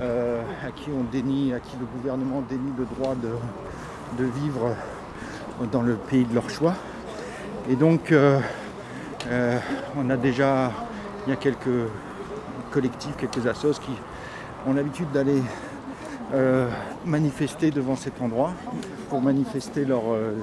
euh, 0.00 0.42
à 0.66 0.70
qui 0.70 0.90
on 0.90 1.04
dénie, 1.04 1.52
à 1.52 1.60
qui 1.60 1.76
le 1.78 1.86
gouvernement 1.86 2.40
dénie 2.48 2.72
le 2.78 2.84
droit 2.84 3.14
de, 3.14 3.30
de 4.22 4.28
vivre 4.30 4.74
dans 5.72 5.82
le 5.82 5.96
pays 5.96 6.24
de 6.24 6.34
leur 6.34 6.48
choix. 6.48 6.74
Et 7.68 7.76
donc 7.76 8.14
euh, 9.26 9.58
on 9.96 10.08
a 10.10 10.16
déjà, 10.16 10.72
il 11.26 11.30
y 11.30 11.32
a 11.32 11.36
quelques 11.36 11.88
collectifs, 12.70 13.16
quelques 13.16 13.46
assos 13.46 13.80
qui 13.80 13.92
ont 14.66 14.72
l'habitude 14.72 15.10
d'aller 15.12 15.42
euh, 16.34 16.68
manifester 17.04 17.70
devant 17.70 17.96
cet 17.96 18.20
endroit 18.20 18.52
pour 19.08 19.20
manifester 19.20 19.84
leur 19.84 20.12
euh, 20.12 20.34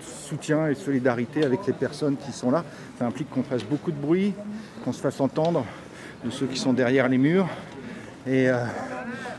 soutien 0.00 0.68
et 0.68 0.74
solidarité 0.74 1.44
avec 1.44 1.66
les 1.66 1.72
personnes 1.72 2.16
qui 2.16 2.32
sont 2.32 2.50
là. 2.50 2.64
Ça 2.98 3.06
implique 3.06 3.30
qu'on 3.30 3.42
fasse 3.42 3.64
beaucoup 3.64 3.92
de 3.92 4.00
bruit, 4.00 4.34
qu'on 4.84 4.92
se 4.92 5.00
fasse 5.00 5.20
entendre 5.20 5.64
de 6.24 6.30
ceux 6.30 6.46
qui 6.46 6.58
sont 6.58 6.72
derrière 6.72 7.08
les 7.08 7.18
murs. 7.18 7.48
Et 8.26 8.46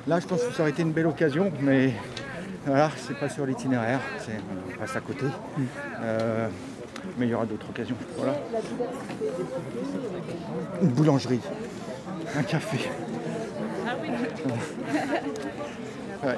là, 0.07 0.19
je 0.19 0.25
pense 0.25 0.41
que 0.41 0.53
ça 0.53 0.63
aurait 0.63 0.71
été 0.71 0.81
une 0.81 0.93
belle 0.93 1.05
occasion, 1.05 1.51
mais 1.61 1.93
voilà, 2.65 2.89
c'est 2.95 3.19
pas 3.19 3.29
sur 3.29 3.45
l'itinéraire, 3.45 3.99
on 4.73 4.79
passe 4.79 4.95
à 4.95 5.01
côté. 5.01 5.25
Mais 7.17 7.25
il 7.27 7.29
y 7.29 7.33
aura 7.33 7.45
d'autres 7.45 7.69
occasions. 7.69 7.95
Voilà. 8.17 8.33
Une 10.81 10.89
boulangerie, 10.89 11.41
un 12.37 12.43
café. 12.43 12.89
Ah 13.87 13.95
oui. 14.01 14.09
Ouais. 16.23 16.37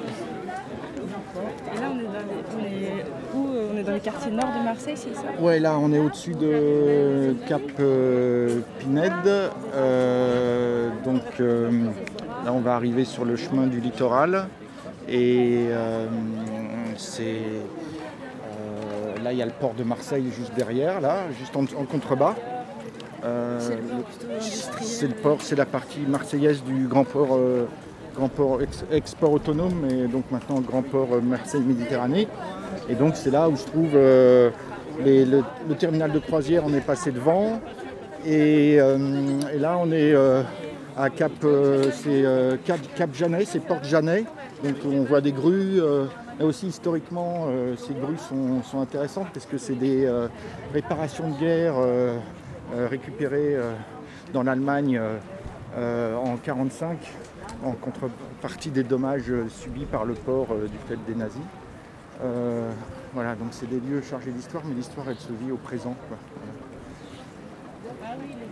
Et 1.74 1.80
là, 1.80 1.86
on 1.92 1.98
est, 1.98 2.04
dans 2.04 2.12
les, 2.12 2.40
on 2.54 2.60
est 2.64 3.04
où 3.34 3.54
euh, 3.54 3.72
On 3.72 3.76
est 3.76 3.82
dans 3.82 3.92
les 3.92 4.00
quartiers 4.00 4.30
nord 4.30 4.50
de 4.58 4.64
Marseille, 4.64 4.96
c'est 4.96 5.14
ça? 5.14 5.22
Ouais, 5.40 5.58
là 5.58 5.78
on 5.78 5.92
est 5.92 5.98
au-dessus 5.98 6.34
de 6.34 7.34
Cap 7.46 7.62
euh, 7.80 8.60
Pinède. 8.78 9.12
Euh, 9.74 10.90
donc 11.04 11.22
euh, 11.40 11.70
là 12.44 12.52
on 12.52 12.60
va 12.60 12.74
arriver 12.74 13.04
sur 13.04 13.24
le 13.24 13.36
chemin 13.36 13.66
du 13.66 13.80
littoral. 13.80 14.46
Et 15.08 15.66
c'est. 16.96 17.40
Là 19.22 19.32
il 19.32 19.38
y 19.38 19.42
a 19.42 19.46
le 19.46 19.52
port 19.52 19.74
de 19.74 19.84
Marseille 19.84 20.30
juste 20.36 20.54
derrière, 20.54 21.00
là, 21.00 21.16
juste 21.38 21.56
en, 21.56 21.62
en 21.62 21.84
contrebas. 21.84 22.34
Euh, 23.24 23.58
C'est 24.80 25.06
le 25.06 25.14
port 25.14 25.38
c'est 25.40 25.54
la 25.56 25.64
partie 25.66 26.00
marseillaise 26.00 26.62
du 26.64 26.88
grand 26.88 27.04
port, 27.04 27.36
euh, 27.36 27.66
grand 28.16 28.28
port 28.28 28.60
ex- 28.62 28.84
export 28.90 29.32
autonome, 29.32 29.86
et 29.90 30.08
donc 30.08 30.24
maintenant 30.30 30.60
grand 30.60 30.82
port 30.82 31.08
euh, 31.12 31.20
Marseille-Méditerranée. 31.20 32.26
Et 32.88 32.94
donc 32.96 33.14
c'est 33.14 33.30
là 33.30 33.48
où 33.48 33.56
se 33.56 33.66
trouve 33.66 33.90
euh, 33.94 34.50
les- 35.04 35.24
le, 35.24 35.42
le 35.68 35.74
terminal 35.76 36.10
de 36.10 36.18
croisière, 36.18 36.64
on 36.66 36.74
est 36.74 36.80
passé 36.84 37.12
devant. 37.12 37.60
Et, 38.26 38.74
et 38.74 39.58
là 39.58 39.76
on 39.80 39.90
est 39.90 40.14
à 40.96 41.10
Cap, 41.10 41.32
c'est, 41.92 42.24
Cap, 42.64 42.78
Cap 42.94 43.10
Janet, 43.14 43.48
c'est 43.48 43.58
Porte 43.60 43.84
Janet. 43.84 44.24
Donc 44.62 44.76
on 44.86 45.02
voit 45.02 45.20
des 45.20 45.32
grues. 45.32 45.80
Là 46.42 46.48
aussi 46.48 46.66
historiquement, 46.66 47.44
euh, 47.46 47.76
ces 47.76 47.94
grues 47.94 48.18
sont, 48.18 48.80
intéressantes 48.80 49.28
parce 49.32 49.46
que 49.46 49.58
c'est 49.58 49.76
des 49.76 50.04
euh, 50.06 50.26
réparations 50.72 51.30
de 51.30 51.38
guerre 51.38 51.74
euh, 51.76 52.18
récupérées 52.90 53.56
dans 54.34 54.42
l'Allemagne 54.42 55.00
en 55.76 56.34
1945 56.34 56.98
en 57.64 57.72
contrepartie 57.74 58.70
des 58.70 58.82
dommages 58.82 59.32
subis 59.50 59.84
par 59.84 60.04
le 60.04 60.14
port 60.14 60.48
du 60.48 60.78
fait 60.88 60.98
des 61.06 61.14
nazis. 61.14 61.40
Voilà, 63.14 63.36
donc 63.36 63.48
c'est 63.52 63.68
des 63.68 63.78
lieux 63.78 64.02
chargés 64.02 64.32
d'histoire, 64.32 64.64
mais 64.66 64.74
l'histoire 64.74 65.06
elle 65.08 65.18
se 65.18 65.32
vit 65.32 65.52
au 65.52 65.58
présent. 65.58 65.94
Ah 68.02 68.14
oui, 68.18 68.30
les 68.30 68.46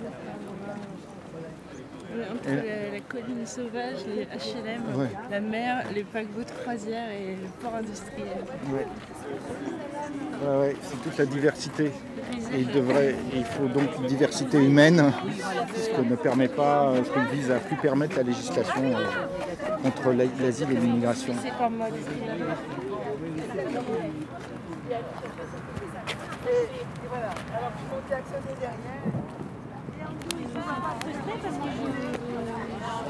On 2.10 2.10
est 2.10 2.10
entre 2.33 2.49
Et- 2.49 2.57
la, 2.57 2.93
la 2.95 3.01
colline 3.09 3.47
sauvage, 3.47 4.05
les 4.07 4.25
HLM, 4.25 4.83
Ouais. 5.01 5.09
la 5.31 5.41
mer, 5.41 5.85
les 5.95 6.05
paquebots 6.05 6.43
de 6.45 6.51
croisière 6.63 7.09
et 7.11 7.37
le 7.37 7.49
port 7.63 7.75
industriel. 7.75 8.45
Ouais. 8.73 8.87
C'est 10.83 11.03
toute 11.03 11.19
la 11.19 11.27
diversité. 11.27 11.93
Et 12.53 12.61
il, 12.61 12.69
devrait, 12.69 13.15
il 13.35 13.45
faut 13.45 13.67
donc 13.67 13.89
une 13.99 14.07
diversité 14.07 14.59
humaine, 14.65 15.13
ce 15.77 15.91
que 15.91 16.01
ne 16.03 16.17
permet 16.17 16.49
pas, 16.49 16.93
ce 17.05 17.11
que 17.11 17.35
vise 17.35 17.51
à 17.51 17.57
plus 17.59 17.77
permettre 17.77 18.17
la 18.17 18.23
législation 18.23 18.83
euh, 18.85 19.77
contre 19.83 20.13
la- 20.13 20.25
l'asile 20.43 20.69
et 20.73 20.77
l'immigration. 20.77 21.35
C'est 21.43 21.51
mode. 21.71 21.93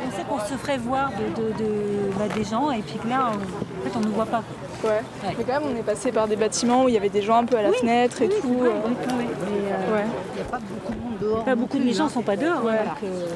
On 0.06 0.10
sait 0.16 0.22
qu'on 0.24 0.38
se 0.40 0.54
ferait 0.54 0.78
voir 0.78 1.10
de, 1.10 1.40
de- 1.42 1.52
de- 1.52 2.10
bah, 2.18 2.24
des 2.34 2.44
gens 2.44 2.70
et 2.70 2.80
puis 2.82 2.98
que 2.98 3.08
là, 3.08 3.30
on, 3.32 3.36
en 3.36 3.82
fait, 3.90 3.96
on 3.96 4.00
ne 4.00 4.06
nous 4.06 4.12
voit 4.12 4.26
pas. 4.26 4.42
Ouais. 4.84 5.00
Mais 5.38 5.44
quand 5.44 5.60
même, 5.60 5.70
on 5.74 5.78
est 5.78 5.82
passé 5.82 6.10
par 6.10 6.26
des 6.26 6.36
bâtiments 6.36 6.84
où 6.84 6.88
il 6.88 6.94
y 6.94 6.96
avait 6.96 7.10
des 7.10 7.22
gens 7.22 7.36
un 7.36 7.44
peu 7.44 7.56
à 7.58 7.62
la 7.62 7.72
fenêtre 7.72 8.22
et 8.22 8.28
tout. 8.28 8.56
euh, 8.62 8.70
Mais, 9.18 9.24
euh, 9.72 9.94
Ouais. 9.94 10.04
Il 10.32 10.36
n'y 10.36 10.40
a 10.40 10.50
pas 10.50 10.58
beaucoup 10.58 10.92
de 10.94 10.98
monde 11.00 11.18
dehors. 11.20 11.44
Pas 11.44 11.54
beaucoup 11.54 11.78
de 11.78 11.82
les 11.84 11.92
gens 11.92 12.04
ne 12.04 12.10
sont 12.10 12.22
pas 12.22 12.36
dehors. 12.36 12.58
hein, 12.66 12.76
donc, 12.84 13.04
euh, 13.10 13.26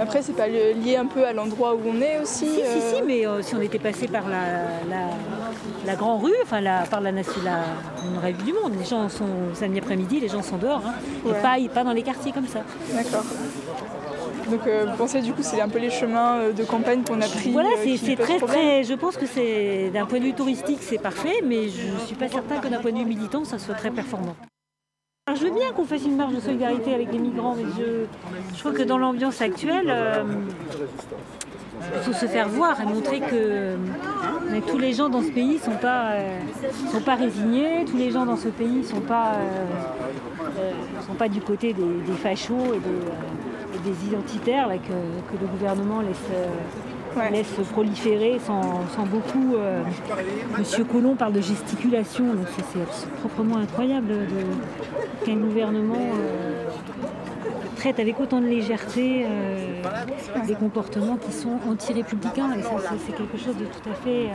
Après, 0.00 0.22
c'est 0.22 0.32
pas 0.32 0.46
li- 0.48 0.74
lié 0.74 0.96
un 0.96 1.06
peu 1.06 1.24
à 1.26 1.32
l'endroit 1.32 1.74
où 1.74 1.80
on 1.86 2.00
est 2.00 2.20
aussi 2.20 2.46
Si, 2.46 2.54
si, 2.54 2.62
euh, 2.62 2.96
si, 2.96 3.02
mais 3.02 3.26
euh, 3.26 3.42
si 3.42 3.54
on 3.54 3.60
était 3.60 3.78
passé 3.78 4.06
par 4.06 4.28
la, 4.28 4.42
la, 4.88 5.06
la 5.86 5.94
grande 5.96 6.22
rue, 6.24 6.32
enfin 6.42 6.60
la, 6.60 6.82
par 6.82 7.00
la, 7.00 7.10
la 7.10 7.20
une 7.20 8.36
vue 8.36 8.42
du 8.44 8.52
monde, 8.52 8.72
les 8.78 8.84
gens 8.84 9.08
sont 9.08 9.26
samedi 9.54 9.78
après-midi, 9.78 10.20
les 10.20 10.28
gens 10.28 10.42
sont 10.42 10.56
dehors, 10.56 10.82
hein, 10.86 10.94
et 11.28 11.32
pas, 11.42 11.56
pas 11.74 11.84
dans 11.84 11.92
les 11.92 12.02
quartiers 12.02 12.32
comme 12.32 12.46
ça. 12.46 12.60
D'accord. 12.94 13.24
Donc 14.50 14.66
euh, 14.66 14.86
vous 14.90 14.96
pensez 14.96 15.20
du 15.20 15.32
coup 15.34 15.42
c'est 15.42 15.60
un 15.60 15.68
peu 15.68 15.78
les 15.78 15.90
chemins 15.90 16.38
euh, 16.38 16.52
de 16.52 16.64
campagne 16.64 17.02
qu'on 17.02 17.20
a 17.20 17.26
pris 17.26 17.50
Voilà, 17.50 17.68
euh, 17.68 17.96
c'est 18.02 18.16
très 18.16 18.38
très. 18.38 18.82
Je 18.82 18.94
pense 18.94 19.18
que 19.18 19.26
c'est 19.26 19.90
d'un 19.92 20.06
point 20.06 20.20
de 20.20 20.24
vue 20.24 20.32
touristique 20.32 20.78
c'est 20.80 20.96
parfait, 21.02 21.42
mais 21.44 21.68
je 21.68 21.92
ne 21.92 21.98
suis 22.06 22.16
pas 22.16 22.28
certain 22.28 22.56
que 22.56 22.68
d'un 22.68 22.78
point 22.80 22.92
de 22.92 22.96
vue 22.98 23.04
militant 23.04 23.44
ça 23.44 23.58
soit 23.58 23.74
très 23.74 23.90
performant. 23.90 24.34
Je 25.34 25.44
veux 25.44 25.50
bien 25.50 25.72
qu'on 25.72 25.84
fasse 25.84 26.04
une 26.04 26.16
marche 26.16 26.34
de 26.34 26.40
solidarité 26.40 26.94
avec 26.94 27.12
les 27.12 27.18
migrants, 27.18 27.54
mais 27.56 27.64
je, 27.76 28.60
crois 28.60 28.72
que 28.72 28.82
dans 28.82 28.98
l'ambiance 28.98 29.40
actuelle, 29.42 29.86
euh, 29.88 30.24
il 31.96 32.00
faut 32.02 32.12
se 32.12 32.26
faire 32.26 32.48
voir 32.48 32.80
et 32.80 32.86
montrer 32.86 33.20
que 33.20 33.26
euh, 33.32 33.76
tous 34.66 34.78
les 34.78 34.92
gens 34.92 35.08
dans 35.08 35.22
ce 35.22 35.30
pays 35.30 35.54
ne 35.54 35.58
sont, 35.58 35.76
pas, 35.80 36.12
euh, 36.12 36.38
sont 36.92 37.00
pas 37.00 37.16
résignés, 37.16 37.84
tous 37.84 37.96
les 37.96 38.10
gens 38.10 38.24
dans 38.24 38.36
ce 38.36 38.48
pays 38.48 38.78
ne 38.78 38.82
sont, 38.82 39.00
pas, 39.00 39.34
euh, 39.34 39.64
euh, 40.58 40.72
sont 41.06 41.14
pas 41.14 41.28
du 41.28 41.40
côté 41.40 41.74
des, 41.74 42.12
fachos 42.14 42.74
et 42.74 42.78
des, 42.78 43.90
euh, 43.90 44.06
identitaires 44.06 44.68
que 44.68 45.36
le 45.40 45.46
gouvernement 45.46 46.00
laisse, 46.00 46.16
euh, 47.18 47.30
laisse 47.30 47.52
proliférer 47.72 48.38
sans, 48.44 48.86
sans 48.94 49.04
beaucoup. 49.06 49.54
euh, 49.56 49.82
Monsieur 50.58 50.84
Collomb 50.84 51.14
parle 51.16 51.32
de 51.32 51.40
gesticulation, 51.40 52.24
donc 52.34 52.46
c'est- 52.56 52.64
c'est 52.72 53.10
proprement 53.20 53.56
incroyable 53.58 54.12
qu'un 55.24 55.36
gouvernement 55.36 55.94
euh, 55.96 56.64
traite 57.76 57.98
avec 58.00 58.18
autant 58.20 58.40
de 58.40 58.46
légèreté 58.46 59.24
euh, 59.28 59.82
des 60.46 60.54
comportements 60.54 61.16
qui 61.16 61.32
sont 61.32 61.58
anti-républicains. 61.68 62.52
Et 62.58 62.62
ça, 62.62 62.70
c'est- 62.80 62.98
c'est 63.06 63.12
quelque 63.16 63.38
chose 63.38 63.56
de 63.56 63.64
tout 63.64 63.88
à 63.90 63.94
fait 63.94 64.28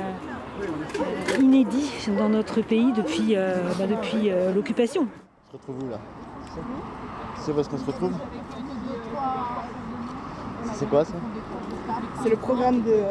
inédit 1.40 1.92
dans 2.18 2.30
notre 2.30 2.62
pays 2.62 2.92
depuis, 2.94 3.36
euh, 3.36 3.58
bah, 3.80 3.86
depuis 3.88 4.30
euh, 4.30 4.54
l'occupation. 4.54 5.08
On 5.48 5.52
se 5.52 5.58
retrouve 5.58 5.76
où 5.84 5.90
là? 5.90 6.00
Est-ce 7.60 7.70
qu'on 7.70 7.78
se 7.78 7.86
retrouve? 7.86 8.14
C'est 10.74 10.90
quoi 10.90 11.04
ça? 11.06 11.14
C'est 12.22 12.30
le 12.30 12.36
programme 12.38 12.82
de, 12.82 13.04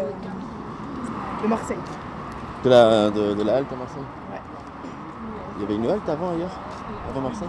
de 1.43 1.49
Marseille. 1.49 1.77
de 2.65 2.71
la, 2.71 3.11
de, 3.11 3.35
de 3.35 3.43
la 3.43 3.57
halte 3.57 3.73
à 3.73 3.77
Marseille 3.77 4.03
Il 5.57 5.63
y 5.63 5.65
avait 5.65 5.75
une 5.77 5.89
halte 5.91 6.09
avant 6.09 6.31
ailleurs 6.31 6.51
Avant 7.11 7.21
Marseille 7.21 7.49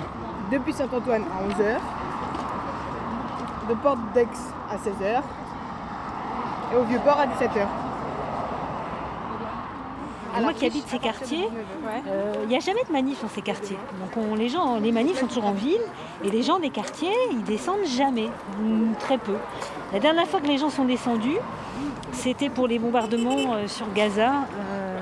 Depuis 0.51 0.73
Saint-Antoine 0.73 1.23
à 1.23 1.47
11h, 1.47 1.77
de 3.69 3.73
Porte 3.75 3.99
d'Aix 4.13 4.27
à 4.69 4.75
16h 4.75 5.21
et 6.73 6.75
au 6.75 6.83
Vieux-Port 6.83 7.19
à 7.19 7.25
17h. 7.27 7.65
Moi 10.41 10.53
qui 10.53 10.65
habite 10.65 10.87
ces 10.87 10.99
quartiers, 10.99 11.47
euh, 12.07 12.33
il 12.43 12.49
n'y 12.49 12.55
a 12.55 12.59
jamais 12.59 12.83
de 12.87 12.91
manif 12.91 13.21
dans 13.21 13.29
ces 13.29 13.41
quartiers. 13.41 13.77
Donc 13.99 14.17
on- 14.17 14.35
les, 14.35 14.49
gens, 14.49 14.79
les 14.79 14.91
manifs 14.91 15.19
sont 15.19 15.27
toujours 15.27 15.45
en 15.45 15.53
ville 15.53 15.81
et 16.23 16.29
les 16.29 16.41
gens 16.43 16.59
des 16.59 16.69
quartiers, 16.69 17.13
ils 17.31 17.43
descendent 17.43 17.85
jamais, 17.85 18.29
ou 18.61 18.93
très 18.99 19.17
peu. 19.17 19.35
La 19.93 19.99
dernière 19.99 20.27
fois 20.27 20.41
que 20.41 20.47
les 20.47 20.57
gens 20.57 20.69
sont 20.69 20.85
descendus, 20.85 21.37
c'était 22.11 22.49
pour 22.49 22.67
les 22.67 22.79
bombardements 22.79 23.53
euh, 23.55 23.67
sur 23.67 23.91
Gaza 23.93 24.31
euh, 24.59 24.99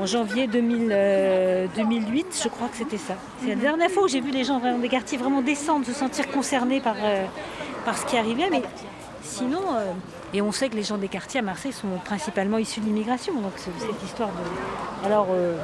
en 0.00 0.06
janvier 0.06 0.46
2000, 0.46 0.88
euh, 0.90 1.66
2008, 1.76 2.40
je 2.44 2.48
crois 2.48 2.68
que 2.68 2.76
c'était 2.76 2.98
ça. 2.98 3.14
C'est 3.40 3.48
la 3.50 3.54
dernière 3.54 3.90
fois 3.90 4.04
où 4.04 4.08
j'ai 4.08 4.20
vu 4.20 4.30
les 4.30 4.44
gens 4.44 4.58
vraiment 4.58 4.78
des 4.78 4.88
quartiers 4.88 5.16
vraiment 5.18 5.40
descendre, 5.42 5.86
se 5.86 5.92
sentir 5.92 6.30
concernés 6.30 6.80
par, 6.80 6.96
euh, 7.02 7.24
par 7.84 7.96
ce 7.96 8.04
qui 8.06 8.16
arrivait. 8.16 8.48
Mais 8.50 8.62
sinon, 9.22 9.60
euh, 9.74 9.92
et 10.34 10.42
on 10.42 10.52
sait 10.52 10.68
que 10.68 10.76
les 10.76 10.82
gens 10.82 10.98
des 10.98 11.08
quartiers 11.08 11.40
à 11.40 11.42
Marseille 11.42 11.72
sont 11.72 11.88
principalement 12.04 12.58
issus 12.58 12.80
de 12.80 12.86
l'immigration. 12.86 13.34
Donc 13.40 13.52
ce- 13.56 13.70
cette 13.86 14.02
histoire 14.02 14.28
de. 14.30 15.06
Alors, 15.06 15.28
euh, 15.30 15.56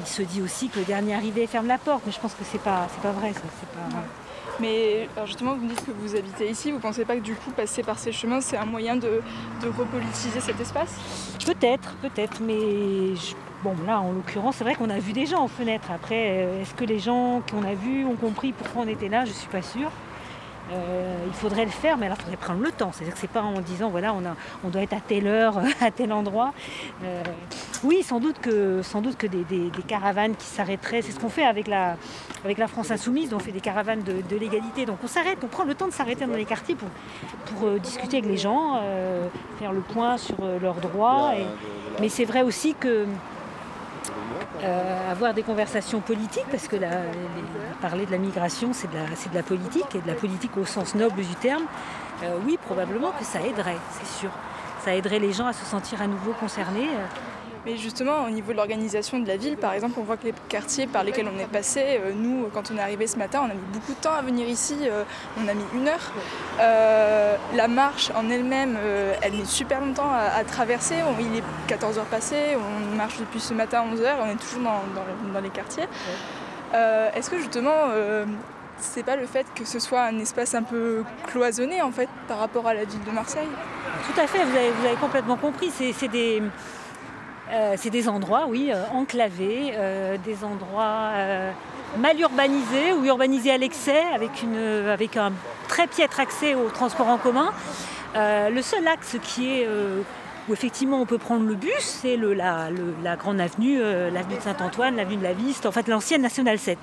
il 0.00 0.06
se 0.06 0.22
dit 0.22 0.40
aussi 0.42 0.68
que 0.68 0.78
le 0.78 0.84
dernier 0.84 1.14
arrivé 1.14 1.46
ferme 1.46 1.66
la 1.66 1.78
porte, 1.78 2.02
mais 2.06 2.12
je 2.12 2.20
pense 2.20 2.32
que 2.34 2.44
c'est 2.50 2.60
pas, 2.62 2.86
c'est 2.92 3.02
pas 3.02 3.12
vrai. 3.12 3.32
Ça, 3.32 3.40
c'est 3.60 3.68
pas... 3.68 3.98
Mais 4.60 5.08
alors 5.14 5.26
justement, 5.26 5.54
vous 5.54 5.62
me 5.62 5.68
dites 5.68 5.84
que 5.86 5.92
vous 5.92 6.16
habitez 6.16 6.50
ici, 6.50 6.72
vous 6.72 6.80
pensez 6.80 7.04
pas 7.04 7.14
que 7.14 7.20
du 7.20 7.34
coup 7.36 7.50
passer 7.52 7.84
par 7.84 7.96
ces 7.96 8.10
chemins 8.10 8.40
c'est 8.40 8.56
un 8.56 8.64
moyen 8.64 8.96
de, 8.96 9.20
de 9.62 9.68
repolitiser 9.68 10.40
cet 10.40 10.60
espace? 10.60 10.96
Peut-être, 11.46 11.94
peut-être, 12.02 12.40
mais 12.40 13.14
je- 13.14 13.34
bon 13.62 13.74
là 13.86 14.00
en 14.00 14.10
l'occurrence 14.12 14.56
c'est 14.56 14.64
vrai 14.64 14.74
qu'on 14.74 14.90
a 14.90 14.98
vu 14.98 15.12
des 15.12 15.26
gens 15.26 15.44
aux 15.44 15.48
fenêtres. 15.48 15.88
Après, 15.94 16.38
euh, 16.42 16.60
est-ce 16.62 16.74
que 16.74 16.84
les 16.84 16.98
gens 16.98 17.40
qu'on 17.48 17.62
a 17.62 17.74
vus 17.74 18.04
ont 18.04 18.16
compris 18.16 18.50
pourquoi 18.52 18.82
on 18.82 18.88
était 18.88 19.08
là? 19.08 19.24
Je 19.24 19.30
suis 19.32 19.46
pas 19.48 19.62
sûre. 19.62 19.92
Euh, 20.70 21.24
il 21.26 21.32
faudrait 21.32 21.64
le 21.64 21.70
faire, 21.70 21.96
mais 21.96 22.06
alors 22.06 22.18
il 22.20 22.24
faudrait 22.24 22.36
prendre 22.36 22.62
le 22.62 22.70
temps. 22.70 22.90
C'est-à-dire 22.92 23.14
que 23.14 23.20
c'est 23.20 23.30
pas 23.30 23.42
en 23.42 23.60
disant 23.60 23.88
voilà 23.88 24.14
on, 24.14 24.68
doit 24.68 24.82
être 24.82 24.92
à 24.92 25.00
telle 25.00 25.26
heure, 25.26 25.58
à 25.80 25.90
tel 25.90 26.12
endroit. 26.12 26.52
Euh, 27.04 27.22
oui, 27.84 28.02
sans 28.02 28.20
doute 28.20 28.38
que, 28.40 28.82
des, 29.26 29.70
caravanes 29.86 30.34
qui 30.34 30.46
s'arrêteraient, 30.46 31.02
c'est 31.02 31.12
ce 31.12 31.20
qu'on 31.20 31.28
fait 31.28 31.44
avec 31.44 31.68
la, 31.68 31.96
France 32.68 32.90
Insoumise, 32.90 33.32
on 33.32 33.38
fait 33.38 33.52
des 33.52 33.60
caravanes 33.60 34.02
de, 34.02 34.36
l'égalité. 34.36 34.84
Donc 34.84 34.98
on 35.02 35.06
s'arrête, 35.06 35.38
on 35.42 35.46
prend 35.46 35.64
le 35.64 35.74
temps 35.74 35.86
de 35.86 35.92
s'arrêter 35.92 36.26
dans 36.26 36.34
les 36.34 36.44
quartiers 36.44 36.76
pour, 36.76 37.68
euh, 37.68 37.78
discuter 37.78 38.18
avec 38.18 38.28
les 38.28 38.36
gens, 38.36 38.80
faire 39.58 39.72
le 39.72 39.80
point 39.80 40.18
sur 40.18 40.36
leurs 40.60 40.76
droits. 40.76 41.32
mais 42.00 42.08
c'est 42.08 42.24
vrai 42.24 42.42
aussi 42.42 42.74
que 42.74 43.06
euh, 44.62 45.10
avoir 45.12 45.34
des 45.34 45.42
conversations 45.42 46.00
politiques, 46.00 46.46
parce 46.50 46.68
que 46.68 46.76
parler 47.80 48.06
de 48.06 48.10
la 48.10 48.18
migration, 48.18 48.70
c'est 48.72 48.88
de, 48.90 48.96
la- 48.96 49.02
de 49.04 49.34
la 49.34 49.42
politique, 49.42 49.94
et 49.94 50.00
de 50.00 50.06
la 50.06 50.14
politique 50.14 50.56
au 50.56 50.64
sens 50.64 50.94
noble 50.94 51.16
du 51.22 51.34
terme, 51.36 51.64
euh, 52.22 52.36
oui, 52.46 52.58
probablement 52.64 53.12
que 53.18 53.24
ça 53.24 53.40
aiderait, 53.40 53.78
c'est 53.92 54.06
sûr. 54.20 54.30
Ça 54.84 54.94
aiderait 54.94 55.18
les 55.18 55.32
gens 55.32 55.46
à 55.46 55.52
se 55.52 55.64
sentir 55.64 56.00
à 56.02 56.06
nouveau 56.06 56.32
concernés. 56.32 56.88
Mais 57.68 57.76
justement, 57.76 58.24
au 58.24 58.30
niveau 58.30 58.52
de 58.52 58.56
l'organisation 58.56 59.18
de 59.18 59.28
la 59.28 59.36
ville, 59.36 59.58
par 59.58 59.74
exemple, 59.74 59.96
on 59.98 60.02
voit 60.02 60.16
que 60.16 60.24
les 60.24 60.32
quartiers 60.48 60.86
par 60.86 61.04
lesquels 61.04 61.28
on 61.28 61.38
est 61.38 61.44
passé, 61.44 61.82
euh, 61.84 62.12
nous, 62.16 62.48
quand 62.54 62.70
on 62.70 62.78
est 62.78 62.80
arrivé 62.80 63.06
ce 63.06 63.18
matin, 63.18 63.42
on 63.42 63.50
a 63.50 63.52
mis 63.52 63.60
beaucoup 63.74 63.92
de 63.92 63.98
temps 63.98 64.14
à 64.14 64.22
venir 64.22 64.48
ici, 64.48 64.74
euh, 64.84 65.04
on 65.38 65.46
a 65.46 65.52
mis 65.52 65.64
une 65.74 65.86
heure. 65.86 66.14
Euh, 66.60 67.36
la 67.54 67.68
marche 67.68 68.10
en 68.16 68.30
elle-même, 68.30 68.78
elle 69.20 69.32
met 69.34 69.44
super 69.44 69.82
longtemps 69.82 70.10
à, 70.10 70.42
traverser. 70.44 70.94
Il 71.20 71.36
est 71.36 71.74
14h 71.74 72.06
passé, 72.10 72.56
on 72.56 72.96
marche 72.96 73.18
depuis 73.18 73.38
ce 73.38 73.52
matin 73.52 73.80
à 73.82 73.94
11h, 73.94 74.14
on 74.22 74.30
est 74.30 74.36
toujours 74.36 74.62
dans, 74.62 75.40
les 75.40 75.50
quartiers. 75.50 75.84
Est-ce 76.72 77.28
que 77.28 77.36
justement, 77.36 77.90
c'est 78.78 79.02
pas 79.02 79.16
le 79.16 79.26
fait 79.26 79.46
que 79.54 79.66
ce 79.66 79.78
soit 79.78 80.04
un 80.04 80.18
espace 80.18 80.54
un 80.54 80.62
peu 80.62 81.02
cloisonné 81.26 81.82
en 81.82 81.90
fait 81.90 82.08
par 82.28 82.38
rapport 82.38 82.66
à 82.66 82.72
la 82.72 82.84
ville 82.84 83.04
de 83.04 83.10
Marseille? 83.10 83.48
Tout 84.06 84.18
à 84.18 84.26
fait, 84.26 84.42
vous 84.42 84.56
avez, 84.56 84.70
vous 84.70 84.86
avez 84.86 84.96
complètement 84.96 85.36
compris. 85.36 85.70
C'est 85.70 86.08
des, 86.08 86.42
euh, 87.50 87.74
c'est 87.76 87.90
des 87.90 88.08
endroits, 88.08 88.46
oui, 88.48 88.70
euh, 88.72 88.84
enclavés, 88.92 89.72
euh, 89.74 90.16
des 90.24 90.44
endroits 90.44 91.12
mal 91.96 92.20
urbanisés 92.20 92.92
ou 92.92 93.04
urbanisés 93.04 93.50
à 93.50 93.58
l'excès, 93.58 94.02
avec, 94.14 95.16
un 95.16 95.32
très 95.68 95.86
piètre 95.86 96.20
accès 96.20 96.54
au 96.54 96.68
transport 96.68 97.08
en 97.08 97.18
commun. 97.18 97.52
Le 98.14 98.60
seul 98.60 98.86
axe 98.86 99.16
qui 99.22 99.60
est 99.60 99.68
où 100.48 100.52
effectivement 100.52 101.00
on 101.00 101.06
peut 101.06 101.18
prendre 101.18 101.46
le 101.46 101.54
bus, 101.54 101.72
c'est 101.78 102.16
la, 102.16 103.16
grande 103.16 103.40
avenue, 103.40 103.78
l'avenue 103.78 104.36
de 104.36 104.42
Saint-Antoine, 104.42 104.96
l'avenue 104.96 105.16
de 105.16 105.22
la 105.22 105.32
Viste, 105.32 105.66
en 105.66 105.72
fait 105.72 105.88
l'ancienne 105.88 106.22
Nationale 106.22 106.58
7. 106.58 106.78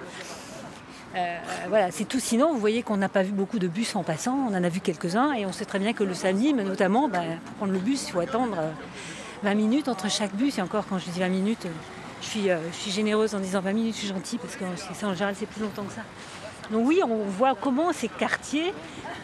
Euh, 1.15 1.37
voilà, 1.69 1.91
c'est 1.91 2.03
tout. 2.03 2.19
Sinon, 2.19 2.51
vous 2.51 2.59
voyez 2.59 2.83
qu'on 2.83 2.97
n'a 2.97 3.07
pas 3.07 3.23
vu 3.23 3.31
beaucoup 3.31 3.59
de 3.59 3.67
bus 3.67 3.95
en 3.95 4.03
passant. 4.03 4.49
On 4.49 4.53
en 4.53 4.63
a 4.63 4.69
vu 4.69 4.81
quelques-uns 4.81 5.31
et 5.33 5.45
on 5.45 5.53
sait 5.53 5.63
très 5.63 5.79
bien 5.79 5.93
que 5.93 6.03
le 6.03 6.13
samedi, 6.13 6.53
mais 6.53 6.63
notamment, 6.63 7.07
bah, 7.07 7.21
pour 7.45 7.53
prendre 7.55 7.71
le 7.71 7.79
bus, 7.79 8.07
il 8.07 8.11
faut 8.11 8.19
attendre 8.19 8.57
20 9.45 9.53
minutes 9.53 9.87
entre 9.87 10.09
chaque 10.09 10.33
bus. 10.33 10.57
Et 10.57 10.61
encore, 10.61 10.85
quand 10.89 10.97
je 10.97 11.07
dis 11.09 11.19
20 11.19 11.29
minutes, 11.29 11.67
euh, 11.67 12.57
je 12.71 12.75
suis, 12.75 12.91
généreuse 12.91 13.35
en 13.35 13.39
disant 13.39 13.61
20 13.61 13.73
minutes, 13.73 13.93
je 13.93 13.99
suis 13.99 14.07
gentille 14.07 14.39
parce 14.39 14.55
que 14.55 14.65
ça, 14.75 15.07
en 15.07 15.13
général, 15.13 15.35
c'est 15.37 15.45
plus 15.45 15.61
longtemps 15.61 15.83
que 15.83 15.93
ça. 15.93 16.01
Donc 16.71 16.87
oui, 16.87 17.01
on 17.07 17.25
voit 17.25 17.53
comment 17.53 17.93
ces 17.93 18.07
quartiers 18.07 18.73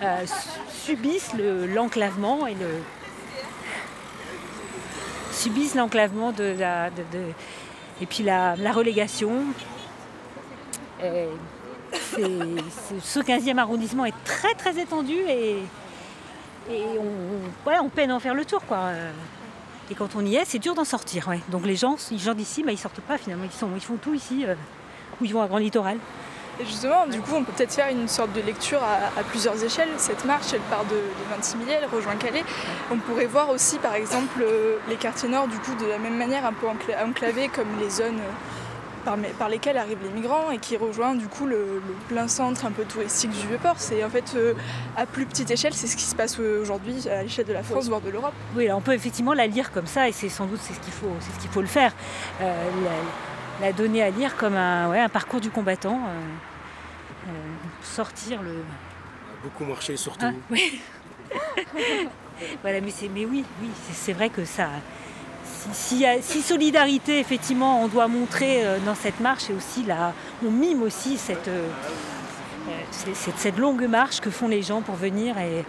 euh, 0.03 0.23
subissent 0.69 1.33
le- 1.33 1.65
l'enclavement 1.65 2.45
et 2.45 2.53
le 2.53 2.67
subissent 5.31 5.73
l'enclavement 5.73 6.31
de 6.31 6.55
la 6.59 6.89
et 7.99 8.05
puis 8.05 8.23
la, 8.23 8.53
relégation. 8.71 9.31
Ce 11.01 13.19
15e 13.19 13.57
arrondissement 13.57 14.05
est 14.05 14.13
très 14.23 14.53
très 14.53 14.79
étendu 14.79 15.15
et, 15.27 15.57
on, 16.69 17.01
on 17.65 17.89
peine 17.89 18.11
à 18.11 18.15
en 18.15 18.19
faire 18.19 18.35
le 18.35 18.45
tour. 18.45 18.63
Quoi. 18.67 18.91
Et 19.91 19.93
quand 19.93 20.15
on 20.15 20.25
y 20.25 20.37
est, 20.37 20.45
c'est 20.45 20.57
dur 20.57 20.73
d'en 20.73 20.85
sortir. 20.85 21.29
Donc 21.49 21.65
les 21.65 21.75
gens, 21.75 21.97
les 22.11 22.17
gens 22.17 22.33
d'ici, 22.33 22.63
bah, 22.63 22.71
ils 22.71 22.77
sortent 22.77 23.01
pas 23.01 23.17
finalement. 23.17 23.43
Ils, 23.43 23.81
font 23.81 23.97
tout 23.97 24.13
ici, 24.13 24.45
euh, 24.45 24.55
ou 25.19 25.25
ils 25.25 25.33
vont 25.33 25.41
à 25.41 25.47
Grand 25.47 25.57
Littoral. 25.57 25.97
Et 26.61 26.65
justement, 26.65 27.07
du 27.07 27.19
coup, 27.19 27.31
on 27.35 27.43
peut 27.43 27.51
peut-être 27.51 27.73
faire 27.73 27.89
une 27.89 28.07
sorte 28.07 28.31
de 28.31 28.39
lecture 28.39 28.79
à, 28.81 29.21
plusieurs 29.23 29.61
échelles. 29.61 29.89
Cette 29.97 30.23
marche, 30.23 30.53
elle 30.53 30.61
part 30.61 30.85
de, 30.85 30.95
de 30.95 31.29
Vintimille, 31.29 31.71
elle 31.71 31.89
rejoint 31.89 32.15
Calais. 32.15 32.45
On 32.89 32.97
pourrait 32.97 33.25
voir 33.25 33.49
aussi, 33.49 33.79
par 33.79 33.95
exemple, 33.95 34.41
euh, 34.41 34.77
les 34.87 34.95
quartiers 34.95 35.27
nord, 35.27 35.49
du 35.49 35.57
coup, 35.57 35.75
de 35.75 35.85
la 35.85 35.97
même 35.97 36.15
manière, 36.15 36.45
un 36.45 36.53
peu 36.53 36.67
encla- 36.67 37.05
enclavés, 37.05 37.49
comme 37.49 37.67
les 37.81 37.89
zones, 37.89 38.19
euh, 38.19 38.60
par, 39.03 39.17
par 39.39 39.49
lesquels 39.49 39.77
arrivent 39.77 40.01
les 40.03 40.09
migrants 40.09 40.51
et 40.51 40.57
qui 40.57 40.77
rejoint 40.77 41.15
du 41.15 41.27
coup 41.27 41.45
le, 41.45 41.57
le 41.85 41.93
plein 42.07 42.27
centre 42.27 42.65
un 42.65 42.71
peu 42.71 42.83
touristique 42.83 43.31
du 43.31 43.47
Vieux-Port. 43.47 43.75
C'est 43.77 44.03
en 44.03 44.09
fait 44.09 44.33
euh, 44.35 44.53
à 44.97 45.05
plus 45.05 45.25
petite 45.25 45.49
échelle, 45.51 45.73
c'est 45.73 45.87
ce 45.87 45.95
qui 45.95 46.03
se 46.03 46.15
passe 46.15 46.39
euh, 46.39 46.61
aujourd'hui 46.61 47.07
à 47.09 47.23
l'échelle 47.23 47.45
de 47.45 47.53
la 47.53 47.63
France, 47.63 47.87
voire 47.87 48.01
de 48.01 48.09
l'Europe. 48.09 48.33
Oui, 48.55 48.67
là, 48.67 48.75
on 48.77 48.81
peut 48.81 48.93
effectivement 48.93 49.33
la 49.33 49.47
lire 49.47 49.71
comme 49.71 49.87
ça, 49.87 50.07
et 50.07 50.11
c'est 50.11 50.29
sans 50.29 50.45
doute 50.45 50.59
c'est 50.61 50.73
ce 50.73 50.79
qu'il 50.79 50.93
faut, 50.93 51.11
c'est 51.19 51.33
ce 51.33 51.39
qu'il 51.39 51.49
faut 51.49 51.61
le 51.61 51.67
faire. 51.67 51.93
Euh, 52.41 52.69
la, 53.59 53.67
la 53.67 53.73
donner 53.73 54.01
à 54.03 54.09
lire 54.09 54.35
comme 54.37 54.55
un, 54.55 54.89
ouais, 54.89 54.99
un 54.99 55.09
parcours 55.09 55.39
du 55.41 55.49
combattant. 55.49 55.99
euh, 56.07 56.19
euh, 57.27 57.31
sortir 57.83 58.41
le. 58.41 58.63
Beaucoup 59.43 59.65
marché 59.65 59.95
surtout. 59.97 60.25
Ah, 60.27 60.33
oui. 60.49 60.81
voilà, 62.61 62.81
mais, 62.81 62.91
c'est, 62.91 63.07
mais 63.09 63.25
oui, 63.25 63.43
oui, 63.61 63.69
c'est, 63.87 63.93
c'est 63.93 64.13
vrai 64.13 64.29
que 64.29 64.45
ça. 64.45 64.69
Si, 65.73 66.41
solidarité, 66.41 67.19
effectivement, 67.19 67.83
on 67.83 67.87
doit 67.87 68.07
montrer 68.07 68.65
euh, 68.65 68.79
dans 68.83 68.95
cette 68.95 69.19
marche, 69.19 69.49
et 69.49 69.53
aussi 69.53 69.83
là, 69.83 70.13
on 70.43 70.49
mime 70.49 70.81
aussi 70.81 71.17
cette, 71.17 71.47
euh, 71.47 71.67
euh, 72.67 72.71
cette, 72.89 73.37
cette 73.37 73.57
longue 73.59 73.87
marche 73.87 74.21
que 74.21 74.31
font 74.31 74.47
les 74.47 74.63
gens 74.63 74.81
pour 74.81 74.95
venir 74.95 75.37
et, 75.37 75.63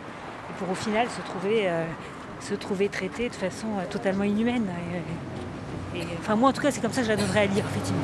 pour 0.58 0.70
au 0.70 0.74
final 0.74 1.08
se 1.08 1.20
trouver, 1.22 1.68
se 2.40 2.54
trouver 2.54 2.88
de 2.88 3.34
façon 3.34 3.66
totalement 3.90 4.22
inhumaine. 4.22 4.66
Enfin, 6.20 6.36
moi, 6.36 6.50
en 6.50 6.52
tout 6.52 6.60
cas, 6.60 6.70
c'est 6.70 6.80
comme 6.80 6.92
ça 6.92 7.00
que 7.00 7.06
je 7.06 7.12
la 7.12 7.16
donnerais 7.16 7.48
lire, 7.48 7.64
effectivement. 7.68 8.00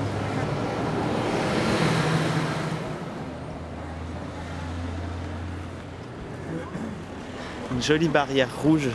Une 7.71 7.83
jolie 7.83 8.09
barrière 8.09 8.49
rouge 8.63 8.89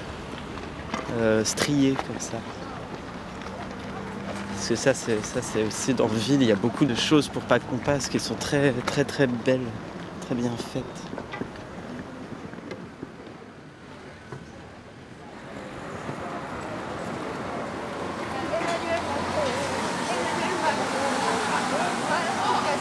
striée 1.43 1.93
comme 1.93 2.19
ça. 2.19 2.37
Parce 4.63 4.69
que 4.69 4.75
ça 4.77 4.93
c'est 4.93 5.25
ça 5.25 5.41
c'est 5.41 5.61
aussi 5.61 5.93
dans 5.93 6.07
la 6.07 6.13
ville, 6.13 6.41
il 6.41 6.47
y 6.47 6.51
a 6.53 6.55
beaucoup 6.55 6.85
de 6.85 6.95
choses 6.95 7.27
pour 7.27 7.41
pas 7.41 7.59
qu'on 7.59 7.75
passe 7.75 8.07
qui 8.07 8.17
sont 8.17 8.35
très 8.35 8.71
très 8.85 9.03
très 9.03 9.27
belles, 9.27 9.59
très 10.21 10.35
bien 10.35 10.51
faites. 10.71 10.85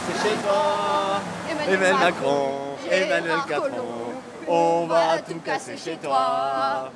C'est 0.07 0.29
chez 0.29 0.35
toi, 0.37 1.19
Emmanuel 1.51 1.95
Macron, 1.95 2.77
Emmanuel 2.89 3.37
Macron, 3.49 4.13
on 4.47 4.85
va 4.87 5.19
tout 5.19 5.39
casser 5.43 5.75
chez 5.75 5.97
toi. 5.97 6.89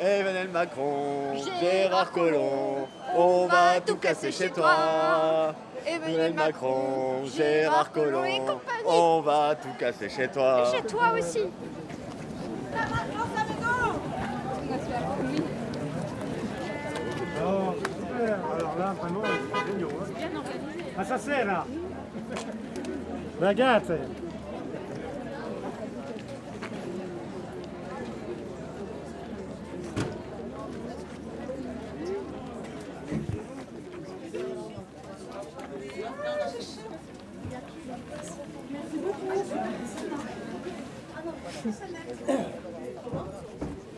Emmanuel 0.00 0.48
Macron, 0.48 1.36
Gérard 1.60 2.10
Collomb, 2.10 2.88
on 3.14 3.46
va 3.46 3.80
tout 3.84 3.96
casser 3.96 4.32
chez 4.32 4.48
toi. 4.48 5.54
Emmanuel 5.86 6.32
Macron, 6.32 7.26
Gérard 7.26 7.92
Collomb, 7.92 8.58
on 8.86 9.20
va 9.20 9.54
tout 9.56 9.68
casser 9.78 10.08
chez 10.08 10.28
toi. 10.28 10.64
Chez 10.72 10.82
toi 10.84 11.12
aussi. 11.18 11.40
Oh, 17.42 17.74
super. 17.82 18.38
Alors 18.58 18.78
là, 18.78 18.94
vraiment, 18.98 19.22
c'est 19.22 19.72
génial. 19.72 19.90
Hein. 20.36 20.42
Ah, 20.98 21.04
ça 21.04 21.18
c'est 21.18 21.44
là. 21.44 21.66
Ragazze. 23.38 23.92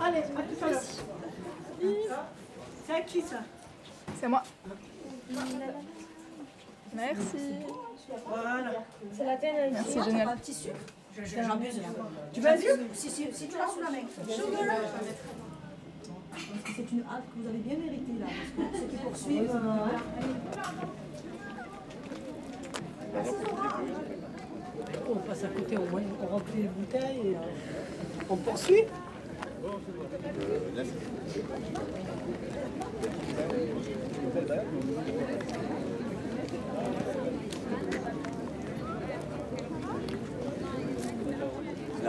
Allez, 0.00 0.18
à 0.18 0.22
tout 0.22 0.64
à 0.64 0.70
l'heure. 0.70 0.82
C'est 2.84 2.92
à 2.92 3.00
qui 3.02 3.20
ça 3.22 3.36
C'est 4.20 4.28
moi. 4.28 4.42
Merci. 6.94 7.38
Voilà. 8.26 8.72
C'est 9.16 9.24
la 9.24 9.36
tienne. 9.36 9.72
Merci, 9.72 10.02
génial. 10.04 10.28
Un 10.28 10.36
tissu 10.36 10.70
Je 11.16 11.24
j'abuse. 11.24 11.80
Tu 12.32 12.40
vas 12.40 12.56
yeux 12.56 12.80
si, 12.94 13.10
si, 13.10 13.28
si 13.32 13.48
tu 13.48 13.58
l'as 13.58 13.68
sous 13.68 13.80
la 13.80 13.90
main. 13.90 13.98
Que 16.64 16.70
c'est 16.76 16.90
une 16.92 17.00
hâte 17.02 17.24
que 17.34 17.40
vous 17.40 17.48
avez 17.48 17.58
bien 17.58 17.76
méritée 17.76 18.18
là. 18.18 18.26
Parce 18.56 18.70
que 18.70 18.78
ceux 18.78 18.86
qui 18.86 18.96
poursuivent. 18.96 19.60
On 25.10 25.16
passe 25.16 25.44
à 25.44 25.48
côté, 25.48 25.76
on, 25.76 26.24
on 26.24 26.26
remplit 26.26 26.62
les 26.62 26.68
bouteilles 26.68 27.20
et 27.26 27.36
euh, 27.36 28.30
on 28.30 28.36
poursuit. 28.36 28.84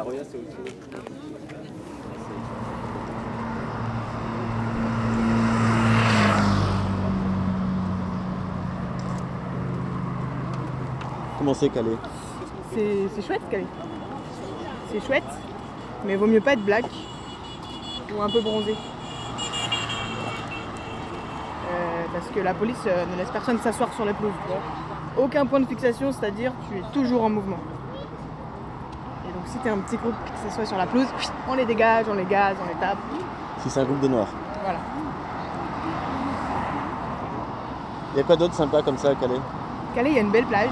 La 0.03 0.09
Roya 0.09 0.23
c'est. 0.29 0.37
Comment 11.37 11.53
c'est 11.53 11.69
calé 11.69 11.91
C'est 12.73 13.07
c'est 13.15 13.25
chouette, 13.25 13.41
Calais. 13.49 13.65
C'est 14.91 14.99
chouette, 15.05 15.23
mais 16.05 16.17
vaut 16.17 16.27
mieux 16.27 16.41
pas 16.41 16.53
être 16.53 16.65
black 16.65 16.85
ou 18.13 18.21
un 18.21 18.29
peu 18.29 18.41
bronzé. 18.41 18.75
Euh, 21.71 22.05
parce 22.11 22.27
que 22.27 22.41
la 22.41 22.53
police 22.53 22.75
euh, 22.87 23.05
ne 23.05 23.15
laisse 23.15 23.31
personne 23.31 23.57
s'asseoir 23.59 23.93
sur 23.93 24.03
la 24.03 24.13
pelouse. 24.13 24.33
Aucun 25.17 25.45
point 25.45 25.61
de 25.61 25.65
fixation, 25.65 26.11
c'est-à-dire 26.11 26.51
tu 26.69 26.79
es 26.79 26.83
toujours 26.91 27.23
en 27.23 27.29
mouvement. 27.29 27.59
Donc 29.43 29.51
si 29.51 29.57
tu 29.59 29.67
es 29.67 29.71
un 29.71 29.77
petit 29.79 29.97
groupe 29.97 30.15
qui 30.25 30.41
s'assoit 30.49 30.65
sur 30.65 30.77
la 30.77 30.85
pelouse, 30.85 31.07
on 31.49 31.53
les 31.55 31.65
dégage, 31.65 32.05
on 32.09 32.13
les 32.13 32.23
gaze, 32.23 32.55
on 32.63 32.67
les 32.67 32.75
tape. 32.75 32.97
Si 33.59 33.69
c'est 33.69 33.81
un 33.81 33.83
groupe 33.83 33.99
de 33.99 34.07
noirs. 34.07 34.27
Voilà. 34.63 34.79
Il 38.13 38.17
y 38.17 38.19
a 38.21 38.23
quoi 38.23 38.35
d'autre 38.37 38.53
sympa 38.53 38.81
comme 38.81 38.97
ça 38.97 39.09
à 39.09 39.15
Calais? 39.15 39.39
Calais, 39.95 40.11
il 40.11 40.15
y 40.15 40.19
a 40.19 40.21
une 40.21 40.31
belle 40.31 40.45
plage, 40.45 40.69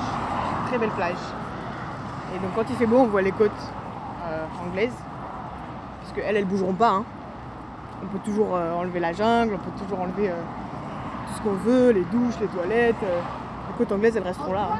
très 0.67 0.77
belle 0.77 0.91
plage. 0.91 1.17
Et 2.33 2.39
donc 2.39 2.51
quand 2.55 2.63
il 2.69 2.75
fait 2.77 2.85
beau, 2.85 2.99
on 2.99 3.07
voit 3.07 3.21
les 3.21 3.33
côtes 3.33 3.51
euh, 4.25 4.45
anglaises. 4.65 4.95
Parce 6.01 6.13
qu'elles, 6.13 6.37
elles 6.37 6.45
bougeront 6.45 6.73
pas. 6.73 6.91
hein. 6.91 7.03
On 8.03 8.07
peut 8.07 8.19
toujours 8.23 8.55
euh, 8.55 8.73
enlever 8.73 8.99
la 9.01 9.11
jungle, 9.11 9.55
on 9.55 9.57
peut 9.57 9.77
toujours 9.83 9.99
enlever 9.99 10.29
euh, 10.29 10.33
tout 11.27 11.33
ce 11.37 11.41
qu'on 11.41 11.55
veut, 11.55 11.91
les 11.91 12.05
douches, 12.05 12.39
les 12.39 12.47
toilettes. 12.47 12.95
les 13.01 13.77
côtes 13.77 13.91
anglaises, 13.91 14.15
elles 14.15 14.23
resteront 14.23 14.53
là. 14.53 14.69
hein. 14.71 14.77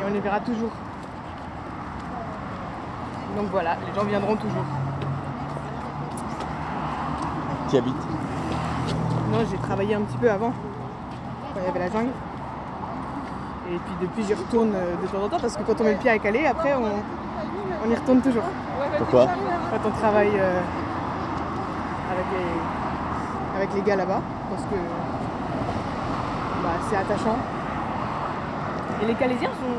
Et 0.00 0.04
on 0.08 0.12
les 0.14 0.20
verra 0.20 0.40
toujours. 0.40 0.70
Donc 3.36 3.46
voilà, 3.50 3.76
les 3.86 3.94
gens 3.98 4.04
viendront 4.06 4.36
toujours. 4.36 4.64
Qui 7.68 7.78
habite 7.78 7.96
Non, 9.30 9.38
j'ai 9.50 9.56
travaillé 9.58 9.94
un 9.94 10.02
petit 10.02 10.18
peu 10.18 10.30
avant, 10.30 10.50
quand 11.54 11.60
il 11.60 11.64
y 11.66 11.68
avait 11.68 11.78
la 11.78 11.90
jungle. 11.90 12.10
Et 13.70 13.76
puis 13.76 13.94
depuis, 14.02 14.24
j'y 14.24 14.34
retourne 14.34 14.72
euh, 14.74 14.94
de 15.00 15.06
temps 15.06 15.22
en 15.24 15.28
temps 15.28 15.38
parce 15.40 15.56
que 15.56 15.62
quand 15.62 15.80
on 15.80 15.84
met 15.84 15.92
le 15.92 15.98
pied 15.98 16.10
à 16.10 16.18
Calais, 16.18 16.46
après, 16.46 16.74
on, 16.74 16.82
on 17.86 17.90
y 17.90 17.94
retourne 17.94 18.20
toujours. 18.20 18.42
Pourquoi 18.98 19.26
Quand 19.26 19.88
on 19.88 19.90
travaille 19.98 20.32
euh, 20.36 20.60
avec, 22.12 22.24
les, 22.32 23.56
avec 23.56 23.74
les 23.74 23.80
gars 23.82 23.96
là-bas, 23.96 24.20
parce 24.50 24.62
que 24.64 24.74
bah, 26.62 26.70
c'est 26.90 26.96
attachant. 26.96 27.36
Et 29.02 29.06
les 29.06 29.14
Calaisiens, 29.14 29.48
sont, 29.48 29.74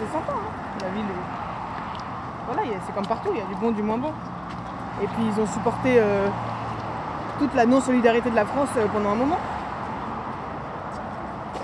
c'est, 0.00 0.12
sympa. 0.12 0.32
hein. 0.32 0.50
La 0.82 0.88
ville, 0.88 1.04
voilà, 2.52 2.68
a- 2.68 2.80
c'est 2.86 2.94
comme 2.94 3.06
partout, 3.06 3.30
il 3.32 3.38
y 3.38 3.40
a 3.40 3.46
du 3.46 3.54
bon, 3.54 3.70
du 3.70 3.82
moins 3.82 3.98
bon. 3.98 4.12
Et 5.02 5.06
puis 5.06 5.24
ils 5.24 5.40
ont 5.40 5.46
supporté 5.46 5.96
euh, 5.98 6.28
toute 7.38 7.54
la 7.54 7.64
non-solidarité 7.66 8.30
de 8.30 8.36
la 8.36 8.44
France 8.44 8.68
euh, 8.76 8.86
pendant 8.92 9.10
un 9.10 9.14
moment. 9.14 9.38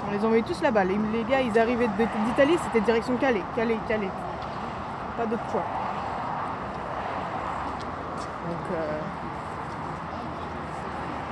On 0.08 0.12
les 0.12 0.24
envoyait 0.24 0.42
tous 0.42 0.62
là-bas. 0.62 0.84
Les, 0.84 0.96
gars, 1.28 1.42
ils 1.42 1.58
arrivaient 1.58 1.88
d'Italie, 2.26 2.56
c'était 2.64 2.80
direction 2.80 3.16
Calais, 3.16 3.42
Calais, 3.54 3.76
Calais. 3.86 4.08
Pas 5.18 5.26
d'autre 5.26 5.42
choix. 5.52 5.62
Donc, 8.48 8.56
euh, 8.72 8.98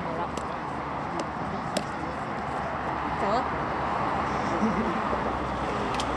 voilà. 0.04 0.26
Va 3.40 3.42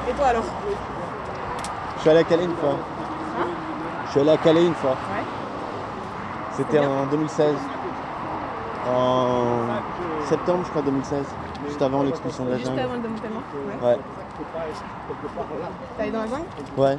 Et 0.09 0.13
toi 0.13 0.25
alors? 0.27 0.43
Je 1.95 2.01
suis 2.01 2.09
allé 2.09 2.19
à 2.19 2.23
Calais 2.25 2.43
une 2.45 2.55
fois. 2.57 2.75
Je 4.09 4.13
suis 4.13 4.21
allé 4.21 4.31
à 4.31 4.37
Calais 4.37 4.65
une 4.65 4.73
fois. 4.73 4.91
Ouais. 4.91 5.23
C'était 6.53 6.79
en 6.79 7.05
2016. 7.11 7.55
En 8.89 9.59
septembre, 10.25 10.63
je 10.65 10.69
crois, 10.71 10.81
2016. 10.81 11.25
Juste 11.67 11.81
avant 11.81 12.01
l'expulsion 12.01 12.45
de 12.45 12.49
la 12.49 12.55
Juste 12.57 12.69
jungle. 12.69 12.81
avant 12.81 12.93
le 12.95 12.99
démantèlement 13.01 13.41
Ouais. 13.83 13.87
Ouais. 13.87 13.99
T'es 15.97 16.01
allé 16.01 16.11
dans 16.11 16.21
la 16.21 16.27
jungle 16.27 16.45
Ouais. 16.75 16.97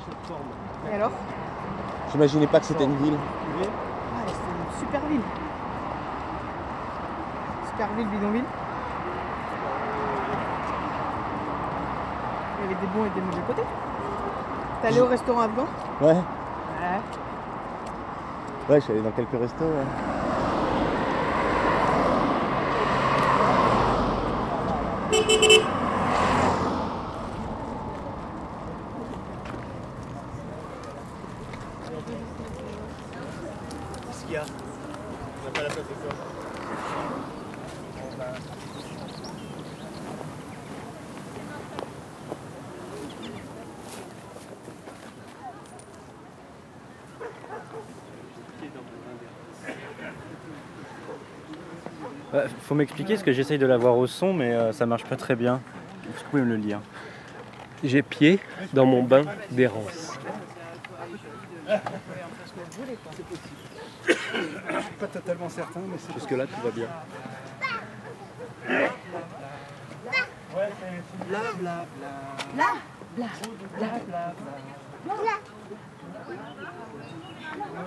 Et 0.91 0.95
alors? 0.95 1.11
J'imaginais 2.13 2.47
pas 2.47 2.61
que 2.61 2.67
c'était 2.67 2.85
une 2.85 2.97
ville. 2.97 3.17
Ah, 3.17 4.21
c'est 4.27 4.33
une 4.33 4.87
super 4.87 5.01
ville. 5.09 5.21
Super 7.71 7.89
ville, 7.97 8.07
bidonville. 8.09 8.45
Il 12.59 12.63
y 12.63 12.73
avait 12.73 12.81
des 12.81 12.87
bons 12.87 13.05
et 13.07 13.11
des 13.11 13.21
mauvais 13.21 13.43
côtés. 13.49 13.63
T'es 14.83 14.89
allé 14.89 15.01
au 15.01 15.07
restaurant 15.07 15.41
afghan? 15.41 15.67
Ouais. 16.01 16.17
Ouais. 16.81 18.77
Je 18.77 18.81
suis 18.81 18.93
allé 18.93 19.03
dans 19.03 19.11
quelques 19.11 19.39
restos 19.39 19.67
qu'il 34.31 34.35
y 34.35 34.37
a 34.37 34.45
On 34.45 35.45
n'a 35.45 35.51
pas 35.51 35.63
la 35.63 35.69
place 35.69 35.89
de 35.89 35.95
quoi 35.95 36.15
Bah, 52.33 52.45
faut 52.71 52.77
m'expliquer 52.77 53.15
parce 53.15 53.25
que 53.25 53.33
j'essaye 53.33 53.59
de 53.59 53.67
l'avoir 53.67 53.99
au 53.99 54.07
son, 54.07 54.33
mais 54.33 54.53
euh, 54.53 54.73
ça 54.73 54.87
marche 54.87 55.03
pas 55.03 55.17
très 55.17 55.35
bien. 55.35 55.61
Vous 56.05 56.13
pouvez 56.31 56.43
me 56.43 56.51
le 56.51 56.55
lire? 56.55 56.79
J'ai 57.83 58.01
pied 58.01 58.39
dans 58.73 58.87
mon 58.87 59.03
bain 59.03 59.23
d'errance. 59.51 60.17
Je 61.67 61.73
suis 64.83 64.93
pas 65.01 65.09
totalement 65.09 65.49
certain, 65.49 65.81
mais 65.81 65.97
c'est 65.99 66.15
Jusque-là, 66.15 66.47
tout 66.47 66.61
va 66.63 66.71
bien. 66.71 66.87
Bla 71.29 71.41
bla 71.59 71.87
bla. 71.99 72.15
Bla 72.55 72.67
bla 73.17 73.27
bla 73.79 74.35
bla 75.05 75.15
bla. 75.17 75.35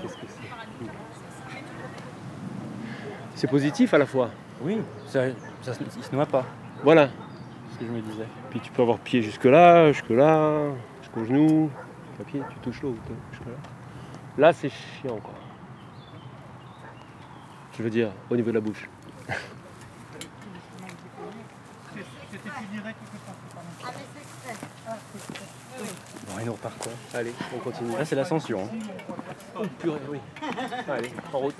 Qu'est-ce 0.01 0.15
que 0.15 0.27
c'est? 0.27 0.92
C'est 3.43 3.49
positif 3.49 3.93
à 3.93 3.97
la 3.97 4.05
fois. 4.05 4.29
Oui, 4.61 4.77
ça, 5.05 5.23
ça, 5.61 5.73
se- 5.73 5.83
il 5.97 6.01
se 6.01 6.15
noie 6.15 6.25
pas. 6.25 6.45
Voilà. 6.81 7.09
Ce 7.73 7.77
que 7.77 7.85
je 7.85 7.91
me 7.91 7.99
disais. 7.99 8.23
Puis 8.49 8.61
tu 8.61 8.71
peux 8.71 8.83
avoir 8.83 8.99
pied 8.99 9.21
jusque-là, 9.21 9.91
jusque-là, 9.91 10.69
jusqu'au 11.01 11.25
genou. 11.25 11.69
Pas 12.17 12.23
pied, 12.23 12.41
tu 12.49 12.55
touches 12.59 12.81
l'eau. 12.81 12.95
tu- 13.05 13.11
jusque-là. 13.31 13.55
Là, 14.37 14.53
c'est 14.53 14.69
chiant, 14.69 15.17
quoi. 15.17 15.33
Je 17.77 17.83
veux 17.83 17.89
dire, 17.89 18.11
au 18.29 18.37
niveau 18.37 18.49
de 18.51 18.55
la 18.55 18.61
bouche. 18.61 18.87
Bon, 26.27 26.33
il 26.39 26.45
nous 26.45 26.53
repart 26.53 26.77
quoi 26.77 26.91
Allez, 27.13 27.33
on 27.55 27.59
continue. 27.59 27.91
Là, 27.97 28.05
c'est 28.05 28.15
l'ascension. 28.15 28.63
hein. 28.63 29.13
Oh 29.59 29.63
purée, 29.79 29.99
oui. 30.09 30.19
Allez, 30.87 31.11
en 31.33 31.39
route. 31.39 31.55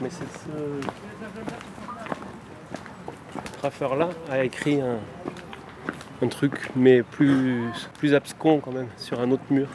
Mais 0.00 0.10
c'est 0.10 0.24
ce 0.24 0.80
graffeur-là 3.60 4.08
a 4.30 4.44
écrit 4.44 4.80
un, 4.80 4.98
un 6.22 6.28
truc, 6.28 6.70
mais 6.76 7.02
plus, 7.02 7.70
plus 7.98 8.14
abscon 8.14 8.60
quand 8.60 8.72
même, 8.72 8.88
sur 8.96 9.20
un 9.20 9.30
autre 9.30 9.44
mur, 9.50 9.68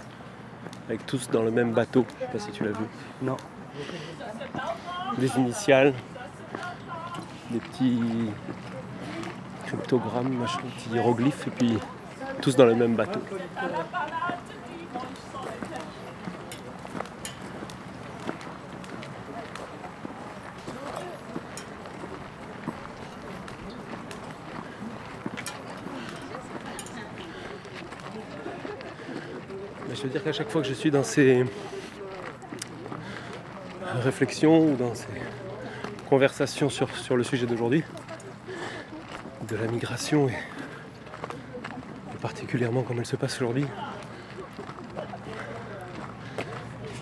avec 0.87 1.05
tous 1.05 1.29
dans 1.29 1.43
le 1.43 1.51
même 1.51 1.71
bateau. 1.71 2.05
Je 2.19 2.25
sais 2.25 2.31
pas 2.31 2.39
si 2.39 2.51
tu 2.51 2.63
l'as 2.63 2.71
vu. 2.71 2.85
Non. 3.21 3.37
Des 5.17 5.35
initiales, 5.37 5.93
des 7.49 7.59
petits 7.59 8.31
cryptogrammes, 9.65 10.33
machin, 10.33 10.59
petits 10.77 10.89
hiéroglyphes, 10.89 11.47
et 11.47 11.51
puis 11.51 11.77
tous 12.41 12.55
dans 12.55 12.65
le 12.65 12.75
même 12.75 12.95
bateau. 12.95 13.19
Je 30.01 30.07
veux 30.07 30.13
dire 30.13 30.23
qu'à 30.23 30.33
chaque 30.33 30.49
fois 30.49 30.63
que 30.63 30.67
je 30.67 30.73
suis 30.73 30.89
dans 30.89 31.03
ces 31.03 31.45
réflexions 34.01 34.71
ou 34.71 34.75
dans 34.75 34.95
ces 34.95 35.05
conversations 36.09 36.71
sur, 36.71 36.89
sur 36.97 37.15
le 37.15 37.23
sujet 37.23 37.45
d'aujourd'hui, 37.45 37.83
de 39.47 39.55
la 39.57 39.67
migration 39.67 40.27
et, 40.27 40.33
particulièrement 42.19 42.81
comme 42.81 42.97
elle 42.97 43.05
se 43.05 43.15
passe 43.15 43.35
aujourd'hui, 43.35 43.67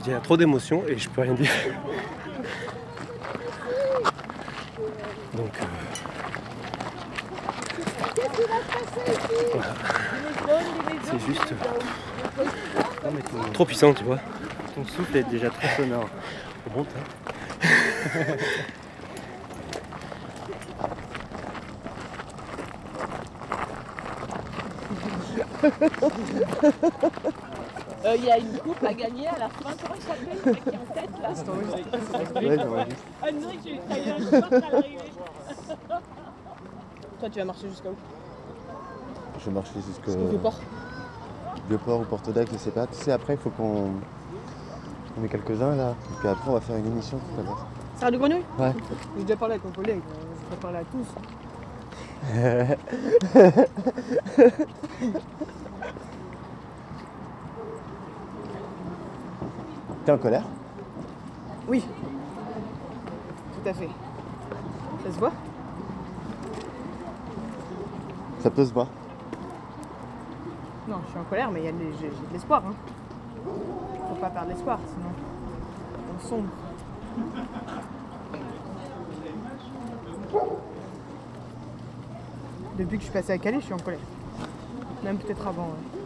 il 0.05 0.11
y 0.11 0.13
a 0.13 0.19
trop 0.19 0.35
d'émotions 0.35 0.83
et 0.85 0.97
je 0.97 1.07
peux 1.09 1.21
rien 1.21 1.35
dire. 1.35 1.49
Donc 5.35 5.53
euh, 5.61 5.65
voilà. 9.53 9.73
c'est 11.05 11.25
juste 11.25 11.53
Non, 13.03 13.11
mais 13.13 13.21
ton, 13.21 13.51
trop 13.53 13.65
puissant, 13.65 13.93
tu 13.93 14.03
vois. 14.03 14.19
ton 14.75 14.85
souffle 14.85 15.17
est 15.17 15.23
déjà 15.23 15.49
trop 15.49 15.67
sonore. 15.77 16.09
On 16.73 16.77
monte, 16.77 16.87
hein. 16.97 17.03
Euh, 28.05 28.15
Il 28.17 28.23
y 28.25 28.31
a 28.31 28.37
une 28.37 28.57
coupe 28.59 28.83
à 28.83 28.93
gagner 28.93 29.27
à 29.27 29.37
la 29.37 29.49
fin. 29.49 29.71
Comment 29.81 29.95
il 29.95 30.01
s'appelle 30.01 30.37
le 30.45 30.51
mec 30.51 30.63
qui 30.63 30.69
est 30.69 30.77
en 30.77 30.85
tête 30.93 31.09
là 31.21 31.29
Ouais. 32.69 32.85
Ah 33.21 33.31
non, 33.31 33.49
j'ai 33.63 33.73
eu 33.73 33.79
un 33.79 34.31
short 34.31 34.53
à 34.53 34.59
l'arrivée. 34.71 34.97
Toi, 37.19 37.29
tu 37.29 37.39
vas 37.39 37.45
marcher 37.45 37.69
jusqu'à 37.69 37.89
où? 37.89 37.95
Je 39.39 39.45
vais 39.45 39.51
marcher 39.51 39.73
jusqu'au 39.85 40.11
Jusqu'au 40.11 40.27
Vieux-Port. 40.27 40.59
Vieux-Port 41.69 42.01
ou 42.01 42.03
Porto 42.03 42.31
d'Ac, 42.31 42.47
je 42.51 42.57
sais 42.57 42.71
pas. 42.71 42.87
Tu 42.87 42.95
sais, 42.95 43.11
après, 43.11 43.35
il 43.35 43.39
faut 43.39 43.51
qu'on 43.51 43.91
on 45.15 45.21
met 45.21 45.27
quelques-uns 45.29 45.75
là. 45.75 45.91
Et 45.91 46.15
puis 46.19 46.27
après, 46.27 46.49
on 46.49 46.53
va 46.53 46.61
faire 46.61 46.77
une 46.77 46.87
émission 46.87 47.19
tout 47.19 47.39
à 47.39 47.43
l'heure. 47.43 47.67
Sarah 47.95 48.09
de 48.11 48.17
Grenouille 48.17 48.43
Ouais. 48.57 48.73
J'ai 49.17 49.23
déjà 49.23 49.35
parlé 49.35 49.53
avec 49.55 49.65
mon 49.65 49.71
collègue, 49.71 50.01
je 50.01 50.55
peux 50.55 50.61
parler 50.61 50.79
à 50.79 50.83
tous. 50.85 51.07
T'es 60.05 60.11
en 60.11 60.17
colère? 60.17 60.43
Oui. 61.67 61.83
Tout 63.53 63.69
à 63.69 63.73
fait. 63.73 63.89
Ça 65.05 65.11
se 65.13 65.19
voit? 65.19 65.31
Ça 68.41 68.49
peut 68.49 68.65
se 68.65 68.73
voir. 68.73 68.87
Non, 70.89 70.97
je 71.05 71.09
suis 71.11 71.19
en 71.19 71.23
colère, 71.23 71.51
mais 71.51 71.61
il 71.61 71.65
y 71.65 71.67
a 71.67 71.71
de- 71.71 71.77
j'ai 72.01 72.07
de 72.09 72.33
l'espoir. 72.33 72.63
Hein. 72.67 72.73
Faut 74.09 74.15
pas 74.15 74.29
perdre 74.29 74.49
l'espoir, 74.49 74.79
sinon 74.87 75.11
on 76.15 76.27
sombre. 76.27 76.49
Depuis 82.77 82.97
que 82.97 83.03
je 83.03 83.09
suis 83.09 83.13
passée 83.13 83.33
à 83.33 83.37
Calais, 83.37 83.59
je 83.59 83.65
suis 83.65 83.73
en 83.73 83.77
colère. 83.77 83.99
Même 85.03 85.17
peut-être 85.17 85.45
avant. 85.45 85.67
ouais. 85.67 85.99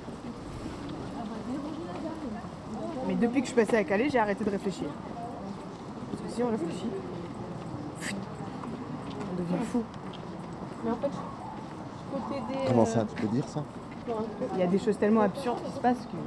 Mais 3.08 3.16
depuis 3.16 3.42
que 3.42 3.48
je 3.48 3.54
suis 3.54 3.62
passée 3.64 3.78
à 3.78 3.84
Calais, 3.84 4.10
j'ai 4.10 4.20
arrêté 4.20 4.44
de 4.44 4.50
réfléchir. 4.50 4.88
Parce 6.12 6.24
que 6.24 6.30
si 6.36 6.44
on 6.44 6.50
réfléchit, 6.50 6.90
on 9.32 9.36
devient 9.42 9.64
fou. 9.72 9.84
Mais 10.84 10.92
en 10.92 10.96
fait, 10.96 11.12
je 11.12 12.18
peux 12.18 12.34
t'aider. 12.34 12.60
Comment 12.68 12.82
euh, 12.84 12.86
ça 12.86 13.06
Tu 13.06 13.22
peux 13.22 13.28
dire 13.28 13.48
ça? 13.48 13.64
Il 14.54 14.60
y 14.60 14.64
a 14.64 14.68
des 14.68 14.80
choses 14.80 14.98
tellement 14.98 15.22
absurdes 15.22 15.62
qui 15.64 15.72
se 15.72 15.80
passent 15.80 16.06
que. 16.06 16.18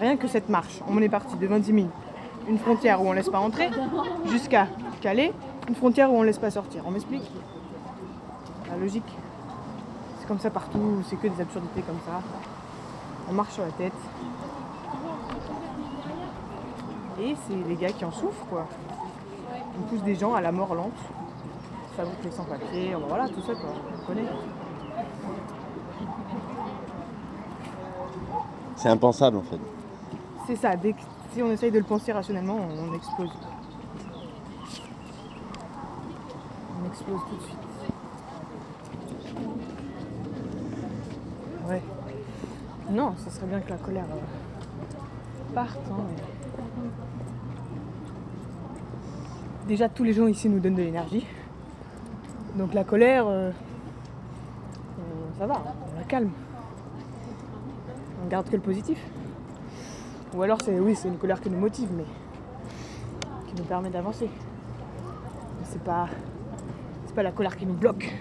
Rien 0.00 0.16
que 0.16 0.28
cette 0.28 0.48
marche, 0.48 0.80
on 0.88 1.00
est 1.02 1.08
parti 1.08 1.36
de 1.36 1.46
Vintimille, 1.46 1.90
une 2.48 2.58
frontière 2.58 3.02
où 3.02 3.08
on 3.08 3.12
laisse 3.12 3.28
pas 3.28 3.38
entrer, 3.38 3.70
jusqu'à 4.26 4.66
Calais, 5.00 5.32
une 5.68 5.74
frontière 5.74 6.10
où 6.10 6.16
on 6.16 6.22
laisse 6.22 6.38
pas 6.38 6.50
sortir. 6.50 6.84
On 6.86 6.90
m'explique 6.90 7.30
La 8.70 8.76
logique. 8.76 9.16
C'est 10.18 10.26
comme 10.26 10.38
ça 10.38 10.50
partout, 10.50 11.02
c'est 11.08 11.16
que 11.16 11.28
des 11.28 11.40
absurdités 11.40 11.82
comme 11.82 11.98
ça. 12.06 12.22
On 13.28 13.32
marche 13.32 13.52
sur 13.52 13.64
la 13.64 13.72
tête. 13.72 13.92
Et 17.20 17.36
c'est 17.46 17.68
les 17.68 17.76
gars 17.76 17.92
qui 17.92 18.04
en 18.04 18.12
souffrent 18.12 18.46
quoi. 18.48 18.66
On 19.78 19.82
pousse 19.82 20.02
des 20.02 20.14
gens 20.14 20.34
à 20.34 20.40
la 20.40 20.52
mort 20.52 20.74
lente. 20.74 20.92
Fabrique 21.96 22.24
les 22.24 22.30
sans-papiers, 22.30 22.96
voilà, 23.08 23.28
tout 23.28 23.42
ça 23.42 23.52
quoi, 23.54 23.70
on 24.02 24.06
connaît. 24.06 24.28
C'est 28.80 28.88
impensable 28.88 29.36
en 29.36 29.42
fait. 29.42 29.58
C'est 30.46 30.56
ça, 30.56 30.70
si 31.34 31.42
on 31.42 31.50
essaye 31.50 31.70
de 31.70 31.78
le 31.78 31.84
penser 31.84 32.12
rationnellement, 32.12 32.56
on 32.56 32.94
explose. 32.94 33.28
On 36.80 36.86
explose 36.88 37.20
tout 37.28 37.36
de 37.36 37.42
suite. 37.42 37.58
Ouais. 41.68 41.82
Non, 42.90 43.12
ça 43.18 43.30
serait 43.30 43.48
bien 43.48 43.60
que 43.60 43.68
la 43.68 43.76
colère 43.76 44.06
euh, 44.10 45.54
parte. 45.54 45.78
hein, 45.92 46.02
Déjà, 49.68 49.90
tous 49.90 50.04
les 50.04 50.14
gens 50.14 50.26
ici 50.26 50.48
nous 50.48 50.58
donnent 50.58 50.76
de 50.76 50.82
l'énergie. 50.82 51.26
Donc 52.56 52.72
la 52.72 52.84
colère, 52.84 53.28
euh, 53.28 53.50
euh, 53.50 55.38
ça 55.38 55.46
va, 55.46 55.62
on 55.94 55.98
la 55.98 56.04
calme. 56.04 56.30
Garde 58.30 58.48
que 58.48 58.54
le 58.54 58.62
positif. 58.62 58.98
Ou 60.34 60.42
alors, 60.42 60.58
c'est 60.64 60.78
oui, 60.78 60.94
c'est 60.94 61.08
une 61.08 61.18
colère 61.18 61.40
qui 61.40 61.50
nous 61.50 61.58
motive, 61.58 61.88
mais 61.92 62.04
qui 63.48 63.56
nous 63.60 63.64
permet 63.64 63.90
d'avancer. 63.90 64.30
Mais 65.58 65.64
c'est 65.64 65.82
pas, 65.82 66.06
c'est 67.06 67.14
pas 67.14 67.24
la 67.24 67.32
colère 67.32 67.56
qui 67.56 67.66
nous 67.66 67.74
bloque. 67.74 68.14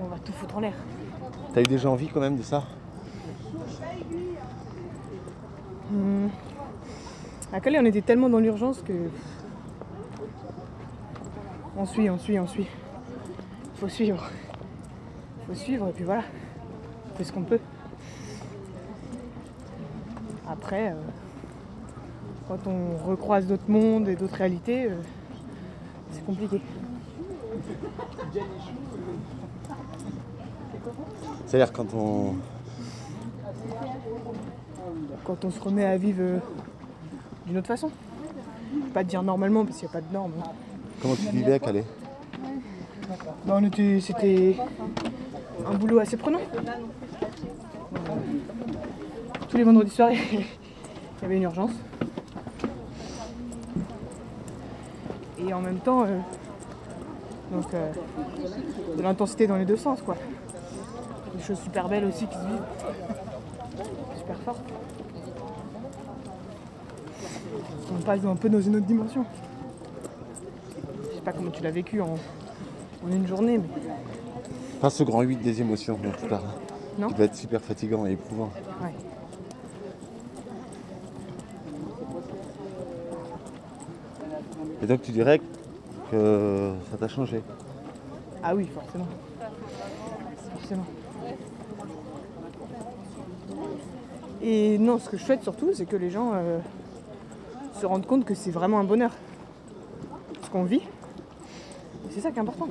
On 0.00 0.06
va 0.06 0.20
tout 0.20 0.32
foutre 0.32 0.58
en 0.58 0.60
l'air. 0.60 0.74
T'as 1.52 1.60
eu 1.60 1.64
déjà 1.64 1.90
envie 1.90 2.06
quand 2.06 2.20
même 2.20 2.36
de 2.36 2.42
ça? 2.42 2.62
Hmm. 5.90 6.28
À 7.52 7.58
Calais, 7.58 7.80
on 7.80 7.84
était 7.84 8.02
tellement 8.02 8.28
dans 8.28 8.38
l'urgence 8.38 8.80
que. 8.82 8.92
On 11.76 11.84
suit, 11.84 12.08
on 12.08 12.18
suit, 12.18 12.38
on 12.38 12.46
suit. 12.46 12.68
Faut 13.74 13.88
suivre. 13.88 14.30
Faut 15.48 15.54
suivre, 15.54 15.88
et 15.88 15.92
puis 15.92 16.04
voilà. 16.04 16.22
On 17.12 17.16
fait 17.16 17.24
ce 17.24 17.32
qu'on 17.32 17.42
peut. 17.42 17.58
Après, 20.68 20.90
euh, 20.90 20.96
quand 22.46 22.58
on 22.66 23.08
recroise 23.08 23.46
d'autres 23.46 23.70
mondes 23.70 24.06
et 24.06 24.16
d'autres 24.16 24.34
réalités, 24.34 24.84
euh, 24.84 24.96
c'est 26.12 26.22
compliqué. 26.26 26.60
C'est-à-dire 31.46 31.72
quand 31.72 31.94
on. 31.94 32.34
Quand 35.24 35.42
on 35.46 35.50
se 35.50 35.58
remet 35.58 35.86
à 35.86 35.96
vivre 35.96 36.20
euh, 36.20 36.38
d'une 37.46 37.56
autre 37.56 37.68
façon. 37.68 37.90
Pas 38.92 39.04
de 39.04 39.08
dire 39.08 39.22
normalement, 39.22 39.64
parce 39.64 39.78
qu'il 39.78 39.88
n'y 39.88 39.92
a 39.96 40.00
pas 40.00 40.06
de 40.06 40.12
normes. 40.12 40.32
hein. 40.38 40.50
Comment 41.00 41.14
tu 41.14 41.28
vivais 41.34 41.54
à 41.54 41.58
Calais 41.60 41.84
c'était 44.02 44.56
un 45.66 45.74
boulot 45.76 46.00
assez 46.00 46.18
prenant. 46.18 46.40
Tous 49.48 49.56
les 49.56 49.64
vendredis 49.64 49.90
soirs, 49.90 50.10
il 50.32 50.40
y 51.22 51.24
avait 51.24 51.36
une 51.36 51.42
urgence. 51.44 51.70
Et 55.38 55.52
en 55.54 55.60
même 55.60 55.78
temps, 55.78 56.02
euh, 56.04 56.18
donc 57.52 57.72
euh, 57.72 57.90
de 58.96 59.02
l'intensité 59.02 59.46
dans 59.46 59.56
les 59.56 59.64
deux 59.64 59.76
sens, 59.76 60.02
quoi. 60.02 60.16
Des 61.34 61.42
choses 61.42 61.60
super 61.60 61.88
belles 61.88 62.04
aussi 62.04 62.26
qui 62.26 62.34
se 62.34 62.40
vivent, 62.46 62.62
super 64.18 64.36
fortes. 64.40 64.64
On 67.96 68.02
passe 68.02 68.24
un 68.24 68.36
peu 68.36 68.48
dans 68.48 68.60
une 68.60 68.76
autre 68.76 68.86
dimension. 68.86 69.24
Je 71.10 71.14
sais 71.16 71.20
pas 71.22 71.32
comment 71.32 71.50
tu 71.50 71.62
l'as 71.62 71.70
vécu 71.70 72.00
en, 72.00 72.16
en 73.04 73.08
une 73.10 73.26
journée, 73.26 73.58
mais 73.58 73.68
Pas 74.80 74.90
ce 74.90 75.04
grand 75.04 75.22
8 75.22 75.36
des 75.36 75.60
émotions 75.60 75.98
dont 76.02 76.10
tu 76.20 76.26
parles. 76.26 76.42
Non. 76.98 77.08
Qui 77.08 77.14
doit 77.14 77.24
être 77.26 77.36
super 77.36 77.60
fatigant 77.62 78.06
et 78.06 78.12
éprouvant. 78.12 78.50
ouais. 78.82 78.92
Et 84.82 84.86
donc 84.86 85.02
tu 85.02 85.10
dirais 85.10 85.40
que 86.10 86.72
ça 86.90 86.96
t'a 86.96 87.08
changé 87.08 87.42
Ah 88.42 88.54
oui, 88.54 88.66
forcément. 88.72 89.08
Forcément. 90.52 90.86
Et 94.40 94.78
non, 94.78 94.98
ce 94.98 95.08
que 95.08 95.16
je 95.16 95.24
souhaite 95.24 95.42
surtout, 95.42 95.72
c'est 95.74 95.84
que 95.84 95.96
les 95.96 96.10
gens 96.10 96.30
euh, 96.34 96.58
se 97.80 97.86
rendent 97.86 98.06
compte 98.06 98.24
que 98.24 98.34
c'est 98.34 98.52
vraiment 98.52 98.78
un 98.78 98.84
bonheur. 98.84 99.10
Ce 100.42 100.50
qu'on 100.50 100.64
vit. 100.64 100.82
C'est 102.10 102.20
ça 102.20 102.30
qui 102.30 102.36
est 102.38 102.40
important. 102.40 102.68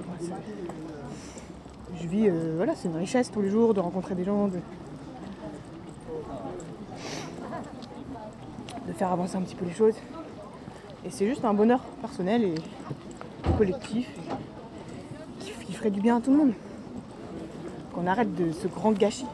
Je 2.01 2.07
vis, 2.07 2.29
euh, 2.29 2.53
voilà, 2.55 2.73
c'est 2.75 2.87
une 2.87 2.95
richesse 2.95 3.29
tous 3.31 3.41
les 3.41 3.49
jours 3.49 3.73
de 3.73 3.79
rencontrer 3.79 4.15
des 4.15 4.23
gens, 4.23 4.47
de 4.47 4.59
faire 8.93 9.11
avancer 9.11 9.35
un 9.35 9.41
petit 9.41 9.55
peu 9.55 9.65
les 9.65 9.73
choses. 9.73 9.95
Et 11.07 11.09
c'est 11.09 11.25
juste 11.25 11.45
un 11.45 11.53
bonheur 11.53 11.79
personnel 12.01 12.43
et 12.43 12.55
collectif 13.57 14.09
qui, 15.39 15.71
ferait 15.71 15.89
du 15.89 16.01
bien 16.01 16.17
à 16.17 16.21
tout 16.21 16.31
le 16.31 16.37
monde. 16.37 16.51
Qu'on 17.93 18.05
arrête 18.07 18.35
de 18.35 18.51
ce 18.51 18.67
grand 18.67 18.91
gâchis. 18.91 19.25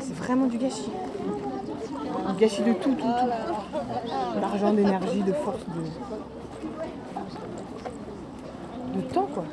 C'est 0.00 0.14
vraiment 0.14 0.46
du 0.46 0.56
gâchis. 0.56 0.88
Un 2.26 2.32
gâchis 2.32 2.62
de 2.62 2.72
tout, 2.72 2.94
tout, 2.94 3.02
tout. 3.02 4.40
D'argent, 4.40 4.72
d'énergie, 4.72 5.22
de 5.22 5.32
force, 5.34 5.60
de. 8.94 8.98
de 8.98 9.02
temps, 9.12 9.28
quoi. 9.34 9.44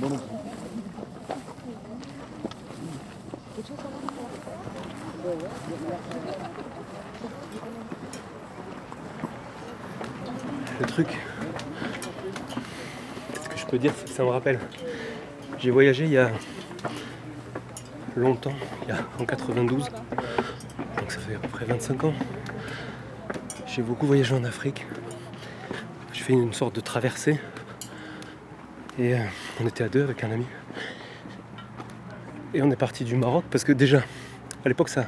Le 0.00 0.06
truc, 10.86 11.08
ce 13.42 13.48
que 13.48 13.56
je 13.56 13.66
peux 13.66 13.78
dire, 13.78 13.92
c'est 13.96 14.04
que 14.04 14.10
ça 14.10 14.22
me 14.22 14.28
rappelle. 14.28 14.60
J'ai 15.58 15.72
voyagé 15.72 16.04
il 16.04 16.12
y 16.12 16.18
a 16.18 16.30
longtemps, 18.14 18.54
il 18.82 18.90
y 18.90 18.92
a, 18.92 18.98
en 19.18 19.24
92, 19.24 19.84
donc 19.84 21.10
ça 21.10 21.18
fait 21.18 21.34
à 21.34 21.38
peu 21.38 21.48
près 21.48 21.64
25 21.64 22.04
ans. 22.04 22.14
J'ai 23.66 23.82
beaucoup 23.82 24.06
voyagé 24.06 24.32
en 24.36 24.44
Afrique. 24.44 24.86
J'ai 26.12 26.22
fait 26.22 26.34
une 26.34 26.52
sorte 26.52 26.76
de 26.76 26.80
traversée. 26.80 27.40
Et 28.98 29.14
euh, 29.14 29.18
on 29.60 29.66
était 29.66 29.84
à 29.84 29.88
deux 29.88 30.02
avec 30.02 30.22
un 30.24 30.30
ami. 30.30 30.46
Et 32.54 32.62
on 32.62 32.70
est 32.70 32.76
parti 32.76 33.04
du 33.04 33.16
Maroc 33.16 33.44
parce 33.50 33.64
que 33.64 33.72
déjà, 33.72 33.98
à 34.64 34.68
l'époque, 34.68 34.88
ça, 34.88 35.06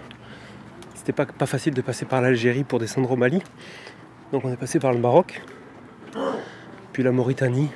c'était 0.95 1.13
pas, 1.13 1.27
pas 1.27 1.47
facile 1.47 1.75
de 1.75 1.81
passer 1.81 2.05
par 2.05 2.21
l'Algérie 2.21 2.65
pour 2.65 2.79
descendre 2.79 3.11
au 3.11 3.17
Mali. 3.17 3.43
Donc 4.33 4.45
on 4.45 4.53
est 4.53 4.57
passé 4.57 4.79
par 4.79 4.93
le 4.93 4.99
Maroc, 4.99 5.43
puis 6.93 7.03
la 7.03 7.13
Mauritanie. 7.13 7.69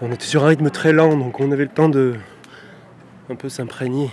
On 0.00 0.12
était 0.12 0.26
sur 0.26 0.44
un 0.44 0.48
rythme 0.48 0.70
très 0.70 0.92
lent, 0.92 1.16
donc 1.16 1.40
on 1.40 1.50
avait 1.50 1.64
le 1.64 1.70
temps 1.70 1.88
de 1.88 2.14
un 3.30 3.34
peu 3.34 3.48
s'imprégner. 3.48 4.10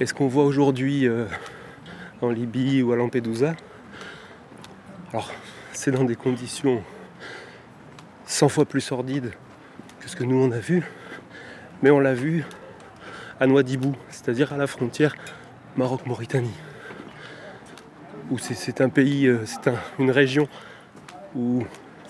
Et 0.00 0.06
ce 0.06 0.14
qu'on 0.14 0.26
voit 0.26 0.44
aujourd'hui 0.44 1.06
euh, 1.06 1.26
en 2.20 2.30
Libye 2.30 2.82
ou 2.82 2.92
à 2.92 2.96
Lampedusa, 2.96 3.54
alors 5.10 5.30
c'est 5.72 5.92
dans 5.92 6.04
des 6.04 6.16
conditions 6.16 6.82
100 8.42 8.48
fois 8.48 8.64
plus 8.64 8.80
sordides 8.80 9.30
que 10.00 10.08
ce 10.08 10.16
que 10.16 10.24
nous 10.24 10.34
on 10.36 10.50
a 10.50 10.58
vu, 10.58 10.82
mais 11.80 11.90
on 11.92 12.00
l'a 12.00 12.12
vu 12.12 12.44
à 13.38 13.46
Nouadhibou, 13.46 13.94
c'est-à-dire 14.08 14.52
à 14.52 14.56
la 14.56 14.66
frontière 14.66 15.14
Maroc-Mauritanie 15.76 16.50
où 18.32 18.38
c'est- 18.38 18.80
un 18.80 18.88
pays, 18.88 19.28
euh, 19.28 19.46
c'est 19.46 19.68
un- 19.68 19.76
une 20.00 20.10
région 20.10 20.48
où 21.36 21.62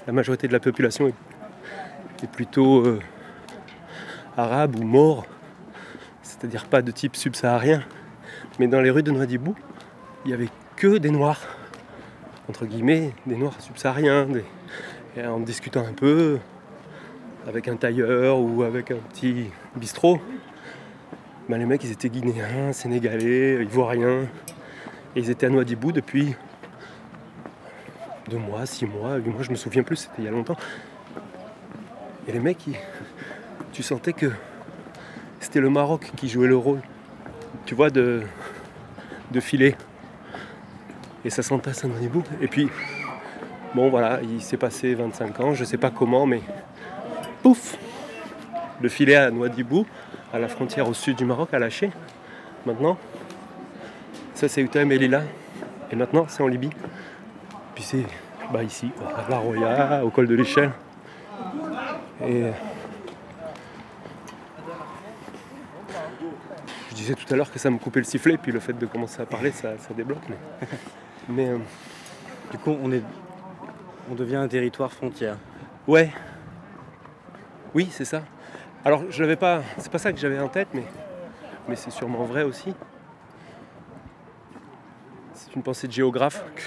la 0.07 0.15
majorité 0.15 0.49
de 0.49 0.55
la 0.55 0.61
population 0.61 1.07
est, 1.07 2.27
plutôt 2.33 2.81
euh, 2.87 2.99
arabe 4.39 4.77
ou 4.77 4.85
maure, 4.85 5.27
c'est-à-dire 6.23 6.65
pas 6.65 6.81
de 6.81 6.93
type 6.93 7.15
subsaharien. 7.15 7.83
Mais 8.59 8.69
dans 8.69 8.81
les 8.81 8.89
rues 8.89 9.03
de 9.03 9.11
Nouadhibou, 9.11 9.55
il 10.25 10.29
n'y 10.29 10.33
avait 10.35 10.49
que 10.77 10.97
des 10.97 11.11
noirs, 11.11 11.41
entre 12.49 12.65
guillemets, 12.65 13.13
des 13.27 13.37
noirs 13.37 13.61
subsahariens. 13.61 14.25
des- 14.25 14.45
Et 15.15 15.27
en 15.27 15.41
discutant 15.41 15.85
un 15.87 15.93
peu 15.93 16.39
avec 17.47 17.69
un 17.69 17.77
tailleur 17.77 18.41
ou 18.41 18.63
avec 18.63 18.91
un 18.91 18.97
petit 18.97 19.51
bistrot, 19.77 20.19
ben, 21.51 21.59
les 21.59 21.67
mecs 21.67 21.85
ils 21.85 21.93
étaient 21.93 22.09
guinéens, 22.09 22.73
sénégalais, 22.73 23.63
ivoiriens. 23.63 24.23
Et 25.15 25.21
ils 25.21 25.29
étaient 25.29 25.47
à 25.47 25.51
Nouadhibou 25.51 25.93
depuis 25.93 26.35
deux 28.31 28.39
mois, 28.39 28.65
six 28.65 28.87
mois, 28.87 29.17
huit 29.17 29.29
mois, 29.29 29.43
je 29.43 29.51
me 29.51 29.57
souviens 29.57 29.83
plus, 29.83 29.97
c'était 29.97 30.23
il 30.23 30.25
y 30.25 30.29
a 30.29 30.31
longtemps. 30.31 30.57
Et 32.27 32.33
les 32.33 32.41
mecs, 32.41 32.65
tu 33.73 33.83
sentais 33.83 34.15
que 34.15 34.31
c'était 35.41 35.61
le 35.61 35.69
Maroc 35.69 36.11
qui 36.17 36.31
jouait 36.31 36.49
le 36.49 36.57
rôle, 36.57 36.81
tu 37.67 37.75
vois, 37.75 37.91
de, 37.91 38.23
de 39.31 39.41
filet. 39.41 39.77
Et 41.27 41.29
ça 41.31 41.43
s'entasse 41.43 41.85
un 41.85 41.89
bout. 41.89 42.25
Et 42.41 42.49
puis, 42.49 42.71
bon 43.75 43.91
voilà, 43.91 44.21
il 44.23 44.43
s'est 44.43 44.57
passé 44.57 44.95
25 44.95 45.41
ans, 45.41 45.55
je 45.55 45.65
sais 45.65 45.79
pas 45.79 45.91
comment, 45.91 46.27
mais 46.27 46.43
pouf 47.43 47.77
Le 48.81 48.89
filet 48.89 49.17
à 49.17 49.31
Nouadhibou, 49.31 49.87
à 50.33 50.39
la 50.39 50.49
frontière 50.49 50.89
au 50.89 50.95
sud 50.95 51.17
du 51.17 51.25
Maroc, 51.25 51.53
a 51.53 51.59
lâché. 51.59 51.91
Maintenant, 52.67 52.99
ça 54.35 54.49
c'est 54.49 54.63
Uta 54.63 54.83
et. 54.83 55.21
Et 55.91 55.97
maintenant, 55.97 56.25
c'est 56.29 56.43
en 56.43 56.49
Libye. 56.49 56.71
Puis 57.75 57.85
c'est 57.85 58.05
bah, 58.53 58.63
ici, 58.63 58.91
à 59.17 59.31
La 59.31 59.39
Roya, 59.39 60.05
au 60.05 60.11
col 60.11 60.27
de 60.27 60.35
l'échelle. 60.35 60.73
Et 62.27 62.45
je 66.91 66.95
disais 66.95 67.15
tout 67.15 67.33
à 67.33 67.37
l'heure 67.37 67.51
que 67.51 67.59
ça 67.59 67.71
me 67.71 67.79
coupait 67.79 68.01
le 68.01 68.05
sifflet, 68.05 68.37
puis 68.37 68.53
le 68.53 68.61
fait 68.61 68.75
de 68.75 68.87
commencer 68.87 69.21
à 69.23 69.27
parler, 69.27 69.51
ça, 69.51 69.71
débloque. 69.97 70.23
Mais, 70.29 70.37
mais 71.29 71.49
euh, 71.49 71.59
Du 72.51 72.59
coup, 72.59 72.77
on, 72.83 72.93
est, 72.93 73.03
on 74.11 74.15
devient 74.15 74.37
un 74.37 74.49
territoire 74.49 74.93
frontière. 74.93 75.37
ouais, 75.87 76.11
oui, 77.75 77.89
c'est 77.91 78.05
ça. 78.05 78.23
Alors, 78.85 79.05
je 79.11 79.23
l'avais 79.23 79.37
pas, 79.37 79.63
c'est 79.79 79.91
pas 79.91 79.99
ça 79.99 80.13
que 80.13 80.19
j'avais 80.19 80.39
en 80.39 80.49
tête, 80.49 80.69
mais, 80.75 80.85
c'est 81.77 81.91
sûrement 81.91 82.25
vrai 82.25 82.43
aussi. 82.43 82.75
C'est 85.35 85.55
une 85.55 85.63
pensée 85.63 85.87
de 85.87 85.93
géographe. 85.93 86.45
que 86.55 86.63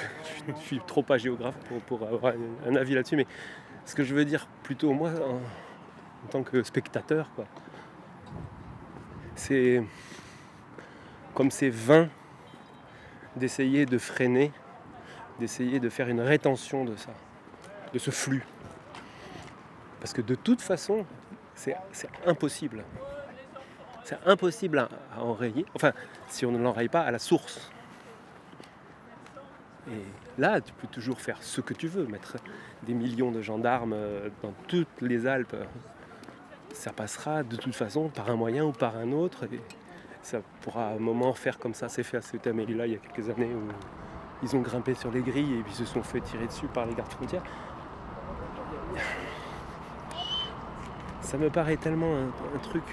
je 0.47 0.51
ne 0.51 0.57
suis 0.57 0.79
trop 0.79 1.03
pas 1.03 1.17
géographe 1.17 1.55
pour, 1.87 2.01
avoir 2.03 2.33
un, 2.33 2.71
un 2.71 2.75
avis 2.75 2.95
là-dessus, 2.95 3.15
mais 3.15 3.27
ce 3.85 3.95
que 3.95 4.03
je 4.03 4.15
veux 4.15 4.25
dire 4.25 4.47
plutôt 4.63 4.93
moi 4.93 5.09
en, 5.09 5.35
en 5.35 6.27
tant 6.29 6.43
que 6.43 6.63
spectateur, 6.63 7.29
quoi, 7.35 7.45
c'est 9.35 9.83
comme 11.35 11.51
c'est 11.51 11.69
vain 11.69 12.09
d'essayer 13.35 13.85
de 13.85 13.97
freiner, 13.97 14.51
d'essayer 15.39 15.79
de 15.79 15.89
faire 15.89 16.07
une 16.07 16.21
rétention 16.21 16.85
de 16.85 16.95
ça, 16.95 17.11
de 17.95 17.99
ce 17.99 18.11
flux. 18.11 18.45
Parce 20.01 20.11
que 20.11 20.21
de 20.21 20.35
toute 20.35 20.61
façon, 20.61 21.05
c'est 21.55 21.75
c'est 21.93 22.09
impossible. 22.25 22.83
C'est 24.03 24.19
impossible 24.25 24.79
à, 24.79 25.23
enrayer. 25.23 25.65
Enfin, 25.73 25.93
si 26.27 26.45
on 26.45 26.51
ne 26.51 26.59
l'enraye 26.59 26.89
pas 26.89 27.01
à 27.01 27.09
la 27.09 27.19
source. 27.19 27.71
Et 29.89 30.03
là, 30.37 30.59
tu 30.59 30.73
peux 30.73 30.87
toujours 30.87 31.19
faire 31.21 31.41
ce 31.41 31.61
que 31.61 31.73
tu 31.73 31.87
veux, 31.87 32.05
mettre 32.05 32.35
des 32.83 32.93
millions 32.93 33.31
de 33.31 33.41
gendarmes 33.41 33.93
euh, 33.93 34.29
dans 34.43 34.53
toutes 34.67 35.01
les 35.01 35.25
Alpes. 35.25 35.55
Ça 36.73 36.91
passera 36.91 37.43
de 37.43 37.55
toute 37.55 37.75
façon 37.75 38.09
par 38.09 38.29
un 38.29 38.35
moyen 38.35 38.65
ou 38.65 38.73
par 38.73 38.97
un 38.97 39.11
autre. 39.13 39.47
Ça 40.21 40.41
pourra 40.61 40.89
à 40.89 40.93
un 40.95 40.99
moment 40.99 41.33
faire 41.33 41.57
comme 41.59 41.73
ça 41.73 41.87
s'est 41.87 42.03
fait 42.03 42.17
à 42.17 42.21
Ceuta 42.21 42.49
et 42.49 42.53
Melilla 42.53 42.87
il 42.87 42.93
y 42.93 42.95
a 42.95 42.99
quelques 42.99 43.29
années 43.29 43.53
où 43.53 43.63
ils 44.43 44.55
ont 44.55 44.61
grimpé 44.61 44.95
sur 44.95 45.11
les 45.11 45.21
grilles 45.21 45.59
et 45.59 45.63
puis 45.63 45.73
se 45.73 45.85
sont 45.85 46.03
fait 46.03 46.19
tirer 46.19 46.47
dessus 46.47 46.67
par 46.67 46.85
les 46.85 46.93
gardes 46.93 47.11
frontières. 47.11 47.43
Ça 51.25 51.39
me 51.39 51.49
paraît 51.49 51.77
tellement 51.77 52.13
un, 52.13 52.59
truc. 52.59 52.83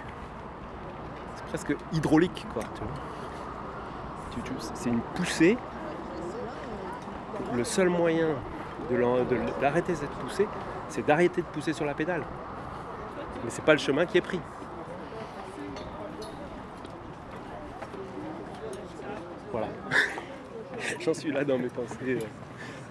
C'est 1.36 1.44
presque 1.44 1.76
hydraulique, 1.92 2.46
quoi. 2.54 2.62
C'est 4.72 4.88
une 4.88 5.02
poussée. 5.14 5.58
Le 7.54 7.62
seul 7.62 7.90
moyen 7.90 8.28
d'arrêter 9.60 9.94
cette 9.94 10.10
poussée, 10.12 10.48
c'est 10.88 11.04
d'arrêter 11.06 11.42
de 11.42 11.46
pousser 11.48 11.74
sur 11.74 11.84
la 11.84 11.92
pédale. 11.92 12.22
Mais 13.44 13.50
c'est 13.50 13.64
pas 13.64 13.74
le 13.74 13.78
chemin 13.78 14.06
qui 14.06 14.16
est 14.16 14.22
pris. 14.22 14.40
Voilà. 19.50 19.68
J'en 21.00 21.12
suis 21.12 21.32
là 21.32 21.44
dans 21.44 21.58
mes 21.58 21.68
pensées 21.68 21.96
euh, 22.02 22.20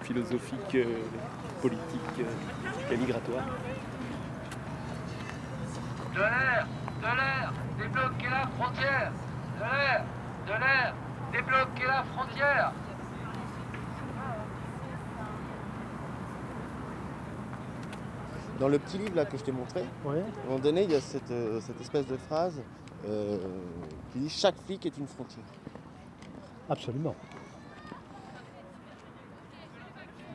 philosophiques, 0.02 0.76
euh, 0.76 0.84
politiques 1.60 2.20
euh, 2.20 2.92
et 2.92 2.96
migratoires. 2.96 3.44
De 6.12 6.18
l'air, 6.18 6.66
de 6.98 7.16
l'air, 7.16 7.52
débloquez 7.78 8.28
la 8.28 8.46
frontière. 8.46 9.12
De 9.56 9.62
l'air, 9.62 10.04
de 10.46 10.52
l'air, 10.52 10.94
débloquez 11.32 11.86
la 11.86 12.04
frontière. 12.04 12.72
Dans 18.60 18.68
le 18.68 18.78
petit 18.78 18.98
livre 18.98 19.16
là 19.16 19.24
que 19.24 19.38
je 19.38 19.42
t'ai 19.42 19.52
montré, 19.52 19.80
à 19.80 20.08
un 20.08 20.46
moment 20.46 20.58
donné, 20.58 20.84
il 20.84 20.92
y 20.92 20.94
a 20.94 21.00
cette, 21.00 21.30
euh, 21.30 21.60
cette 21.60 21.80
espèce 21.80 22.06
de 22.06 22.16
phrase 22.18 22.60
euh, 23.08 23.38
qui 24.12 24.18
dit 24.18 24.28
chaque 24.28 24.56
flic 24.66 24.84
est 24.84 24.96
une 24.98 25.06
frontière. 25.06 25.44
Absolument. 26.68 27.14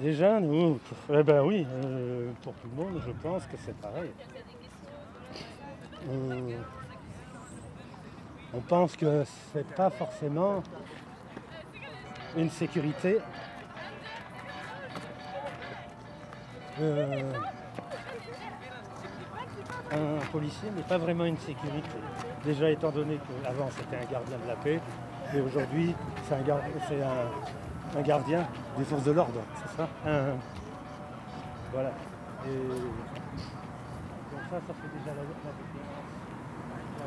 Déjà, 0.02 0.40
nous, 0.40 0.80
eh 1.10 1.24
ben 1.24 1.44
oui, 1.44 1.66
euh, 1.70 2.32
pour 2.42 2.54
tout 2.54 2.68
le 2.68 2.84
monde, 2.84 3.02
je 3.06 3.12
pense 3.12 3.46
que 3.46 3.58
c'est 3.64 3.76
pareil. 3.78 4.12
On 8.54 8.62
pense 8.62 8.96
que 8.96 9.24
c'est 9.54 9.68
pas 9.76 9.90
forcément 9.90 10.64
une 12.38 12.50
sécurité. 12.50 13.20
Euh, 16.80 17.34
un 19.92 20.26
policier 20.32 20.70
n'est 20.72 20.84
pas 20.84 20.98
vraiment 20.98 21.26
une 21.26 21.38
sécurité. 21.38 21.98
Déjà 22.46 22.70
étant 22.70 22.92
donné 22.92 23.20
qu'avant 23.44 23.70
c'était 23.72 23.98
un 23.98 24.12
gardien 24.12 24.38
de 24.38 24.48
la 24.48 24.56
paix, 24.56 24.80
et 25.34 25.42
aujourd'hui 25.42 25.96
c'est 26.28 26.36
un, 26.36 28.02
gardien 28.02 28.48
des 28.78 28.86
forces 28.86 29.04
de 29.04 29.12
l'ordre, 29.12 29.42
c'est 29.56 29.78
ça? 29.78 29.90
Voilà. 31.74 31.92
Et 32.46 32.50
donc 34.32 34.42
ça, 34.50 34.58
ça 34.68 34.74
fait 34.74 34.92
déjà 34.98 35.12
la, 35.16 35.24
la 35.24 35.24
différence. 35.24 35.98
La 37.00 37.07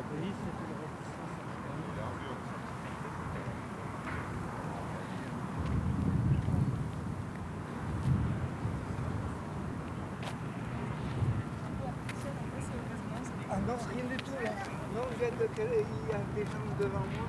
Ah 13.53 13.57
non, 13.67 13.75
rien 13.93 14.03
du 14.05 14.17
tout 14.17 14.31
là. 14.43 14.51
Non, 14.95 15.01
de 15.39 15.47
il 15.55 16.09
y 16.09 16.13
a 16.13 16.19
des 16.35 16.45
gens 16.51 16.65
devant 16.79 16.99
moi. 16.99 17.27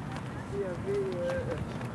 Avait. 0.55 0.99
euh, 0.99 1.31
euh, 1.31 1.92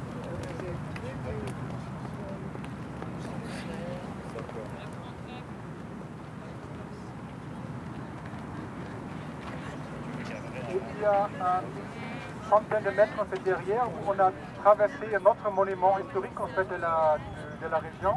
a 11.08 11.62
une 11.62 12.50
centaine 12.50 12.84
de 12.84 12.90
mètres 12.92 13.26
derrière 13.44 13.88
où 13.88 14.12
on 14.12 14.20
a 14.20 14.32
traversé 14.62 15.16
un 15.16 15.26
autre 15.26 15.52
monument 15.52 15.98
historique 16.00 16.40
en 16.40 16.48
fait, 16.48 16.66
de, 16.66 16.82
la, 16.82 17.18
de, 17.62 17.72
la 17.72 17.78
région, 17.78 18.14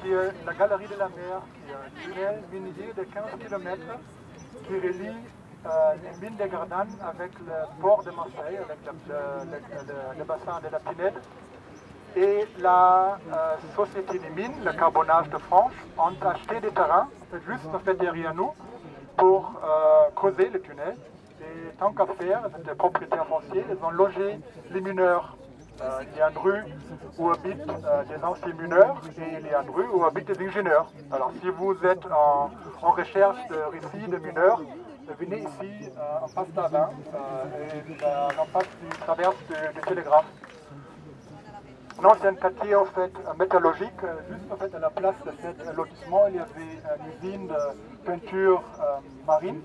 qui 0.00 0.12
est 0.12 0.32
la 0.46 0.54
Galerie 0.54 0.88
de 0.88 0.98
la 0.98 1.08
Mer, 1.08 1.40
qui 1.54 1.70
est 1.70 1.74
un 1.74 2.14
tunnel 2.14 2.42
minier 2.52 2.92
de 2.96 3.02
15 3.04 3.24
km 3.38 3.80
qui 4.66 4.74
relie 4.74 5.16
euh, 5.64 5.94
les 6.02 6.20
mines 6.20 6.36
de 6.36 6.46
Gardanne 6.46 6.90
avec 7.06 7.30
le 7.38 7.80
port 7.80 8.02
de 8.02 8.10
Marseille, 8.10 8.58
avec 8.58 8.78
le 10.18 10.24
bassin 10.24 10.60
de 10.60 10.68
la 10.70 10.78
Pinède. 10.80 11.14
Et 12.14 12.46
la 12.58 13.18
euh, 13.32 13.56
Société 13.74 14.18
des 14.18 14.28
mines, 14.30 14.64
le 14.64 14.72
carbonage 14.72 15.30
de 15.30 15.38
France, 15.38 15.72
ont 15.96 16.26
acheté 16.26 16.60
des 16.60 16.70
terrains 16.70 17.08
juste 17.46 17.66
en 17.72 17.78
fait, 17.78 17.94
derrière 17.94 18.34
nous 18.34 18.52
pour 19.16 19.52
euh, 19.64 20.10
creuser 20.14 20.50
le 20.50 20.60
tunnel. 20.60 20.96
Et 21.42 21.74
tant 21.78 21.92
qu'à 21.92 22.06
faire, 22.06 22.48
des 22.64 22.74
propriétaires 22.74 23.26
fonciers, 23.26 23.64
ils 23.70 23.84
ont 23.84 23.90
logé 23.90 24.38
les 24.70 24.80
mineurs. 24.80 25.36
Il 25.80 26.18
y 26.18 26.20
a 26.20 26.30
une 26.30 26.38
rue 26.38 26.62
où 27.18 27.30
habitent 27.30 27.68
euh, 27.68 28.04
des 28.04 28.22
anciens 28.24 28.52
mineurs 28.54 29.00
et 29.18 29.38
il 29.40 29.46
y 29.46 29.54
a 29.54 29.62
une 29.62 29.70
rue 29.70 29.88
où 29.92 30.04
habitent 30.04 30.30
des 30.30 30.46
ingénieurs. 30.46 30.90
Alors 31.10 31.32
si 31.40 31.48
vous 31.48 31.74
êtes 31.84 32.04
en, 32.06 32.50
recherche 32.90 33.38
de 33.48 33.56
récits 33.70 34.08
de 34.08 34.16
mineurs, 34.18 34.62
venez 35.18 35.38
ici 35.38 35.90
euh, 35.98 36.24
en 36.24 36.28
face 36.28 36.50
d'Avin, 36.52 36.90
euh, 37.14 37.98
et 38.00 38.38
en 38.38 38.44
face 38.46 38.68
du 38.80 38.88
traverse 38.98 39.36
du, 39.48 39.74
du 39.74 39.80
télégraphe. 39.80 40.26
Non, 42.00 42.10
c'est 42.20 42.28
un 42.28 42.34
quartier 42.34 42.74
en 42.74 42.84
fait 42.86 43.12
métallurgique. 43.38 44.00
Juste 44.30 44.52
en 44.52 44.56
fait 44.56 44.74
à 44.74 44.78
la 44.78 44.90
place 44.90 45.14
de 45.24 45.32
cet 45.40 45.76
lotissement, 45.76 46.26
il 46.28 46.36
y 46.36 46.38
avait 46.38 46.98
une 47.22 47.28
usine 47.30 47.46
de 47.48 48.04
peinture 48.04 48.62
marine. 49.26 49.60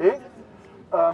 Et 0.00 0.12
euh, 0.94 1.12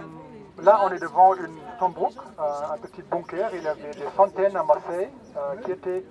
là, 0.61 0.79
on 0.83 0.89
est 0.91 0.99
devant 0.99 1.33
une 1.35 1.57
Tombrook, 1.79 2.13
euh, 2.39 2.73
un 2.73 2.77
petit 2.77 3.01
bunker. 3.01 3.49
Il 3.53 3.63
y 3.63 3.67
avait 3.67 3.91
des 3.91 4.07
centaines 4.15 4.55
à 4.55 4.63
Marseille 4.63 5.09
euh, 5.37 5.55
qui 5.63 5.71
étaient 5.71 6.03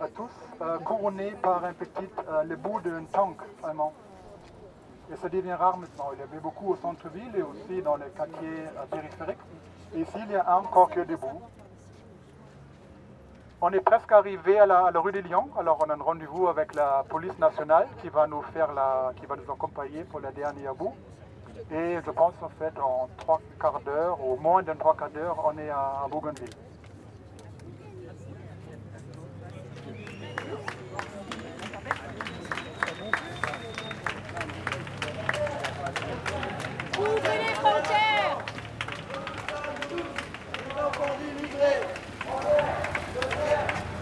à 0.00 0.08
tous, 0.08 0.30
euh, 0.60 0.78
couronné 0.78 1.32
par 1.42 1.64
un 1.64 1.72
petit, 1.72 2.08
euh, 2.28 2.42
le 2.44 2.56
bout 2.56 2.80
d'un 2.80 3.04
tank 3.12 3.36
allemand. 3.62 3.92
Et 5.12 5.16
ça 5.16 5.28
devient 5.28 5.52
rare 5.52 5.76
maintenant. 5.76 6.10
Il 6.14 6.20
y 6.20 6.22
avait 6.22 6.40
beaucoup 6.40 6.72
au 6.72 6.76
centre-ville 6.76 7.34
et 7.36 7.42
aussi 7.42 7.82
dans 7.82 7.96
les 7.96 8.08
quartiers 8.16 8.66
euh, 8.76 8.86
périphériques. 8.90 9.38
Et 9.94 10.00
ici, 10.00 10.18
il 10.26 10.32
y 10.32 10.36
a 10.36 10.58
encore 10.58 10.90
qui 10.90 10.98
est 10.98 11.04
debout. 11.04 11.42
On 13.60 13.70
est 13.70 13.80
presque 13.80 14.10
arrivé 14.10 14.58
à 14.58 14.66
la, 14.66 14.86
à 14.86 14.90
la 14.90 14.98
rue 14.98 15.12
des 15.12 15.22
Lions. 15.22 15.48
Alors, 15.56 15.78
on 15.86 15.90
a 15.90 15.94
un 15.94 16.02
rendez-vous 16.02 16.48
avec 16.48 16.74
la 16.74 17.04
police 17.08 17.38
nationale 17.38 17.86
qui 18.00 18.08
va 18.08 18.26
nous 18.26 18.42
faire 18.54 18.72
la, 18.72 19.12
qui 19.20 19.26
va 19.26 19.36
nous 19.36 19.52
accompagner 19.52 20.02
pour 20.02 20.18
la 20.18 20.32
dernière 20.32 20.74
bout. 20.74 20.94
Et 21.70 21.98
je 22.04 22.10
pense 22.10 22.34
en 22.42 22.48
fait 22.58 22.78
en 22.78 23.08
trois 23.16 23.40
quarts 23.60 23.80
d'heure, 23.80 24.18
ou 24.24 24.36
moins 24.36 24.62
d'un 24.62 24.74
trois 24.74 24.96
quarts 24.96 25.10
d'heure, 25.10 25.36
on 25.44 25.56
est 25.58 25.70
à, 25.70 26.06
Bougainville. 26.10 26.50
Ouvrez 36.98 37.38
les 37.38 37.54
frontières 37.54 38.38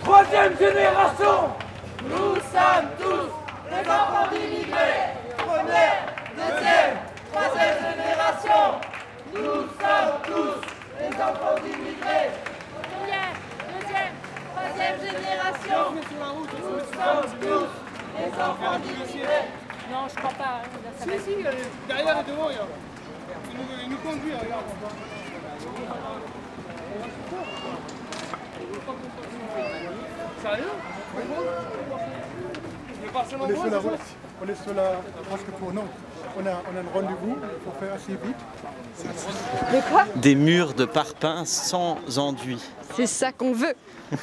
Troisième 0.03 0.59
génération 0.59 1.51
Nous 2.03 2.35
sommes 2.35 2.91
tous 2.99 3.31
les 3.71 3.89
enfants 3.89 4.29
d'immigrés 4.31 5.15
Première, 5.39 6.07
deuxième, 6.37 6.97
troisième 7.33 7.81
Nous 9.33 9.41
sommes 9.43 10.17
tous 10.25 10.61
les 10.99 11.07
enfants 11.23 11.55
d'immigrés 11.63 12.31
Première, 12.83 13.33
deuxième, 13.71 14.15
troisième 14.51 14.99
génération 14.99 15.93
Nous 15.95 16.03
sommes 16.03 17.41
tous 17.41 17.67
les 18.19 18.43
enfants 18.43 18.79
d'immigrés 18.81 19.47
Non, 19.93 20.09
je 20.09 20.17
crois 20.17 20.33
pas. 20.33 20.63
Si, 20.99 21.09
si, 21.25 21.33
il 21.39 21.45
y 21.45 21.47
a 21.47 21.51
les- 21.53 21.59
derrière 21.87 22.19
et 22.19 22.25
devant, 22.31 22.47
regarde. 22.47 22.69
Il 23.53 23.57
nous, 23.57 23.65
il 23.85 23.91
nous 23.91 23.97
conduit, 23.99 24.33
regarde. 24.35 24.65
Sérieux? 30.43 30.65
On 33.41 33.49
est 33.49 33.55
sur 33.57 33.71
la 33.71 33.79
route. 33.79 34.01
On 34.43 34.49
est 34.49 34.55
sur 34.63 34.75
la. 34.75 34.83
Parce 35.29 35.43
que 35.43 35.51
pour 35.53 35.73
nous, 35.73 35.83
on 36.39 36.47
a, 36.47 36.51
on 36.51 36.77
a 36.77 36.81
un 36.81 36.93
rendez-vous. 36.93 37.37
Il 37.43 37.65
faut 37.65 37.79
faire 37.79 37.95
assez 37.95 38.13
vite. 38.13 38.37
Mais 39.73 39.83
quoi 39.91 40.07
Des 40.17 40.35
murs 40.35 40.75
de 40.75 40.85
parpaing 40.85 41.45
sans 41.45 41.99
enduit. 42.19 42.61
C'est 42.95 43.07
ça 43.07 43.33
qu'on 43.33 43.53
veut 43.53 43.75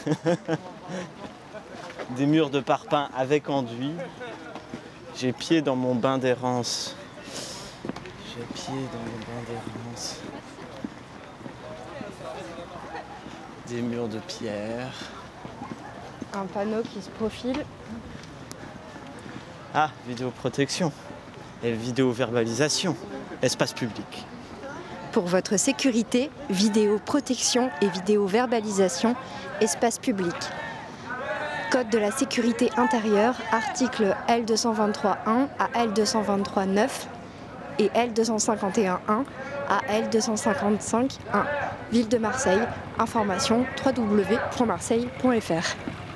Des 2.12 2.26
murs 2.26 2.50
de 2.50 2.60
parpaing 2.60 3.10
avec 3.16 3.50
enduit. 3.50 3.94
J'ai 5.16 5.34
pied 5.34 5.62
dans 5.62 5.76
mon 5.76 5.96
bain 5.96 6.18
d'errance. 6.18 6.96
J'ai 7.86 8.46
pied 8.54 8.74
dans 8.94 9.00
mon 9.00 9.18
bain 9.20 9.44
d'errance. 9.48 10.20
Des 13.68 13.82
murs 13.82 14.08
de 14.08 14.20
pierre. 14.20 14.94
Un 16.34 16.46
panneau 16.46 16.84
qui 16.84 17.02
se 17.02 17.10
profile. 17.10 17.66
Ah, 19.74 19.90
vidéoprotection. 20.08 20.92
Et 21.64 21.72
vidéo-verbalisation. 21.72 22.96
Espace 23.42 23.74
public. 23.74 24.26
Pour 25.12 25.26
votre 25.26 25.58
sécurité, 25.58 26.30
vidéo 26.50 27.00
protection 27.04 27.70
et 27.82 27.88
vidéo 27.88 28.28
verbalisation, 28.28 29.16
espace 29.62 30.00
public. 30.00 30.36
Code 31.72 31.90
de 31.90 31.98
la 31.98 32.12
sécurité 32.12 32.70
intérieure, 32.78 33.36
article 33.52 34.16
L223.1 34.30 35.48
à 35.60 35.86
L223.9 35.86 36.90
et 37.80 37.88
L251.1 37.88 38.98
à 39.70 39.82
L255.1. 40.02 41.10
Ville 41.92 42.08
de 42.08 42.18
Marseille. 42.18 42.62
Information 43.00 43.66
www.marseille.fr. 43.86 46.07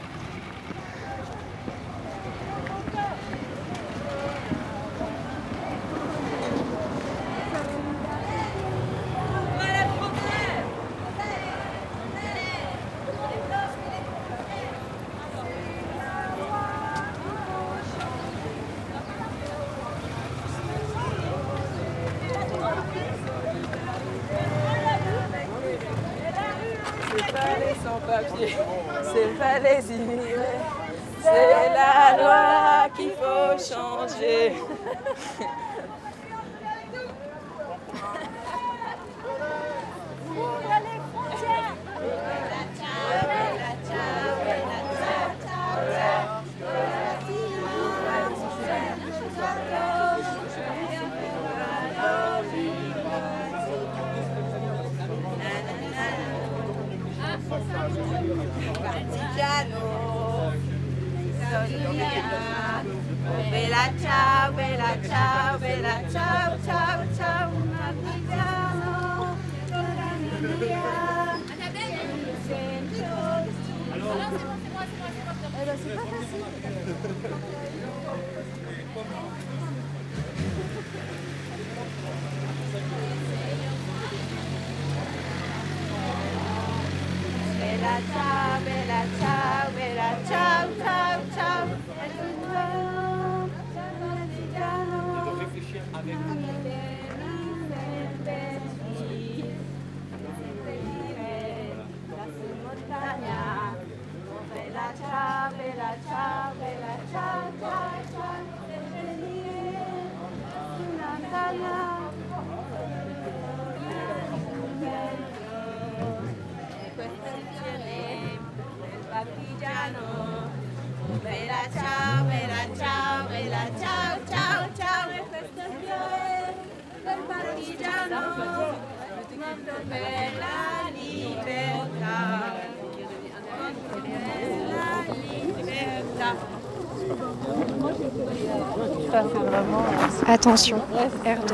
Attention, 140.51 140.81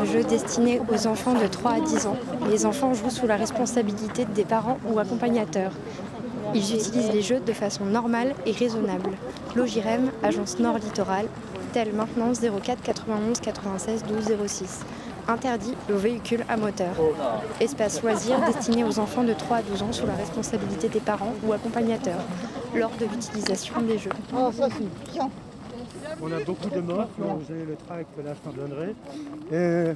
de 0.02 0.06
jeu 0.06 0.24
destinée 0.24 0.82
aux 0.92 1.06
enfants 1.06 1.36
de 1.36 1.46
3 1.46 1.72
à 1.72 1.80
10 1.82 2.08
ans. 2.08 2.16
Les 2.50 2.66
enfants 2.66 2.96
jouent 2.96 3.12
sous 3.12 3.28
la 3.28 3.36
responsabilité 3.36 4.26
des 4.26 4.44
parents 4.44 4.80
ou 4.90 4.98
accompagnateurs. 4.98 5.72
Ils 6.56 6.74
utilisent 6.74 7.12
les 7.12 7.22
jeux 7.22 7.40
de 7.40 7.54
façon 7.54 7.86
normale 7.86 8.34
et 8.48 8.54
raisonnable. 8.54 9.12
Logirem, 9.56 10.10
agence 10.24 10.58
Nord 10.58 10.80
Littoral, 10.80 11.28
tel 11.74 11.94
maintenance 11.94 12.40
04 12.40 12.82
91 12.82 13.40
96 13.40 14.04
12 14.04 14.36
06. 14.48 14.80
Interdit 15.28 15.76
aux 15.94 15.98
véhicules 15.98 16.44
à 16.50 16.58
moteur. 16.58 16.96
Espace 17.60 18.02
loisirs 18.02 18.40
destiné 18.48 18.84
aux 18.84 18.98
enfants 18.98 19.24
de 19.24 19.34
3 19.34 19.58
à 19.58 19.62
12 19.62 19.84
ans 19.84 19.94
sous 19.94 20.08
la 20.08 20.16
responsabilité 20.16 20.90
des 20.90 21.02
parents 21.02 21.34
ou 21.46 21.54
accompagnateurs. 21.54 22.26
lors 22.74 22.92
de 23.00 23.06
l'utilisation 23.06 23.80
des 23.82 24.00
jeux. 24.00 24.10
Oh, 24.36 24.50
ça. 24.58 24.70
On 26.22 26.32
a 26.32 26.40
beaucoup 26.44 26.70
de 26.70 26.80
morts, 26.82 27.08
vous 27.18 27.52
avez 27.54 27.66
le 27.66 27.76
tract, 27.76 28.10
là 28.24 28.34
je 28.34 28.40
t'en 28.50 28.56
donnerai. 28.56 28.96
Et- 29.52 29.94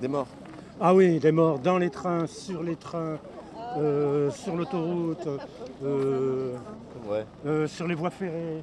Des 0.00 0.08
morts. 0.08 0.26
Ah 0.80 0.94
oui, 0.94 1.18
des 1.20 1.30
morts 1.32 1.58
dans 1.58 1.78
les 1.78 1.90
trains, 1.90 2.26
sur 2.26 2.62
les 2.62 2.76
trains, 2.76 3.18
euh, 3.76 4.30
sur 4.30 4.56
l'autoroute, 4.56 5.28
euh, 5.84 6.54
Ouais. 7.08 7.24
euh, 7.46 7.66
sur 7.66 7.86
les 7.86 7.94
voies 7.94 8.10
ferrées. 8.10 8.62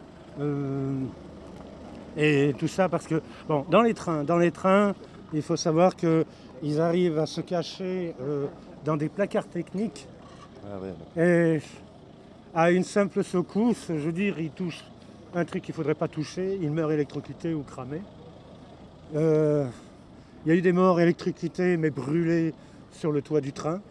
et 2.20 2.54
tout 2.58 2.68
ça 2.68 2.90
parce 2.90 3.06
que, 3.08 3.22
bon, 3.48 3.64
dans 3.70 3.82
les 3.84 3.94
trains, 3.94 4.24
dans 4.24 4.38
les 4.38 4.50
trains, 4.52 4.94
il 5.34 5.42
faut 5.44 5.56
savoir 5.56 5.96
qu'ils 5.96 6.82
arrivent 6.82 7.18
à 7.20 7.26
se 7.28 7.42
cacher 7.42 8.14
dans 8.86 8.98
des 8.98 9.08
placards 9.10 9.48
techniques 9.48 10.08
Ah 10.66 10.78
ouais. 10.80 11.24
et 11.56 11.62
à 12.56 12.72
une 12.72 12.84
simple 12.84 13.24
secousse, 13.24 13.86
je 13.90 13.94
veux 13.94 14.12
dire, 14.12 14.40
il 14.40 14.50
touche 14.52 14.84
un 15.36 15.46
truc 15.46 15.64
qu'il 15.64 15.74
ne 15.74 15.76
faudrait 15.76 15.96
pas 15.96 16.08
toucher, 16.08 16.58
il 16.62 16.72
meurt 16.72 16.92
électrocuté 16.92 17.54
ou 17.54 17.64
cramé. 17.64 18.02
Euh, 19.16 19.66
Il 20.46 20.50
y 20.50 20.56
a 20.56 20.56
eu 20.56 20.62
des 20.62 20.72
morts 20.72 21.00
électrocutés 21.00 21.78
mais 21.78 21.90
brûlés 21.90 22.54
sur 22.92 23.12
le 23.12 23.22
toit 23.22 23.42
du 23.42 23.54
train. 23.54 23.82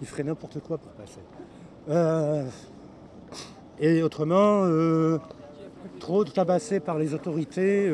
Ils 0.00 0.06
feraient 0.06 0.24
n'importe 0.24 0.60
quoi 0.60 0.78
pour 0.78 0.90
passer. 0.92 1.20
Euh, 1.88 2.44
et 3.78 4.02
autrement, 4.02 4.64
euh, 4.64 5.18
trop 5.98 6.24
tabassés 6.24 6.80
par 6.80 6.98
les 6.98 7.14
autorités, 7.14 7.90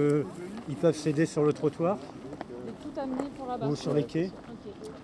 ils 0.68 0.76
peuvent 0.76 0.96
céder 0.96 1.26
sur 1.26 1.44
le 1.44 1.52
trottoir 1.52 1.98
Tout 2.82 3.00
amené 3.00 3.24
pour 3.36 3.46
la 3.46 3.68
ou 3.68 3.76
sur 3.76 3.94
les 3.94 4.04
quais 4.04 4.30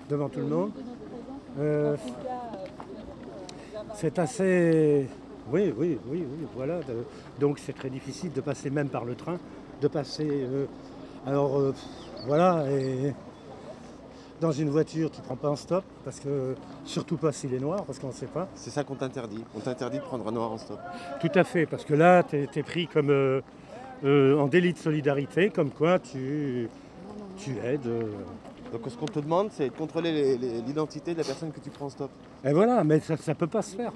devant 0.08 0.28
tout 0.28 0.40
le 0.40 0.46
monde. 0.46 0.72
C'est 3.94 4.18
assez. 4.18 5.08
Oui, 5.50 5.72
oui, 5.76 5.98
oui, 6.06 6.24
oui, 6.28 6.46
voilà. 6.54 6.80
Donc 7.40 7.58
c'est 7.58 7.72
très 7.72 7.90
difficile 7.90 8.32
de 8.32 8.40
passer 8.40 8.70
même 8.70 8.88
par 8.88 9.04
le 9.04 9.14
train, 9.14 9.38
de 9.80 9.88
passer. 9.88 10.28
euh, 10.30 10.66
Alors 11.26 11.58
euh, 11.58 11.74
voilà, 12.26 12.64
et 12.70 13.12
dans 14.40 14.52
une 14.52 14.70
voiture, 14.70 15.10
tu 15.10 15.20
prends 15.20 15.36
pas 15.36 15.48
un 15.48 15.56
stop, 15.56 15.84
parce 16.04 16.20
que 16.20 16.54
surtout 16.84 17.16
pas 17.16 17.32
s'il 17.32 17.54
est 17.54 17.60
noir, 17.60 17.84
parce 17.84 17.98
qu'on 17.98 18.08
ne 18.08 18.12
sait 18.12 18.26
pas. 18.26 18.48
C'est 18.54 18.70
ça 18.70 18.84
qu'on 18.84 18.96
t'interdit. 18.96 19.42
On 19.56 19.60
t'interdit 19.60 19.98
de 19.98 20.02
prendre 20.02 20.26
un 20.26 20.32
noir 20.32 20.52
en 20.52 20.58
stop. 20.58 20.78
Tout 21.20 21.30
à 21.34 21.44
fait, 21.44 21.66
parce 21.66 21.84
que 21.84 21.94
là, 21.94 22.22
tu 22.22 22.36
es, 22.36 22.62
pris 22.62 22.86
comme 22.86 23.10
euh, 23.10 23.40
en 24.38 24.46
délit 24.48 24.72
de 24.72 24.78
solidarité, 24.78 25.50
comme 25.50 25.70
quoi 25.70 25.98
tu, 25.98 26.68
tu 27.36 27.56
aides. 27.64 27.88
Donc 28.72 28.80
ce 28.88 28.96
qu'on 28.96 29.06
te 29.06 29.20
demande, 29.20 29.50
c'est 29.52 29.68
de 29.68 29.74
contrôler 29.74 30.36
l'identité 30.66 31.12
de 31.12 31.18
la 31.18 31.24
personne 31.24 31.52
que 31.52 31.60
tu 31.60 31.70
prends 31.70 31.86
en 31.86 31.90
stop. 31.90 32.10
Et 32.44 32.52
voilà, 32.52 32.82
mais 32.84 33.00
ça 33.00 33.14
ne 33.14 33.34
peut 33.34 33.46
pas 33.46 33.62
se 33.62 33.76
faire. 33.76 33.92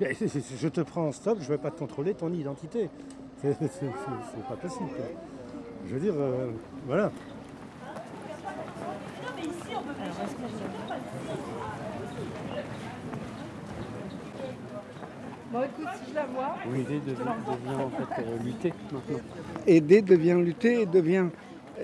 Je 0.00 0.68
te 0.68 0.80
prends 0.80 1.08
en 1.08 1.12
stop, 1.12 1.38
je 1.40 1.44
ne 1.44 1.48
vais 1.48 1.58
pas 1.58 1.70
te 1.70 1.78
contrôler 1.78 2.14
ton 2.14 2.32
identité. 2.32 2.88
C'est 3.42 3.52
pas 4.48 4.56
possible. 4.60 4.88
quoi. 4.96 5.06
Je 5.86 5.94
veux 5.94 6.00
dire, 6.00 6.14
euh, 6.16 6.50
voilà. 6.86 7.10
Bon, 15.50 15.62
écoute, 15.62 15.86
si 16.04 16.10
je 16.10 16.14
la 16.14 16.26
vois. 16.26 16.56
L'idée 16.74 17.00
devient, 17.00 17.16
devient 17.46 17.82
en 17.82 17.90
fait 17.90 18.22
euh, 18.22 18.38
lutter 18.44 18.74
maintenant. 18.92 19.20
Aider 19.66 20.02
devient 20.02 20.36
lutter 20.44 20.82
et 20.82 20.86
devient, 20.86 21.28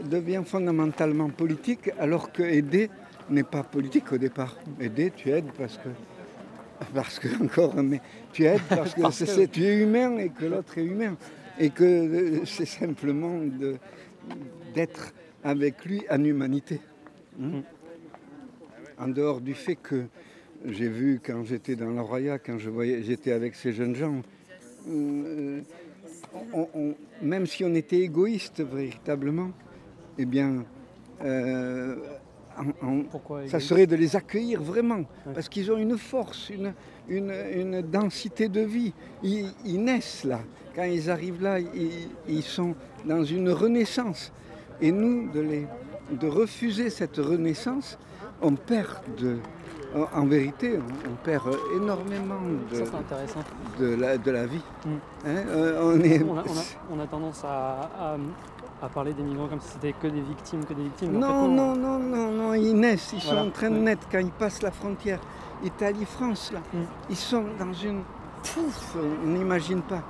devient 0.05 0.43
fondamentalement 0.45 1.31
politique, 1.31 1.91
alors 1.99 2.31
que 2.31 2.43
aider 2.43 2.91
n'est 3.31 3.43
pas 3.43 3.63
politique 3.63 4.13
au 4.13 4.19
départ. 4.19 4.55
Aider, 4.79 5.13
tu 5.17 5.31
aides 5.31 5.51
parce 5.59 5.79
que, 5.79 5.89
parce 6.93 7.19
que 7.19 7.29
encore, 7.43 7.75
mais 7.83 8.01
tu 8.33 8.45
aides 8.45 8.61
parce 8.69 8.95
que, 8.95 9.01
Parce 9.03 9.25
tu 9.53 9.65
es 9.65 9.83
humain 9.83 10.19
et 10.19 10.31
que 10.31 10.45
l'autre 10.47 10.79
est 10.79 10.85
humain. 10.85 11.17
Et 11.59 11.71
que 11.71 11.85
euh, 11.85 12.45
c'est 12.45 12.67
simplement 12.67 13.39
d'être 14.75 15.13
avec 15.43 15.85
lui 15.85 16.03
en 16.11 16.23
humanité. 16.25 16.81
hein? 17.41 17.63
En 18.99 19.09
dehors 19.09 19.41
du 19.41 19.55
fait 19.55 19.77
que 19.77 20.05
j'ai 20.65 20.89
vu 20.89 21.21
quand 21.25 21.45
j'étais 21.45 21.77
dans 21.77 21.91
la 21.91 22.03
Roya, 22.03 22.39
quand 22.39 22.59
je 22.59 22.71
voyais, 22.71 23.03
j'étais 23.03 23.33
avec 23.33 23.55
ces 23.55 23.73
jeunes 23.73 23.95
gens, 23.97 24.23
euh, 24.89 25.61
on- 26.53 26.69
on- 26.75 26.95
même 27.23 27.47
si 27.47 27.65
on 27.65 27.75
était 27.75 28.01
égoïste 28.01 28.61
véritablement, 28.63 29.51
eh 30.19 30.25
bien, 30.25 30.65
euh, 31.23 31.97
en- 32.59 32.87
en- 32.87 33.03
ça 33.49 33.61
serait 33.61 33.87
de 33.87 33.97
les 33.97 34.17
accueillir 34.17 34.63
vraiment, 34.63 35.03
parce 35.35 35.49
qu'ils 35.49 35.71
ont 35.73 35.77
une 35.77 35.99
force, 35.99 36.51
une, 36.51 36.73
une, 37.09 37.33
une 37.55 37.83
densité 37.83 38.49
de 38.49 38.61
vie. 38.61 38.93
Ils, 39.23 39.47
ils 39.65 39.83
naissent 39.83 40.25
là. 40.25 40.41
Quand 40.75 40.85
ils 40.85 41.11
arrivent 41.11 41.43
là, 41.43 41.59
ils, 41.61 42.09
ils 42.29 42.43
sont 42.43 42.75
dans 43.05 43.23
une 43.25 43.51
renaissance. 43.51 44.33
Et 44.81 44.91
nous, 44.93 45.31
de, 45.31 45.41
les, 45.41 45.67
de 46.11 46.27
refuser 46.27 46.91
cette 46.91 47.17
renaissance, 47.19 47.99
on 48.43 48.55
perd 48.55 48.99
de... 49.19 49.37
En 50.13 50.25
vérité, 50.27 50.77
on 51.09 51.15
perd 51.25 51.45
énormément 51.77 52.41
de, 52.69 52.79
Ça, 52.79 52.85
c'est 52.87 52.97
intéressant. 52.97 53.41
de, 53.79 53.95
la, 53.95 54.19
de 54.19 54.31
la 54.33 54.45
vie. 54.47 54.61
Mm. 54.85 54.89
Hein, 54.91 55.29
euh, 55.51 55.81
on 55.95 56.01
est... 56.01 56.21
On 56.25 56.37
a, 56.37 56.43
on 56.43 56.59
a- 56.59 56.97
on 56.97 57.01
a 57.01 57.07
tendance 57.07 57.45
à, 57.45 57.91
à- 57.97 58.17
à 58.85 58.89
parler 58.89 59.13
des 59.15 59.23
migrants 59.23 59.49
comme 59.49 59.61
si 59.61 59.69
c'était 59.69 59.93
que 59.95 60.07
des 60.07 60.21
victimes, 60.21 60.65
que 60.65 60.75
des 60.75 60.83
victimes. 60.85 61.17
en 61.17 61.19
Non, 61.21 61.43
fait, 61.45 61.55
non, 61.55 61.77
non, 61.77 61.99
non, 61.99 62.31
non, 62.31 62.55
ils 62.55 62.75
naissent, 62.75 63.13
ils 63.15 63.21
Voilà, 63.25 63.41
sont 63.43 63.49
en 63.49 63.51
train 63.51 63.71
de 63.71 63.77
ouais. 63.77 63.81
naître 63.81 64.07
quand 64.11 64.19
ils 64.19 64.31
passent 64.31 64.63
la 64.63 64.71
frontière 64.71 65.21
Italie-France, 65.65 66.53
là. 66.53 66.61
Mm. 66.73 66.83
Ils 67.11 67.17
sont 67.17 67.45
dans 67.59 67.73
une... 67.73 68.03
Pouf, 68.43 68.97
on 69.25 69.27
n'imagine 69.29 69.81
pas. 69.83 70.03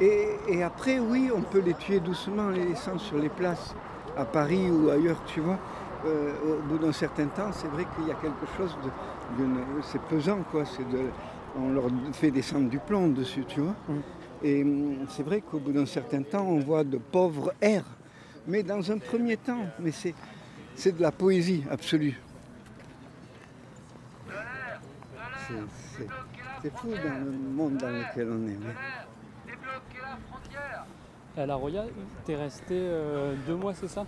Et, 0.00 0.28
et 0.48 0.62
après, 0.62 0.98
oui, 0.98 1.30
on 1.34 1.42
peut 1.42 1.60
les 1.60 1.74
tuer 1.74 2.00
doucement, 2.00 2.48
les 2.48 2.64
laissant 2.64 2.98
sur 2.98 3.18
les 3.18 3.28
places, 3.28 3.74
à 4.16 4.24
Paris 4.24 4.70
ou 4.70 4.88
ailleurs, 4.90 5.18
tu 5.26 5.40
vois. 5.40 5.58
Euh, 6.06 6.32
au 6.58 6.62
bout 6.68 6.78
d'un 6.78 6.92
certain 6.92 7.26
temps, 7.26 7.50
c'est 7.52 7.68
vrai 7.68 7.84
qu'il 7.94 8.06
y 8.06 8.10
a 8.10 8.14
quelque 8.14 8.46
chose 8.56 8.74
de... 8.84 9.44
C'est 9.82 10.00
pesant, 10.02 10.38
quoi. 10.50 10.64
C'est 10.64 10.88
de, 10.88 11.00
on 11.58 11.70
leur 11.72 11.84
fait 12.12 12.30
descendre 12.30 12.68
du 12.70 12.78
plomb 12.78 13.08
dessus, 13.08 13.44
tu 13.46 13.60
vois. 13.60 13.74
Et 14.42 14.62
hum, 14.62 15.06
c'est 15.08 15.22
vrai 15.22 15.40
qu'au 15.42 15.58
bout 15.58 15.72
d'un 15.72 15.86
certain 15.86 16.22
temps, 16.22 16.46
on 16.46 16.60
voit 16.60 16.84
de 16.84 16.98
pauvres 16.98 17.52
airs. 17.60 17.84
Mais 18.46 18.62
dans 18.62 18.90
un 18.92 18.98
premier 18.98 19.36
temps, 19.36 19.66
mais 19.78 19.90
c'est, 19.90 20.14
c'est 20.74 20.96
de 20.96 21.02
la 21.02 21.10
poésie 21.12 21.64
absolue. 21.70 22.18
C'est, 26.62 26.70
fou 26.76 26.88
dans 26.88 27.24
le 27.24 27.30
monde 27.30 27.76
dans 27.76 27.88
lequel 27.90 28.28
on 28.30 28.46
est. 28.48 28.56
mais- 28.58 28.74
À 31.42 31.46
La 31.46 31.54
Roya, 31.54 31.84
t'es 32.24 32.34
resté 32.34 32.74
euh, 32.74 33.34
deux 33.46 33.54
mois, 33.56 33.74
c'est 33.74 33.88
ça? 33.88 34.06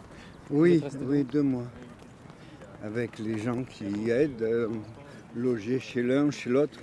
Oui, 0.51 0.83
oui, 1.03 1.25
deux 1.25 1.43
mois. 1.43 1.67
Avec 2.83 3.19
les 3.19 3.39
gens 3.39 3.63
qui 3.65 4.11
aident, 4.11 4.43
euh, 4.43 4.69
loger 5.37 5.79
chez 5.79 6.03
l'un, 6.03 6.31
chez 6.31 6.49
l'autre. 6.51 6.79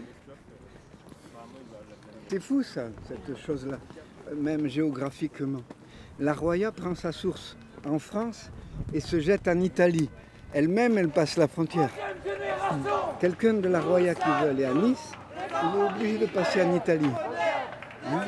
C'est 2.28 2.40
fou 2.40 2.62
ça, 2.64 2.88
cette 3.08 3.38
chose-là, 3.38 3.80
même 4.36 4.68
géographiquement. 4.68 5.62
La 6.20 6.34
Roya 6.34 6.72
prend 6.72 6.96
sa 6.96 7.12
source 7.12 7.58
en 7.86 8.00
France 8.00 8.50
et 8.94 9.02
se 9.02 9.20
jette 9.20 9.48
en 9.50 9.60
Italie. 9.60 10.10
Elle-même, 10.54 10.98
elle 10.98 11.10
passe 11.10 11.36
la 11.36 11.48
frontière. 11.48 11.90
Quelqu'un 13.20 13.56
de 13.56 13.68
la 13.68 13.82
Roya 13.82 14.16
qui 14.16 14.30
veut 14.42 14.50
aller 14.50 14.66
à 14.66 14.74
Nice, 14.74 15.12
il 15.38 15.80
est 15.80 15.84
obligé 15.84 16.18
de 16.20 16.26
passer 16.28 16.62
en 16.62 16.74
Italie. 16.74 17.12
Hein? 18.08 18.22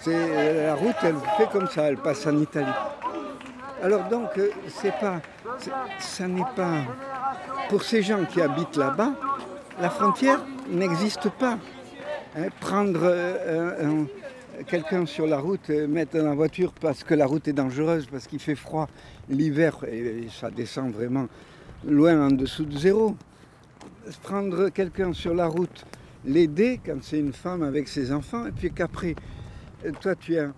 C'est, 0.00 0.14
euh, 0.14 0.66
la 0.68 0.74
route, 0.74 0.96
elle 1.02 1.16
fait 1.36 1.50
comme 1.50 1.68
ça, 1.68 1.82
elle 1.82 1.98
passe 1.98 2.26
en 2.26 2.38
Italie. 2.38 2.66
Alors 3.82 4.08
donc, 4.08 4.30
euh, 4.38 4.50
c'est 4.68 4.94
pas, 4.98 5.20
ça 5.98 6.26
n'est 6.26 6.42
pas 6.56 6.82
pour 7.68 7.82
ces 7.82 8.02
gens 8.02 8.24
qui 8.24 8.40
habitent 8.40 8.76
là-bas, 8.76 9.12
la 9.80 9.90
frontière 9.90 10.40
n'existe 10.68 11.28
pas. 11.30 11.58
Hein, 12.36 12.48
prendre 12.60 13.00
euh, 13.02 14.04
quelqu'un 14.66 15.06
sur 15.06 15.26
la 15.26 15.38
route, 15.38 15.70
euh, 15.70 15.86
mettre 15.86 16.16
dans 16.18 16.24
la 16.24 16.34
voiture 16.34 16.72
parce 16.72 17.04
que 17.04 17.14
la 17.14 17.26
route 17.26 17.46
est 17.48 17.52
dangereuse, 17.52 18.06
parce 18.06 18.26
qu'il 18.26 18.38
fait 18.40 18.54
froid 18.54 18.88
l'hiver 19.28 19.84
et, 19.90 20.26
ça 20.30 20.50
descend 20.50 20.92
vraiment 20.92 21.28
loin 21.86 22.26
en 22.26 22.30
dessous 22.30 22.64
de 22.64 22.76
zéro. 22.76 23.16
Prendre 24.22 24.68
quelqu'un 24.70 25.12
sur 25.12 25.34
la 25.34 25.46
route, 25.46 25.84
l'aider 26.24 26.80
quand 26.84 27.02
c'est 27.02 27.18
une 27.18 27.32
femme 27.32 27.62
avec 27.62 27.88
ses 27.88 28.10
enfants, 28.12 28.46
et 28.46 28.52
puis 28.52 28.72
qu'après, 28.72 29.14
euh, 29.84 29.92
toi 30.00 30.14
tu 30.14 30.38
as, 30.38 30.50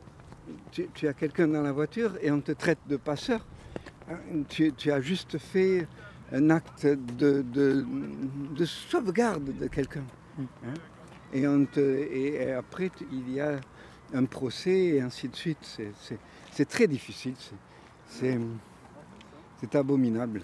tu, 0.70 0.88
tu 0.94 1.08
as 1.08 1.12
quelqu'un 1.12 1.48
dans 1.48 1.62
la 1.62 1.72
voiture 1.72 2.12
et 2.22 2.30
on 2.30 2.40
te 2.40 2.52
traite 2.52 2.78
de 2.88 2.96
passeur. 2.96 3.44
Hein, 4.10 4.16
Tu, 4.48 4.72
tu 4.72 4.90
as 4.92 5.00
juste 5.00 5.38
fait 5.38 5.86
un 6.32 6.50
acte 6.50 6.86
de, 6.86 7.42
de- 7.42 7.84
de 8.56 8.64
sauvegarde 8.64 9.50
de 9.58 9.66
quelqu'un. 9.66 10.04
hein. 10.38 10.74
Et, 11.32 11.46
on 11.46 11.64
te- 11.64 11.80
et- 11.80 12.34
et 12.42 12.52
après, 12.52 12.90
il 13.12 13.32
y 13.32 13.40
a 13.40 13.56
un 14.12 14.24
procès 14.24 14.76
et 14.96 15.00
ainsi 15.00 15.28
de 15.28 15.36
suite. 15.36 15.78
C'est- 16.52 16.64
très 16.64 16.86
difficile. 16.86 17.34
c'est- 18.08 18.38
abominable. 19.74 20.42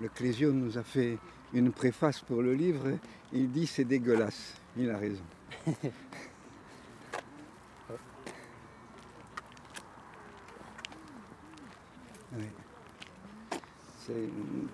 Le 0.00 0.08
Clésio 0.08 0.52
nous 0.52 0.76
a 0.76 0.82
fait 0.82 1.18
une 1.54 1.70
préface 1.72 2.20
pour 2.20 2.42
le 2.42 2.54
livre, 2.54 2.98
il 3.32 3.50
dit 3.50 3.66
c'est 3.66 3.84
dégueulasse. 3.84 4.54
Il 4.76 4.90
a 4.90 4.98
raison. 4.98 5.24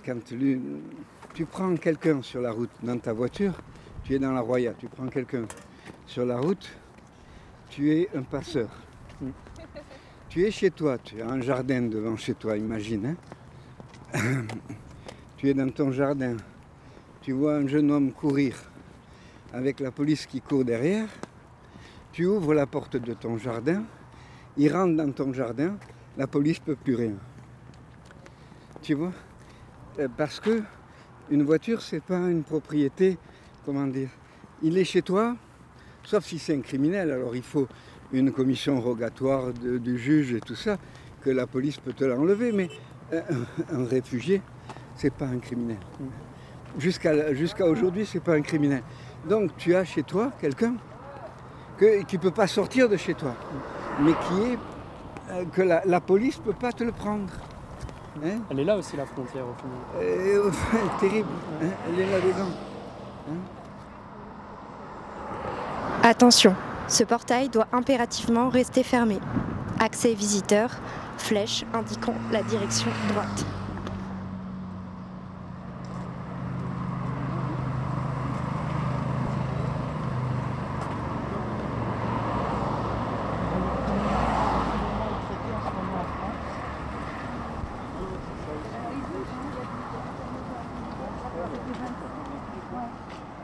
Quand 0.04 0.18
tu 1.34 1.44
prends 1.44 1.76
quelqu'un 1.76 2.22
sur 2.22 2.40
la 2.40 2.50
route 2.50 2.70
dans 2.82 2.98
ta 2.98 3.12
voiture, 3.12 3.54
tu 4.08 4.14
es 4.14 4.18
dans 4.18 4.32
la 4.32 4.40
Roya, 4.40 4.72
tu 4.72 4.88
prends 4.88 5.08
quelqu'un 5.08 5.44
sur 6.06 6.24
la 6.24 6.38
route, 6.38 6.66
tu 7.68 7.92
es 7.92 8.08
un 8.16 8.22
passeur. 8.22 8.70
Tu 10.30 10.44
es 10.44 10.50
chez 10.50 10.70
toi, 10.70 10.96
tu 10.98 11.20
as 11.22 11.26
un 11.28 11.40
jardin 11.40 11.82
devant 11.82 12.14
chez 12.16 12.34
toi, 12.34 12.56
imagine. 12.56 13.16
hein. 14.14 14.44
tu 15.36 15.48
es 15.48 15.54
dans 15.54 15.70
ton 15.70 15.90
jardin, 15.90 16.36
tu 17.22 17.32
vois 17.32 17.56
un 17.56 17.66
jeune 17.66 17.90
homme 17.90 18.12
courir 18.12 18.54
avec 19.52 19.80
la 19.80 19.90
police 19.90 20.26
qui 20.26 20.40
court 20.42 20.64
derrière, 20.64 21.08
tu 22.12 22.26
ouvres 22.26 22.54
la 22.54 22.66
porte 22.66 22.96
de 22.96 23.14
ton 23.14 23.36
jardin, 23.38 23.84
il 24.58 24.70
rentre 24.70 24.96
dans 24.96 25.12
ton 25.12 25.32
jardin, 25.32 25.76
la 26.18 26.26
police 26.26 26.60
ne 26.60 26.64
peut 26.66 26.76
plus 26.76 26.94
rien. 26.94 27.14
Tu 28.82 28.92
vois? 28.94 29.12
Euh, 29.98 30.08
Parce 30.14 30.40
que 30.40 30.62
une 31.30 31.42
voiture, 31.42 31.80
c'est 31.82 32.02
pas 32.02 32.18
une 32.18 32.42
propriété, 32.42 33.16
comment 33.68 33.86
dire, 33.86 34.08
il 34.62 34.78
est 34.78 34.84
chez 34.84 35.02
toi, 35.02 35.36
sauf 36.02 36.24
si 36.24 36.38
c'est 36.38 36.56
un 36.56 36.62
criminel, 36.62 37.10
alors 37.10 37.36
il 37.36 37.42
faut 37.42 37.68
une 38.14 38.32
commission 38.32 38.80
rogatoire 38.80 39.52
de- 39.52 39.76
du 39.76 39.98
juge 39.98 40.32
et 40.32 40.40
tout 40.40 40.54
ça, 40.54 40.78
que 41.20 41.28
la 41.28 41.46
police 41.46 41.76
peut 41.76 41.92
te 41.92 42.02
l'enlever, 42.04 42.50
mais 42.50 42.70
euh, 43.12 43.20
un 43.70 43.84
réfugié, 43.84 44.40
c'est 44.96 45.12
pas 45.12 45.26
un 45.26 45.38
criminel. 45.38 45.76
Jusqu'à 46.78 47.34
jusqu'à 47.34 47.66
aujourd'hui, 47.66 48.06
c'est 48.06 48.20
pas 48.22 48.32
un 48.36 48.40
criminel. 48.40 48.82
Donc 49.28 49.50
tu 49.58 49.74
as 49.74 49.84
chez 49.84 50.02
toi 50.02 50.32
quelqu'un 50.40 50.74
que- 51.76 52.02
qui 52.04 52.16
ne 52.16 52.22
peut 52.22 52.30
pas 52.30 52.46
sortir 52.46 52.88
de 52.88 52.96
chez 52.96 53.12
toi, 53.12 53.34
mais 54.00 54.12
qui 54.24 54.50
est 54.52 54.58
euh, 55.30 55.44
que 55.52 55.60
la, 55.60 55.82
la 55.84 56.00
police 56.00 56.38
ne 56.38 56.44
peut 56.44 56.58
pas 56.58 56.72
te 56.72 56.84
le 56.84 56.92
prendre. 56.92 57.30
Hein 58.24 58.38
Elle 58.50 58.60
est 58.60 58.64
là 58.64 58.78
aussi 58.78 58.96
la 58.96 59.04
frontière 59.04 59.44
au 59.46 59.52
final. 59.60 59.78
Euh, 60.00 60.50
terrible, 61.00 61.28
hein, 61.62 61.66
elle 61.86 62.00
est 62.00 62.10
là-dedans. 62.10 62.52
Attention, 66.02 66.54
ce 66.86 67.02
portail 67.02 67.48
doit 67.48 67.66
impérativement 67.72 68.48
rester 68.48 68.82
fermé. 68.82 69.18
Accès 69.80 70.14
visiteur, 70.14 70.70
flèche 71.18 71.64
indiquant 71.74 72.14
la 72.32 72.42
direction 72.42 72.90
droite. 73.08 73.44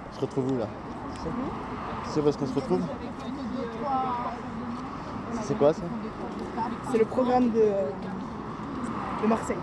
On 0.06 0.16
se 0.16 0.20
retrouve 0.20 0.52
où 0.52 0.58
là? 0.58 0.68
C'est 2.14 2.24
est-ce 2.24 2.38
qu'on 2.38 2.46
se 2.46 2.54
retrouve 2.54 2.80
C'est 5.42 5.58
quoi 5.58 5.72
ça 5.72 5.82
C'est 6.92 6.98
le 6.98 7.04
programme 7.04 7.50
de, 7.50 7.72
de 9.22 9.26
Marseille. 9.26 9.56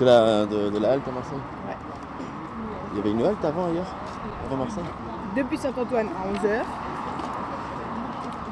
de 0.00 0.04
la, 0.04 0.46
de, 0.46 0.70
de 0.70 0.78
la 0.78 0.92
halte 0.92 1.06
à 1.06 1.12
Marseille 1.12 1.38
Ouais. 1.68 1.76
Il 2.92 2.96
y 2.98 3.00
avait 3.00 3.10
une 3.12 3.24
halte 3.24 3.44
avant 3.44 3.66
ailleurs 3.66 3.86
Avant 4.46 4.56
Marseille 4.56 4.82
Depuis 5.36 5.56
Saint-Antoine 5.58 6.08
à 6.08 6.32
11h, 6.44 6.62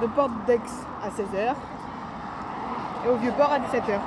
de 0.03 0.07
Porte 0.07 0.31
d'Aix 0.47 0.61
à 1.03 1.09
16h 1.09 1.55
et 3.05 3.09
au 3.09 3.17
Vieux-Port 3.17 3.51
à 3.53 3.59
17h. 3.59 3.99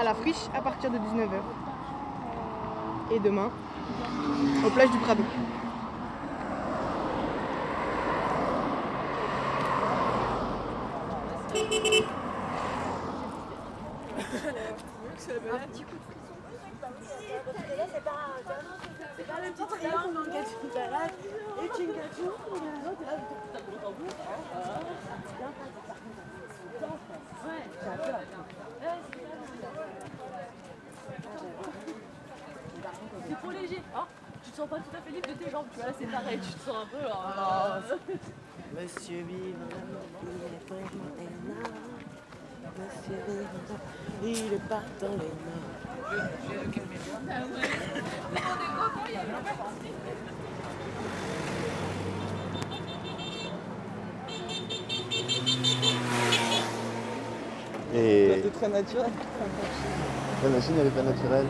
À 0.00 0.04
la 0.04 0.14
friche 0.14 0.48
à 0.56 0.62
partir 0.62 0.90
de 0.90 0.96
19h. 0.96 1.28
Et 3.10 3.18
demain, 3.20 3.50
aux 4.66 4.70
plages 4.70 4.90
du 4.90 4.98
Prado. 4.98 5.22
C'est 19.16 19.26
pas 19.26 19.40
le 19.40 19.50
petit 19.52 19.66
triangle 19.66 20.14
dans 20.14 20.20
lequel 20.20 20.44
tu 20.44 20.68
te 20.68 20.74
balades 20.74 21.10
et 21.62 21.68
tu 21.76 21.86
gâteau, 21.86 22.34
et 22.54 22.84
l'autre 22.84 23.02
là, 23.02 23.16
tu 23.18 23.52
tapes 23.52 23.70
le 23.70 23.76
tambour. 23.78 24.12
Ouais, 27.46 27.64
j'ai 27.82 27.96
peur. 28.10 28.20
C'est 33.28 33.34
trop 33.40 33.50
léger, 33.50 33.82
hein 33.94 34.06
Tu 34.44 34.50
te 34.50 34.56
sens 34.56 34.68
pas 34.68 34.76
tout 34.76 34.96
à 34.96 35.00
fait 35.00 35.10
libre 35.10 35.28
de 35.28 35.34
tes 35.34 35.50
jambes, 35.50 35.66
tu 35.72 35.76
vois, 35.78 35.86
là 35.88 35.92
c'est 35.98 36.06
pareil, 36.06 36.38
tu 36.38 36.52
te 36.52 36.60
sens 36.60 36.76
un 36.76 36.86
peu. 36.86 37.04
euh, 37.04 38.80
Monsieur 38.80 39.17
Vivant, 39.17 39.17
il 44.22 44.52
est 44.52 44.68
pas 44.68 44.82
dans 45.00 45.08
les 45.08 45.16
mains. 45.16 46.28
Et 57.94 58.32
C'était 58.34 58.50
très 58.50 58.68
naturel. 58.68 59.10
la 60.42 60.48
machine 60.48 60.74
elle 60.78 60.86
est 60.86 60.90
pas 60.90 61.02
naturelle. 61.02 61.46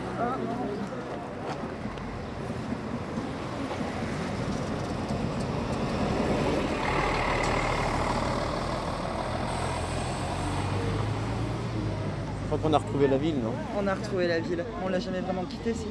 Qu'on 12.69 12.75
a 12.75 12.77
retrouvé 12.77 13.07
la 13.07 13.17
ville, 13.17 13.35
non 13.43 13.51
On 13.79 13.87
a 13.87 13.93
retrouvé 13.95 14.27
la 14.27 14.39
ville. 14.39 14.63
On 14.85 14.89
l'a 14.89 14.99
jamais 14.99 15.21
vraiment 15.21 15.43
quittée, 15.43 15.73
si. 15.73 15.87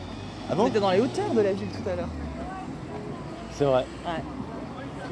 Ah 0.50 0.54
bon 0.54 0.64
On 0.64 0.66
était 0.68 0.80
dans 0.80 0.90
les 0.90 1.00
hauteurs 1.00 1.30
de 1.34 1.40
la 1.40 1.52
ville 1.52 1.68
tout 1.68 1.88
à 1.88 1.96
l'heure. 1.96 2.08
C'est 3.52 3.64
vrai. 3.64 3.84
Ouais. 4.06 4.22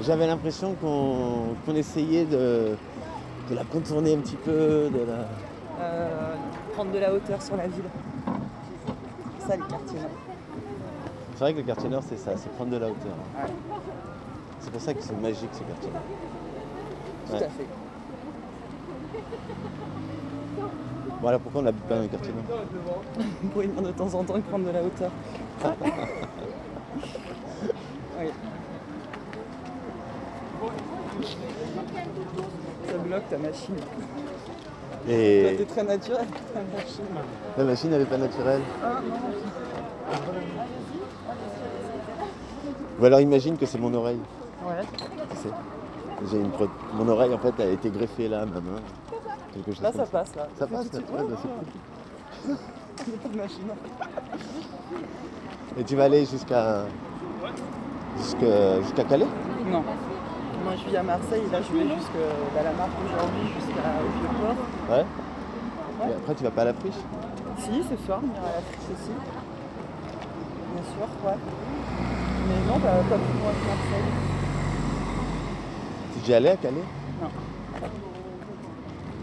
J'avais 0.02 0.26
l'impression 0.26 0.74
qu'on 0.74 1.74
essayait 1.74 2.24
de, 2.24 2.76
de 3.50 3.54
la 3.54 3.64
contourner 3.64 4.14
un 4.14 4.18
petit 4.18 4.36
peu, 4.36 4.90
de 4.92 5.04
la... 5.06 5.84
Euh, 5.84 6.34
prendre 6.74 6.92
de 6.92 6.98
la 6.98 7.12
hauteur 7.12 7.42
sur 7.42 7.56
la 7.56 7.66
ville. 7.66 7.84
C'est 9.40 9.48
ça 9.48 9.56
les 9.56 9.62
quartiers. 9.62 9.98
C'est 11.34 11.40
vrai 11.40 11.52
que 11.52 11.58
le 11.58 11.64
quartier 11.64 11.88
nord 11.90 12.02
c'est 12.08 12.18
ça, 12.18 12.30
c'est 12.36 12.50
prendre 12.52 12.70
de 12.70 12.76
la 12.78 12.86
hauteur. 12.86 13.12
C'est 14.60 14.70
pour 14.70 14.80
ça 14.80 14.94
que 14.94 15.02
c'est 15.02 15.20
magique 15.20 15.50
ce 15.52 15.60
quartier 15.60 15.90
nord. 15.90 16.02
Tout 17.26 17.32
Ouais. 17.32 17.38
à 17.38 17.48
fait. 17.48 17.66
Voilà 21.20 21.38
pourquoi 21.38 21.60
on 21.60 21.64
n'habite 21.64 21.84
pas 21.84 21.96
dans 21.96 22.02
le 22.02 22.08
quartier 22.08 22.32
nord. 22.32 22.44
Pour 23.52 23.62
une 23.62 23.74
de 23.74 23.90
temps 23.92 24.14
en 24.14 24.22
temps 24.24 24.36
de 24.36 24.40
prendre 24.42 24.66
de 24.66 24.70
la 24.70 24.82
hauteur. 24.82 25.10
oui. 28.20 28.26
Ça 32.86 32.98
bloque 32.98 33.28
ta 33.28 33.38
machine. 33.38 33.74
Et- 35.08 35.42
Toi, 35.42 35.52
t'es 35.58 35.64
très 35.72 35.84
naturel, 35.84 36.26
ta 36.52 36.60
machine. 36.76 37.04
La 37.56 37.64
machine 37.64 37.92
elle 37.92 38.02
est 38.02 38.06
pas 38.06 38.18
naturelle. 38.18 38.60
Ah, 38.82 39.00
Ou 43.00 43.04
alors 43.04 43.20
imagine 43.20 43.56
que 43.56 43.66
c'est 43.66 43.78
mon 43.78 43.92
oreille. 43.94 44.20
Ouais. 44.66 44.82
Tu 45.30 45.36
sais. 45.36 45.48
J'ai 46.30 46.38
une 46.38 46.50
pro- 46.50 46.68
Mon 46.94 47.08
oreille 47.08 47.34
en 47.34 47.38
fait 47.38 47.54
a 47.62 47.66
été 47.66 47.90
greffée 47.90 48.28
là 48.28 48.46
ma 48.46 48.60
main. 48.60 48.80
Quelque 49.56 49.72
chose 49.74 49.82
Là, 49.82 49.90
comme 49.90 50.00
ça 50.00 50.06
passe, 50.06 50.36
là. 50.36 50.48
Ça 50.58 50.66
passe 50.66 50.86
ouais, 50.86 50.98
ouais. 50.98 51.00
bah, 51.30 51.36
c'est 51.40 51.48
cool. 51.48 52.56
Il 53.06 53.12
n'y 53.12 53.14
a 53.14 53.22
pas 53.22 53.28
de 53.32 53.36
machine. 53.36 53.68
Et 55.78 55.84
tu 55.84 55.96
vas 55.96 56.04
aller 56.04 56.26
jusqu'à. 56.26 56.84
jusqu'à 58.18 59.04
Calais? 59.08 59.26
Non. 59.66 59.82
Moi, 59.82 60.74
je 60.76 60.90
vis 60.90 60.96
à 60.96 61.02
Marseille 61.02 61.42
et 61.48 61.52
là, 61.52 61.60
je 61.62 61.72
vais 61.72 61.84
jusqu'à 61.84 62.26
bah, 62.54 62.62
la 62.64 62.72
marque 62.72 62.90
aujourd'hui, 63.06 63.48
jusqu'à 63.54 63.82
Vieux-Port. 64.18 64.56
Ouais. 64.90 65.04
Ouais. 66.00 66.10
Et 66.10 66.14
après 66.14 66.34
tu 66.34 66.44
vas 66.44 66.50
pas 66.50 66.62
à 66.62 66.64
la 66.66 66.74
friche? 66.74 67.00
Si, 67.58 67.82
ce 67.88 67.96
soir, 68.04 68.20
on 68.22 68.26
ira 68.36 68.48
à 68.48 68.56
la 68.56 68.62
friche 68.62 68.90
aussi. 68.92 69.12
Bien 70.74 70.82
sûr, 70.82 71.08
ouais. 71.24 71.38
Mais 72.48 72.58
non, 72.70 72.78
bah, 72.78 72.90
pas 73.08 73.16
plus 73.16 73.38
loin 73.40 73.52
que 73.52 73.66
Marseille. 73.66 74.10
Tu 76.12 76.18
es 76.18 76.20
déjà 76.20 76.36
allé 76.36 76.48
à 76.50 76.56
Calais? 76.56 76.84
Non. 77.22 77.28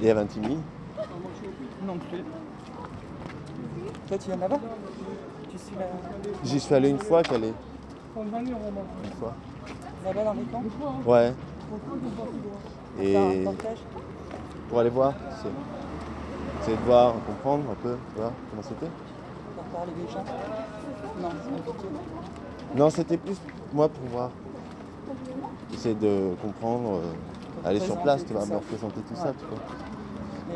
Et 0.02 0.12
à 0.12 0.14
Vintimille 0.14 0.60
Non 1.86 1.98
plus. 1.98 2.24
Toi, 4.08 4.18
tu 4.18 4.28
viens 4.28 4.38
là-bas 4.38 4.60
Tu 5.52 5.58
suis 5.58 5.76
la... 5.78 5.86
J'y 6.44 6.60
suis 6.60 6.76
allé 6.76 6.90
une 6.90 7.00
fois, 7.00 7.24
Calais. 7.24 7.54
Une 8.16 9.12
fois. 9.20 9.34
là-bas 10.06 10.24
dans 10.24 10.34
les 10.34 10.44
camps 10.44 10.64
Ouais. 11.06 11.34
Et 13.02 13.46
pour 14.70 14.80
aller 14.80 14.90
voir, 14.90 15.14
c'est 15.42 15.50
essayer 16.62 16.78
de 16.78 16.84
voir, 16.84 17.16
comprendre 17.26 17.64
un 17.72 17.76
peu, 17.76 17.98
tu 18.14 18.22
vois, 18.22 18.32
comment 18.50 18.62
c'était. 18.62 18.92
Pour 19.56 19.64
parler 19.66 19.92
des 19.94 20.12
gens 20.12 20.24
Non, 21.22 21.30
c'est 21.44 21.66
compliqué. 21.66 21.88
Non, 22.76 22.90
c'était 22.90 23.18
plus 23.18 23.38
moi 23.74 23.90
pour 23.90 24.06
voir. 24.10 24.30
Essayer 25.74 25.96
de 25.96 26.36
comprendre, 26.42 26.98
euh, 26.98 27.14
aller 27.66 27.80
sur 27.80 27.98
place, 27.98 28.26
tu 28.26 28.34
vois, 28.34 28.46
me 28.46 28.56
représenter 28.56 29.02
tout 29.02 29.16
ça, 29.16 29.34
tu 29.40 29.46
vois. 29.46 29.60
Mais 30.50 30.56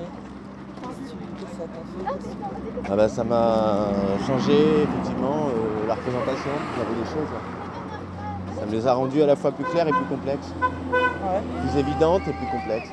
qu'est-ce 0.81 0.97
que 0.97 1.09
tu- 1.09 1.17
qu'est-ce 1.37 1.51
que 1.51 1.57
ça 1.57 1.63
t'a 1.63 2.85
fait 2.85 2.91
Ah 2.91 2.95
bah, 2.95 3.09
ça 3.09 3.23
m'a 3.23 3.87
changé 4.25 4.53
effectivement 4.83 5.47
euh, 5.47 5.87
la 5.87 5.95
représentation, 5.95 6.51
avait 6.75 6.99
des 6.99 7.05
choses. 7.09 8.59
Ça 8.59 8.65
me 8.65 8.71
les 8.71 8.87
a 8.87 8.93
rendues 8.93 9.21
à 9.21 9.27
la 9.27 9.35
fois 9.35 9.51
plus 9.51 9.63
claires 9.65 9.87
et 9.87 9.91
plus 9.91 10.05
complexes. 10.05 10.51
Ouais. 10.61 11.41
Plus 11.61 11.79
évidentes 11.79 12.21
et 12.27 12.33
plus 12.33 12.47
complexes. 12.47 12.89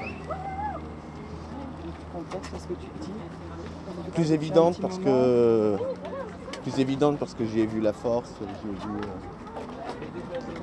Complexe 2.13 2.49
parce 2.51 2.65
que 2.67 2.75
tu 2.75 2.87
te 2.87 3.05
dis. 3.05 3.13
Plus 4.15 4.33
évidentes 4.33 4.81
parce 4.81 4.99
que. 4.99 5.77
Plus 6.63 6.79
évidente 6.81 7.19
parce 7.19 7.35
que 7.35 7.45
j'y 7.45 7.61
ai 7.61 7.67
vu 7.67 7.81
la 7.81 7.93
force, 7.93 8.33
j'y 8.41 8.69
ai 8.69 8.73
vu 8.73 9.01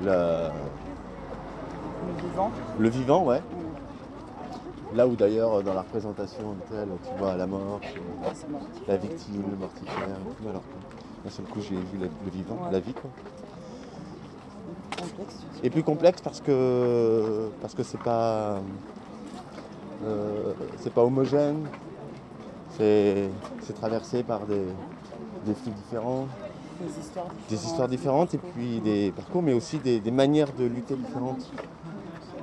euh, 0.06 0.48
la- 0.50 0.52
Le 2.06 2.28
vivant. 2.28 2.50
le 2.78 2.88
vivant, 2.88 3.24
ouais. 3.24 3.40
Là 4.94 5.06
où 5.06 5.16
d'ailleurs 5.16 5.62
dans 5.62 5.72
la 5.74 5.80
représentation 5.82 6.54
telle, 6.70 6.88
tu 7.02 7.18
vois 7.18 7.36
la 7.36 7.46
mort, 7.46 7.80
euh, 7.82 8.28
la 8.88 8.96
victime, 8.98 9.42
le 9.50 9.56
mortifère, 9.56 9.94
et 9.96 10.42
tout, 10.42 10.48
alors 10.48 10.62
d'un 11.24 11.30
seul 11.30 11.46
coup 11.46 11.60
j'ai 11.62 11.76
vu 11.76 11.98
le 11.98 12.30
vivant, 12.30 12.56
Ouais. 12.66 12.72
la 12.72 12.80
vie 12.80 12.92
quoi. 12.92 13.10
Complexe. 14.98 15.36
Et 15.62 15.70
plus 15.70 15.82
complexe 15.82 16.20
parce 16.20 16.40
que 16.42 17.48
parce 17.62 17.74
que 17.74 17.82
c'est 17.82 18.00
pas 18.02 18.60
euh, 20.04 20.52
c'est 20.78 20.92
pas 20.92 21.02
homogène, 21.02 21.66
c'est 22.76 23.30
traversé 23.80 24.22
par 24.24 24.40
des, 24.46 24.66
des 25.46 25.54
flux 25.54 25.70
différents, 25.72 26.26
Des 26.80 26.98
histoires 27.00 27.26
différentes. 27.26 27.48
des 27.48 27.64
histoires 27.66 27.88
différentes 27.88 28.34
et 28.34 28.38
puis 28.38 28.80
des 28.80 29.12
parcours, 29.12 29.42
mais 29.42 29.54
aussi 29.54 29.78
des, 29.78 30.00
des 30.00 30.10
manières 30.10 30.52
de 30.52 30.64
lutter 30.64 30.96
différentes, 30.96 31.50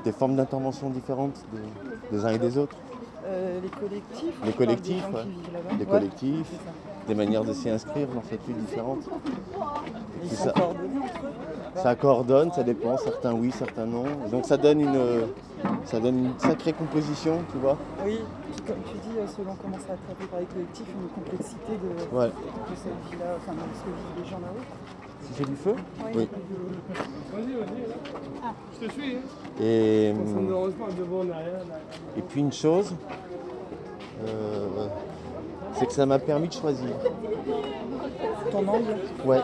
des 0.04 0.12
formes 0.12 0.36
d'intervention 0.36 0.90
différentes 0.90 1.44
des, 1.54 2.18
des 2.18 2.26
uns 2.26 2.30
et 2.30 2.40
des 2.40 2.58
autres. 2.58 2.76
Euh, 3.26 3.60
les 3.62 3.70
collectifs 3.70 4.34
Les 4.46 4.54
collectifs, 4.54 5.08
des 5.10 5.16
ouais. 5.16 5.24
les 5.78 5.86
Ouais, 5.86 5.92
collectifs, 5.92 6.52
des 7.08 7.16
manières 7.16 7.44
de 7.44 7.54
s'y 7.54 7.70
inscrire 7.70 8.08
dans 8.08 8.24
cette 8.30 8.46
lutte 8.48 8.58
différente. 8.66 9.00
Ils 10.24 10.32
ça- 10.32 11.96
coordonne, 11.96 12.52
ça 12.52 12.64
dépend, 12.64 12.98
certains 12.98 13.34
oui, 13.34 13.52
certains 13.52 13.86
non. 13.86 14.06
Et 14.26 14.30
donc 14.30 14.46
ça 14.46 14.58
donne 14.58 14.82
une, 14.82 15.00
ça 15.86 16.00
donne 16.00 16.26
une 16.26 16.40
sacrée 16.40 16.74
composition, 16.74 17.40
tu 17.52 17.58
vois. 17.60 17.78
Oui, 18.06 18.20
comme 18.66 18.78
tu 18.86 18.94
dis, 18.98 19.16
selon 19.38 19.54
comment 19.62 19.78
ça 19.78 19.94
a 19.94 19.98
traité 20.08 20.26
par 20.32 20.40
les 20.40 20.46
collectifs, 20.48 20.88
une 20.88 21.10
complexité 21.10 21.74
de, 21.74 22.18
Ouais. 22.18 22.28
de 22.28 22.76
cette 22.76 23.12
vie-là, 23.12 23.36
enfin 23.38 23.54
de 23.54 23.60
ce 23.60 23.82
que 23.84 23.90
vivent 23.90 24.24
les 24.24 24.30
gens 24.30 24.40
là-haut. 24.40 24.66
Si 25.24 25.34
j'ai 25.38 25.46
du 25.46 25.56
feu 25.56 25.76
Oui. 26.16 26.28
Vas-y, 27.34 27.54
vas-y. 27.54 27.84
Ah. 28.44 28.54
Je 28.82 28.88
te 28.88 28.91
suis. 28.94 29.16
Hein. 29.16 29.62
Et, 29.62 30.14
hum, 30.16 30.72
et 32.18 32.22
puis 32.22 32.40
une 32.41 32.54
chose, 32.54 32.96
euh, 34.28 34.88
c'est 35.74 35.86
que 35.86 35.94
ça 35.94 36.06
m'a 36.06 36.20
permis 36.20 36.48
de 36.48 36.54
choisir. 36.54 36.90
Ton 38.52 38.68
angle 38.68 38.96
Ouais. 39.26 39.40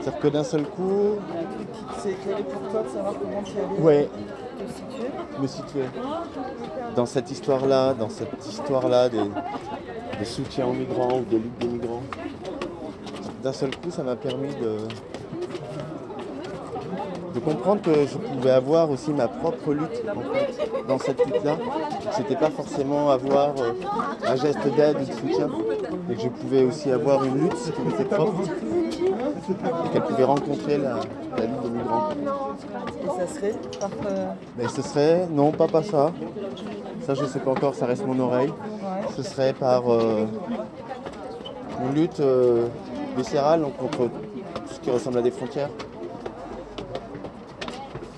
C'est-à-dire 0.00 0.20
que 0.20 0.28
d'un 0.28 0.44
seul 0.44 0.64
coup, 0.64 1.16
éclairé 2.06 2.42
pour 2.42 2.70
toi 2.70 2.82
de 2.82 2.88
savoir 2.88 3.14
comment 3.14 3.42
tu 3.42 3.52
allais 3.58 3.80
Ouais. 3.80 4.08
te 4.58 4.66
situer. 4.72 5.08
me 5.40 5.46
situer 5.46 5.84
dans 6.94 7.06
cette 7.06 7.30
histoire-là, 7.30 7.94
dans 7.94 8.08
cette 8.08 8.46
histoire-là 8.46 9.08
des, 9.08 9.18
des 10.18 10.24
soutiens 10.24 10.66
aux 10.66 10.72
migrants 10.72 11.18
ou 11.20 11.24
des 11.24 11.38
luttes 11.38 11.58
des 11.58 11.68
migrants. 11.68 11.83
D'un 13.44 13.52
seul 13.52 13.70
coup, 13.76 13.90
ça 13.90 14.02
m'a 14.02 14.16
permis 14.16 14.48
de, 14.54 14.78
de 17.34 17.40
comprendre 17.40 17.82
que 17.82 17.92
je 18.06 18.16
pouvais 18.16 18.50
avoir 18.52 18.90
aussi 18.90 19.10
ma 19.12 19.28
propre 19.28 19.74
lutte 19.74 20.02
en 20.08 20.20
fait, 20.32 20.86
dans 20.88 20.98
cette 20.98 21.22
lutte-là. 21.26 21.56
C'était 22.12 22.36
pas 22.36 22.48
forcément 22.48 23.10
avoir 23.10 23.50
euh, 23.58 23.72
un 24.26 24.36
geste 24.36 24.66
d'aide 24.76 24.96
ou 24.96 25.04
de 25.04 25.12
soutien, 25.12 25.50
et 26.10 26.14
que 26.14 26.22
je 26.22 26.28
pouvais 26.28 26.64
aussi 26.64 26.90
avoir 26.90 27.22
une 27.24 27.38
lutte 27.42 27.54
qui 27.74 27.82
m'était 27.82 28.04
propre, 28.06 28.40
et 29.50 29.88
qu'elle 29.92 30.04
pouvait 30.04 30.24
rencontrer 30.24 30.78
la, 30.78 30.94
la 31.36 31.44
lutte 31.44 31.62
des 31.64 31.68
migrants. 31.68 32.08
Et 33.02 33.26
ça 33.26 33.34
serait 33.34 33.54
par. 33.78 33.90
euh, 34.06 34.26
Mais 34.56 34.68
ce 34.68 34.80
serait, 34.80 35.28
non, 35.30 35.52
pas 35.52 35.68
pas 35.68 35.82
ça. 35.82 36.12
Ça, 37.06 37.12
je 37.12 37.26
sais 37.26 37.40
pas 37.40 37.50
encore, 37.50 37.74
ça 37.74 37.84
reste 37.84 38.06
mon 38.06 38.18
oreille. 38.20 38.52
Ce 39.14 39.22
serait 39.22 39.52
par 39.52 39.92
euh, 39.92 40.24
une 41.82 41.94
lutte 42.00 42.20
euh, 42.20 42.68
viscérale 43.16 43.62
donc, 43.62 43.76
contre 43.76 44.08
tout 44.08 44.74
ce 44.74 44.80
qui 44.80 44.90
ressemble 44.90 45.18
à 45.18 45.22
des 45.22 45.30
frontières. 45.30 45.70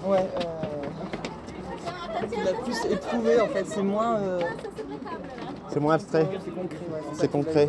Ouais, 0.06 0.18
euh, 0.38 0.66
l'as 2.44 2.52
plus 2.62 2.84
éprouvé 2.92 3.40
en 3.40 3.48
fait, 3.48 3.66
c'est 3.66 3.82
moins. 3.82 4.16
euh, 4.18 4.40
C'est 5.68 5.80
moins 5.80 5.94
abstrait, 5.94 6.26
c'est 6.44 6.54
concret, 6.54 6.78
ouais, 6.92 7.00
c'est 7.14 7.30
concret. 7.30 7.68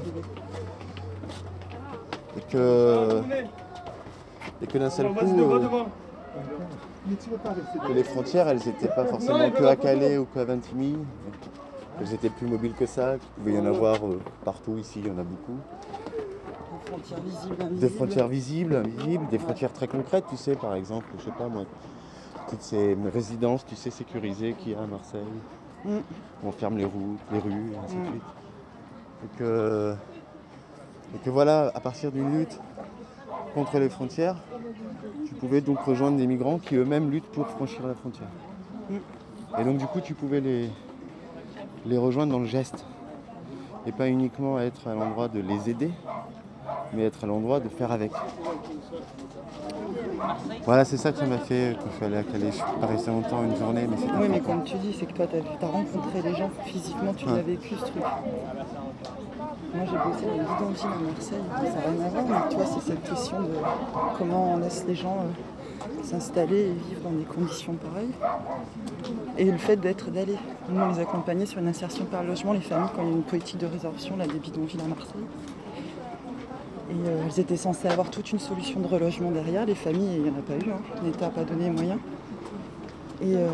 Et 2.38 2.42
que, 2.52 3.22
et 4.62 4.68
que 4.68 4.78
d'un 4.78 4.90
seul 4.90 5.08
coup, 5.08 5.26
euh, 5.26 5.60
que 7.88 7.94
les 7.94 8.04
frontières, 8.04 8.48
elles 8.48 8.58
n'étaient 8.66 8.88
pas 8.88 9.06
forcément 9.06 9.50
que 9.50 9.64
à 9.64 9.76
Calais 9.76 10.18
ou 10.18 10.26
qu'à 10.26 10.44
Vintimille. 10.46 11.00
Elles 12.00 12.14
étaient 12.14 12.30
plus 12.30 12.46
mobiles 12.46 12.74
que 12.74 12.86
ça, 12.86 13.14
qu'il 13.14 13.28
pouvait 13.30 13.54
y 13.54 13.60
en 13.60 13.66
avoir 13.66 13.96
euh, 14.06 14.20
partout 14.46 14.78
ici, 14.78 15.00
il 15.04 15.08
y 15.08 15.10
en 15.10 15.18
a 15.18 15.24
beaucoup. 15.24 15.58
Des 16.88 16.94
frontières 16.94 17.20
visibles, 17.20 17.80
Des 17.80 17.90
frontières 17.90 18.28
visibles, 18.28 18.76
invisibles, 18.76 19.28
des 19.28 19.40
frontières 19.40 19.74
très 19.74 19.88
concrètes, 19.88 20.24
tu 20.30 20.38
sais, 20.38 20.56
par 20.56 20.74
exemple, 20.76 21.06
je 21.18 21.26
sais 21.26 21.32
pas 21.32 21.48
moi, 21.50 21.66
toutes 22.50 22.62
ces 22.62 22.98
résidences, 23.14 23.66
tu 23.66 23.76
sais, 23.76 23.92
sécurisées 23.92 24.54
qu'il 24.54 24.72
y 24.72 24.76
a 24.76 24.82
à 24.84 24.86
Marseille, 24.88 25.22
Mm. 25.84 25.90
où 26.44 26.48
on 26.48 26.52
ferme 26.52 26.78
les 26.78 26.86
routes, 26.86 27.20
les 27.32 27.40
rues, 27.40 27.72
et 27.74 27.78
ainsi 27.86 27.96
de 27.96 28.00
Mm. 28.02 28.06
suite. 28.10 28.24
Et 29.26 29.38
que, 29.38 29.96
et 31.16 31.18
que 31.20 31.30
voilà, 31.30 31.72
à 31.76 31.80
partir 31.82 32.12
d'une 32.12 32.32
lutte 32.32 32.58
contre 33.54 33.78
les 33.80 33.90
frontières, 33.90 34.38
tu 35.26 35.34
pouvais 35.36 35.60
donc 35.62 35.80
rejoindre 35.82 36.18
des 36.18 36.28
migrants 36.28 36.58
qui 36.60 36.76
eux-mêmes 36.76 37.10
luttent 37.12 37.32
pour 37.32 37.48
franchir 37.48 37.86
la 37.86 37.96
frontière. 37.96 38.30
Et 39.60 39.64
donc 39.66 39.78
du 39.78 39.88
coup, 39.88 40.00
tu 40.00 40.14
pouvais 40.14 40.40
les, 40.40 40.70
les 41.86 41.98
rejoindre 41.98 42.32
dans 42.32 42.40
le 42.40 42.46
geste. 42.46 42.86
Et 43.86 43.92
pas 43.92 44.10
uniquement 44.10 44.60
être 44.60 44.88
à 44.88 44.94
l'endroit 44.96 45.30
de 45.30 45.40
les 45.40 45.70
aider, 45.70 45.92
mais 46.94 47.06
être 47.06 47.24
à 47.24 47.28
l'endroit 47.28 47.60
de 47.60 47.70
faire 47.70 47.92
avec. 47.92 48.12
Voilà, 50.66 50.86
c'est 50.86 50.98
ça 50.98 51.14
ça 51.14 51.26
m'a 51.26 51.38
fait 51.38 51.76
quand 51.80 51.86
je 51.92 51.96
suis 51.96 52.06
allé 52.06 52.18
à 52.18 52.24
Calais. 52.24 52.48
Je 52.48 52.56
suis 52.56 52.64
pas 52.82 52.88
resté 52.88 53.10
longtemps, 53.12 53.44
une 53.44 53.56
journée, 53.56 53.88
mais 53.90 53.98
c'était 53.98 54.12
Oui, 54.20 54.28
mais 54.30 54.40
comme 54.40 54.64
tu 54.64 54.76
dis, 54.78 54.96
c'est 54.98 55.06
que 55.06 55.14
toi, 55.14 55.26
tu 55.28 55.38
as, 55.38 55.68
rencontré 55.68 56.22
les 56.24 56.36
gens 56.36 56.50
physiquement, 56.66 57.14
tu 57.14 57.26
l'as 57.26 57.34
Ouais. 57.36 57.42
vécu 57.44 57.76
ce 57.76 57.82
truc. 57.82 58.04
Moi, 59.74 59.86
j'ai 59.86 59.98
bossé 59.98 60.26
dans 60.26 60.34
une 60.36 60.44
bidonville 60.44 60.86
à 60.86 61.12
Marseille, 61.12 61.44
ça 61.56 61.64
n'a 61.64 61.96
rien 61.96 62.06
à 62.06 62.10
voir, 62.10 62.24
mais 62.28 62.50
tu 62.50 62.56
vois, 62.58 62.66
c'est 62.66 62.92
cette 62.92 63.04
question 63.04 63.42
de 63.42 63.50
comment 64.18 64.54
on 64.54 64.58
laisse 64.58 64.86
les 64.88 64.96
gens 64.96 65.18
euh, 65.20 66.04
s'installer 66.04 66.58
et 66.58 66.74
vivre 66.90 67.02
dans 67.04 67.12
des 67.12 67.24
conditions 67.26 67.74
pareilles. 67.74 68.14
Et 69.38 69.46
le 69.46 69.58
fait 69.58 69.76
d'être 69.76 70.10
d'aller. 70.10 70.38
Nous, 70.70 70.82
on 70.82 70.88
les 70.90 71.00
accompagnait 71.00 71.46
sur 71.46 71.60
une 71.60 71.68
insertion 71.68 72.06
par 72.06 72.24
logement, 72.24 72.54
les 72.54 72.62
familles, 72.62 72.90
quand 72.96 73.04
il 73.04 73.10
y 73.10 73.12
a 73.12 73.16
une 73.16 73.24
politique 73.24 73.58
de 73.60 73.68
résorption 73.68 74.18
là, 74.18 74.26
des 74.26 74.40
bidonvilles 74.40 74.82
à 74.82 74.88
Marseille. 74.88 75.24
Et 76.90 76.94
euh, 77.10 77.22
elles 77.26 77.40
étaient 77.40 77.58
censées 77.58 77.88
avoir 77.88 78.10
toute 78.10 78.32
une 78.32 78.40
solution 78.40 78.80
de 78.80 78.88
relogement 78.88 79.32
derrière. 79.32 79.66
Les 79.66 79.76
familles, 79.76 80.16
il 80.18 80.24
n'y 80.24 80.30
en 80.30 80.34
a 80.40 80.42
pas 80.42 80.54
eu. 80.54 80.70
hein. 80.72 80.80
L'État 81.04 81.26
n'a 81.26 81.32
pas 81.32 81.44
donné 81.44 81.66
les 81.66 81.72
moyens. 81.72 82.00
Et 83.22 83.36
euh, 83.36 83.48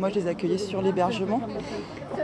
moi, 0.00 0.08
je 0.08 0.16
les 0.16 0.26
accueillais 0.26 0.58
sur 0.58 0.82
l'hébergement. 0.82 1.40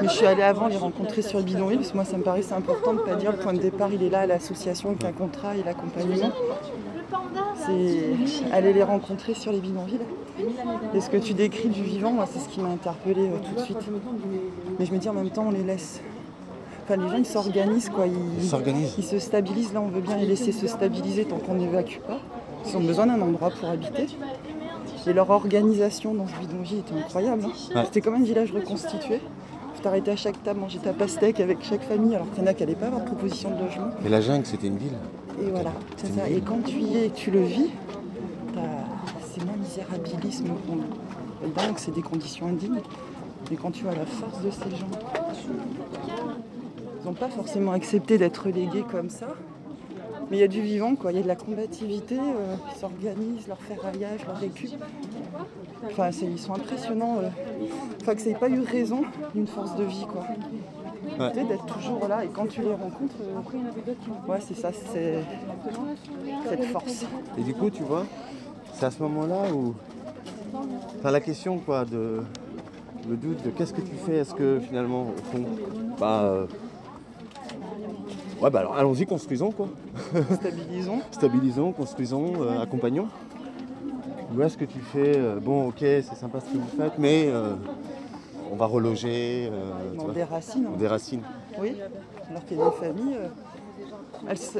Mais 0.00 0.08
je 0.08 0.12
suis 0.12 0.26
allée 0.26 0.42
avant 0.42 0.66
les 0.66 0.76
rencontrer 0.76 1.22
sur 1.22 1.38
le 1.38 1.44
bidonville, 1.44 1.78
parce 1.78 1.90
que 1.90 1.96
moi, 1.96 2.04
ça 2.04 2.16
me 2.16 2.22
paraissait 2.22 2.54
important 2.54 2.94
de 2.94 2.98
ne 2.98 3.04
pas 3.04 3.14
dire 3.14 3.30
le 3.30 3.38
point 3.38 3.52
de 3.52 3.58
départ, 3.60 3.90
il 3.92 4.02
est 4.02 4.10
là 4.10 4.20
à 4.20 4.26
l'association 4.26 4.90
avec 4.90 5.04
un 5.04 5.12
contrat 5.12 5.56
et 5.56 5.62
l'accompagnement. 5.62 6.32
C'est 7.66 8.52
aller 8.52 8.72
les 8.72 8.82
rencontrer 8.82 9.34
sur 9.34 9.52
les 9.52 9.60
bidonvilles. 9.60 10.00
Et 10.94 11.00
ce 11.00 11.08
que 11.10 11.16
tu 11.16 11.32
décris 11.32 11.68
du 11.68 11.82
vivant, 11.82 12.10
moi, 12.10 12.26
c'est 12.30 12.40
ce 12.40 12.48
qui 12.48 12.60
m'a 12.60 12.68
interpellée 12.68 13.28
euh, 13.28 13.38
tout 13.48 13.54
de 13.54 13.60
suite. 13.60 13.78
Mais 14.78 14.84
je 14.86 14.92
me 14.92 14.98
dis 14.98 15.08
en 15.08 15.12
même 15.14 15.30
temps, 15.30 15.44
on 15.46 15.52
les 15.52 15.62
laisse. 15.62 16.00
Enfin, 16.84 16.96
les 17.02 17.08
gens, 17.08 17.16
ils 17.16 17.26
s'organisent, 17.26 17.88
quoi. 17.88 18.04
Ils 18.06 18.44
s'organisent. 18.46 18.94
Ils 18.98 19.04
se 19.04 19.18
stabilisent. 19.18 19.72
Là, 19.72 19.80
on 19.80 19.88
veut 19.88 20.00
bien 20.02 20.16
les 20.16 20.26
laisser 20.26 20.52
se 20.52 20.66
stabiliser 20.66 21.24
tant 21.24 21.38
qu'on 21.38 21.54
n'évacue 21.54 21.98
pas. 22.06 22.18
Ils 22.66 22.76
ont 22.76 22.80
besoin 22.80 23.06
d'un 23.06 23.20
endroit 23.20 23.50
pour 23.50 23.68
habiter. 23.68 24.06
Et 25.06 25.12
leur 25.12 25.28
organisation 25.30 26.14
dans 26.14 26.26
ce 26.26 26.34
bidonville 26.40 26.78
était 26.78 26.94
incroyable. 26.94 27.44
hein. 27.46 27.74
Ouais. 27.74 27.84
C'était 27.86 28.00
comme 28.00 28.14
un 28.14 28.22
village 28.22 28.52
reconstitué. 28.52 29.20
Tu 29.76 29.80
t'arrêtais 29.82 30.12
à 30.12 30.16
chaque 30.16 30.42
table, 30.42 30.60
manger 30.60 30.78
ta 30.78 30.92
pastèque 30.94 31.40
avec 31.40 31.62
chaque 31.62 31.82
famille, 31.82 32.14
alors 32.14 32.30
qu'il 32.32 32.42
y 32.42 32.46
en 32.46 32.50
a 32.50 32.54
qui 32.54 32.62
n'allaient 32.62 32.74
pas 32.74 32.86
avoir 32.86 33.02
de 33.02 33.06
proposition 33.06 33.50
de 33.50 33.62
logement. 33.64 33.88
Mais 34.02 34.08
la 34.08 34.20
jungle, 34.22 34.46
c'était 34.46 34.68
une 34.68 34.78
ville. 34.78 34.96
Et 35.42 35.50
voilà, 35.50 35.72
c'est 35.96 36.06
ça. 36.14 36.28
Et 36.28 36.40
quand 36.40 36.62
tu 36.64 36.78
y 36.78 36.96
es, 37.04 37.10
tu 37.10 37.30
le 37.30 37.42
vis, 37.42 37.70
t'as- 38.54 38.60
c'est 39.30 39.44
moins 39.44 39.56
misérabilisme. 39.56 40.46
que 41.74 41.80
c'est 41.80 41.94
des 41.94 42.02
conditions 42.02 42.46
indignes, 42.46 42.80
mais 43.50 43.56
quand 43.56 43.70
tu 43.72 43.84
vois 43.84 43.94
la 43.94 44.06
force 44.06 44.40
de 44.42 44.50
ces 44.50 44.76
gens, 44.76 44.86
ils 47.04 47.08
n'ont 47.08 47.14
pas 47.14 47.28
forcément 47.28 47.72
accepté 47.72 48.16
d'être 48.16 48.46
relégués 48.46 48.84
comme 48.90 49.10
ça. 49.10 49.26
Mais 50.30 50.38
il 50.38 50.40
y 50.40 50.44
a 50.44 50.48
du 50.48 50.62
vivant, 50.62 50.94
quoi. 50.96 51.12
Il 51.12 51.16
y 51.16 51.18
a 51.18 51.22
de 51.22 51.28
la 51.28 51.36
combativité, 51.36 52.16
euh, 52.18 52.56
ils 52.74 52.78
s'organisent, 52.78 53.46
leur 53.46 53.60
ferraillage, 53.60 54.24
leur 54.26 54.38
récup. 54.38 54.70
Enfin, 55.84 56.08
ils 56.22 56.38
sont 56.38 56.54
impressionnants. 56.54 57.18
euh. 57.18 57.28
Enfin, 58.00 58.14
que 58.14 58.22
ça 58.22 58.30
n'ait 58.30 58.34
pas 58.34 58.48
eu 58.48 58.60
raison 58.60 59.02
d'une 59.34 59.46
force 59.46 59.76
de 59.76 59.84
vie, 59.84 60.06
quoi. 60.10 60.22
Ouais. 61.18 61.30
Tu 61.32 61.40
sais, 61.40 61.44
d'être 61.44 61.66
toujours 61.66 62.08
là 62.08 62.24
et 62.24 62.28
quand 62.28 62.46
tu 62.46 62.62
les 62.62 62.72
rencontres, 62.72 63.16
euh, 63.20 64.32
ouais, 64.32 64.38
c'est 64.40 64.54
ça, 64.56 64.70
c'est 64.72 65.22
cette 66.48 66.64
force. 66.64 67.04
Et 67.38 67.42
du 67.42 67.52
coup, 67.52 67.68
tu 67.68 67.82
vois, 67.82 68.06
c'est 68.72 68.86
à 68.86 68.90
ce 68.90 69.02
moment-là 69.02 69.52
où. 69.52 69.74
Enfin, 70.98 71.10
la 71.10 71.20
question, 71.20 71.58
quoi, 71.58 71.84
de. 71.84 72.22
Le 73.06 73.16
doute 73.16 73.44
de 73.44 73.50
qu'est-ce 73.50 73.74
que 73.74 73.82
tu 73.82 73.94
fais? 74.06 74.16
Est-ce 74.16 74.34
que 74.34 74.58
finalement, 74.66 75.02
au 75.02 75.36
fond, 75.36 75.44
bah. 76.00 76.46
Ouais, 78.40 78.50
bah 78.50 78.60
alors 78.60 78.76
allons-y, 78.76 79.06
construisons, 79.06 79.50
quoi. 79.52 79.68
Stabilisons. 80.34 81.00
Stabilisons, 81.10 81.72
construisons, 81.72 82.32
euh, 82.42 82.60
accompagnons. 82.60 83.08
Ou 84.36 84.42
est-ce 84.42 84.56
que 84.58 84.64
tu 84.64 84.80
fais, 84.80 85.16
euh, 85.16 85.38
bon, 85.40 85.68
ok, 85.68 85.76
c'est 85.80 86.14
sympa 86.16 86.40
ce 86.40 86.46
que 86.46 86.58
vous 86.58 86.76
faites, 86.76 86.98
mais 86.98 87.26
euh, 87.28 87.54
on 88.50 88.56
va 88.56 88.66
reloger. 88.66 89.48
euh, 89.52 89.72
On 89.98 90.08
déracine. 90.08 90.66
On 90.74 90.76
déracine. 90.76 91.22
Oui, 91.60 91.76
alors 92.30 92.44
qu'il 92.44 92.58
y 92.58 92.60
a 92.60 92.64
des 92.64 92.76
familles, 92.76 93.18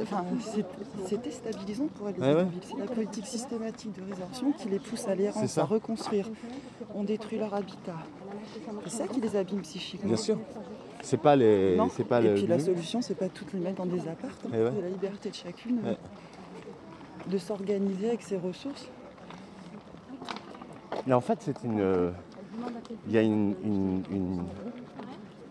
enfin, 0.02 0.24
c'est 0.40 0.64
c'est 1.06 1.22
déstabilisant 1.22 1.86
pour 1.94 2.08
elles. 2.08 2.14
les 2.18 2.34
Ouais. 2.34 2.46
C'est 2.62 2.78
la 2.78 2.86
politique 2.86 3.26
systématique 3.26 3.92
de 3.98 4.12
résorption 4.12 4.52
qui 4.52 4.68
les 4.68 4.78
pousse 4.78 5.08
à 5.08 5.14
l'errance, 5.14 5.58
à 5.58 5.64
reconstruire. 5.64 6.28
On 6.94 7.02
détruit 7.02 7.38
leur 7.38 7.52
habitat. 7.52 7.96
C'est 8.84 8.90
ça 8.98 9.06
qui 9.08 9.20
les 9.20 9.34
abîme 9.36 9.62
psychiquement. 9.62 10.08
Bien 10.08 10.16
sûr. 10.16 10.38
C'est 11.04 11.18
pas 11.18 11.36
les. 11.36 11.76
Non. 11.76 11.88
Pas 12.08 12.20
Et 12.20 12.24
le 12.28 12.34
puis 12.34 12.46
la 12.46 12.58
solution, 12.58 13.00
c'est 13.02 13.14
pas 13.14 13.28
toutes 13.28 13.52
les 13.52 13.60
mettre 13.60 13.76
dans 13.76 13.86
des 13.86 14.00
appartements. 14.08 14.54
Eh 14.54 14.62
ouais. 14.62 14.70
C'est 14.74 14.82
la 14.82 14.88
liberté 14.88 15.30
de 15.30 15.34
chacune 15.34 15.78
euh, 15.84 15.90
Ouais. 15.90 15.96
de 17.30 17.38
s'organiser 17.38 18.08
avec 18.08 18.22
ses 18.22 18.36
ressources. 18.38 18.88
Mais 21.06 21.12
en 21.12 21.20
fait, 21.20 21.38
c'est 21.42 21.62
une. 21.64 21.80
euh, 21.80 22.10
Il 23.06 23.12
y 23.12 23.18
a 23.18 23.22
une, 23.22 23.54
une, 23.64 24.02
une- 24.10 24.44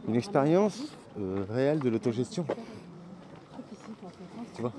une 0.07 0.15
expérience 0.15 0.83
euh, 1.19 1.45
réelle 1.49 1.79
de 1.79 1.89
l'autogestion. 1.89 2.45
Tu 4.55 4.61
vois? 4.61 4.71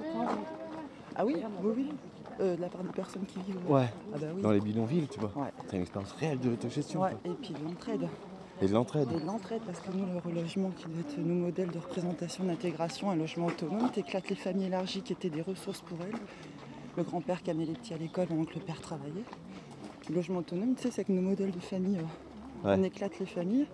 Ah 1.17 1.25
oui, 1.25 1.37
oui, 1.63 1.73
oui. 1.77 1.93
Euh, 2.41 2.57
de 2.57 2.61
la 2.61 2.69
part 2.69 2.83
des 2.83 2.89
personnes 2.91 3.25
qui 3.27 3.39
vivent. 3.41 3.61
Ouais. 3.71 3.87
Ah 4.13 4.19
bah 4.21 4.27
oui. 4.35 4.43
Dans 4.43 4.51
les 4.51 4.61
bidonvilles, 4.61 5.07
tu 5.07 5.21
vois. 5.21 5.31
Ouais. 5.37 5.51
C'est 5.69 5.77
une 5.77 5.83
expérience 5.83 6.13
réelle 6.13 6.41
de 6.41 6.51
l'autogestion. 6.51 7.01
Ouais, 7.03 7.13
et 7.25 7.31
puis 7.31 7.55
de 7.55 7.65
l'entraide. 7.65 8.09
Et 8.62 8.66
de 8.68 8.72
l'entraide. 8.72 9.09
Et 9.14 9.20
de 9.20 9.26
l'entraide, 9.26 9.62
parce 9.66 9.81
que 9.81 9.90
nous, 9.93 10.06
le 10.06 10.18
relogement 10.18 10.70
qui 10.70 10.85
doit 10.86 11.01
être 11.01 11.18
nos 11.18 11.35
modèles 11.35 11.70
de 11.70 11.78
représentation 11.78 12.44
d'intégration, 12.44 13.10
un 13.10 13.16
logement 13.16 13.47
autonome, 13.47 13.90
t'éclates 13.90 14.28
les 14.31 14.36
familles 14.36 14.66
élargies 14.66 15.02
qui 15.02 15.12
étaient 15.12 15.28
des 15.31 15.43
ressources 15.43 15.81
pour 15.81 15.98
elles. 16.02 16.18
Le 16.97 17.02
grand-père 17.02 17.43
qui 17.43 17.51
amenait 17.51 17.66
les 17.66 17.72
petits 17.72 17.93
à 17.94 17.98
l'école 17.98 18.26
pendant 18.28 18.44
que 18.44 18.55
le 18.55 18.60
père 18.60 18.81
travaillait. 18.81 19.24
Le 20.09 20.14
logement 20.14 20.39
autonome, 20.39 20.74
tu 20.76 20.82
sais, 20.85 20.90
c'est 20.93 21.05
que 21.05 21.12
nos 21.12 21.20
modèles 21.22 21.51
de 21.51 21.60
famille, 21.60 21.98
euh, 21.98 22.68
Ouais. 22.68 22.76
on 22.78 22.82
éclate 22.85 23.18
les 23.18 23.26
familles. 23.26 23.66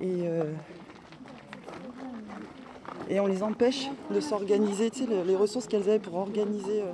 Et, 0.00 0.26
euh, 0.26 0.52
et 3.08 3.20
on 3.20 3.26
les 3.26 3.42
empêche 3.42 3.88
de 4.12 4.20
s'organiser, 4.20 4.90
tu 4.90 5.00
sais, 5.00 5.06
le- 5.06 5.22
les 5.22 5.36
ressources 5.36 5.66
qu'elles 5.68 5.88
avaient 5.88 5.98
pour 6.00 6.16
organiser 6.16 6.82
euh, 6.82 6.90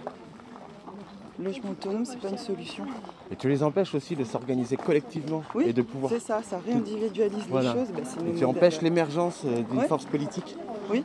le 1.39 1.44
logement 1.44 1.70
autonome, 1.70 2.05
c'est 2.05 2.19
pas 2.20 2.28
une 2.28 2.39
solution. 2.39 2.85
Et 3.31 3.36
tu 3.36 3.48
les 3.48 3.62
empêches 3.62 3.94
aussi 3.94 4.16
de 4.16 4.24
s'organiser 4.24 4.77
collectivement 4.77 5.43
Oui, 5.55 5.65
et 5.69 5.73
de 5.73 5.82
pouvoir. 5.82 6.12
c'est 6.12 6.20
ça, 6.20 6.40
ça 6.43 6.59
réindividualise 6.59 7.44
Voilà. 7.48 7.73
les 7.74 7.81
choses. 7.81 7.89
bah, 7.93 8.01
Et 8.28 8.35
tu 8.35 8.44
empêches 8.44 8.81
l'émergence 8.82 9.43
euh, 9.44 9.62
d'une 9.62 9.78
Ouais. 9.81 9.86
force 9.89 10.05
politique. 10.05 10.56
Oui. 10.90 11.05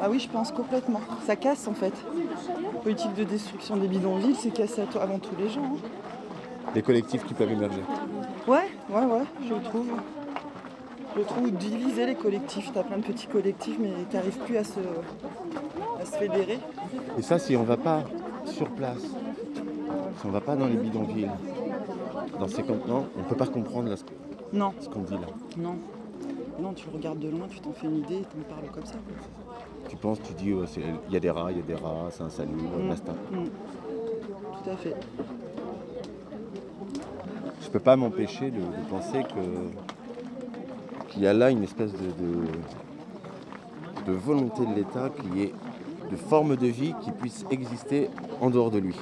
Ah 0.00 0.08
oui, 0.10 0.18
je 0.18 0.28
pense 0.28 0.50
complètement. 0.52 1.00
Ça 1.26 1.36
casse 1.36 1.68
en 1.68 1.74
fait. 1.74 1.92
Politique 2.82 3.12
de 3.14 3.24
destruction 3.24 3.76
des 3.76 3.86
bidonvilles, 3.88 4.34
c'est 4.36 4.50
casser 4.50 4.82
avant 4.98 5.18
tous 5.18 5.36
les 5.38 5.50
gens. 5.50 5.62
hein. 5.62 5.76
Les 6.74 6.82
collectifs 6.82 7.24
qui 7.26 7.34
peuvent 7.34 7.50
émerger. 7.50 7.82
Ouais, 8.46 8.68
ouais, 8.90 9.04
ouais, 9.04 9.24
je 9.46 9.52
le 9.54 9.60
trouve. 9.62 9.88
Je 11.16 11.22
trouve 11.22 11.50
diviser 11.50 12.06
les 12.06 12.14
collectifs. 12.14 12.70
T'as 12.72 12.84
plein 12.84 12.96
de 12.98 13.02
petits 13.02 13.26
collectifs, 13.26 13.76
mais 13.80 13.90
qui 14.08 14.16
n'arrivent 14.16 14.38
plus 14.38 14.56
à 14.56 14.64
se, 14.64 14.78
à 16.00 16.04
se 16.06 16.12
fédérer. 16.16 16.58
Et 17.18 17.22
ça, 17.22 17.38
si 17.38 17.56
on 17.56 17.64
va 17.64 17.76
pas 17.76 18.04
sur 18.46 18.70
place, 18.70 19.02
si 20.18 20.26
on 20.26 20.30
va 20.30 20.40
pas 20.40 20.56
dans 20.56 20.66
les 20.66 20.76
bidonvilles, 20.76 21.30
dans 22.38 22.48
ces 22.48 22.62
campements, 22.62 23.04
on 23.18 23.22
peut 23.22 23.36
pas 23.36 23.46
comprendre 23.46 23.88
là, 23.90 23.96
ce, 23.96 24.04
que- 24.04 24.10
Non. 24.52 24.72
ce 24.80 24.88
qu'on 24.88 25.00
dit 25.02 25.14
là. 25.14 25.26
Non. 25.56 25.76
Non, 26.60 26.72
tu 26.74 26.86
le 26.90 26.96
regardes 26.96 27.18
de 27.20 27.28
loin, 27.30 27.46
tu 27.48 27.60
t'en 27.60 27.72
fais 27.72 27.86
une 27.86 27.98
idée, 27.98 28.22
tu 28.30 28.36
en 28.38 28.54
parles 28.54 28.70
comme 28.72 28.84
ça. 28.84 28.96
Tu 29.88 29.96
penses, 29.96 30.20
tu 30.22 30.32
dis, 30.34 30.50
il 31.08 31.12
y 31.12 31.16
a 31.16 31.20
des 31.20 31.30
rats, 31.30 31.50
il 31.50 31.56
y 31.56 31.60
a 31.60 31.64
des 31.64 31.74
rats, 31.74 32.08
c'est 32.10 32.22
un 32.22 32.28
salut, 32.30 32.52
Mm. 32.52 32.88
basta. 32.88 33.12
Mm. 33.12 33.44
Tout 34.62 34.70
à 34.70 34.76
fait. 34.76 34.94
Je 37.62 37.68
peux 37.70 37.78
pas 37.80 37.96
m'empêcher 37.96 38.50
de, 38.50 38.58
de 38.60 38.88
penser 38.90 39.22
que 39.22 41.08
qu'il 41.12 41.22
y 41.22 41.26
a 41.26 41.32
là 41.32 41.50
une 41.50 41.62
espèce 41.64 41.92
de, 41.92 41.98
de, 41.98 42.46
de 44.06 44.12
volonté 44.16 44.64
de 44.64 44.74
l'État 44.74 45.10
qui 45.10 45.42
est 45.42 45.52
de 46.10 46.16
forme 46.16 46.56
de 46.56 46.66
vie 46.66 46.94
qui 47.02 47.10
puisse 47.10 47.44
exister 47.50 48.08
en 48.40 48.50
dehors 48.50 48.70
de 48.70 48.78
lui. 48.78 48.96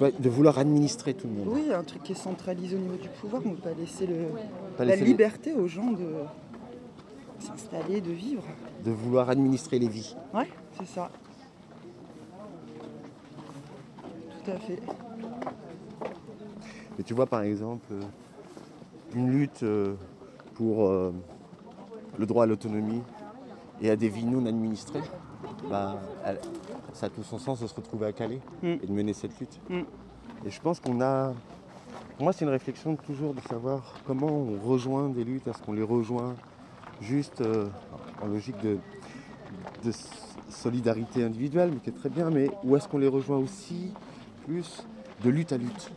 De 0.00 0.28
vouloir 0.28 0.58
administrer 0.58 1.14
tout 1.14 1.28
le 1.28 1.34
monde. 1.34 1.48
Oui, 1.52 1.72
un 1.72 1.84
truc 1.84 2.02
qui 2.02 2.12
est 2.12 2.16
centralisé 2.16 2.74
au 2.76 2.80
niveau 2.80 2.96
du 2.96 3.08
pouvoir, 3.08 3.42
on 3.44 3.50
ne 3.50 3.54
peut 3.54 3.70
pas 3.70 3.74
laisser 3.78 4.06
le, 4.06 4.26
Pas 4.76 4.84
la 4.84 4.90
laisser 4.92 5.04
les- 5.04 5.10
liberté 5.10 5.52
aux 5.54 5.68
gens 5.68 5.92
de 5.92 6.24
s'installer, 7.38 8.00
de 8.00 8.10
vivre. 8.10 8.42
De 8.84 8.90
vouloir 8.90 9.30
administrer 9.30 9.78
les 9.78 9.88
vies. 9.88 10.16
Ouais, 10.34 10.48
c'est 10.78 10.86
ça. 10.88 11.10
Tout 14.44 14.50
à 14.50 14.56
fait. 14.58 14.78
Mais 16.98 17.04
tu 17.04 17.14
vois 17.14 17.26
par 17.26 17.42
exemple 17.42 17.86
euh, 17.92 18.00
une 19.14 19.30
lutte 19.30 19.62
euh, 19.62 19.94
pour 20.54 20.86
euh, 20.88 21.12
le 22.18 22.26
droit 22.26 22.44
à 22.44 22.46
l'autonomie 22.46 23.02
et 23.80 23.90
à 23.90 23.96
des 23.96 24.08
vies 24.08 24.24
non 24.26 24.44
administrées, 24.46 25.02
bah, 25.70 25.96
elle- 26.24 26.40
ça 26.94 27.06
a 27.06 27.08
tout 27.10 27.22
son 27.24 27.38
sens 27.38 27.60
de 27.60 27.66
se 27.66 27.74
retrouver 27.74 28.06
à 28.06 28.12
Calais 28.12 28.40
et 28.62 28.86
de 28.86 28.92
mener 28.92 29.12
cette 29.12 29.38
lutte. 29.38 29.60
Et 29.70 30.50
je 30.50 30.60
pense 30.60 30.80
qu'on 30.80 31.00
a. 31.02 31.34
Pour 32.16 32.24
moi, 32.24 32.32
c'est 32.32 32.44
une 32.44 32.50
réflexion 32.50 32.96
toujours 32.96 33.34
de 33.34 33.40
savoir 33.40 33.94
comment 34.06 34.28
on 34.28 34.56
rejoint 34.66 35.08
des 35.08 35.24
luttes. 35.24 35.46
Est-ce 35.48 35.60
qu'on 35.62 35.72
les 35.72 35.82
rejoint 35.82 36.34
juste 37.00 37.40
euh, 37.40 37.66
en 38.22 38.26
logique 38.26 38.56
de, 38.62 38.78
solidarité 40.48 41.24
individuelle, 41.24 41.70
mais 41.72 41.80
qui 41.80 41.90
est 41.90 41.98
très 41.98 42.08
bien, 42.08 42.30
mais 42.30 42.50
où 42.62 42.76
est-ce 42.76 42.86
qu'on 42.88 42.98
les 42.98 43.08
rejoint 43.08 43.38
aussi 43.38 43.92
plus 44.46 44.86
de 45.24 45.30
lutte 45.30 45.52
à 45.52 45.56
lutte? 45.56 45.90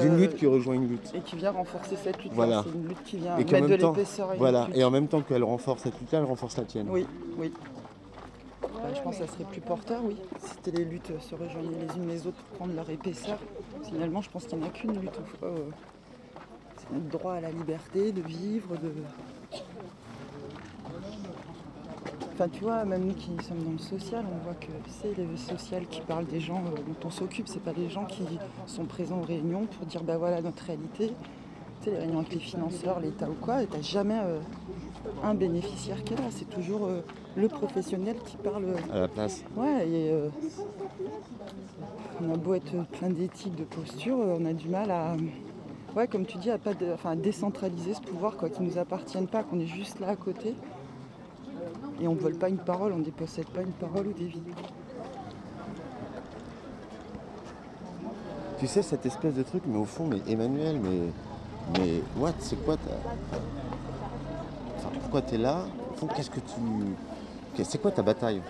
D'une 0.00 0.12
Euh, 0.12 0.18
lutte 0.18 0.36
qui 0.36 0.46
rejoint 0.46 0.74
une 0.74 0.88
lutte. 0.88 1.12
Et 1.14 1.20
qui 1.20 1.36
vient 1.36 1.50
renforcer 1.52 1.96
cette 1.96 2.22
lutte. 2.22 2.32
Voilà. 2.34 2.64
C'est 2.64 2.74
une 2.74 2.88
lutte 2.88 3.02
qui 3.04 3.16
vient 3.16 3.36
Et 3.38 3.44
mettre 3.44 3.66
de 3.68 3.74
l'épaisseur 3.74 4.28
voilà. 4.36 4.66
lutte. 4.66 4.76
Et 4.76 4.84
en 4.84 4.90
même 4.90 5.08
temps 5.08 5.22
qu'elle 5.22 5.44
renforce 5.44 5.82
cette 5.82 5.98
lutte-là, 5.98 6.18
elle 6.20 6.24
renforce 6.24 6.56
la 6.56 6.64
tienne. 6.64 6.88
Oui, 6.90 7.06
oui. 7.38 7.52
Bah, 8.74 8.92
je 8.94 9.00
pense 9.02 9.18
que 9.18 9.26
ça 9.26 9.32
serait 9.32 9.44
plus 9.44 9.60
porteur, 9.60 10.02
oui. 10.04 10.16
Si 10.40 10.70
les 10.70 10.84
luttes 10.84 11.10
euh, 11.10 11.20
se 11.20 11.34
rejoignaient 11.34 11.86
les 11.86 11.96
unes 11.96 12.08
les 12.08 12.26
autres 12.26 12.36
pour 12.38 12.58
prendre 12.58 12.74
leur 12.74 12.88
épaisseur. 12.90 13.38
Finalement, 13.84 14.20
je 14.22 14.30
pense 14.30 14.46
qu'il 14.46 14.58
n'y 14.58 14.64
en 14.64 14.68
a 14.68 14.70
qu'une 14.70 14.98
lutte. 15.00 15.20
euh, 15.42 15.56
c'est 16.78 16.92
notre 16.92 17.08
droit 17.08 17.34
à 17.34 17.40
la 17.40 17.50
liberté, 17.50 18.12
de 18.12 18.22
vivre, 18.22 18.76
de. 18.76 18.92
Enfin, 22.32 22.48
tu 22.48 22.64
vois, 22.64 22.84
même 22.84 23.04
nous 23.04 23.14
qui 23.14 23.30
sommes 23.44 23.62
dans 23.62 23.72
le 23.72 23.78
social, 23.78 24.24
on 24.26 24.44
voit 24.44 24.54
que 24.54 24.72
c'est 24.88 25.16
le 25.16 25.36
social 25.36 25.86
qui 25.86 26.00
parle 26.00 26.24
des 26.26 26.40
gens 26.40 26.64
euh, 26.64 26.76
dont 26.76 27.06
on 27.06 27.10
s'occupe. 27.10 27.46
C'est 27.46 27.62
pas 27.62 27.74
des 27.74 27.90
gens 27.90 28.06
qui 28.06 28.24
sont 28.66 28.84
présents 28.84 29.18
aux 29.18 29.26
réunions 29.26 29.66
pour 29.66 29.86
dire, 29.86 30.02
bah 30.02 30.16
voilà 30.16 30.40
notre 30.40 30.64
réalité. 30.64 31.08
Tu 31.82 31.84
sais, 31.84 31.90
les 31.90 31.98
réunions 31.98 32.20
avec 32.20 32.32
les 32.32 32.40
financeurs, 32.40 33.00
l'État 33.00 33.28
ou 33.28 33.34
quoi, 33.34 33.62
et 33.62 33.66
t'as 33.66 33.82
jamais 33.82 34.18
euh, 34.24 34.40
un 35.22 35.34
bénéficiaire 35.34 36.02
qui 36.04 36.14
est 36.14 36.16
là. 36.16 36.24
C'est 36.30 36.48
toujours 36.50 36.86
euh, 36.86 37.00
le 37.36 37.48
professionnel 37.48 38.16
qui 38.24 38.36
parle. 38.36 38.64
euh, 38.64 38.76
À 38.92 39.00
la 39.00 39.08
place. 39.08 39.42
Ouais, 39.56 39.88
et 39.88 40.10
euh, 40.12 40.28
on 42.20 42.32
a 42.32 42.36
beau 42.36 42.54
être 42.54 42.72
plein 42.92 43.10
d'éthique, 43.10 43.54
de 43.56 43.64
posture, 43.64 44.16
on 44.16 44.44
a 44.46 44.52
du 44.52 44.68
mal 44.68 44.90
à, 44.90 45.16
ouais, 45.96 46.06
comme 46.06 46.24
tu 46.26 46.38
dis, 46.38 46.50
à 46.50 46.58
pas, 46.58 46.74
de- 46.74 46.92
enfin, 46.92 47.10
à 47.10 47.16
décentraliser 47.16 47.94
ce 47.94 48.00
pouvoir, 48.00 48.36
quoi, 48.36 48.48
qui 48.48 48.62
nous 48.62 48.78
appartienne 48.78 49.26
pas, 49.26 49.42
qu'on 49.42 49.58
est 49.60 49.66
juste 49.66 49.98
là 50.00 50.08
à 50.10 50.16
côté. 50.16 50.54
Et 52.00 52.08
on 52.08 52.14
ne 52.14 52.18
vole 52.20 52.34
pas 52.36 52.48
une 52.48 52.58
parole, 52.58 52.92
on 52.92 52.98
ne 52.98 53.04
dépossède 53.04 53.46
pas 53.46 53.62
une 53.62 53.72
parole 53.72 54.08
ou 54.08 54.12
des 54.12 54.26
vies. 54.26 54.40
Tu 58.58 58.66
sais, 58.68 58.82
cette 58.82 59.04
espèce 59.06 59.34
de 59.34 59.42
truc, 59.42 59.62
mais 59.66 59.78
au 59.78 59.84
fond, 59.84 60.06
mais 60.06 60.18
Emmanuel, 60.30 60.78
mais. 60.82 60.98
Mais 61.78 62.00
what 62.18 62.32
C'est 62.40 62.56
quoi 62.64 62.76
ta. 62.76 62.90
Enfin, 64.84 64.98
pourquoi 65.00 65.22
t'es 65.22 65.38
là 65.38 65.64
Au 65.92 65.96
fond, 65.96 66.06
qu'est-ce 66.08 66.30
que 66.30 66.40
tu. 66.40 67.64
C'est 67.64 67.80
quoi 67.80 67.90
ta 67.92 68.02
bataille? 68.02 68.42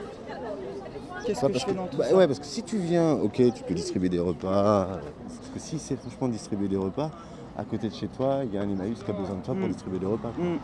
Qu'est-ce 1.27 1.41
que 1.41 1.47
je 1.49 1.53
parce 1.53 1.65
fais 1.65 1.75
dans 1.75 1.87
tout 1.87 1.99
bah 1.99 2.05
ça? 2.07 2.17
Ouais, 2.17 2.27
parce 2.27 2.39
que 2.39 2.47
si 2.47 2.63
tu 2.63 2.79
viens, 2.79 3.13
ok, 3.13 3.35
tu 3.55 3.63
peux 3.65 3.75
distribuer 3.75 4.09
des 4.09 4.19
repas. 4.19 4.87
Parce 5.27 5.51
que 5.55 5.59
si 5.59 5.79
c'est 5.79 5.97
franchement 5.97 6.29
distribuer 6.29 6.69
des 6.69 6.77
repas, 6.77 7.11
à 7.57 7.65
côté 7.65 7.89
de 7.89 7.95
chez 7.95 8.09
toi, 8.09 8.41
il 8.45 8.53
y 8.55 8.59
a 8.59 8.63
un 8.63 8.69
Emmaüs 8.69 9.03
qui 9.03 9.11
a 9.11 9.15
besoin 9.15 9.37
de 9.37 9.43
toi 9.43 9.55
pour 9.55 9.69
Mm. 9.69 9.73
distribuer 9.73 9.99
des 9.99 10.07
repas. 10.07 10.31
Mm, 10.39 10.57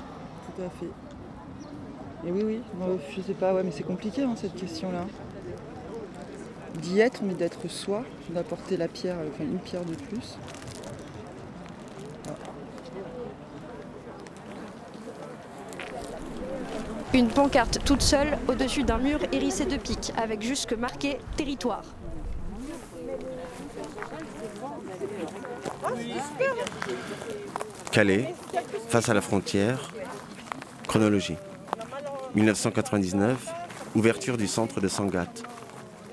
Tout 0.57 0.62
à 0.62 0.70
fait. 0.70 0.90
Et 2.27 2.32
oui, 2.32 2.43
oui, 2.45 2.61
moi, 2.77 2.89
je 3.15 3.20
sais 3.20 3.35
pas, 3.35 3.55
ouais, 3.55 3.62
mais 3.62 3.70
c'est 3.70 3.85
compliqué 3.85 4.23
hein, 4.23 4.32
cette 4.36 4.55
question-là. 4.57 5.05
D'y 6.82 7.01
être, 7.01 7.23
mais 7.23 7.35
d'être 7.35 7.69
soi, 7.69 8.03
d'apporter 8.31 8.77
la 8.77 8.89
pierre, 8.89 9.16
euh, 9.19 9.28
enfin 9.32 9.45
une 9.45 9.59
pierre 9.59 9.85
de 9.85 9.95
plus. 9.95 10.36
Une 17.14 17.28
pancarte 17.28 17.78
toute 17.86 18.02
seule 18.02 18.39
au-dessus 18.48 18.82
d'un 18.82 18.98
mur 18.98 19.18
hérissé 19.32 19.64
de 19.64 19.78
pics, 19.78 20.12
avec 20.18 20.43
jusque 20.43 20.74
marqué 20.74 21.16
territoire. 21.36 21.82
Calais, 27.90 28.35
face 28.89 29.09
à 29.09 29.14
la 29.14 29.22
frontière, 29.22 29.90
chronologie. 30.86 31.36
1999, 32.35 33.55
ouverture 33.94 34.36
du 34.36 34.47
centre 34.47 34.82
de 34.82 34.89
Sangatte. 34.89 35.44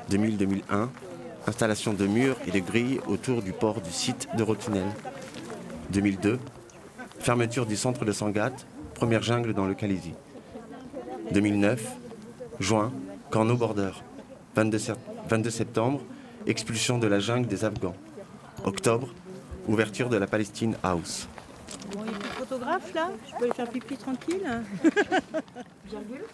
2000-2001, 0.09 0.87
installation 1.45 1.91
de 1.91 2.07
murs 2.07 2.37
et 2.47 2.51
de 2.51 2.59
grilles 2.59 3.01
autour 3.07 3.41
du 3.41 3.51
port 3.51 3.81
du 3.81 3.91
site 3.91 4.29
d'Eurotunnel. 4.37 4.87
2002, 5.89 6.39
fermeture 7.19 7.65
du 7.65 7.75
centre 7.75 8.05
de 8.05 8.13
Sangatte, 8.13 8.65
première 8.93 9.23
jungle 9.23 9.53
dans 9.53 9.65
le 9.65 9.73
Calaisie. 9.73 10.13
2009, 11.31 11.81
juin, 12.59 12.91
camp 13.31 13.45
no 13.45 13.55
border. 13.55 13.91
22, 14.55 14.77
sept- 14.79 14.99
22 15.29 15.49
septembre, 15.49 16.01
expulsion 16.47 16.97
de 16.97 17.07
la 17.07 17.19
jungle 17.19 17.47
des 17.47 17.65
Afghans. 17.65 17.95
Octobre, 18.63 19.09
ouverture 19.67 20.09
de 20.09 20.17
la 20.17 20.27
Palestine 20.27 20.77
House. 20.83 21.27
Bon, 21.91 22.01
il 22.05 22.11
y 22.11 22.15
a 22.15 22.17
des 22.17 22.25
photographes 22.25 22.93
là? 22.93 23.09
Je 23.27 23.31
peux 23.37 23.43
aller 23.45 23.53
faire 23.53 23.69
pipi 23.69 23.97
tranquille? 23.97 24.47
Virgule? 25.89 26.25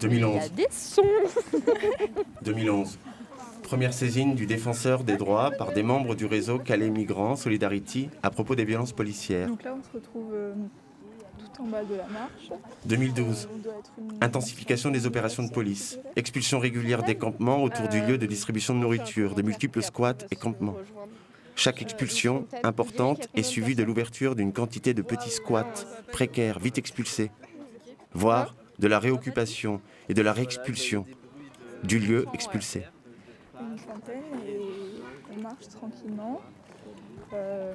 2011. 0.00 0.34
Il 0.34 0.40
y 0.40 0.44
a 0.44 0.48
des 0.48 0.66
sons 0.70 1.02
2011. 2.42 2.98
Première 3.64 3.94
saisine 3.94 4.34
du 4.34 4.46
défenseur 4.46 5.02
des 5.04 5.16
droits 5.16 5.50
par 5.50 5.72
des 5.72 5.82
membres 5.82 6.14
du 6.14 6.26
réseau 6.26 6.58
Calais 6.58 6.90
Migrants 6.90 7.34
Solidarity 7.34 8.08
à 8.22 8.30
propos 8.30 8.54
des 8.54 8.64
violences 8.64 8.92
policières. 8.92 9.48
Donc 9.48 9.62
là, 9.64 9.74
on 9.76 9.82
se 9.82 9.90
retrouve 9.92 10.32
euh, 10.34 10.52
tout 11.38 11.62
en 11.62 11.66
bas 11.66 11.82
de 11.82 11.94
la 11.96 12.06
marche. 12.06 12.50
2012. 12.84 13.48
On 13.52 13.58
doit 13.58 13.72
être 13.78 13.90
une- 13.98 14.18
Intensification 14.22 14.90
des 14.90 15.06
opérations 15.06 15.42
de 15.42 15.50
police. 15.50 15.98
Expulsion 16.14 16.58
régulière 16.58 17.02
des 17.02 17.16
campements 17.16 17.62
autour 17.62 17.88
du 17.88 18.00
lieu 18.02 18.18
de 18.18 18.26
distribution 18.26 18.74
de 18.74 18.80
nourriture, 18.80 19.34
de 19.34 19.42
multiples 19.42 19.82
squats 19.82 20.18
et 20.30 20.36
campements. 20.36 20.76
Chaque 21.56 21.80
expulsion, 21.82 22.46
importante, 22.64 23.28
est 23.34 23.42
suivie 23.42 23.74
de 23.74 23.82
l'ouverture 23.82 24.36
d'une 24.36 24.52
quantité 24.52 24.92
de 24.92 25.02
petits 25.02 25.30
squats, 25.30 25.72
précaires, 26.12 26.58
vite 26.58 26.78
expulsés, 26.78 27.30
voire 28.12 28.54
de 28.78 28.88
la 28.88 28.98
réoccupation 28.98 29.80
et 30.08 30.14
de 30.14 30.22
la 30.22 30.32
réexpulsion 30.32 31.06
du 31.82 31.98
lieu 31.98 32.26
expulsé. 32.34 32.82
Une 33.70 33.78
centaine 33.78 34.22
et 34.46 34.60
on 35.36 35.40
marche 35.42 35.68
tranquillement. 35.68 36.40
Euh, 37.32 37.74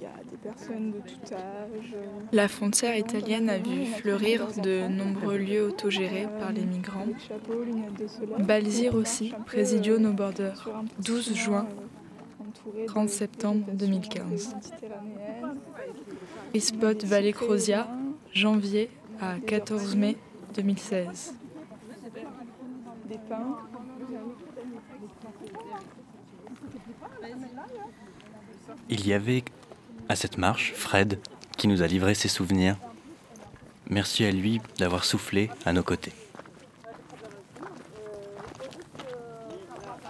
Il 0.00 0.02
y 0.02 0.06
a 0.06 0.30
des 0.30 0.36
personnes 0.36 0.90
de 0.90 0.98
tout 0.98 1.34
âge. 1.34 1.94
La 2.32 2.48
frontière 2.48 2.96
italienne 2.96 3.48
a 3.48 3.58
vu 3.58 3.86
fleurir 3.86 4.48
de 4.60 4.86
nombreux 4.88 5.36
lieux 5.36 5.64
autogérés 5.64 6.28
par 6.40 6.52
les 6.52 6.64
migrants. 6.64 7.06
Balzir 8.40 8.94
aussi, 8.96 9.32
Presidio 9.46 9.98
No 9.98 10.12
Border, 10.12 10.52
12 10.98 11.34
juin, 11.34 11.66
30 12.86 13.08
septembre 13.08 13.66
2015. 13.72 14.56
Spot 16.58 17.04
Vallée 17.04 17.32
Crosia, 17.32 17.88
janvier 18.32 18.90
à 19.20 19.38
14 19.46 19.96
mai 19.96 20.16
2016. 20.54 21.34
Des. 23.08 23.18
Il 28.90 29.06
y 29.06 29.12
avait 29.12 29.44
à 30.08 30.16
cette 30.16 30.36
marche 30.36 30.72
Fred 30.74 31.18
qui 31.56 31.68
nous 31.68 31.82
a 31.82 31.86
livré 31.86 32.14
ses 32.14 32.28
souvenirs. 32.28 32.76
Merci 33.88 34.24
à 34.24 34.30
lui 34.30 34.60
d'avoir 34.78 35.04
soufflé 35.04 35.50
à 35.64 35.72
nos 35.72 35.82
côtés. 35.82 36.12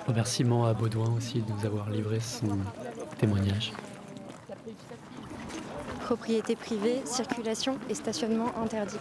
Remerciements 0.07 0.67
à 0.67 0.75
Baudouin 0.75 1.15
aussi 1.17 1.41
de 1.41 1.53
nous 1.53 1.65
avoir 1.65 1.89
livré 1.89 2.21
son 2.21 2.59
témoignage. 3.19 3.73
Propriété 6.01 6.57
privée, 6.57 7.01
circulation 7.07 7.79
et 7.89 7.95
stationnement 7.95 8.53
interdits. 8.63 8.99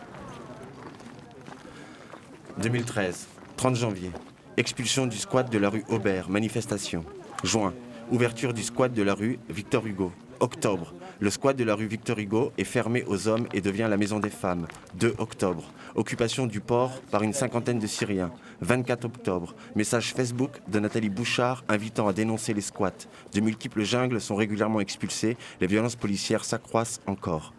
2013, 2.60 3.28
30 3.58 3.76
janvier. 3.76 4.12
Expulsion 4.56 5.08
du 5.08 5.18
squat 5.18 5.52
de 5.52 5.58
la 5.58 5.70
rue 5.70 5.84
Aubert, 5.90 6.30
manifestation. 6.30 7.04
Juin, 7.44 7.74
ouverture 8.14 8.54
du 8.54 8.62
squat 8.62 8.94
de 8.94 9.02
la 9.02 9.16
rue 9.16 9.40
Victor 9.50 9.88
Hugo. 9.88 10.12
Octobre, 10.40 10.94
le 11.20 11.32
squat 11.32 11.58
de 11.58 11.64
la 11.64 11.74
rue 11.74 11.88
Victor 11.88 12.20
Hugo 12.20 12.54
est 12.60 12.64
fermé 12.64 13.04
aux 13.08 13.28
hommes 13.28 13.48
et 13.54 13.62
devient 13.62 13.88
la 13.90 13.98
maison 13.98 14.20
des 14.20 14.30
femmes. 14.30 14.68
2 15.00 15.16
octobre, 15.18 15.64
occupation 15.96 16.46
du 16.46 16.60
port 16.60 17.02
par 17.10 17.24
une 17.24 17.34
cinquantaine 17.34 17.80
de 17.80 17.88
Syriens. 17.88 18.32
24 18.62 19.06
octobre, 19.06 19.56
message 19.76 20.14
Facebook 20.14 20.52
de 20.68 20.80
Nathalie 20.80 21.10
Bouchard 21.10 21.64
invitant 21.68 22.08
à 22.08 22.14
dénoncer 22.14 22.54
les 22.54 22.62
squats. 22.62 23.08
De 23.34 23.42
multiples 23.42 23.84
jungles 23.84 24.22
sont 24.22 24.36
régulièrement 24.36 24.80
expulsées, 24.80 25.36
les 25.60 25.68
violences 25.68 25.96
policières 25.96 26.46
s'accroissent 26.46 27.02
encore. 27.08 27.52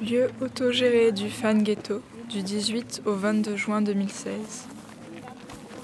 Lieu 0.00 0.30
autogéré 0.40 1.10
du 1.10 1.28
Fan 1.28 1.64
Ghetto 1.64 2.02
du 2.30 2.42
18 2.42 3.02
au 3.04 3.14
22 3.14 3.56
juin 3.56 3.82
2016. 3.82 4.68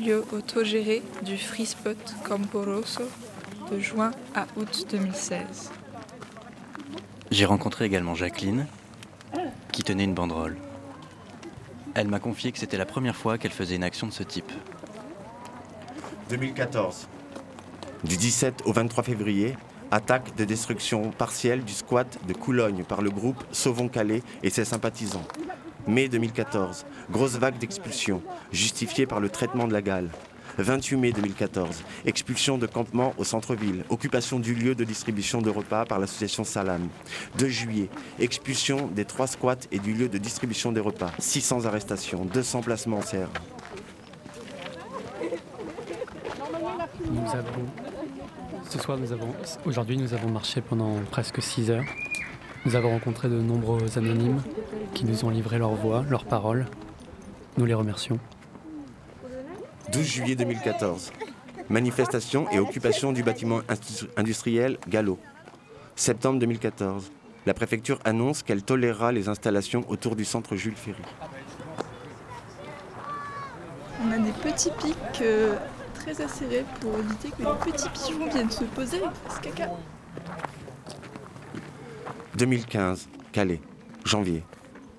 Lieu 0.00 0.24
autogéré 0.32 1.02
du 1.22 1.36
Free 1.36 1.66
Spot 1.66 1.96
Campo 2.22 2.62
Rosso 2.62 3.02
de 3.72 3.80
juin 3.80 4.12
à 4.34 4.46
août 4.56 4.86
2016. 4.90 5.72
J'ai 7.32 7.44
rencontré 7.44 7.84
également 7.84 8.14
Jacqueline 8.14 8.66
qui 9.72 9.82
tenait 9.82 10.04
une 10.04 10.14
banderole. 10.14 10.56
Elle 11.94 12.06
m'a 12.06 12.20
confié 12.20 12.52
que 12.52 12.58
c'était 12.58 12.76
la 12.76 12.86
première 12.86 13.16
fois 13.16 13.38
qu'elle 13.38 13.50
faisait 13.50 13.74
une 13.74 13.82
action 13.82 14.06
de 14.06 14.12
ce 14.12 14.22
type. 14.22 14.52
2014. 16.30 17.08
Du 18.04 18.16
17 18.16 18.62
au 18.66 18.72
23 18.72 19.02
février, 19.02 19.56
attaque 19.90 20.36
de 20.36 20.44
destruction 20.44 21.10
partielle 21.10 21.64
du 21.64 21.72
squat 21.72 22.18
de 22.26 22.34
Coulogne 22.34 22.84
par 22.84 23.02
le 23.02 23.10
groupe 23.10 23.42
Sauvons 23.50 23.88
Calais 23.88 24.22
et 24.44 24.50
ses 24.50 24.64
sympathisants. 24.64 25.26
Mai 25.88 26.08
2014, 26.08 26.84
grosse 27.10 27.38
vague 27.38 27.56
d'expulsion, 27.56 28.22
justifiée 28.52 29.06
par 29.06 29.20
le 29.20 29.30
traitement 29.30 29.66
de 29.66 29.72
la 29.72 29.80
gale. 29.80 30.10
28 30.58 30.96
mai 30.98 31.12
2014, 31.12 31.82
expulsion 32.04 32.58
de 32.58 32.66
campement 32.66 33.14
au 33.16 33.24
centre-ville, 33.24 33.84
occupation 33.88 34.38
du 34.38 34.54
lieu 34.54 34.74
de 34.74 34.84
distribution 34.84 35.40
de 35.40 35.48
repas 35.48 35.86
par 35.86 35.98
l'association 35.98 36.44
Salam. 36.44 36.88
2 37.38 37.48
juillet, 37.48 37.88
expulsion 38.18 38.88
des 38.88 39.06
trois 39.06 39.26
squats 39.26 39.66
et 39.72 39.78
du 39.78 39.94
lieu 39.94 40.10
de 40.10 40.18
distribution 40.18 40.72
des 40.72 40.80
repas. 40.80 41.10
600 41.18 41.64
arrestations, 41.64 42.26
200 42.26 42.60
placements 42.60 42.98
en 42.98 43.02
serre. 43.02 43.30
Nous 47.10 47.30
avons, 47.30 47.66
ce 48.68 48.78
soir, 48.78 48.98
nous 48.98 49.12
avons, 49.12 49.34
aujourd'hui, 49.64 49.96
nous 49.96 50.12
avons 50.12 50.28
marché 50.28 50.60
pendant 50.60 50.96
presque 51.10 51.40
6 51.40 51.70
heures. 51.70 51.84
Nous 52.66 52.76
avons 52.76 52.90
rencontré 52.90 53.28
de 53.28 53.40
nombreux 53.40 53.98
anonymes 53.98 54.42
qui 54.94 55.04
nous 55.04 55.24
ont 55.24 55.30
livré 55.30 55.58
leur 55.58 55.74
voix, 55.74 56.04
leurs 56.08 56.24
paroles. 56.24 56.66
Nous 57.56 57.64
les 57.64 57.74
remercions. 57.74 58.18
12 59.92 60.02
juillet 60.04 60.34
2014. 60.34 61.12
Manifestation 61.70 62.50
et 62.50 62.58
occupation 62.58 63.12
du 63.12 63.22
bâtiment 63.22 63.60
industriel 64.16 64.78
Gallo. 64.88 65.18
Septembre 65.96 66.38
2014. 66.40 67.10
La 67.46 67.54
préfecture 67.54 67.98
annonce 68.04 68.42
qu'elle 68.42 68.62
tolérera 68.62 69.12
les 69.12 69.28
installations 69.28 69.84
autour 69.88 70.16
du 70.16 70.24
centre 70.24 70.56
Jules 70.56 70.76
Ferry. 70.76 71.02
On 74.04 74.12
a 74.12 74.18
des 74.18 74.32
petits 74.32 74.70
pics 74.78 75.22
euh, 75.22 75.56
très 75.94 76.20
acérés 76.20 76.64
pour 76.80 76.98
éviter 76.98 77.30
que 77.30 77.42
les 77.42 77.72
petits 77.72 77.88
pigeons 77.88 78.28
viennent 78.30 78.50
se 78.50 78.64
poser 78.64 78.98
et 78.98 79.28
fassent 79.28 79.40
caca. 79.40 79.70
2015. 82.38 83.08
Calais. 83.32 83.60
Janvier. 84.04 84.44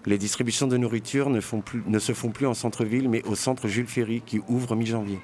Les 0.05 0.17
distributions 0.17 0.67
de 0.67 0.75
nourriture 0.75 1.29
ne, 1.29 1.39
se 1.39 2.11
font 2.13 2.31
plus 2.31 2.47
en 2.47 2.53
centre-ville 2.53 3.07
mais 3.07 3.23
au 3.23 3.35
centre 3.35 3.69
Jules 3.69 3.87
Ferry 3.87 4.21
qui 4.25 4.41
ouvre 4.49 4.75
mi-janvier. 4.75 5.19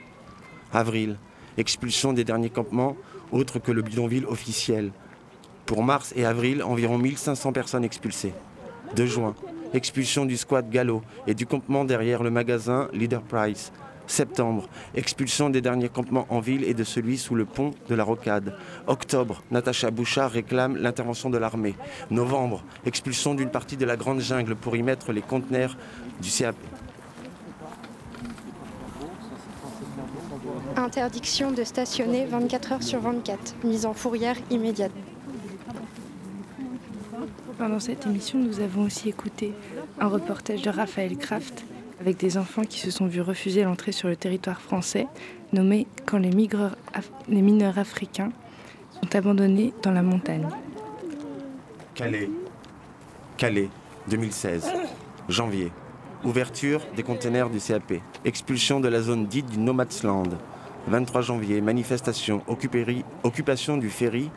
Avril. 0.72 1.18
Expulsion 1.58 2.14
des 2.14 2.24
derniers 2.24 2.50
campements 2.50 2.96
autres 3.34 3.60
que 3.60 3.74
le 3.74 3.82
bidonville 3.82 4.26
officiel. 4.28 4.94
Pour 5.66 5.84
mars 5.84 6.14
et 6.16 6.26
avril, 6.26 6.64
environ 6.64 6.98
1500 6.98 7.52
personnes 7.52 7.84
expulsées. 7.84 8.34
2 8.96 9.06
juin, 9.06 9.36
expulsion 9.74 10.26
du 10.26 10.38
squat 10.38 10.70
Gallo 10.70 11.02
et 11.28 11.34
du 11.34 11.46
campement 11.46 11.84
derrière 11.84 12.24
le 12.24 12.30
magasin 12.30 12.88
Leader 12.94 13.24
Price. 13.24 13.74
Septembre, 14.07 14.68
expulsion 14.94 15.49
des 15.49 15.61
derniers 15.61 15.90
campements 15.90 16.26
en 16.30 16.40
ville 16.40 16.64
et 16.64 16.73
de 16.73 16.84
celui 16.84 17.18
sous 17.18 17.36
le 17.36 17.45
pont 17.45 17.72
de 17.90 17.95
la 17.95 18.03
Rocade. 18.03 18.56
Octobre, 18.88 19.41
Natacha 19.52 19.91
Bouchard 19.91 20.32
réclame 20.32 20.77
l'intervention 20.77 21.30
de 21.30 21.38
l'armée. 21.38 21.76
Novembre, 22.11 22.64
expulsion 22.86 23.36
d'une 23.36 23.49
partie 23.49 23.77
de 23.77 23.86
la 23.86 23.98
Grande 23.98 24.22
Jungle 24.22 24.56
pour 24.56 24.76
y 24.76 24.84
mettre 24.84 25.11
les 25.11 25.22
conteneurs 25.22 25.77
du 26.22 26.30
CAP. 26.30 26.56
Interdiction 30.77 31.52
de 31.52 31.64
stationner 31.64 32.26
24 32.26 32.72
heures 32.73 32.84
sur 32.84 32.99
24, 32.99 33.56
mise 33.64 33.86
en 33.86 33.94
fourrière 33.94 34.36
immédiate. 34.52 34.91
Pendant 37.57 37.80
cette 37.80 38.06
émission, 38.06 38.40
nous 38.40 38.60
avons 38.60 38.84
aussi 38.84 39.07
écouté 39.07 39.53
un 39.99 40.07
reportage 40.07 40.61
de 40.61 40.69
Raphaël 40.69 41.18
Kraft 41.18 41.65
avec 42.00 42.18
des 42.18 42.38
enfants 42.38 42.64
qui 42.64 42.80
se 42.80 42.92
sont 42.92 43.08
vus 43.08 43.22
refuser 43.22 43.64
l'entrée 43.64 43.92
sur 43.92 44.08
le 44.08 44.16
territoire 44.16 44.62
français, 44.62 45.08
nommé 45.54 45.88
Quand 46.06 46.18
les, 46.18 46.32
mineurs 46.32 47.78
africains 47.78 48.32
sont 48.94 49.16
abandonnés 49.16 49.74
dans 49.82 49.92
la 49.92 50.02
montagne. 50.02 50.48
Calais. 51.94 52.30
Calais, 53.38 53.70
2016. 54.10 54.72
Janvier. 55.30 55.72
Ouverture 56.24 56.82
des 56.96 57.04
containers 57.04 57.50
du 57.50 57.60
CAP. 57.60 57.94
Expulsion 58.24 58.80
de 58.80 58.88
la 58.88 59.02
zone 59.02 59.28
dite 59.28 59.48
du 59.48 59.60
Nomadsland. 59.60 60.38
23 60.88 61.22
janvier. 61.22 61.62
Manifestation. 61.62 62.42
Occupation 63.24 63.78
du 63.78 63.90
ferry 63.90 64.30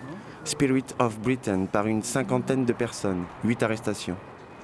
Spirit 0.45 0.85
of 0.99 1.19
Britain 1.19 1.67
par 1.67 1.87
une 1.87 2.03
cinquantaine 2.03 2.65
de 2.65 2.73
personnes. 2.73 3.25
8 3.45 3.63
arrestations. 3.63 4.17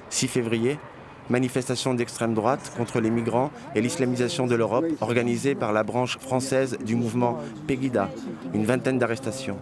6 0.09 0.27
février. 0.27 0.79
Manifestation 1.29 1.95
d'extrême 1.95 2.33
droite 2.35 2.71
contre 2.77 2.99
les 2.99 3.09
migrants 3.09 3.51
et 3.73 3.81
l'islamisation 3.81 4.45
de 4.45 4.55
l'Europe 4.55 4.85
organisée 5.01 5.55
par 5.55 5.73
la 5.73 5.83
branche 5.83 6.19
française 6.19 6.77
du 6.85 6.95
mouvement 6.95 7.39
Pegida. 7.67 8.09
Une 8.53 8.65
vingtaine 8.65 8.99
d'arrestations. 8.99 9.57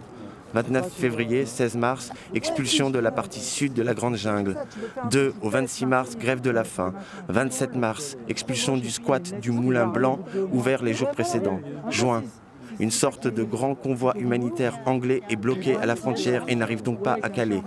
29 0.52 0.92
février, 0.92 1.46
16 1.46 1.76
mars, 1.76 2.10
expulsion 2.32 2.90
de 2.90 2.98
la 2.98 3.10
partie 3.10 3.40
sud 3.40 3.72
de 3.74 3.82
la 3.82 3.92
Grande 3.92 4.16
Jungle. 4.16 4.56
2 5.10 5.34
au 5.42 5.48
26 5.50 5.86
mars, 5.86 6.16
grève 6.16 6.40
de 6.40 6.50
la 6.50 6.64
faim. 6.64 6.94
27 7.28 7.74
mars, 7.74 8.16
expulsion 8.28 8.76
du 8.76 8.90
squat 8.90 9.40
du 9.40 9.50
Moulin 9.50 9.86
Blanc, 9.86 10.20
ouvert 10.52 10.84
les 10.84 10.94
jours 10.94 11.10
précédents. 11.10 11.60
Juin, 11.90 12.22
une 12.80 12.90
sorte 12.90 13.26
de 13.28 13.42
grand 13.44 13.74
convoi 13.74 14.14
humanitaire 14.18 14.78
anglais 14.86 15.22
est 15.30 15.36
bloqué 15.36 15.76
à 15.76 15.86
la 15.86 15.96
frontière 15.96 16.44
et 16.48 16.56
n'arrive 16.56 16.82
donc 16.82 17.02
pas 17.02 17.18
à 17.22 17.28
Calais. 17.28 17.62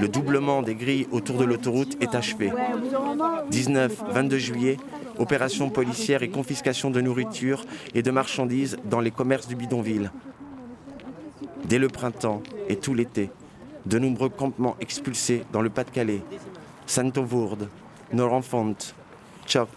Le 0.00 0.08
doublement 0.08 0.62
des 0.62 0.74
grilles 0.74 1.08
autour 1.10 1.38
de 1.38 1.44
l'autoroute 1.44 1.96
est 2.00 2.14
achevé. 2.14 2.52
19-22 3.50 4.36
juillet, 4.36 4.76
opération 5.18 5.70
policière 5.70 6.22
et 6.22 6.30
confiscation 6.30 6.90
de 6.90 7.00
nourriture 7.00 7.64
et 7.94 8.02
de 8.02 8.10
marchandises 8.10 8.76
dans 8.84 9.00
les 9.00 9.10
commerces 9.10 9.48
du 9.48 9.56
bidonville. 9.56 10.10
Dès 11.64 11.78
le 11.78 11.88
printemps 11.88 12.42
et 12.68 12.76
tout 12.76 12.94
l'été, 12.94 13.30
de 13.86 13.98
nombreux 13.98 14.28
campements 14.28 14.76
expulsés 14.80 15.44
dans 15.52 15.62
le 15.62 15.70
Pas-de-Calais, 15.70 16.22
Sainte-Auvourde, 16.86 17.68
Norenfont, 18.12 18.76
Tchoc, 19.46 19.68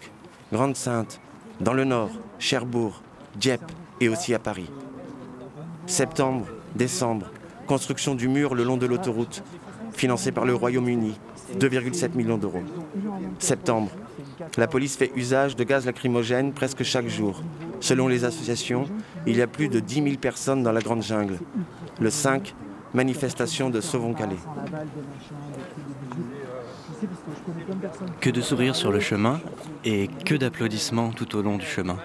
Grande-Sainte, 0.52 1.20
dans 1.60 1.74
le 1.74 1.84
nord, 1.84 2.10
Cherbourg, 2.38 3.02
Dieppe 3.36 3.72
et 4.00 4.08
aussi 4.08 4.34
à 4.34 4.38
Paris. 4.38 4.70
Septembre, 5.86 6.46
décembre, 6.74 7.30
construction 7.66 8.14
du 8.14 8.28
mur 8.28 8.54
le 8.54 8.64
long 8.64 8.76
de 8.76 8.86
l'autoroute, 8.86 9.42
financé 9.92 10.32
par 10.32 10.44
le 10.44 10.54
Royaume-Uni, 10.54 11.18
2,7 11.58 12.14
millions 12.14 12.38
d'euros. 12.38 12.62
Septembre, 13.38 13.90
la 14.56 14.66
police 14.66 14.96
fait 14.96 15.12
usage 15.16 15.56
de 15.56 15.64
gaz 15.64 15.86
lacrymogène 15.86 16.52
presque 16.52 16.82
chaque 16.82 17.08
jour. 17.08 17.42
Selon 17.80 18.08
les 18.08 18.24
associations, 18.24 18.86
il 19.26 19.36
y 19.36 19.42
a 19.42 19.46
plus 19.46 19.68
de 19.68 19.80
10 19.80 20.02
000 20.02 20.16
personnes 20.16 20.62
dans 20.62 20.72
la 20.72 20.80
Grande 20.80 21.02
Jungle. 21.02 21.38
Le 22.00 22.10
5, 22.10 22.54
manifestation 22.94 23.70
de 23.70 23.80
Sauvons-Calais. 23.80 24.36
Que 28.20 28.30
de 28.30 28.40
sourires 28.40 28.76
sur 28.76 28.90
le 28.90 29.00
chemin 29.00 29.40
et 29.84 30.08
que 30.24 30.34
d'applaudissements 30.34 31.10
tout 31.10 31.36
au 31.36 31.42
long 31.42 31.56
du 31.56 31.66
chemin. 31.66 31.96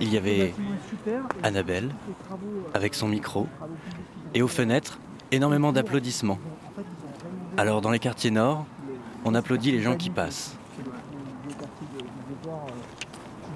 Il 0.00 0.12
y 0.12 0.16
avait 0.16 0.54
Annabelle 1.42 1.90
avec 2.74 2.94
son 2.94 3.08
micro 3.08 3.46
et 4.34 4.42
aux 4.42 4.48
fenêtres, 4.48 4.98
énormément 5.32 5.72
d'applaudissements. 5.72 6.38
Alors 7.56 7.80
dans 7.80 7.90
les 7.90 7.98
quartiers 7.98 8.30
nord, 8.30 8.66
on 9.24 9.34
applaudit 9.34 9.72
les 9.72 9.80
gens 9.80 9.96
qui 9.96 10.10
passent. 10.10 10.56
qui 10.78 11.84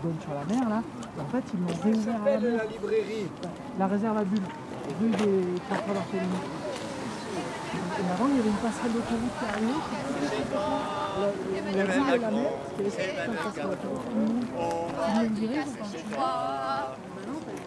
donne 0.03 0.17
sur 0.21 0.35
la 0.35 0.45
mer 0.45 0.69
là. 0.69 0.83
Et 1.17 1.21
en 1.21 1.27
fait, 1.27 1.45
ils 1.55 1.83
réouvert 1.83 2.23
à 2.23 3.79
la 3.79 3.87
réserve 3.87 4.17
à 4.17 4.25
bulles, 4.25 4.41
rue 5.01 5.11
des. 5.11 6.60
Et 8.01 8.05
avant, 8.11 8.29
il 8.29 8.37
y 8.37 8.39
avait 8.41 8.49
une 8.49 8.55
passerelle 8.57 8.93
d'autoroute 8.93 9.35
qui 9.39 9.45
arrivait. 9.45 9.75
La, 11.77 11.85
la 11.85 11.93
rue 11.93 12.01
de 12.01 12.07
la 12.23 12.31
mer, 12.31 12.51
c'était 12.91 13.13
de 13.13 13.17
pas 16.17 16.97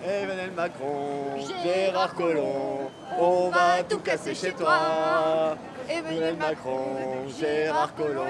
Emmanuel 0.06 0.52
Macron, 0.56 1.38
Gérard 1.64 2.14
Collomb, 2.16 2.90
on 3.20 3.50
va 3.50 3.84
tout 3.88 4.00
casser 4.00 4.36
chez 4.36 4.52
toi. 4.54 5.56
Emmanuel 5.88 6.36
Macron, 6.38 7.28
Gérard 7.40 7.96
Collomb, 7.96 8.28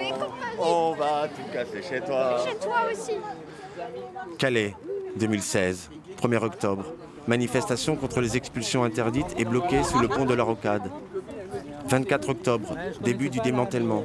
on 0.59 0.93
va 0.93 1.27
tout 1.29 1.41
casser 1.51 1.81
chez 1.81 2.01
toi. 2.01 2.37
Chez 2.45 2.55
toi 2.57 2.83
aussi. 2.91 3.13
Calais, 4.37 4.75
2016, 5.15 5.89
1er 6.21 6.43
octobre. 6.43 6.85
Manifestation 7.27 7.95
contre 7.95 8.21
les 8.21 8.35
expulsions 8.35 8.83
interdites 8.83 9.33
et 9.37 9.45
bloquées 9.45 9.83
sous 9.83 9.99
le 9.99 10.09
pont 10.09 10.25
de 10.25 10.33
la 10.33 10.43
Rocade. 10.43 10.91
24 11.93 12.29
octobre, 12.29 12.75
début 13.03 13.29
du 13.29 13.39
démantèlement. 13.41 14.03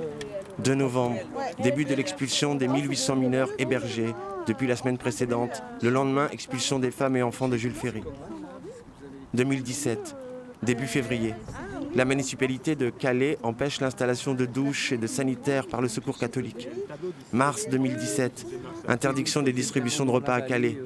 2 0.58 0.74
novembre, 0.74 1.20
début 1.62 1.86
de 1.86 1.94
l'expulsion 1.94 2.54
des 2.54 2.68
1800 2.68 3.16
mineurs 3.16 3.48
hébergés 3.58 4.12
depuis 4.46 4.66
la 4.66 4.76
semaine 4.76 4.98
précédente. 4.98 5.62
Le 5.80 5.88
lendemain, 5.88 6.28
expulsion 6.30 6.78
des 6.78 6.90
femmes 6.90 7.16
et 7.16 7.22
enfants 7.22 7.48
de 7.48 7.56
Jules 7.56 7.72
Ferry. 7.72 8.02
2017, 9.32 10.14
début 10.62 10.86
février. 10.86 11.34
La 11.94 12.04
municipalité 12.04 12.76
de 12.76 12.90
Calais 12.90 13.38
empêche 13.42 13.80
l'installation 13.80 14.34
de 14.34 14.44
douches 14.44 14.92
et 14.92 14.98
de 14.98 15.06
sanitaires 15.06 15.66
par 15.66 15.80
le 15.80 15.88
secours 15.88 16.18
catholique. 16.18 16.68
Mars 17.32 17.70
2017, 17.70 18.46
interdiction 18.86 19.40
des 19.40 19.54
distributions 19.54 20.04
de 20.04 20.10
repas 20.10 20.34
à 20.34 20.42
Calais. 20.42 20.78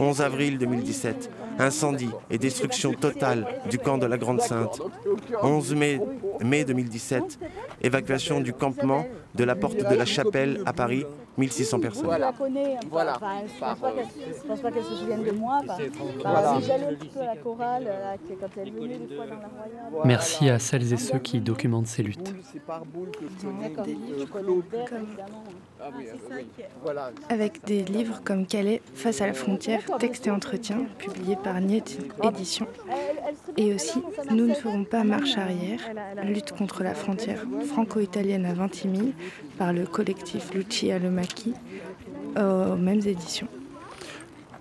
11 0.00 0.22
avril 0.22 0.58
2017, 0.58 1.30
incendie 1.58 2.10
et 2.30 2.38
destruction 2.38 2.92
totale 2.92 3.46
du 3.70 3.78
camp 3.78 3.98
de 3.98 4.06
la 4.06 4.18
Grande 4.18 4.40
Sainte. 4.40 4.80
11 5.42 5.74
mai, 5.74 6.00
mai 6.44 6.64
2017, 6.64 7.38
évacuation 7.82 8.40
du 8.40 8.52
campement 8.52 9.06
de 9.34 9.44
la 9.44 9.54
porte 9.54 9.76
de 9.78 9.94
la 9.94 10.04
Chapelle 10.04 10.60
à 10.66 10.72
Paris, 10.72 11.04
1600 11.38 11.80
personnes. 11.80 12.06
Connais. 12.38 12.76
Voilà. 12.90 13.16
Enfin, 13.16 13.36
je 13.46 13.60
pense 14.46 14.60
pas 14.60 14.70
qu'elle- 14.70 14.84
se 14.84 14.94
souvienne 14.94 15.24
de 15.24 15.30
moi. 15.32 15.60
Voilà. 16.20 16.50
un 16.52 16.60
petit 16.60 17.08
peu 17.08 17.20
à 17.20 17.26
la 17.26 17.36
chorale 17.36 17.84
là, 17.84 18.16
que- 18.16 18.34
quand 18.34 18.48
elle 18.60 18.72
venait 18.72 18.98
des 18.98 19.14
fois 19.16 19.24
dans 19.26 19.30
la 19.34 19.48
Royale. 19.48 20.02
Merci 20.04 20.48
à 20.50 20.58
celles 20.58 20.92
et 20.92 20.96
ceux 20.96 21.18
qui 21.18 21.40
documentent 21.40 21.86
ces 21.86 22.02
luttes. 22.02 22.34
Voilà. 26.82 27.10
Avec 27.28 27.64
des 27.64 27.82
livres 27.84 28.20
comme 28.24 28.46
Calais, 28.46 28.82
Face 28.94 29.20
à 29.20 29.26
la 29.26 29.32
frontière, 29.34 29.80
texte 29.98 30.26
et 30.26 30.30
entretien, 30.30 30.78
publié 30.98 31.36
par 31.36 31.60
Niet 31.60 31.98
Édition. 32.22 32.66
Et 33.56 33.74
aussi 33.74 34.02
Nous 34.30 34.46
ne 34.46 34.54
ferons 34.54 34.84
pas 34.84 35.04
marche 35.04 35.36
arrière, 35.38 35.80
lutte 36.24 36.52
contre 36.52 36.82
la 36.82 36.94
frontière 36.94 37.44
franco-italienne 37.66 38.44
à 38.44 38.52
Ventimille, 38.54 39.14
par 39.58 39.72
le 39.72 39.86
collectif 39.86 40.54
Lucia 40.54 40.98
Le 40.98 41.10
Maquis, 41.10 41.54
aux 42.36 42.76
mêmes 42.76 43.00
éditions. 43.04 43.48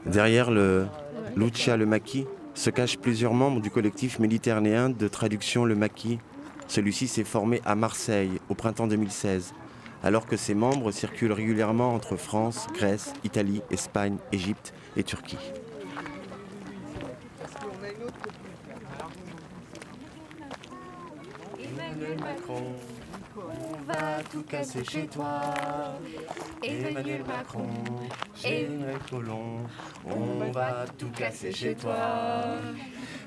Derrière 0.05 0.49
le 0.51 0.87
Lucia 1.35 1.77
Le 1.77 1.85
Maquis 1.85 2.25
se 2.55 2.71
cachent 2.71 2.97
plusieurs 2.97 3.33
membres 3.33 3.61
du 3.61 3.69
collectif 3.69 4.17
méditerranéen 4.17 4.89
de 4.89 5.07
traduction 5.07 5.65
Le 5.65 5.75
Maquis. 5.75 6.19
Celui-ci 6.67 7.07
s'est 7.07 7.23
formé 7.23 7.61
à 7.65 7.75
Marseille 7.75 8.39
au 8.49 8.55
printemps 8.55 8.87
2016, 8.87 9.53
alors 10.03 10.25
que 10.25 10.35
ses 10.35 10.55
membres 10.55 10.91
circulent 10.91 11.31
régulièrement 11.31 11.93
entre 11.93 12.15
France, 12.15 12.67
Grèce, 12.73 13.13
Italie, 13.23 13.61
Espagne, 13.69 14.17
Égypte 14.31 14.73
et 14.95 15.03
Turquie. 15.03 15.37
Emmanuel 21.59 22.17
Macron, 22.19 22.63
on 22.63 22.86
va 23.87 24.21
tout 24.31 24.43
casser 24.43 24.83
chez 24.83 25.07
toi. 25.07 25.41
Emmanuel 26.61 27.23
Macron, 27.25 27.69
Gérard 28.35 29.05
Collomb, 29.09 29.67
on 30.05 30.51
va 30.51 30.85
tout 30.97 31.09
casser 31.11 31.51
chez 31.53 31.75
toi. 31.75 31.95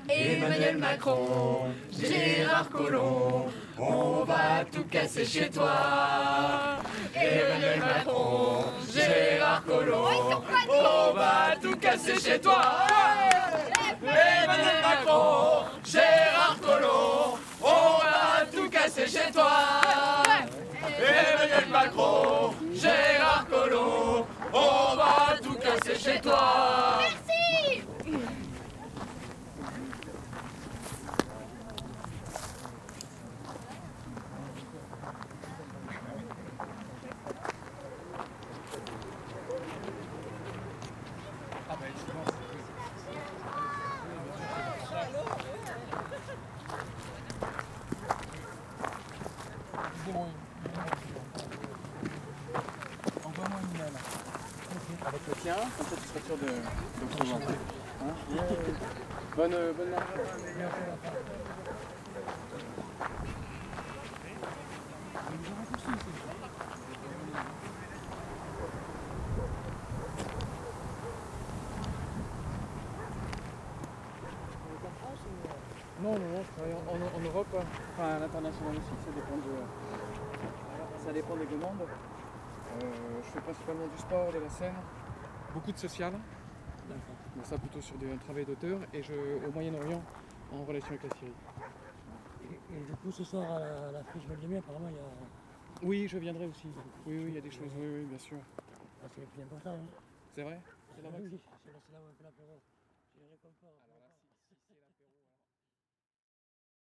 Emmanuel 0.07 0.77
Macron, 0.77 1.73
Gérard 1.91 2.69
Collomb, 2.69 3.45
on 3.79 4.23
va 4.23 4.65
tout 4.71 4.83
casser 4.83 5.25
chez 5.25 5.49
toi. 5.49 6.77
Emmanuel 7.15 7.79
Macron, 7.79 8.65
Gérard 8.93 9.63
Collomb, 9.65 10.43
on 10.69 11.13
va 11.13 11.55
tout 11.61 11.75
casser 11.77 12.19
chez 12.19 12.39
toi. 12.39 12.61
Emmanuel 14.03 14.81
Macron, 14.83 15.65
Gérard 15.85 16.57
Collomb, 16.61 17.37
on 17.61 17.65
va 17.65 18.45
tout 18.51 18.69
casser 18.69 19.07
chez 19.07 19.31
toi. 19.31 20.30
Emmanuel 21.11 21.69
Macron, 21.69 22.53
Gérard 22.73 23.45
Collomb, 23.49 24.25
on 24.53 24.95
va 24.95 25.37
tout 25.41 25.55
casser 25.55 25.99
chez 25.99 26.21
toi. 26.21 26.99
Comme 55.61 55.85
ça 55.85 55.95
tu 55.95 56.07
seras 56.07 56.19
sûr 56.25 56.37
de, 56.37 56.47
bonne, 59.35 59.51
bonne. 59.77 59.95
Non, 76.01 76.13
non, 76.13 76.17
non, 76.17 76.41
je 76.41 76.51
travaille 76.57 76.73
en, 76.73 77.19
Europe, 77.23 77.47
hein. 77.55 77.63
enfin 77.93 78.07
à 78.15 78.19
l'international 78.19 78.73
aussi, 78.73 78.89
ça 79.05 79.11
dépend, 79.13 79.37
de, 79.37 79.53
ça 81.05 81.13
dépend 81.13 81.35
des 81.35 81.45
demandes. 81.45 81.85
Euh, 82.81 82.87
je 83.23 83.29
fais 83.29 83.41
principalement 83.41 83.85
du 83.85 83.97
sport, 84.01 84.31
de 84.33 84.39
la 84.39 84.49
scène, 84.49 84.73
beaucoup 85.53 85.71
de 85.71 85.77
social, 85.77 86.13
mais 87.35 87.43
ça 87.43 87.57
plutôt 87.57 87.81
sur 87.81 87.97
du- 87.97 88.11
un 88.11 88.17
travail 88.17 88.45
d'auteur, 88.45 88.79
et 88.93 89.03
je, 89.03 89.13
au 89.47 89.51
Moyen-Orient 89.51 90.01
en 90.51 90.63
relation 90.63 90.89
avec 90.89 91.03
la 91.03 91.09
Syrie. 91.17 91.31
Et, 92.43 92.75
et 92.75 92.79
du 92.81 92.93
coup, 92.97 93.11
ce 93.11 93.23
soir 93.23 93.49
à 93.51 93.91
la, 93.91 94.03
friche 94.03 94.27
Moldémie, 94.27 94.57
apparemment, 94.57 94.89
il 94.89 94.95
y 94.95 94.99
a. 94.99 95.03
Oui, 95.83 96.07
je 96.07 96.17
viendrai 96.17 96.45
aussi. 96.45 96.67
Oui, 97.05 97.17
oui, 97.17 97.25
il 97.29 97.33
y 97.35 97.37
a 97.37 97.41
des 97.41 97.51
choses, 97.51 97.71
oui, 97.77 97.87
oui, 97.95 98.03
bien 98.05 98.17
sûr. 98.17 98.37
Ah, 99.03 99.07
c'est 99.15 99.25
plus 99.27 99.41
important. 99.41 99.71
Hein. 99.71 99.87
C'est 100.35 100.43
vrai? 100.43 100.59
C'est 100.95 101.01
là-bas 101.01 101.17